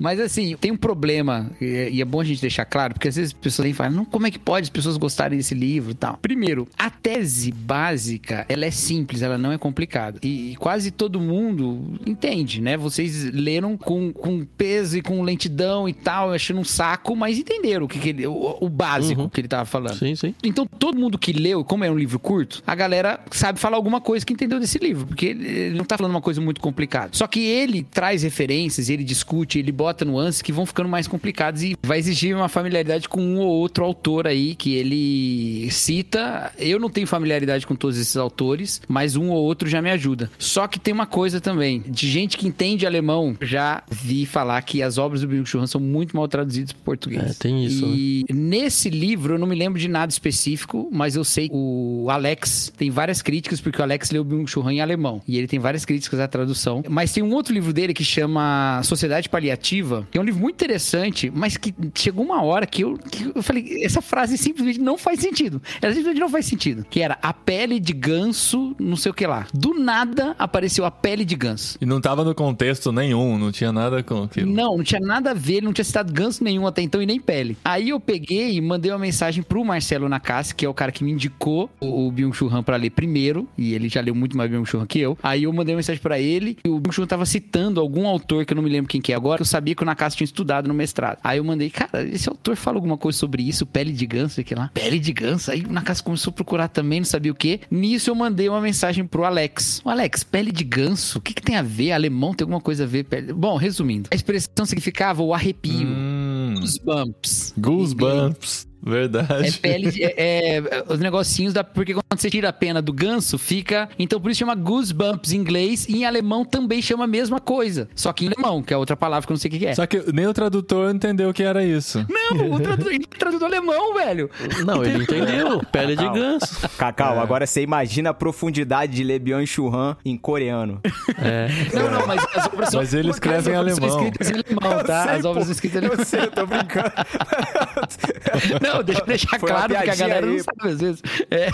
Mas 0.00 0.20
assim, 0.20 0.56
tem 0.56 0.70
um 0.72 0.76
problema, 0.76 1.50
e 1.60 1.98
é- 1.98 2.00
é 2.00 2.04
bom 2.04 2.20
a 2.20 2.24
gente 2.24 2.40
deixar 2.40 2.64
claro, 2.64 2.94
porque 2.94 3.08
às 3.08 3.16
vezes 3.16 3.32
as 3.34 3.40
pessoas 3.40 3.64
vêm 3.64 3.72
e 3.72 3.74
falam, 3.74 3.92
não, 3.92 4.04
como 4.04 4.26
é 4.26 4.30
que 4.30 4.38
pode 4.38 4.64
as 4.64 4.70
pessoas 4.70 4.96
gostarem 4.96 5.38
desse 5.38 5.54
livro 5.54 5.92
e 5.92 5.94
tal? 5.94 6.18
Primeiro, 6.20 6.68
a 6.78 6.90
tese 6.90 7.50
básica, 7.52 8.44
ela 8.48 8.64
é 8.64 8.70
simples, 8.70 9.22
ela 9.22 9.38
não 9.38 9.52
é 9.52 9.58
complicada. 9.58 10.18
E, 10.22 10.52
e 10.52 10.56
quase 10.56 10.90
todo 10.90 11.20
mundo 11.20 11.98
entende, 12.06 12.60
né? 12.60 12.76
Vocês 12.76 13.24
leram 13.32 13.76
com, 13.76 14.12
com 14.12 14.44
peso 14.44 14.98
e 14.98 15.02
com 15.02 15.22
lentidão 15.22 15.88
e 15.88 15.92
tal, 15.92 16.32
achando 16.32 16.60
um 16.60 16.64
saco, 16.64 17.14
mas 17.16 17.33
entenderam 17.38 17.86
o 17.86 17.88
que, 17.88 17.98
que 17.98 18.08
ele, 18.10 18.26
o, 18.26 18.58
o 18.60 18.68
básico 18.68 19.22
Uhum. 19.22 19.28
que 19.28 19.40
ele 19.40 19.48
tava 19.48 19.64
falando. 19.64 19.96
Sim, 19.98 20.14
sim. 20.14 20.34
Então, 20.42 20.66
todo 20.66 20.98
mundo 20.98 21.18
que 21.18 21.32
leu, 21.32 21.64
como 21.64 21.84
é 21.84 21.90
um 21.90 21.96
livro 21.96 22.18
curto, 22.18 22.62
a 22.66 22.74
galera 22.74 23.20
sabe 23.30 23.58
falar 23.58 23.76
alguma 23.76 24.00
coisa 24.00 24.24
que 24.24 24.32
entendeu 24.32 24.58
desse 24.60 24.78
livro, 24.78 25.06
porque 25.06 25.26
ele 25.26 25.44
ele 25.64 25.76
não 25.78 25.84
tá 25.84 25.96
falando 25.96 26.10
uma 26.12 26.20
coisa 26.20 26.40
muito 26.40 26.60
complicada. 26.60 27.10
Só 27.12 27.26
que 27.26 27.40
ele 27.40 27.82
traz 27.82 28.22
referências, 28.22 28.88
ele 28.88 29.04
discute, 29.04 29.58
ele 29.58 29.70
bota 29.72 30.04
nuances 30.04 30.42
que 30.42 30.52
vão 30.52 30.66
ficando 30.66 30.88
mais 30.88 31.06
complicadas 31.06 31.62
e 31.62 31.76
vai 31.82 31.98
exigir 31.98 32.34
uma 32.36 32.48
familiaridade 32.48 33.08
com 33.08 33.20
um 33.22 33.38
ou 33.38 33.46
outro 33.48 33.84
autor 33.84 34.26
aí 34.26 34.54
que 34.54 34.74
ele 34.74 35.70
cita. 35.70 36.52
Eu 36.58 36.78
não 36.78 36.88
tenho 36.90 37.06
familiaridade 37.06 37.66
com 37.66 37.74
todos 37.74 37.98
esses 37.98 38.16
autores, 38.16 38.80
mas 38.88 39.16
um 39.16 39.30
ou 39.30 39.42
outro 39.42 39.68
já 39.68 39.80
me 39.82 39.90
ajuda. 39.90 40.30
Só 40.38 40.66
que 40.66 40.78
tem 40.78 40.92
uma 40.92 41.06
coisa 41.06 41.40
também, 41.40 41.82
de 41.86 42.08
gente 42.08 42.36
que 42.36 42.46
entende 42.46 42.86
alemão, 42.86 43.36
já 43.40 43.82
vi 43.90 44.26
falar 44.26 44.60
que 44.62 44.82
as 44.82 44.98
obras 44.98 45.20
do 45.20 45.28
Byung-Chul 45.28 45.60
Han 45.62 45.66
são 45.66 45.80
muito 45.80 46.16
mal 46.16 46.26
traduzidas 46.28 46.72
para 46.72 46.82
português. 46.84 47.23
É, 47.24 47.32
tem 47.32 47.64
isso, 47.64 47.86
E 47.86 48.24
nesse 48.32 48.90
livro, 48.90 49.34
eu 49.34 49.38
não 49.38 49.46
me 49.46 49.54
lembro 49.54 49.78
de 49.78 49.88
nada 49.88 50.10
específico, 50.10 50.88
mas 50.92 51.16
eu 51.16 51.24
sei 51.24 51.48
que 51.48 51.54
o 51.54 52.08
Alex 52.10 52.72
tem 52.76 52.90
várias 52.90 53.22
críticas, 53.22 53.60
porque 53.60 53.80
o 53.80 53.82
Alex 53.82 54.10
leu 54.10 54.24
Byung-Chul 54.24 54.66
Han 54.66 54.74
em 54.74 54.80
alemão. 54.80 55.22
E 55.26 55.38
ele 55.38 55.46
tem 55.46 55.58
várias 55.58 55.84
críticas 55.84 56.20
à 56.20 56.28
tradução. 56.28 56.82
Mas 56.88 57.12
tem 57.12 57.22
um 57.22 57.32
outro 57.32 57.54
livro 57.54 57.72
dele 57.72 57.94
que 57.94 58.04
chama 58.04 58.80
Sociedade 58.84 59.28
Paliativa, 59.28 60.06
que 60.10 60.18
é 60.18 60.20
um 60.20 60.24
livro 60.24 60.40
muito 60.40 60.54
interessante, 60.56 61.30
mas 61.34 61.56
que 61.56 61.74
chegou 61.94 62.24
uma 62.24 62.42
hora 62.42 62.66
que 62.66 62.82
eu, 62.82 62.98
que 62.98 63.32
eu 63.34 63.42
falei, 63.42 63.84
essa 63.84 64.02
frase 64.02 64.36
simplesmente 64.36 64.80
não 64.80 64.98
faz 64.98 65.20
sentido. 65.20 65.60
Ela 65.80 65.92
simplesmente 65.92 66.20
não 66.20 66.28
faz 66.28 66.46
sentido. 66.46 66.84
Que 66.88 67.00
era 67.00 67.18
a 67.22 67.32
pele 67.32 67.80
de 67.80 67.92
ganso, 67.92 68.74
não 68.78 68.96
sei 68.96 69.10
o 69.10 69.14
que 69.14 69.26
lá. 69.26 69.46
Do 69.52 69.74
nada 69.74 70.34
apareceu 70.38 70.84
a 70.84 70.90
pele 70.90 71.24
de 71.24 71.34
ganso. 71.34 71.78
E 71.80 71.86
não 71.86 72.00
tava 72.00 72.24
no 72.24 72.34
contexto 72.34 72.92
nenhum, 72.92 73.38
não 73.38 73.50
tinha 73.50 73.72
nada 73.72 74.02
com 74.02 74.24
aquilo. 74.24 74.50
Não, 74.50 74.76
não 74.76 74.84
tinha 74.84 75.00
nada 75.00 75.30
a 75.30 75.34
ver, 75.34 75.54
ele 75.54 75.66
não 75.66 75.72
tinha 75.72 75.84
citado 75.84 76.12
ganso 76.12 76.42
nenhum 76.42 76.66
até 76.66 76.82
então 76.82 77.02
e 77.02 77.06
nem 77.06 77.13
pele. 77.20 77.56
Aí 77.64 77.90
eu 77.90 78.00
peguei 78.00 78.52
e 78.52 78.60
mandei 78.60 78.90
uma 78.90 78.98
mensagem 78.98 79.42
pro 79.42 79.64
Marcelo 79.64 80.08
Nakassi, 80.08 80.54
que 80.54 80.64
é 80.64 80.68
o 80.68 80.74
cara 80.74 80.92
que 80.92 81.04
me 81.04 81.12
indicou 81.12 81.70
o, 81.80 82.06
o 82.06 82.12
Byung-Chul 82.12 82.54
Han 82.54 82.62
pra 82.62 82.76
ler 82.76 82.90
primeiro, 82.90 83.48
e 83.56 83.74
ele 83.74 83.88
já 83.88 84.00
leu 84.00 84.14
muito 84.14 84.36
mais 84.36 84.50
Byung-Chul 84.50 84.80
Han 84.80 84.86
que 84.86 84.98
eu. 84.98 85.18
Aí 85.22 85.44
eu 85.44 85.52
mandei 85.52 85.74
uma 85.74 85.78
mensagem 85.78 86.00
pra 86.00 86.18
ele, 86.18 86.58
e 86.64 86.68
o 86.68 86.78
Byung-Chul 86.78 87.06
tava 87.06 87.26
citando 87.26 87.80
algum 87.80 88.06
autor 88.06 88.44
que 88.44 88.52
eu 88.52 88.56
não 88.56 88.62
me 88.62 88.70
lembro 88.70 88.88
quem 88.88 89.00
que 89.00 89.12
é 89.12 89.16
agora, 89.16 89.38
que 89.38 89.42
eu 89.42 89.46
sabia 89.46 89.74
que 89.74 89.82
o 89.82 89.86
Nakassi 89.86 90.16
tinha 90.16 90.24
estudado 90.24 90.68
no 90.68 90.74
mestrado. 90.74 91.18
Aí 91.22 91.38
eu 91.38 91.44
mandei, 91.44 91.70
cara, 91.70 92.04
esse 92.04 92.28
autor 92.28 92.56
fala 92.56 92.76
alguma 92.76 92.96
coisa 92.96 93.18
sobre 93.18 93.42
isso, 93.42 93.66
pele 93.66 93.92
de 93.92 94.06
ganso, 94.06 94.34
sei 94.34 94.44
lá. 94.56 94.70
Pele 94.72 94.98
de 94.98 95.12
ganso? 95.12 95.50
Aí 95.50 95.62
o 95.62 95.72
Nakassi 95.72 96.02
começou 96.02 96.30
a 96.30 96.34
procurar 96.34 96.68
também, 96.68 97.00
não 97.00 97.04
sabia 97.04 97.32
o 97.32 97.34
que. 97.34 97.60
Nisso 97.70 98.10
eu 98.10 98.14
mandei 98.14 98.48
uma 98.48 98.60
mensagem 98.60 99.06
pro 99.06 99.24
Alex. 99.24 99.80
O 99.84 99.90
Alex, 99.90 100.24
pele 100.24 100.52
de 100.52 100.64
ganso? 100.64 101.18
O 101.18 101.20
que, 101.20 101.34
que 101.34 101.42
tem 101.42 101.56
a 101.56 101.62
ver? 101.62 101.92
Alemão 101.92 102.34
tem 102.34 102.44
alguma 102.44 102.60
coisa 102.60 102.84
a 102.84 102.86
ver? 102.86 103.04
Pele... 103.04 103.32
Bom, 103.32 103.56
resumindo, 103.56 104.08
a 104.12 104.14
expressão 104.14 104.64
significava 104.64 105.22
o 105.22 105.34
arrepio. 105.34 105.86
Hum, 105.86 106.23
Goosebumps. 106.54 107.52
goosebumps. 107.60 108.66
Verdade. 108.84 109.48
É 109.48 109.52
pele, 109.52 109.90
de- 109.90 110.02
é, 110.04 110.14
é, 110.58 110.84
os 110.88 110.98
negocinhos 111.00 111.52
da. 111.52 111.64
Porque 111.64 111.94
quando 111.94 112.04
você 112.20 112.28
tira 112.30 112.50
a 112.50 112.52
pena 112.52 112.82
do 112.82 112.92
ganso, 112.92 113.38
fica. 113.38 113.88
Então 113.98 114.20
por 114.20 114.30
isso 114.30 114.38
chama 114.40 114.54
goosebumps 114.54 115.32
em 115.32 115.36
inglês 115.38 115.86
e 115.88 115.96
em 115.98 116.04
alemão 116.04 116.44
também 116.44 116.82
chama 116.82 117.04
a 117.04 117.06
mesma 117.06 117.40
coisa. 117.40 117.88
Só 117.94 118.12
que 118.12 118.26
em 118.26 118.28
alemão, 118.28 118.62
que 118.62 118.74
é 118.74 118.76
outra 118.76 118.96
palavra 118.96 119.26
que 119.26 119.32
eu 119.32 119.34
não 119.34 119.40
sei 119.40 119.50
o 119.50 119.54
que 119.58 119.66
é. 119.66 119.74
Só 119.74 119.86
que 119.86 120.04
nem 120.12 120.26
o 120.26 120.34
tradutor 120.34 120.94
entendeu 120.94 121.30
o 121.30 121.32
que 121.32 121.42
era 121.42 121.64
isso. 121.64 122.04
Não, 122.08 122.52
o 122.52 122.60
tradutor, 122.60 122.92
ele 122.92 123.06
tradutor 123.06 123.46
alemão, 123.48 123.94
velho. 123.94 124.30
Não, 124.66 124.84
ele 124.84 125.02
entendeu. 125.04 125.60
Pele 125.72 125.96
de 125.96 126.08
ganso. 126.10 126.68
Cacau, 126.76 127.18
agora 127.18 127.46
você 127.46 127.62
imagina 127.62 128.10
a 128.10 128.14
profundidade 128.14 128.92
de 128.94 129.02
Le 129.04 129.18
Bihan 129.18 129.46
Churran 129.46 129.96
em 130.04 130.16
coreano. 130.16 130.80
É. 131.22 131.48
Não, 131.72 131.90
não, 131.90 132.06
mas 132.06 132.22
as 132.34 132.46
obras 132.46 132.68
são. 132.70 132.80
Mas 132.80 132.92
ele 132.94 133.10
escreve 133.10 133.50
em 133.50 133.54
as 133.54 133.60
obras 133.60 133.74
são 133.76 133.84
alemão. 133.84 134.04
escritas 134.08 134.30
em 134.30 134.34
alemão, 134.34 134.84
tá? 134.84 135.02
sei, 135.04 135.12
as 135.16 135.24
obras 135.24 135.38
pô. 135.38 135.44
são 135.44 135.52
escritas 135.52 135.82
em 135.82 135.86
Eu 135.86 135.90
alemão. 135.92 136.04
sei, 136.06 136.20
eu 136.20 136.30
tô 136.30 136.46
brincando. 136.46 136.92
Não, 138.62 138.73
deixa 138.82 139.02
eu 139.02 139.06
deixar 139.06 139.38
claro, 139.38 139.74
porque 139.74 139.90
a 139.90 139.94
galera 139.94 140.26
aí. 140.26 140.36
não 140.36 140.44
sabe 140.44 140.72
às 140.72 140.80
vezes. 140.80 141.02
É. 141.30 141.50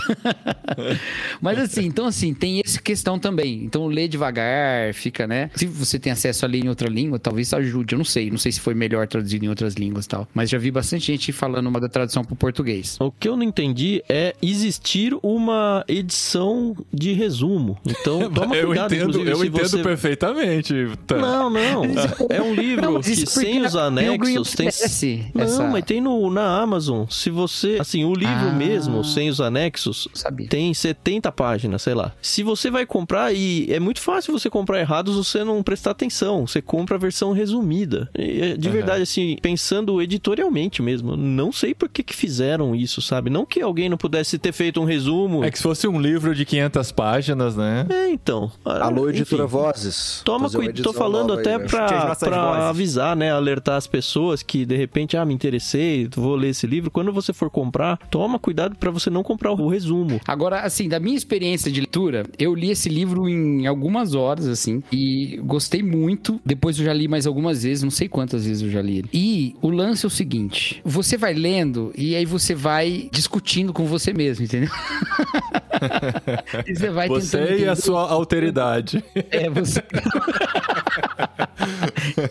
Mas 1.41 1.59
assim, 1.59 1.85
então 1.85 2.05
assim, 2.05 2.33
tem 2.33 2.61
essa 2.63 2.81
questão 2.81 3.19
também. 3.19 3.63
Então 3.63 3.87
lê 3.87 4.07
devagar, 4.07 4.93
fica, 4.93 5.27
né? 5.27 5.49
Se 5.55 5.65
você 5.65 5.99
tem 5.99 6.11
acesso 6.11 6.45
a 6.45 6.47
ler 6.47 6.63
em 6.65 6.69
outra 6.69 6.89
língua, 6.89 7.19
talvez 7.19 7.53
ajude. 7.53 7.93
Eu 7.95 7.97
não 7.97 8.05
sei. 8.05 8.29
Não 8.29 8.37
sei 8.37 8.51
se 8.51 8.59
foi 8.59 8.73
melhor 8.73 9.07
traduzido 9.07 9.45
em 9.45 9.49
outras 9.49 9.73
línguas 9.75 10.05
e 10.05 10.09
tal. 10.09 10.27
Mas 10.33 10.49
já 10.49 10.57
vi 10.57 10.71
bastante 10.71 11.05
gente 11.05 11.31
falando 11.31 11.67
uma 11.67 11.79
da 11.79 11.89
tradução 11.89 12.23
pro 12.23 12.35
português. 12.35 12.97
O 12.99 13.11
que 13.11 13.27
eu 13.27 13.35
não 13.35 13.43
entendi 13.43 14.03
é 14.07 14.35
existir 14.41 15.15
uma 15.21 15.83
edição 15.87 16.75
de 16.93 17.13
resumo. 17.13 17.77
Então, 17.85 18.29
toma 18.31 18.55
eu 18.55 18.67
cuidado, 18.67 18.93
entendo, 18.93 19.21
eu 19.27 19.43
entendo 19.45 19.69
você... 19.69 19.83
perfeitamente. 19.83 20.73
Tá. 21.07 21.17
Não, 21.17 21.49
não. 21.49 21.83
É 22.29 22.41
um 22.41 22.53
livro 22.53 22.93
Não, 22.93 23.01
que 23.01 23.15
sem 23.27 23.61
os 23.65 23.75
anexos 23.75 24.53
tem. 24.53 24.67
oferece 24.67 25.25
Não, 25.33 25.43
essa- 25.43 25.63
mas 25.67 25.83
tem 25.85 26.01
no, 26.01 26.29
na 26.29 26.61
Amazon. 26.61 27.05
Se 27.11 27.29
você. 27.29 27.77
Assim, 27.79 28.03
o 28.05 28.13
livro 28.13 28.49
Ah. 28.49 28.53
mesmo, 28.53 29.03
sem 29.03 29.29
os 29.29 29.39
anexos, 29.41 30.07
Sabia. 30.13 30.47
tem 30.47 30.73
70 30.73 31.31
páginas, 31.31 31.81
sei 31.81 31.93
lá. 31.93 32.13
Se 32.21 32.41
você 32.43 32.71
vai 32.71 32.85
comprar, 32.85 33.33
e 33.33 33.67
é 33.71 33.79
muito 33.79 33.99
fácil 34.01 34.31
você 34.37 34.49
comprar 34.49 34.79
errado 34.79 35.11
se 35.11 35.17
você 35.17 35.43
não 35.43 35.61
prestar 35.61 35.91
atenção. 35.91 36.47
Você 36.47 36.61
compra 36.61 36.95
a 36.95 36.99
versão 36.99 37.31
resumida. 37.33 38.09
E, 38.17 38.41
é, 38.41 38.57
de 38.57 38.67
Aham. 38.67 38.75
verdade, 38.77 39.03
assim, 39.03 39.37
pensando 39.41 40.01
editorialmente 40.01 40.81
mesmo, 40.81 41.15
não 41.17 41.51
sei 41.51 41.73
por 41.73 41.89
que, 41.89 42.03
que 42.03 42.15
fizeram 42.15 42.75
isso, 42.75 43.01
sabe? 43.01 43.29
Não 43.29 43.45
que 43.45 43.61
alguém 43.61 43.89
não 43.89 43.97
pudesse 43.97 44.37
ter 44.39 44.51
feito 44.51 44.79
um 44.79 44.85
resumo. 44.85 45.43
É 45.43 45.51
que 45.51 45.57
se 45.57 45.63
fosse 45.63 45.87
um 45.87 45.99
livro 45.99 46.33
de 46.33 46.45
500 46.45 46.91
páginas, 46.91 47.55
né? 47.55 47.85
É, 47.89 48.09
então. 48.09 48.51
Alô, 48.63 49.09
Enfim. 49.09 49.19
editora 49.19 49.45
Vozes. 49.45 50.21
Toma 50.23 50.49
cuidado, 50.49 50.81
tô 50.83 50.93
falando 50.93 51.33
até 51.33 51.55
aí, 51.55 51.61
né? 51.61 51.67
Pra, 51.67 52.15
pra 52.15 52.69
avisar, 52.69 53.15
né? 53.15 53.31
Alertar 53.31 53.75
as 53.75 53.87
pessoas 53.87 54.41
que 54.41 54.65
de 54.65 54.75
repente, 54.77 55.17
ah, 55.17 55.25
me 55.25 55.33
interessei, 55.33 56.07
vou 56.15 56.35
ler 56.35 56.49
esse 56.49 56.65
livro. 56.67 56.89
Quando 57.01 57.11
você 57.11 57.33
for 57.33 57.49
comprar, 57.49 57.97
toma 58.11 58.37
cuidado 58.37 58.75
pra 58.75 58.91
você 58.91 59.09
não 59.09 59.23
comprar 59.23 59.51
o 59.51 59.67
resumo. 59.67 60.21
Agora, 60.27 60.59
assim, 60.59 60.87
da 60.87 60.99
minha 60.99 61.17
experiência 61.17 61.71
de 61.71 61.79
leitura, 61.79 62.27
eu 62.37 62.53
li 62.53 62.69
esse 62.69 62.89
livro 62.89 63.27
em 63.27 63.65
algumas 63.65 64.13
horas, 64.13 64.47
assim, 64.47 64.83
e 64.91 65.39
gostei 65.43 65.81
muito. 65.81 66.39
Depois 66.45 66.77
eu 66.77 66.85
já 66.85 66.93
li 66.93 67.07
mais 67.07 67.25
algumas 67.25 67.63
vezes, 67.63 67.83
não 67.83 67.89
sei 67.89 68.07
quantas 68.07 68.45
vezes 68.45 68.61
eu 68.61 68.69
já 68.69 68.83
li 68.83 68.99
ele. 68.99 69.09
E 69.11 69.55
o 69.63 69.71
lance 69.71 70.05
é 70.05 70.07
o 70.07 70.11
seguinte: 70.11 70.79
você 70.85 71.17
vai 71.17 71.33
lendo 71.33 71.91
e 71.97 72.15
aí 72.15 72.23
você 72.23 72.53
vai 72.53 73.09
discutindo 73.11 73.73
com 73.73 73.85
você 73.85 74.13
mesmo, 74.13 74.45
entendeu? 74.45 74.69
e 76.67 76.75
você 76.75 76.91
vai 76.91 77.09
tentando 77.09 77.47
Você 77.47 77.57
e 77.57 77.67
a 77.67 77.75
sua 77.75 78.11
alteridade. 78.11 79.03
É, 79.31 79.49
você. 79.49 79.81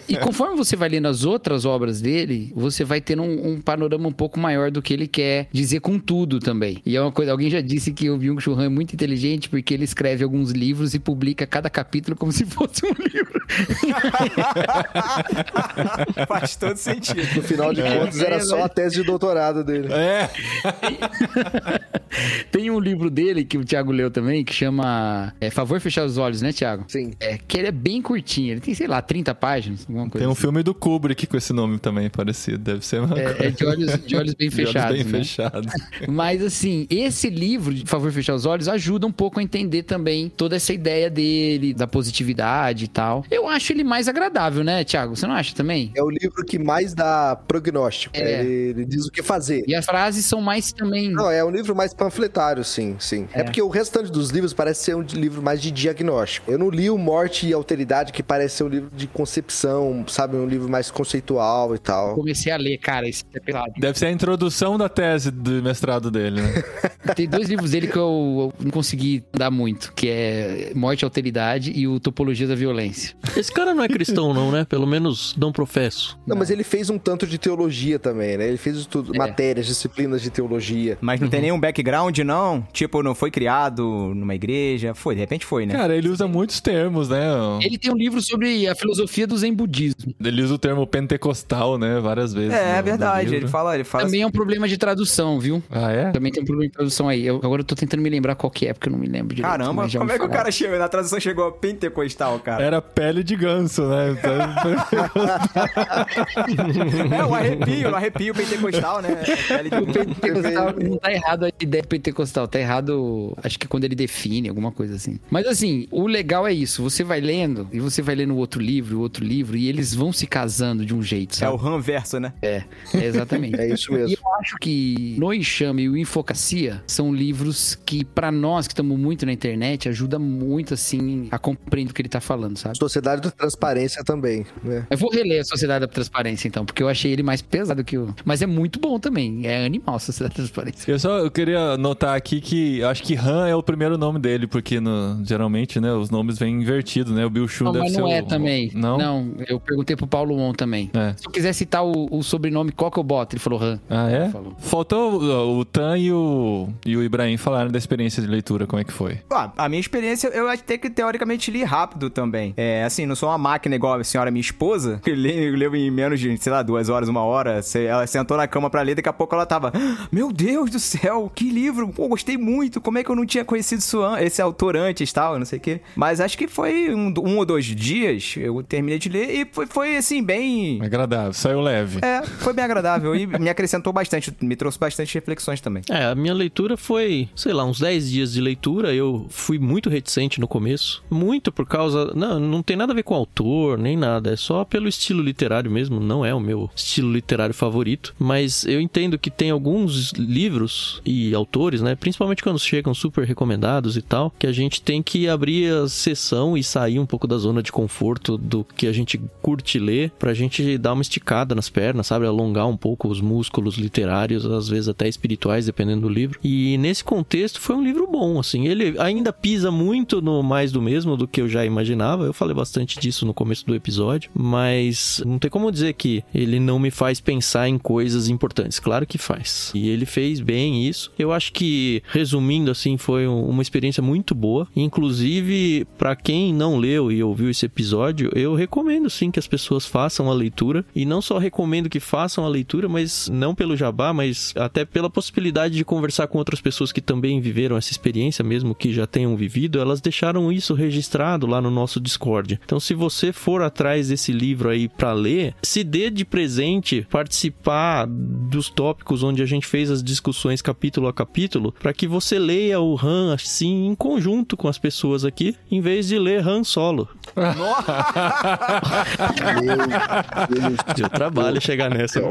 e 0.08 0.16
conforme 0.16 0.56
você 0.56 0.76
vai 0.76 0.88
lendo 0.88 1.08
as 1.08 1.24
outras 1.24 1.64
obras 1.64 2.00
dele, 2.00 2.52
você 2.54 2.84
vai 2.84 3.00
tendo 3.00 3.22
um, 3.22 3.54
um 3.54 3.60
panorama 3.60 4.08
um 4.08 4.12
pouco 4.12 4.38
maior 4.50 4.70
do 4.70 4.82
que 4.82 4.92
ele 4.92 5.06
quer 5.06 5.48
dizer 5.52 5.80
com 5.80 5.98
tudo 5.98 6.38
também. 6.40 6.82
E 6.84 6.96
é 6.96 7.00
uma 7.00 7.12
coisa, 7.12 7.30
alguém 7.32 7.48
já 7.50 7.60
disse 7.60 7.92
que 7.92 8.10
o 8.10 8.18
Byung-Chul 8.18 8.58
Han 8.58 8.64
é 8.64 8.68
muito 8.68 8.92
inteligente 8.94 9.48
porque 9.48 9.72
ele 9.74 9.84
escreve 9.84 10.24
alguns 10.24 10.50
livros 10.50 10.94
e 10.94 10.98
publica 10.98 11.46
cada 11.46 11.70
capítulo 11.70 12.16
como 12.16 12.32
se 12.32 12.44
fosse 12.46 12.84
um 12.84 12.92
livro. 12.98 13.40
Faz 16.26 16.56
todo 16.56 16.76
sentido. 16.76 17.20
No 17.36 17.42
final 17.42 17.72
de 17.72 17.80
É, 17.80 17.98
contas, 17.98 18.20
era 18.20 18.36
é, 18.36 18.40
só 18.40 18.56
mas- 18.56 18.66
a 18.66 18.68
tese 18.68 18.96
de 18.96 19.02
doutorado 19.04 19.64
dele. 19.64 19.88
É. 19.92 20.28
Tem 22.50 22.70
um 22.70 22.80
livro 22.80 23.08
dele 23.10 23.44
que 23.44 23.56
o 23.56 23.64
Thiago 23.64 23.92
leu 23.92 24.10
também 24.10 24.44
que 24.44 24.52
chama 24.52 25.32
é, 25.40 25.48
Favor 25.50 25.80
Fechar 25.80 26.04
os 26.04 26.18
Olhos, 26.18 26.42
né, 26.42 26.52
Thiago? 26.52 26.84
Sim. 26.88 27.12
É, 27.20 27.38
que 27.38 27.56
ele 27.58 27.68
é 27.68 27.72
bem 27.72 28.02
curtinho, 28.02 28.52
ele 28.52 28.60
tem, 28.60 28.74
sei 28.74 28.86
lá, 28.88 29.00
30 29.00 29.34
páginas, 29.34 29.80
alguma 29.88 30.08
coisa 30.08 30.18
Tem 30.18 30.28
um 30.28 30.32
assim. 30.32 30.40
filme 30.40 30.62
do 30.62 30.74
Kubrick 30.74 31.26
com 31.26 31.36
esse 31.36 31.52
nome 31.52 31.78
também 31.78 32.10
parecido. 32.10 32.58
Deve 32.58 32.84
ser 32.84 33.00
uma 33.00 33.18
É, 33.18 33.46
é 33.46 33.50
de 33.50 33.64
olhos, 33.64 34.06
de 34.06 34.16
olhos 34.16 34.34
bem 34.40 34.50
fechados, 34.50 34.96
bem 34.96 35.04
né? 35.04 35.18
fechados. 35.18 35.72
Mas 36.08 36.42
assim, 36.42 36.86
esse 36.88 37.28
livro, 37.28 37.74
de 37.74 37.84
Favor 37.84 38.10
Fechar 38.10 38.34
os 38.34 38.46
Olhos, 38.46 38.68
ajuda 38.68 39.06
um 39.06 39.12
pouco 39.12 39.38
a 39.38 39.42
entender 39.42 39.82
também 39.82 40.30
toda 40.30 40.56
essa 40.56 40.72
ideia 40.72 41.10
dele, 41.10 41.74
da 41.74 41.86
positividade 41.86 42.86
e 42.86 42.88
tal. 42.88 43.22
Eu 43.30 43.46
acho 43.46 43.72
ele 43.72 43.84
mais 43.84 44.08
agradável, 44.08 44.64
né, 44.64 44.82
Thiago? 44.82 45.14
Você 45.14 45.26
não 45.26 45.34
acha 45.34 45.54
também? 45.54 45.92
É 45.94 46.02
o 46.02 46.08
livro 46.08 46.42
que 46.44 46.58
mais 46.58 46.94
dá 46.94 47.36
prognóstico. 47.36 48.16
É. 48.16 48.40
Ele, 48.40 48.52
ele 48.70 48.84
diz 48.86 49.06
o 49.06 49.10
que 49.10 49.22
fazer. 49.22 49.62
E 49.66 49.74
as 49.74 49.84
frases 49.84 50.24
são 50.24 50.40
mais 50.40 50.72
também. 50.72 51.10
Não, 51.10 51.30
é 51.30 51.44
um 51.44 51.50
livro 51.50 51.76
mais 51.76 51.92
panfletário, 51.92 52.64
sim, 52.64 52.96
sim. 52.98 53.28
É. 53.34 53.40
É. 53.40 53.44
porque 53.44 53.60
o 53.60 53.68
restante 53.68 54.10
dos 54.10 54.30
livros 54.30 54.54
parece 54.54 54.84
ser 54.84 54.96
um 54.96 55.02
livro 55.02 55.42
mais 55.42 55.60
de 55.60 55.70
diagnóstico. 55.70 56.50
Eu 56.50 56.58
não 56.58 56.70
li 56.70 56.88
o 56.88 56.96
Morte 56.96 57.46
e 57.46 57.52
Alteridade, 57.52 58.12
que 58.12 58.22
parece 58.22 58.56
ser 58.56 58.64
um 58.64 58.68
livro 58.68 58.90
de 58.94 59.06
concepção, 59.06 60.04
sabe? 60.08 60.36
Um 60.36 60.46
livro 60.46 60.68
mais 60.68 60.90
conceitual 60.90 61.74
e 61.74 61.78
tal. 61.78 62.14
Comecei 62.14 62.50
a 62.50 62.56
ler, 62.56 62.78
cara, 62.78 63.08
esse 63.08 63.24
é 63.34 63.40
pelado. 63.40 63.72
Deve 63.78 63.98
ser 63.98 64.06
a 64.06 64.10
introdução 64.10 64.29
da 64.78 64.88
tese 64.88 65.30
do 65.30 65.62
mestrado 65.62 66.10
dele, 66.10 66.40
né? 66.42 66.62
Tem 67.16 67.26
dois 67.28 67.48
livros 67.48 67.70
dele 67.72 67.86
que 67.88 67.96
eu, 67.96 68.52
não 68.60 68.70
consegui 68.70 69.24
dar 69.32 69.50
muito, 69.50 69.92
que 69.94 70.08
é 70.08 70.72
Morte 70.74 71.00
e 71.02 71.04
Alteridade 71.04 71.72
e 71.74 71.88
o 71.88 71.98
Topologia 71.98 72.46
da 72.46 72.54
Violência. 72.54 73.16
Esse 73.36 73.50
cara 73.52 73.74
não 73.74 73.82
é 73.82 73.88
cristão, 73.88 74.32
não, 74.34 74.52
né? 74.52 74.64
Pelo 74.68 74.86
menos 74.86 75.34
não 75.36 75.50
professo. 75.50 76.18
Não, 76.26 76.36
mas 76.36 76.50
ele 76.50 76.62
fez 76.62 76.90
um 76.90 76.98
tanto 76.98 77.26
de 77.26 77.38
teologia 77.38 77.98
também, 77.98 78.36
né? 78.36 78.46
Ele 78.48 78.56
fez 78.58 78.76
estudo, 78.76 79.14
É. 79.14 79.18
matérias, 79.18 79.66
disciplinas 79.66 80.20
de 80.22 80.30
teologia. 80.30 80.98
Mas 81.00 81.20
não 81.20 81.28
tem 81.28 81.40
nenhum 81.40 81.58
background, 81.58 82.16
não? 82.18 82.66
Tipo, 82.72 83.02
não 83.02 83.14
foi 83.14 83.30
criado 83.30 83.82
numa 84.14 84.34
igreja? 84.34 84.94
Foi, 84.94 85.14
de 85.14 85.20
repente 85.20 85.44
foi, 85.46 85.66
né? 85.66 85.74
Cara, 85.74 85.96
ele 85.96 86.08
usa 86.08 86.28
muitos 86.28 86.60
termos, 86.60 87.08
né? 87.08 87.24
Ele 87.62 87.78
tem 87.78 87.90
um 87.90 87.96
livro 87.96 88.20
sobre 88.20 88.68
a 88.68 88.74
filosofia 88.74 89.26
do 89.26 89.36
Zen 89.36 89.54
budismo. 89.54 90.14
Ele 90.22 90.42
usa 90.42 90.54
o 90.54 90.58
termo 90.58 90.86
pentecostal, 90.86 91.78
né? 91.78 91.98
Várias 91.98 92.32
vezes. 92.32 92.52
É, 92.52 92.72
no- 92.72 92.78
é 92.78 92.82
verdade. 92.82 93.34
Ele 93.34 93.48
fala, 93.48 93.74
ele 93.74 93.84
fala. 93.84 94.04
Também 94.04 94.19
é 94.22 94.26
um 94.26 94.30
problema 94.30 94.68
de 94.68 94.76
tradução, 94.78 95.38
viu? 95.40 95.62
Ah, 95.70 95.90
é? 95.90 96.10
Também 96.10 96.32
tem 96.32 96.42
um 96.42 96.46
problema 96.46 96.68
de 96.68 96.72
tradução 96.74 97.08
aí. 97.08 97.26
Eu- 97.26 97.40
agora 97.42 97.60
eu 97.60 97.64
tô 97.64 97.74
tentando 97.74 98.00
me 98.02 98.10
lembrar 98.10 98.34
qual 98.34 98.50
que 98.50 98.66
é, 98.66 98.72
porque 98.72 98.88
eu 98.88 98.92
não 98.92 98.98
me 98.98 99.06
lembro 99.06 99.34
direito. 99.34 99.50
Caramba, 99.50 99.88
como 99.88 100.10
é 100.12 100.18
que 100.18 100.24
o 100.24 100.28
cara 100.28 100.50
chegou? 100.50 100.78
Na 100.78 100.88
tradução 100.88 101.18
chegou 101.20 101.46
a 101.46 101.52
pentecostal, 101.52 102.38
cara. 102.40 102.62
Era 102.62 102.82
pele 102.82 103.22
de 103.22 103.36
ganso, 103.36 103.82
né? 103.88 104.16
É, 107.12 107.24
o 107.24 107.34
arrepio, 107.34 107.90
o 107.90 107.94
arrepio 107.96 108.34
pentecostal, 108.34 109.02
né? 109.02 109.14
Pele 109.48 109.70
de- 109.70 109.76
O 109.76 109.86
pentecostal 109.92 110.74
não 110.80 110.96
tá 110.98 111.12
errado 111.12 111.44
a 111.44 111.48
ideia 111.60 111.84
pentecostal, 111.84 112.48
tá 112.48 112.58
errado, 112.60 113.36
acho 113.42 113.58
que 113.58 113.66
quando 113.66 113.84
ele 113.84 113.94
define, 113.94 114.48
alguma 114.48 114.70
coisa 114.72 114.94
assim. 114.96 115.18
Mas 115.30 115.46
assim, 115.46 115.86
o 115.90 116.06
legal 116.06 116.46
é 116.46 116.52
isso, 116.52 116.82
você 116.82 117.02
vai 117.04 117.20
lendo, 117.20 117.68
e 117.72 117.80
você 117.80 118.02
vai 118.02 118.14
lendo 118.14 118.34
o 118.34 118.36
outro 118.36 118.60
livro, 118.60 118.98
o 118.98 119.00
outro 119.00 119.24
livro, 119.24 119.56
e 119.56 119.68
eles 119.68 119.94
vão 119.94 120.12
se 120.12 120.26
casando 120.26 120.84
de 120.84 120.94
um 120.94 121.02
jeito, 121.02 121.34
É 121.34 121.38
sabe? 121.38 121.56
o 121.62 121.66
Han 121.66 121.80
verso, 121.80 122.18
né? 122.20 122.32
É, 122.42 122.62
é 122.94 123.04
exatamente. 123.04 123.60
É 123.60 123.68
isso 123.72 123.92
E 124.10 124.14
eu 124.14 124.34
acho 124.40 124.56
que 124.60 125.16
No 125.18 125.32
Enxame 125.32 125.82
e 125.84 125.88
o 125.88 125.96
Infocacia 125.96 126.82
são 126.86 127.12
livros 127.14 127.74
que, 127.86 128.04
pra 128.04 128.30
nós 128.32 128.66
que 128.66 128.72
estamos 128.72 128.98
muito 128.98 129.24
na 129.26 129.32
internet, 129.32 129.88
ajuda 129.88 130.18
muito, 130.18 130.74
assim, 130.74 131.28
a 131.30 131.38
compreender 131.38 131.90
o 131.90 131.94
que 131.94 132.02
ele 132.02 132.08
tá 132.08 132.20
falando, 132.20 132.56
sabe? 132.56 132.76
Sociedade 132.78 133.22
da 133.22 133.30
Transparência 133.30 134.02
também, 134.04 134.44
né? 134.62 134.86
Eu 134.90 134.96
vou 134.98 135.10
reler 135.10 135.40
a 135.40 135.44
Sociedade 135.44 135.86
da 135.86 135.92
Transparência, 135.92 136.48
então, 136.48 136.64
porque 136.64 136.82
eu 136.82 136.88
achei 136.88 137.12
ele 137.12 137.22
mais 137.22 137.42
pesado 137.42 137.82
que 137.84 137.96
o. 137.98 138.14
Mas 138.24 138.42
é 138.42 138.46
muito 138.46 138.78
bom 138.80 138.98
também. 138.98 139.46
É 139.46 139.64
animal 139.64 139.96
a 139.96 139.98
Sociedade 139.98 140.34
da 140.34 140.36
Transparência. 140.36 140.90
Eu 140.90 140.98
só 140.98 141.18
eu 141.18 141.30
queria 141.30 141.76
notar 141.76 142.16
aqui 142.16 142.40
que 142.40 142.78
eu 142.80 142.88
acho 142.88 143.02
que 143.02 143.14
Han 143.16 143.46
é 143.48 143.54
o 143.54 143.62
primeiro 143.62 143.96
nome 143.98 144.18
dele, 144.18 144.46
porque 144.46 144.80
no- 144.80 145.22
geralmente, 145.24 145.80
né, 145.80 145.92
os 145.92 146.10
nomes 146.10 146.38
vêm 146.38 146.60
invertidos, 146.60 147.12
né? 147.12 147.24
O 147.24 147.30
Bill 147.30 147.46
Shun 147.48 147.66
Não, 147.66 147.72
deve 147.72 147.84
mas 147.84 147.94
ser 147.94 148.00
não 148.00 148.08
é 148.10 148.22
o... 148.22 148.26
também. 148.26 148.70
Não? 148.74 149.32
eu 149.48 149.58
perguntei 149.60 149.96
pro 149.96 150.06
Paulo 150.06 150.36
On 150.38 150.52
também. 150.52 150.90
É. 150.94 151.14
Se 151.16 151.26
eu 151.26 151.30
quiser 151.30 151.52
citar 151.52 151.84
o, 151.84 152.08
o 152.10 152.22
sobrenome, 152.22 152.72
qual 152.72 152.90
que 152.90 152.98
eu 152.98 153.02
boto? 153.02 153.34
Ele 153.34 153.40
falou 153.40 153.60
Han. 153.62 153.80
Ah, 153.88 153.99
é? 154.08 154.28
Falou. 154.30 154.54
Faltou 154.58 155.20
o, 155.20 155.58
o 155.58 155.64
Tan 155.64 155.98
e 155.98 156.12
o, 156.12 156.68
e 156.84 156.96
o 156.96 157.02
Ibrahim 157.02 157.36
falaram 157.36 157.70
da 157.70 157.78
experiência 157.78 158.22
de 158.22 158.28
leitura, 158.28 158.66
como 158.66 158.80
é 158.80 158.84
que 158.84 158.92
foi? 158.92 159.18
Ah, 159.30 159.50
a 159.56 159.68
minha 159.68 159.80
experiência, 159.80 160.28
eu 160.28 160.48
até 160.48 160.78
que 160.78 160.88
teoricamente 160.90 161.50
li 161.50 161.62
rápido 161.64 162.10
também. 162.10 162.54
É, 162.56 162.84
assim, 162.84 163.06
não 163.06 163.14
sou 163.14 163.28
uma 163.28 163.38
máquina 163.38 163.74
igual 163.74 163.94
a 163.98 164.04
senhora 164.04 164.30
minha 164.30 164.40
esposa, 164.40 165.00
que 165.02 165.12
leu, 165.12 165.56
leu 165.56 165.74
em 165.76 165.90
menos 165.90 166.20
de, 166.20 166.36
sei 166.38 166.52
lá, 166.52 166.62
duas 166.62 166.88
horas, 166.88 167.08
uma 167.08 167.22
hora. 167.22 167.60
Ela 167.74 168.06
sentou 168.06 168.36
na 168.36 168.46
cama 168.46 168.70
pra 168.70 168.82
ler, 168.82 168.94
daqui 168.94 169.08
a 169.08 169.12
pouco 169.12 169.34
ela 169.34 169.46
tava, 169.46 169.72
"Ah, 169.74 170.08
meu 170.12 170.32
Deus 170.32 170.70
do 170.70 170.78
céu, 170.78 171.30
que 171.34 171.50
livro, 171.50 171.88
pô, 171.88 172.08
gostei 172.08 172.36
muito, 172.36 172.80
como 172.80 172.98
é 172.98 173.04
que 173.04 173.10
eu 173.10 173.16
não 173.16 173.26
tinha 173.26 173.44
conhecido 173.44 173.82
esse 174.20 174.40
autor 174.42 174.76
antes 174.76 175.12
tal, 175.12 175.38
não 175.38 175.44
sei 175.46 175.58
o 175.58 175.62
quê. 175.62 175.80
Mas 175.96 176.20
acho 176.20 176.36
que 176.36 176.46
foi 176.46 176.94
um, 176.94 177.12
um 177.24 177.38
ou 177.38 177.44
dois 177.44 177.64
dias, 177.64 178.34
eu 178.36 178.62
terminei 178.62 178.98
de 178.98 179.08
ler 179.08 179.30
e 179.30 179.48
foi, 179.50 179.66
foi 179.66 179.96
assim, 179.96 180.22
bem... 180.22 180.80
Agradável, 180.82 181.32
saiu 181.32 181.60
leve. 181.60 182.00
É, 182.02 182.22
foi 182.22 182.52
bem 182.52 182.64
agradável 182.64 183.14
e 183.14 183.26
me 183.26 183.48
acrescentou 183.48 183.89
bastante. 183.92 184.20
bastante, 184.20 184.44
me 184.44 184.56
trouxe 184.56 184.78
bastante 184.78 185.14
reflexões 185.14 185.60
também. 185.60 185.82
É, 185.88 186.04
a 186.04 186.14
minha 186.14 186.34
leitura 186.34 186.76
foi, 186.76 187.28
sei 187.34 187.52
lá, 187.52 187.64
uns 187.64 187.80
10 187.80 188.10
dias 188.10 188.32
de 188.32 188.40
leitura. 188.40 188.94
Eu 188.94 189.26
fui 189.30 189.58
muito 189.58 189.88
reticente 189.88 190.40
no 190.40 190.48
começo. 190.48 191.02
Muito 191.10 191.50
por 191.50 191.66
causa. 191.66 192.12
Não, 192.14 192.38
não 192.38 192.62
tem 192.62 192.76
nada 192.76 192.92
a 192.92 192.94
ver 192.94 193.02
com 193.02 193.14
o 193.14 193.16
autor, 193.16 193.78
nem 193.78 193.96
nada. 193.96 194.32
É 194.32 194.36
só 194.36 194.64
pelo 194.64 194.88
estilo 194.88 195.22
literário 195.22 195.70
mesmo. 195.70 196.00
Não 196.00 196.24
é 196.24 196.34
o 196.34 196.40
meu 196.40 196.70
estilo 196.74 197.12
literário 197.12 197.54
favorito. 197.54 198.14
Mas 198.18 198.64
eu 198.64 198.80
entendo 198.80 199.18
que 199.18 199.30
tem 199.30 199.50
alguns 199.50 200.12
livros 200.12 201.00
e 201.04 201.34
autores, 201.34 201.80
né? 201.80 201.94
Principalmente 201.94 202.42
quando 202.42 202.58
chegam 202.58 202.92
super 202.94 203.24
recomendados 203.24 203.96
e 203.96 204.02
tal, 204.02 204.32
que 204.38 204.46
a 204.46 204.52
gente 204.52 204.82
tem 204.82 205.02
que 205.02 205.28
abrir 205.28 205.72
a 205.72 205.88
sessão 205.88 206.56
e 206.56 206.62
sair 206.62 206.98
um 206.98 207.06
pouco 207.06 207.26
da 207.26 207.38
zona 207.38 207.62
de 207.62 207.72
conforto 207.72 208.36
do 208.36 208.64
que 208.64 208.86
a 208.86 208.92
gente 208.92 209.18
curte 209.42 209.78
ler, 209.78 210.10
pra 210.18 210.34
gente 210.34 210.76
dar 210.78 210.92
uma 210.92 211.02
esticada 211.02 211.54
nas 211.54 211.68
pernas, 211.68 212.06
sabe? 212.06 212.26
Alongar 212.26 212.66
um 212.66 212.76
pouco 212.76 213.08
os 213.08 213.20
músculos 213.20 213.76
literários, 213.80 214.44
às 214.46 214.68
vezes 214.68 214.88
até 214.88 215.08
espirituais, 215.08 215.66
dependendo 215.66 216.02
do 216.02 216.08
livro. 216.08 216.38
E 216.44 216.76
nesse 216.78 217.02
contexto 217.02 217.60
foi 217.60 217.74
um 217.76 217.82
livro 217.82 218.06
bom, 218.06 218.38
assim. 218.38 218.66
Ele 218.68 218.94
ainda 218.98 219.32
pisa 219.32 219.70
muito 219.70 220.20
no 220.22 220.42
mais 220.42 220.70
do 220.72 220.80
mesmo 220.82 221.16
do 221.16 221.26
que 221.26 221.40
eu 221.40 221.48
já 221.48 221.64
imaginava. 221.64 222.24
Eu 222.24 222.32
falei 222.32 222.54
bastante 222.54 222.98
disso 222.98 223.24
no 223.26 223.34
começo 223.34 223.66
do 223.66 223.74
episódio, 223.74 224.30
mas 224.34 225.22
não 225.26 225.38
tem 225.38 225.50
como 225.50 225.70
dizer 225.72 225.94
que 225.94 226.22
ele 226.34 226.60
não 226.60 226.78
me 226.78 226.90
faz 226.90 227.20
pensar 227.20 227.68
em 227.68 227.78
coisas 227.78 228.28
importantes. 228.28 228.78
Claro 228.78 229.06
que 229.06 229.18
faz. 229.18 229.70
E 229.74 229.88
ele 229.88 230.06
fez 230.06 230.40
bem 230.40 230.86
isso. 230.86 231.10
Eu 231.18 231.32
acho 231.32 231.52
que, 231.52 232.02
resumindo 232.08 232.70
assim, 232.70 232.96
foi 232.96 233.26
um- 233.26 233.44
uma 233.46 233.62
experiência 233.62 234.02
muito 234.02 234.34
boa. 234.34 234.66
Inclusive, 234.76 235.86
para 235.98 236.14
quem 236.14 236.52
não 236.52 236.76
leu 236.76 237.10
e 237.10 237.22
ouviu 237.22 237.48
esse 237.50 237.66
episódio, 237.66 238.30
eu 238.34 238.54
recomendo 238.54 239.08
sim 239.08 239.30
que 239.30 239.38
as 239.38 239.46
pessoas 239.46 239.86
façam 239.86 240.30
a 240.30 240.34
leitura. 240.34 240.84
E 240.94 241.04
não 241.04 241.22
só 241.22 241.38
recomendo 241.38 241.88
que 241.88 241.98
façam 242.00 242.44
a 242.44 242.48
leitura, 242.48 242.88
mas 242.88 243.28
não 243.32 243.54
pelo 243.60 243.76
jabá, 243.76 244.10
mas 244.10 244.54
até 244.56 244.86
pela 244.86 245.10
possibilidade 245.10 245.74
de 245.74 245.84
conversar 245.84 246.26
com 246.28 246.38
outras 246.38 246.62
pessoas 246.62 246.92
que 246.92 247.00
também 247.02 247.42
viveram 247.42 247.76
essa 247.76 247.90
experiência, 247.90 248.42
mesmo 248.42 248.74
que 248.74 248.90
já 248.90 249.06
tenham 249.06 249.36
vivido, 249.36 249.78
elas 249.78 250.00
deixaram 250.00 250.50
isso 250.50 250.72
registrado 250.72 251.46
lá 251.46 251.60
no 251.60 251.70
nosso 251.70 252.00
Discord. 252.00 252.58
Então, 252.64 252.80
se 252.80 252.94
você 252.94 253.34
for 253.34 253.60
atrás 253.60 254.08
desse 254.08 254.32
livro 254.32 254.70
aí 254.70 254.88
para 254.88 255.12
ler, 255.12 255.54
se 255.62 255.84
dê 255.84 256.08
de 256.08 256.24
presente 256.24 257.06
participar 257.10 258.06
dos 258.08 258.70
tópicos 258.70 259.22
onde 259.22 259.42
a 259.42 259.46
gente 259.46 259.66
fez 259.66 259.90
as 259.90 260.02
discussões 260.02 260.62
capítulo 260.62 261.06
a 261.06 261.12
capítulo, 261.12 261.74
para 261.78 261.92
que 261.92 262.08
você 262.08 262.38
leia 262.38 262.80
o 262.80 262.98
Han 262.98 263.34
assim 263.34 263.88
em 263.88 263.94
conjunto 263.94 264.56
com 264.56 264.68
as 264.68 264.78
pessoas 264.78 265.22
aqui, 265.22 265.54
em 265.70 265.82
vez 265.82 266.08
de 266.08 266.18
ler 266.18 266.48
Han 266.48 266.64
solo. 266.64 267.10
Deus. 270.48 270.78
Deu 270.96 271.10
trabalho 271.10 271.60
chegar 271.60 271.90
nessa. 271.90 272.22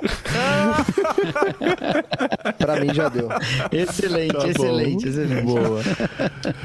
Pra 2.58 2.80
mim 2.80 2.94
já 2.94 3.10
deu. 3.10 3.30
Excelente, 3.72 4.34
Tá 4.34 4.48
excelente, 4.48 5.08
excelente. 5.08 5.44
Boa. 5.44 5.82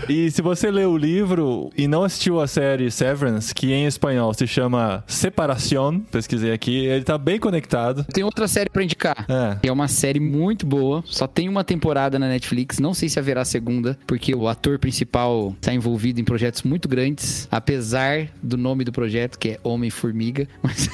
E 0.08 0.30
se 0.30 0.42
você 0.42 0.70
leu 0.70 0.92
o 0.92 0.98
livro 0.98 1.70
e 1.76 1.86
não 1.86 2.02
assistiu 2.02 2.40
a 2.40 2.46
série 2.46 2.90
Severance, 2.90 3.54
que 3.54 3.72
em 3.72 3.86
espanhol 3.86 4.32
se 4.34 4.46
chama 4.46 5.04
Separación, 5.06 6.00
pesquisei 6.00 6.52
aqui, 6.52 6.86
ele 6.86 7.04
tá 7.04 7.16
bem 7.16 7.38
conectado. 7.38 8.04
Tem 8.04 8.24
outra 8.24 8.48
série 8.48 8.70
pra 8.70 8.82
indicar. 8.82 9.24
É. 9.28 9.56
que 9.60 9.68
É 9.68 9.72
uma 9.72 9.88
série 9.88 10.20
muito 10.20 10.66
boa, 10.66 11.02
só 11.06 11.26
tem 11.26 11.48
uma 11.48 11.64
temporada 11.64 12.18
na 12.18 12.28
Netflix, 12.28 12.78
não 12.78 12.94
sei 12.94 13.08
se 13.08 13.18
haverá 13.18 13.44
segunda, 13.44 13.98
porque 14.06 14.34
o 14.34 14.48
ator 14.48 14.78
principal 14.78 15.54
está 15.56 15.72
envolvido 15.72 16.20
em 16.20 16.24
projetos 16.24 16.62
muito 16.62 16.88
grandes, 16.88 17.48
apesar 17.50 18.28
do 18.42 18.56
nome 18.56 18.84
do 18.84 18.92
projeto, 18.92 19.38
que 19.38 19.50
é 19.50 19.58
Homem-Formiga, 19.62 20.48
mas... 20.62 20.88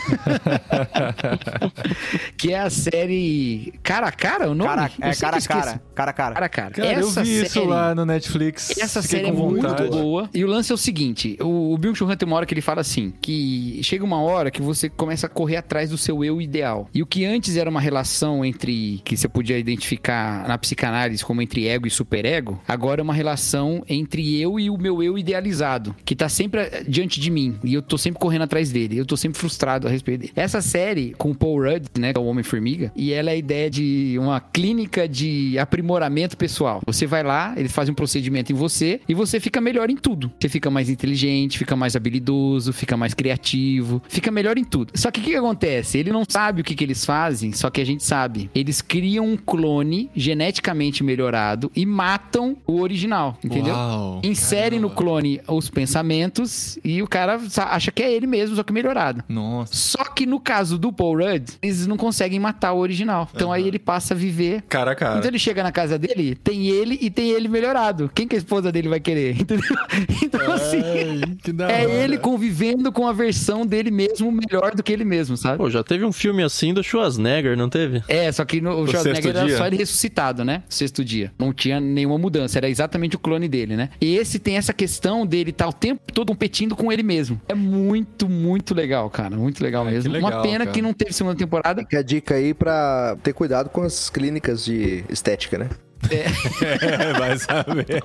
que 2.37 2.53
é 2.53 2.61
a 2.61 2.71
série 2.71 3.50
Cara 3.83 4.09
a 4.09 4.13
Cara, 4.13 4.51
o 4.51 4.55
nome? 4.55 4.71
Cara, 4.71 4.91
é 5.01 5.15
cara 5.15 5.37
a 5.37 5.41
cara. 5.41 5.83
Cara 5.95 6.11
a 6.11 6.13
cara. 6.15 6.35
Cara 6.35 6.47
a 6.47 6.49
cara. 6.49 6.71
Cara, 6.71 6.93
eu 6.93 7.09
Essa 7.09 7.23
vi 7.23 7.43
isso 7.43 7.53
série- 7.55 7.67
lá 7.67 7.95
no 7.95 8.05
Netflix. 8.05 8.77
essa 8.79 9.03
série 9.03 9.29
é 9.29 9.33
muito 9.33 9.67
boa. 9.91 10.29
E 10.35 10.45
o 10.45 10.49
lance 10.49 10.71
é 10.71 10.75
o 10.75 10.79
seguinte: 10.79 11.37
o, 11.41 11.73
o 11.75 11.79
Bill 11.79 11.95
Churran 11.95 12.17
tem 12.17 12.27
uma 12.27 12.37
hora 12.37 12.47
que 12.47 12.55
ele 12.55 12.61
fala 12.61 12.81
assim: 12.81 13.13
que 13.21 13.81
chega 13.83 14.05
uma 14.05 14.21
hora 14.21 14.51
que 14.51 14.61
você 14.63 14.89
começa 14.89 15.27
a 15.27 15.31
correr 15.31 15.57
atrás 15.57 15.91
do 15.91 15.99
seu 15.99 16.25
eu 16.25 16.41
ideal. 16.41 16.89
E 16.95 17.03
o 17.03 17.07
que 17.07 17.25
antes 17.25 17.57
era 17.57 17.69
uma 17.71 17.81
relação 17.81 18.45
entre. 18.45 19.01
que 19.05 19.17
você 19.17 19.29
podia 19.29 19.59
identificar 19.59 20.47
na 20.49 20.57
psicanálise 20.59 21.25
como 21.25 21.41
entre 21.43 21.67
ego 21.67 21.87
e 21.87 21.91
superego, 21.91 22.61
agora 22.67 23.01
é 23.01 23.05
uma 23.05 23.15
relação 23.15 23.83
entre 23.89 24.41
eu 24.41 24.59
e 24.61 24.69
o 24.71 24.77
meu 24.79 25.03
eu 25.03 25.17
idealizado, 25.19 25.95
que 26.05 26.15
tá 26.15 26.29
sempre 26.29 26.61
eh, 26.61 26.85
diante 26.87 27.21
de 27.21 27.31
mim. 27.31 27.57
E 27.65 27.75
eu 27.75 27.83
tô 27.83 27.97
sempre 27.99 28.19
correndo 28.21 28.43
atrás 28.43 28.71
dele. 28.71 28.97
Eu 28.99 29.07
tô 29.07 29.17
sempre 29.17 29.39
frustrado 29.39 29.87
a 29.87 29.91
respeito 29.91 30.21
dele. 30.21 30.33
Essa 30.37 30.61
série 30.61 31.15
com 31.17 31.31
o 31.31 31.35
Paul 31.35 31.63
Rudd, 31.63 31.87
né, 31.99 32.13
que 32.13 32.19
é 32.19 32.23
o 32.23 32.27
Homem-Formiga, 32.27 32.93
e 32.95 33.13
ela 33.13 33.31
é 33.31 33.40
ideia 33.41 33.69
de 33.71 34.17
uma 34.19 34.41
clínica 34.41 35.09
de 35.09 35.59
aprimoramento 35.59 36.37
pessoal. 36.37 36.81
Você 36.87 37.07
vai 37.07 37.23
lá, 37.23 37.55
eles 37.57 37.73
fazem 37.73 37.93
um 37.93 37.95
procedimento 37.95 38.53
em 38.53 38.55
você 38.55 39.01
e 39.09 39.15
você 39.15 39.41
fica 39.41 39.61
melhor 39.61 39.91
em 39.91 39.97
tudo. 39.97 40.31
Você 40.41 40.49
fica 40.49 40.71
mais 40.71 40.89
inteligente, 40.89 41.59
fica 41.59 41.75
mais 41.75 41.97
habilidoso, 41.97 42.73
fica 42.73 42.97
mais 42.97 43.15
criativo, 43.15 44.03
fica 44.09 44.31
melhor 44.31 44.57
em 44.59 44.65
tudo. 44.65 44.93
Só 44.95 45.11
que 45.11 45.21
o 45.21 45.23
que, 45.23 45.31
que 45.31 45.37
acontece? 45.37 45.99
Ele 45.99 46.13
não 46.13 46.23
sabe 46.29 46.61
o 46.61 46.65
que, 46.65 46.75
que 46.75 46.85
eles 46.85 47.05
fazem, 47.05 47.53
só 47.53 47.71
que 47.71 47.81
a 47.81 47.85
gente 47.85 48.05
sabe. 48.05 48.51
Eles 48.55 48.81
criam 48.81 49.27
um 49.27 49.37
clone 49.37 50.11
geneticamente 50.15 51.03
melhorado 51.05 51.71
e 51.75 51.85
matam 51.87 52.57
o 52.67 52.81
original, 52.81 53.37
entendeu? 53.45 53.75
Uau, 53.75 54.21
Insere 54.25 54.79
no 54.79 54.89
caramba. 54.89 55.03
clone 55.03 55.41
os 55.49 55.71
pensamentos 55.71 56.79
e 56.85 57.03
o 57.03 57.09
cara 57.09 57.41
acha 57.57 57.91
que 57.91 58.03
é 58.03 58.13
ele 58.13 58.27
mesmo, 58.27 58.57
só 58.57 58.63
que 58.63 58.73
melhorado. 58.73 59.23
Nossa. 59.29 59.75
Só 59.75 60.05
que 60.05 60.27
no 60.27 60.41
caso 60.41 60.79
do 60.79 60.93
Paul 60.93 61.19
Rudd, 61.19 61.51
eles 61.63 61.87
não 61.87 61.97
conseguem 61.97 62.39
matar 62.41 62.73
o 62.73 62.79
original. 62.79 63.29
Então 63.35 63.53
aí 63.53 63.67
ele 63.67 63.79
passa 63.79 64.15
a 64.15 64.17
viver. 64.17 64.63
Cara 64.69 64.93
a 64.93 64.95
cara. 64.95 65.19
Então 65.19 65.31
ele 65.31 65.39
chega 65.39 65.63
na 65.63 65.73
casa 65.73 65.99
dele, 65.99 66.35
tem 66.35 66.69
ele 66.69 66.99
e 67.01 67.11
tem 67.11 67.31
ele 67.31 67.49
melhorado. 67.49 68.11
Quem 68.15 68.27
que 68.27 68.35
a 68.35 68.39
esposa 68.39 68.71
dele 68.73 68.89
vai 68.89 69.01
querer? 69.01 69.37
Entendeu? 69.41 69.77
Então 70.23 70.53
assim, 70.53 70.83
Ai, 70.83 71.21
que 71.43 71.53
da 71.53 71.71
é 71.71 71.87
hora. 71.87 71.93
ele 71.93 72.19
convivendo 72.19 72.93
com 72.93 73.07
a 73.07 73.13
versão 73.13 73.65
dele 73.67 73.91
mesmo 73.91 74.31
melhor 74.31 74.75
do 74.75 74.83
que 74.83 74.93
ele 74.93 75.05
mesmo, 75.05 75.37
sabe? 75.37 75.59
Pô, 75.59 75.71
já 75.71 75.83
teve 75.83 76.05
um 76.05 76.13
filme 76.13 76.43
assim 76.43 76.73
do 76.75 76.83
Schwarzenegger, 76.83 77.57
não 77.57 77.69
teve? 77.69 78.03
É, 78.09 78.31
só 78.33 78.45
que 78.45 78.61
no, 78.61 78.71
o 78.73 78.87
sexto 78.87 78.91
Schwarzenegger 79.03 79.37
era 79.37 79.47
dia? 79.47 79.57
só 79.57 79.67
ele 79.67 79.77
ressuscitado, 79.77 80.45
né? 80.45 80.63
Sexto 80.69 81.05
dia. 81.05 81.33
Não 81.39 81.53
tinha 81.53 81.81
nenhuma 81.81 82.19
mudança, 82.19 82.59
era 82.59 82.69
exatamente 82.69 83.17
o 83.17 83.19
clone 83.19 83.49
dele, 83.49 83.77
né? 83.77 83.91
E 84.01 84.17
esse 84.17 84.39
tem 84.39 84.57
essa 84.57 84.73
questão 84.73 85.27
dele 85.27 85.51
estar 85.51 85.69
o 85.69 85.73
tempo 85.73 86.13
todo 86.13 86.29
competindo 86.29 86.77
com 86.77 86.93
ele 86.93 87.03
mesmo. 87.03 87.41
É 87.49 87.55
muito, 87.55 88.29
muito 88.29 88.75
legal, 88.75 89.09
cara. 89.11 89.37
Muito 89.37 89.63
legal 89.63 89.85
que 89.85 89.91
mesmo. 89.91 90.13
legal, 90.13 90.31
Uma 90.31 90.43
pena 90.43 90.59
cara. 90.61 90.71
que 90.71 90.81
não 90.83 90.93
teve 90.93 91.13
segunda 91.13 91.37
temporada. 91.37 91.81
Fica 91.83 91.99
a 91.99 92.03
dica 92.03 92.35
aí 92.35 92.55
pra 92.55 93.17
ter 93.21 93.33
cuidado 93.33 93.71
com 93.71 93.83
as 93.83 94.11
clínicas 94.11 94.65
de 94.65 95.05
estética, 95.09 95.59
né? 95.59 95.69
É, 96.11 96.25
vai 97.19 97.39
saber. 97.39 98.03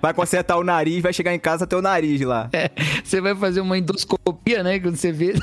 Vai 0.00 0.14
consertar 0.14 0.56
o 0.56 0.64
nariz, 0.64 1.02
vai 1.02 1.12
chegar 1.12 1.34
em 1.34 1.38
casa 1.38 1.64
até 1.64 1.76
o 1.76 1.82
nariz 1.82 2.20
lá. 2.22 2.48
É, 2.52 2.70
você 3.04 3.20
vai 3.20 3.34
fazer 3.34 3.60
uma 3.60 3.76
endoscopia, 3.76 4.62
né? 4.62 4.78
Quando 4.80 4.96
você 4.96 5.12
vê 5.12 5.34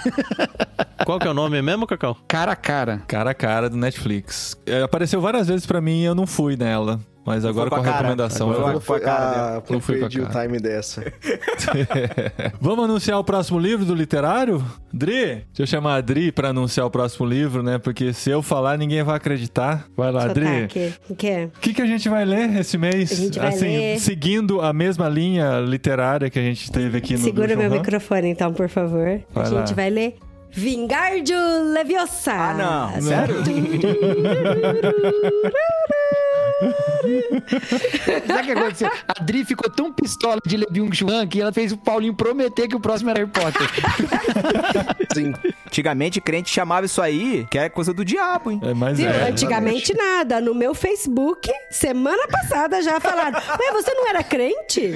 Qual 1.06 1.20
que 1.20 1.28
é 1.28 1.30
o 1.30 1.34
nome 1.34 1.62
mesmo, 1.62 1.86
Cacau? 1.88 2.18
cara 2.28 2.52
a 2.54 2.56
cara. 2.56 3.04
Cara 3.08 3.30
a 3.32 3.34
cara 3.34 3.70
do 3.70 3.78
Netflix. 3.78 4.58
É, 4.66 4.82
apareceu 4.82 5.22
várias 5.22 5.48
vezes 5.48 5.66
pra 5.66 5.80
mim 5.80 6.02
e 6.02 6.06
eu 6.06 6.16
não 6.16 6.26
fui 6.28 6.58
nela. 6.58 7.00
Mas 7.30 7.46
agora 7.46 7.70
com 7.70 7.76
a 7.76 7.84
recomendação 7.84 8.50
Agora 8.50 8.74
eu 8.74 8.96
a 8.96 9.00
cara 9.00 9.58
ah, 9.58 9.62
Não 9.70 9.80
fui 9.80 10.00
com 10.00 10.06
a 10.06 10.10
perdi 10.10 10.22
o 10.22 10.28
time 10.30 10.60
dessa. 10.60 11.04
Vamos 12.60 12.86
anunciar 12.86 13.20
o 13.20 13.24
próximo 13.24 13.60
livro 13.60 13.86
do 13.86 13.94
literário? 13.94 14.66
Dri? 14.92 15.46
Deixa 15.46 15.46
eu 15.60 15.68
chamar 15.68 15.98
a 15.98 16.02
Dri 16.02 16.32
pra 16.32 16.50
anunciar 16.50 16.88
o 16.88 16.90
próximo 16.90 17.28
livro, 17.28 17.62
né? 17.62 17.78
Porque 17.78 18.14
se 18.14 18.32
eu 18.32 18.42
falar, 18.42 18.80
ninguém 18.80 19.04
vai 19.04 19.16
acreditar. 19.16 19.86
Vai 19.96 20.12
lá, 20.12 20.26
Dri. 20.30 20.66
O 21.08 21.16
quê? 21.16 21.50
O 21.56 21.60
que, 21.60 21.72
que 21.76 21.82
a 21.84 21.86
gente 21.86 22.10
vai 22.10 22.26
ler 22.26 22.58
esse 22.58 22.80
mês? 22.80 23.12
A 23.12 23.16
gente 23.16 23.38
vai 23.38 23.50
assim, 23.50 23.78
ler- 23.78 24.00
seguindo 24.00 24.60
a 24.60 24.74
mesma 24.74 25.08
linha 25.08 25.60
literária 25.60 26.32
que 26.32 26.40
a 26.40 26.42
gente 26.42 26.72
teve 26.72 26.98
aqui 26.98 27.14
no 27.14 27.20
Segura 27.20 27.56
meu 27.56 27.70
microfone, 27.70 28.30
então, 28.30 28.52
por 28.52 28.70
favor. 28.70 29.22
Vai 29.32 29.44
a 29.44 29.50
gente 29.50 29.70
lá. 29.70 29.76
vai 29.76 29.90
ler 29.92 30.16
Vingardio 30.52 31.38
Leviosa. 31.74 32.32
Ah, 32.32 32.92
não. 32.96 33.02
Sério? 33.04 33.36
Sabe 38.28 38.42
o 38.42 38.46
que 38.46 38.52
aconteceu? 38.52 38.92
A 39.08 39.24
Dri 39.24 39.46
ficou 39.46 39.70
tão 39.70 39.92
pistola 39.92 40.40
de 40.46 40.58
ler 40.58 40.68
Byung-Chul 40.72 41.10
que 41.30 41.42
ela 41.42 41.52
fez 41.54 41.72
o 41.72 41.78
Paulinho 41.78 42.14
prometer 42.14 42.68
que 42.68 42.76
o 42.76 42.80
próximo 42.80 43.10
era 43.10 43.20
Harry 43.20 43.32
Potter. 43.32 43.68
Sim. 45.14 45.34
Antigamente, 45.68 46.20
crente 46.22 46.50
chamava 46.50 46.86
isso 46.86 47.02
aí, 47.02 47.48
que 47.50 47.58
era 47.58 47.70
coisa 47.70 47.94
do 47.94 48.04
diabo, 48.04 48.52
hein? 48.52 48.60
É, 48.64 48.74
mas 48.74 48.98
Viu? 48.98 49.10
é. 49.10 49.30
Antigamente 49.30 49.94
nada. 49.94 50.42
No 50.42 50.54
meu 50.54 50.74
Facebook, 50.74 51.50
semana 51.70 52.28
passada 52.28 52.82
já 52.82 53.00
falaram: 53.00 53.40
Ué, 53.60 53.72
você 53.72 53.94
não 53.94 54.08
era 54.10 54.24
crente? 54.24 54.92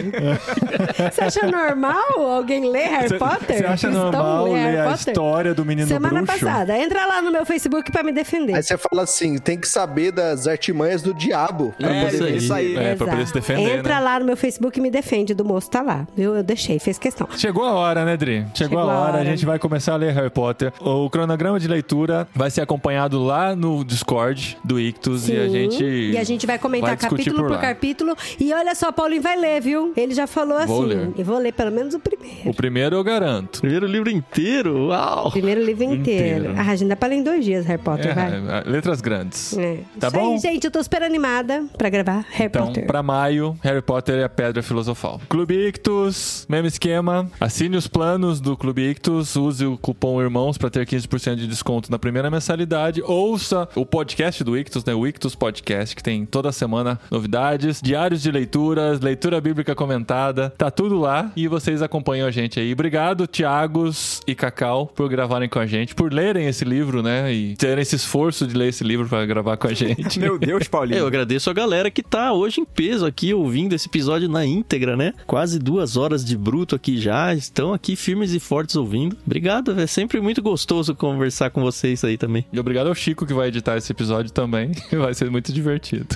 Você 1.12 1.22
acha 1.24 1.48
normal 1.48 2.22
alguém 2.32 2.70
ler 2.70 2.88
Harry 2.90 3.10
Cê- 3.10 3.18
Potter? 3.18 3.58
Você 3.58 3.66
acha 3.66 3.88
Cristão 3.88 4.12
normal 4.12 4.44
ler 4.46 4.56
Harry 4.60 4.78
a 4.80 4.84
Potter? 4.92 5.14
história 5.14 5.54
do 5.54 5.66
menino 5.66 5.88
Semana 5.88 6.22
bruxo? 6.22 6.40
passada. 6.46 6.78
Entra 6.78 7.06
lá 7.06 7.22
no 7.22 7.32
meu 7.32 7.46
Facebook 7.46 7.92
pra 7.92 8.04
me 8.04 8.12
defender. 8.12 8.56
Aí 8.56 8.64
você 8.64 8.78
fala 8.78 9.04
assim, 9.04 9.38
tem 9.38 9.58
que 9.60 9.68
saber 9.68 10.12
das 10.12 10.48
artimanhas 10.48 11.02
do 11.02 11.14
diabo. 11.14 11.53
Pra 11.54 11.90
É, 11.90 12.06
poder 12.10 12.36
isso 12.36 12.54
aí. 12.54 12.76
É, 12.76 12.96
pra 12.96 13.08
poder 13.08 13.28
se 13.28 13.34
defender, 13.34 13.78
Entra 13.80 13.96
né? 13.96 14.00
lá 14.02 14.20
no 14.20 14.26
meu 14.26 14.38
Facebook 14.38 14.78
e 14.78 14.82
me 14.82 14.90
defende. 14.92 15.34
Do 15.34 15.46
moço 15.46 15.70
tá 15.70 15.82
lá, 15.82 16.08
viu? 16.16 16.36
Eu 16.36 16.44
deixei, 16.44 16.80
fez 16.80 16.98
questão. 16.98 17.28
Chegou 17.38 17.64
a 17.66 17.74
hora, 17.74 18.06
né, 18.06 18.16
Dri? 18.18 18.46
Chegou, 18.54 18.54
Chegou 18.56 18.80
a 18.80 18.84
a 18.84 18.86
hora, 18.86 19.12
a 19.18 19.20
hora. 19.20 19.26
gente 19.26 19.46
vai 19.46 19.60
começar 19.60 19.94
a 19.94 19.96
ler 19.98 20.14
Harry 20.14 20.30
Potter. 20.30 20.72
O 20.80 21.10
cronograma 21.10 21.60
de 21.60 21.68
leitura 21.68 22.28
vai 22.34 22.50
ser 22.52 22.62
acompanhado 22.62 23.24
lá 23.24 23.56
no 23.56 23.84
Discord 23.84 24.58
do 24.64 24.80
Ictus 24.80 25.30
e 25.30 25.38
a 25.38 25.46
Sim. 25.46 25.52
gente. 25.52 25.84
E 25.84 26.18
a 26.18 26.24
gente 26.24 26.46
vai 26.46 26.58
comentar 26.60 26.90
vai 26.98 26.98
capítulo 27.10 27.38
por, 27.44 27.52
lá. 27.52 27.58
capítulo. 27.58 28.16
E 28.40 28.54
olha 28.54 28.76
só, 28.76 28.92
Paulinho 28.92 29.22
vai 29.22 29.38
ler, 29.40 29.62
viu? 29.62 29.94
Ele 29.96 30.14
já 30.14 30.28
falou 30.28 30.58
assim. 30.58 30.68
Vou 30.68 30.82
ler. 30.82 31.10
Eu 31.18 31.26
vou 31.26 31.38
ler 31.38 31.52
pelo 31.54 31.72
menos 31.72 31.94
o 31.94 32.00
primeiro. 32.00 32.50
O 32.50 32.54
primeiro 32.54 32.96
eu 32.96 33.04
garanto. 33.04 33.60
Primeiro 33.62 33.86
livro 33.88 34.10
inteiro, 34.10 34.88
uau! 34.88 35.32
Primeiro 35.32 35.64
livro 35.64 35.84
inteiro. 35.84 36.46
Inteiro. 36.52 36.54
Ah, 36.58 36.72
a 36.72 36.76
gente 36.76 36.90
dá 36.90 36.96
pra 36.96 37.08
ler 37.10 37.16
em 37.16 37.24
dois 37.24 37.44
dias, 37.44 37.66
Harry 37.66 37.82
Potter, 37.82 38.14
vai. 38.14 38.32
É, 38.34 38.64
letras 38.70 39.02
grandes. 39.02 39.58
É. 39.58 39.80
Tá 40.00 40.08
Isso 40.08 40.16
bom? 40.18 40.34
aí, 40.34 40.40
gente. 40.40 40.66
Eu 40.66 40.72
tô 40.72 40.82
super 40.84 41.02
animada 41.04 41.43
pra 41.78 41.90
gravar 41.90 42.26
Harry 42.32 42.46
Então, 42.46 42.68
Potter. 42.68 42.86
pra 42.86 43.04
maio, 43.04 43.58
Harry 43.62 43.82
Potter 43.82 44.20
e 44.20 44.24
a 44.24 44.30
Pedra 44.30 44.62
Filosofal. 44.64 45.20
Clube 45.30 45.68
Ictus, 45.68 46.46
mesmo 46.50 46.68
esquema. 46.68 47.30
Assine 47.40 47.76
os 47.78 47.88
planos 47.88 48.40
do 48.40 48.56
Clube 48.56 48.90
Ictus, 48.90 49.36
use 49.36 49.66
o 49.66 49.78
cupom 49.78 50.22
IRMãos 50.22 50.58
pra 50.58 50.70
ter 50.70 50.86
15% 50.86 51.36
de 51.36 51.48
desconto 51.48 51.92
na 51.92 52.00
primeira 52.00 52.30
mensalidade. 52.32 53.02
Ouça 53.06 53.68
o 53.76 53.86
podcast 53.86 54.44
do 54.44 54.58
Ictus, 54.58 54.86
né? 54.86 54.94
O 54.94 55.06
Ictus 55.08 55.36
Podcast, 55.36 55.96
que 55.96 56.04
tem 56.04 56.26
toda 56.26 56.52
semana 56.52 57.00
novidades, 57.12 57.82
diários 57.82 58.22
de 58.22 58.32
leituras, 58.32 59.00
leitura 59.00 59.40
bíblica 59.42 59.76
comentada. 59.76 60.50
Tá 60.58 60.70
tudo 60.72 60.98
lá 61.00 61.32
e 61.36 61.48
vocês 61.48 61.82
acompanham 61.82 62.28
a 62.28 62.32
gente 62.32 62.60
aí. 62.60 62.72
Obrigado, 62.74 63.28
Tiagos 63.28 64.22
e 64.28 64.36
Cacau, 64.36 64.88
por 64.88 65.10
gravarem 65.10 65.50
com 65.50 65.60
a 65.60 65.66
gente, 65.66 65.94
por 65.96 66.12
lerem 66.14 66.48
esse 66.48 66.64
livro, 66.64 67.02
né? 67.02 67.32
E 67.34 67.56
terem 67.56 67.82
esse 67.82 67.96
esforço 67.96 68.46
de 68.48 68.56
ler 68.56 68.70
esse 68.70 68.84
livro 68.84 69.08
pra 69.08 69.26
gravar 69.26 69.58
com 69.58 69.68
a 69.68 69.74
gente. 69.74 70.20
Meu 70.20 70.38
Deus, 70.38 70.68
Paulinho. 70.68 71.00
Eu 71.00 71.08
agradeço 71.08 71.33
a 71.50 71.54
galera 71.54 71.90
que 71.92 72.04
tá 72.04 72.34
hoje 72.34 72.62
em 72.62 72.66
peso 72.66 73.06
aqui 73.06 73.34
ouvindo 73.34 73.74
esse 73.74 73.88
episódio 73.88 74.28
na 74.30 74.46
íntegra, 74.46 74.96
né? 74.98 75.14
Quase 75.26 75.60
duas 75.60 75.98
horas 75.98 76.24
de 76.24 76.38
bruto 76.38 76.76
aqui 76.76 76.98
já. 77.00 77.34
Estão 77.34 77.74
aqui 77.74 77.96
firmes 77.96 78.34
e 78.34 78.40
fortes 78.40 78.76
ouvindo. 78.76 79.18
Obrigado, 79.26 79.80
é 79.80 79.88
sempre 79.88 80.20
muito 80.22 80.42
gostoso 80.42 80.96
conversar 80.96 81.50
com 81.50 81.62
vocês 81.62 82.04
aí 82.04 82.18
também. 82.18 82.46
E 82.52 82.60
obrigado 82.60 82.88
ao 82.88 82.96
Chico 82.96 83.26
que 83.26 83.34
vai 83.34 83.48
editar 83.48 83.78
esse 83.78 83.92
episódio 83.92 84.32
também. 84.32 84.72
Vai 84.92 85.14
ser 85.14 85.30
muito 85.30 85.52
divertido. 85.52 86.08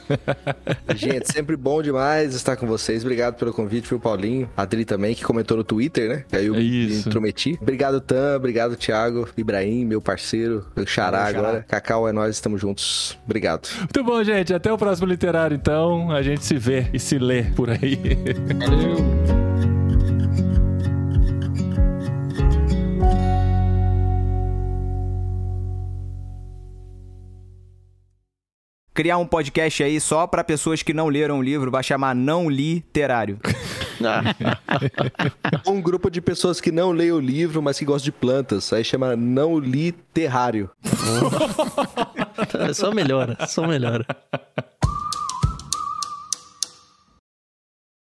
Gente, 0.96 1.32
sempre 1.32 1.56
bom 1.56 1.82
demais 1.82 2.34
estar 2.36 2.56
com 2.56 2.66
vocês. 2.68 3.04
Obrigado 3.04 3.36
pelo 3.36 3.52
convite, 3.54 3.90
viu, 3.90 4.00
Paulinho? 4.00 4.50
A 4.56 4.62
Adri 4.62 4.86
também, 4.86 5.14
que 5.16 5.24
comentou 5.24 5.58
no 5.58 5.64
Twitter, 5.64 6.08
né? 6.10 6.26
Aí 6.32 6.46
eu 6.46 6.56
É 6.56 6.60
me 6.60 6.94
intrometi. 7.00 7.58
Obrigado, 7.62 8.00
Tam. 8.00 8.36
Obrigado, 8.36 8.76
Thiago. 8.76 9.28
Ibrahim, 9.38 9.86
meu 9.86 10.02
parceiro. 10.02 10.66
Meu 10.76 10.86
xará 10.86 11.24
Meu 11.24 11.34
xará. 11.34 11.40
agora. 11.48 11.66
Cacau 11.68 12.08
é 12.08 12.12
nós, 12.12 12.36
estamos 12.36 12.62
juntos. 12.62 13.18
Obrigado. 13.26 13.68
Muito 13.80 14.04
bom, 14.04 14.24
gente. 14.24 14.54
Até 14.54 14.72
o 14.72 14.78
próximo 14.78 15.07
literário, 15.08 15.56
então. 15.56 16.12
A 16.12 16.22
gente 16.22 16.44
se 16.46 16.56
vê 16.58 16.88
e 16.94 17.00
se 17.00 17.18
lê 17.18 17.44
por 17.44 17.70
aí. 17.70 17.98
Criar 28.94 29.20
um 29.20 29.28
podcast 29.28 29.84
aí 29.84 30.00
só 30.02 30.26
pra 30.26 30.44
pessoas 30.44 30.82
que 30.82 30.92
não 30.92 31.08
leram 31.08 31.38
o 31.38 31.42
livro, 31.44 31.70
vai 31.70 31.84
chamar 31.84 32.16
Não 32.16 32.50
Literário. 32.50 33.40
Um 35.66 35.82
grupo 35.82 36.10
de 36.10 36.22
pessoas 36.22 36.62
que 36.62 36.72
não 36.72 36.92
leem 36.92 37.12
o 37.12 37.20
livro, 37.20 37.62
mas 37.62 37.80
que 37.80 37.86
gostam 37.86 38.06
de 38.06 38.12
plantas. 38.12 38.72
Aí 38.72 38.84
chama 38.84 39.16
Não 39.16 39.60
Li 39.60 39.92
Terrário. 39.92 40.70
Só 42.74 42.92
melhora, 42.92 43.38
só 43.48 43.68
melhora. 43.68 44.06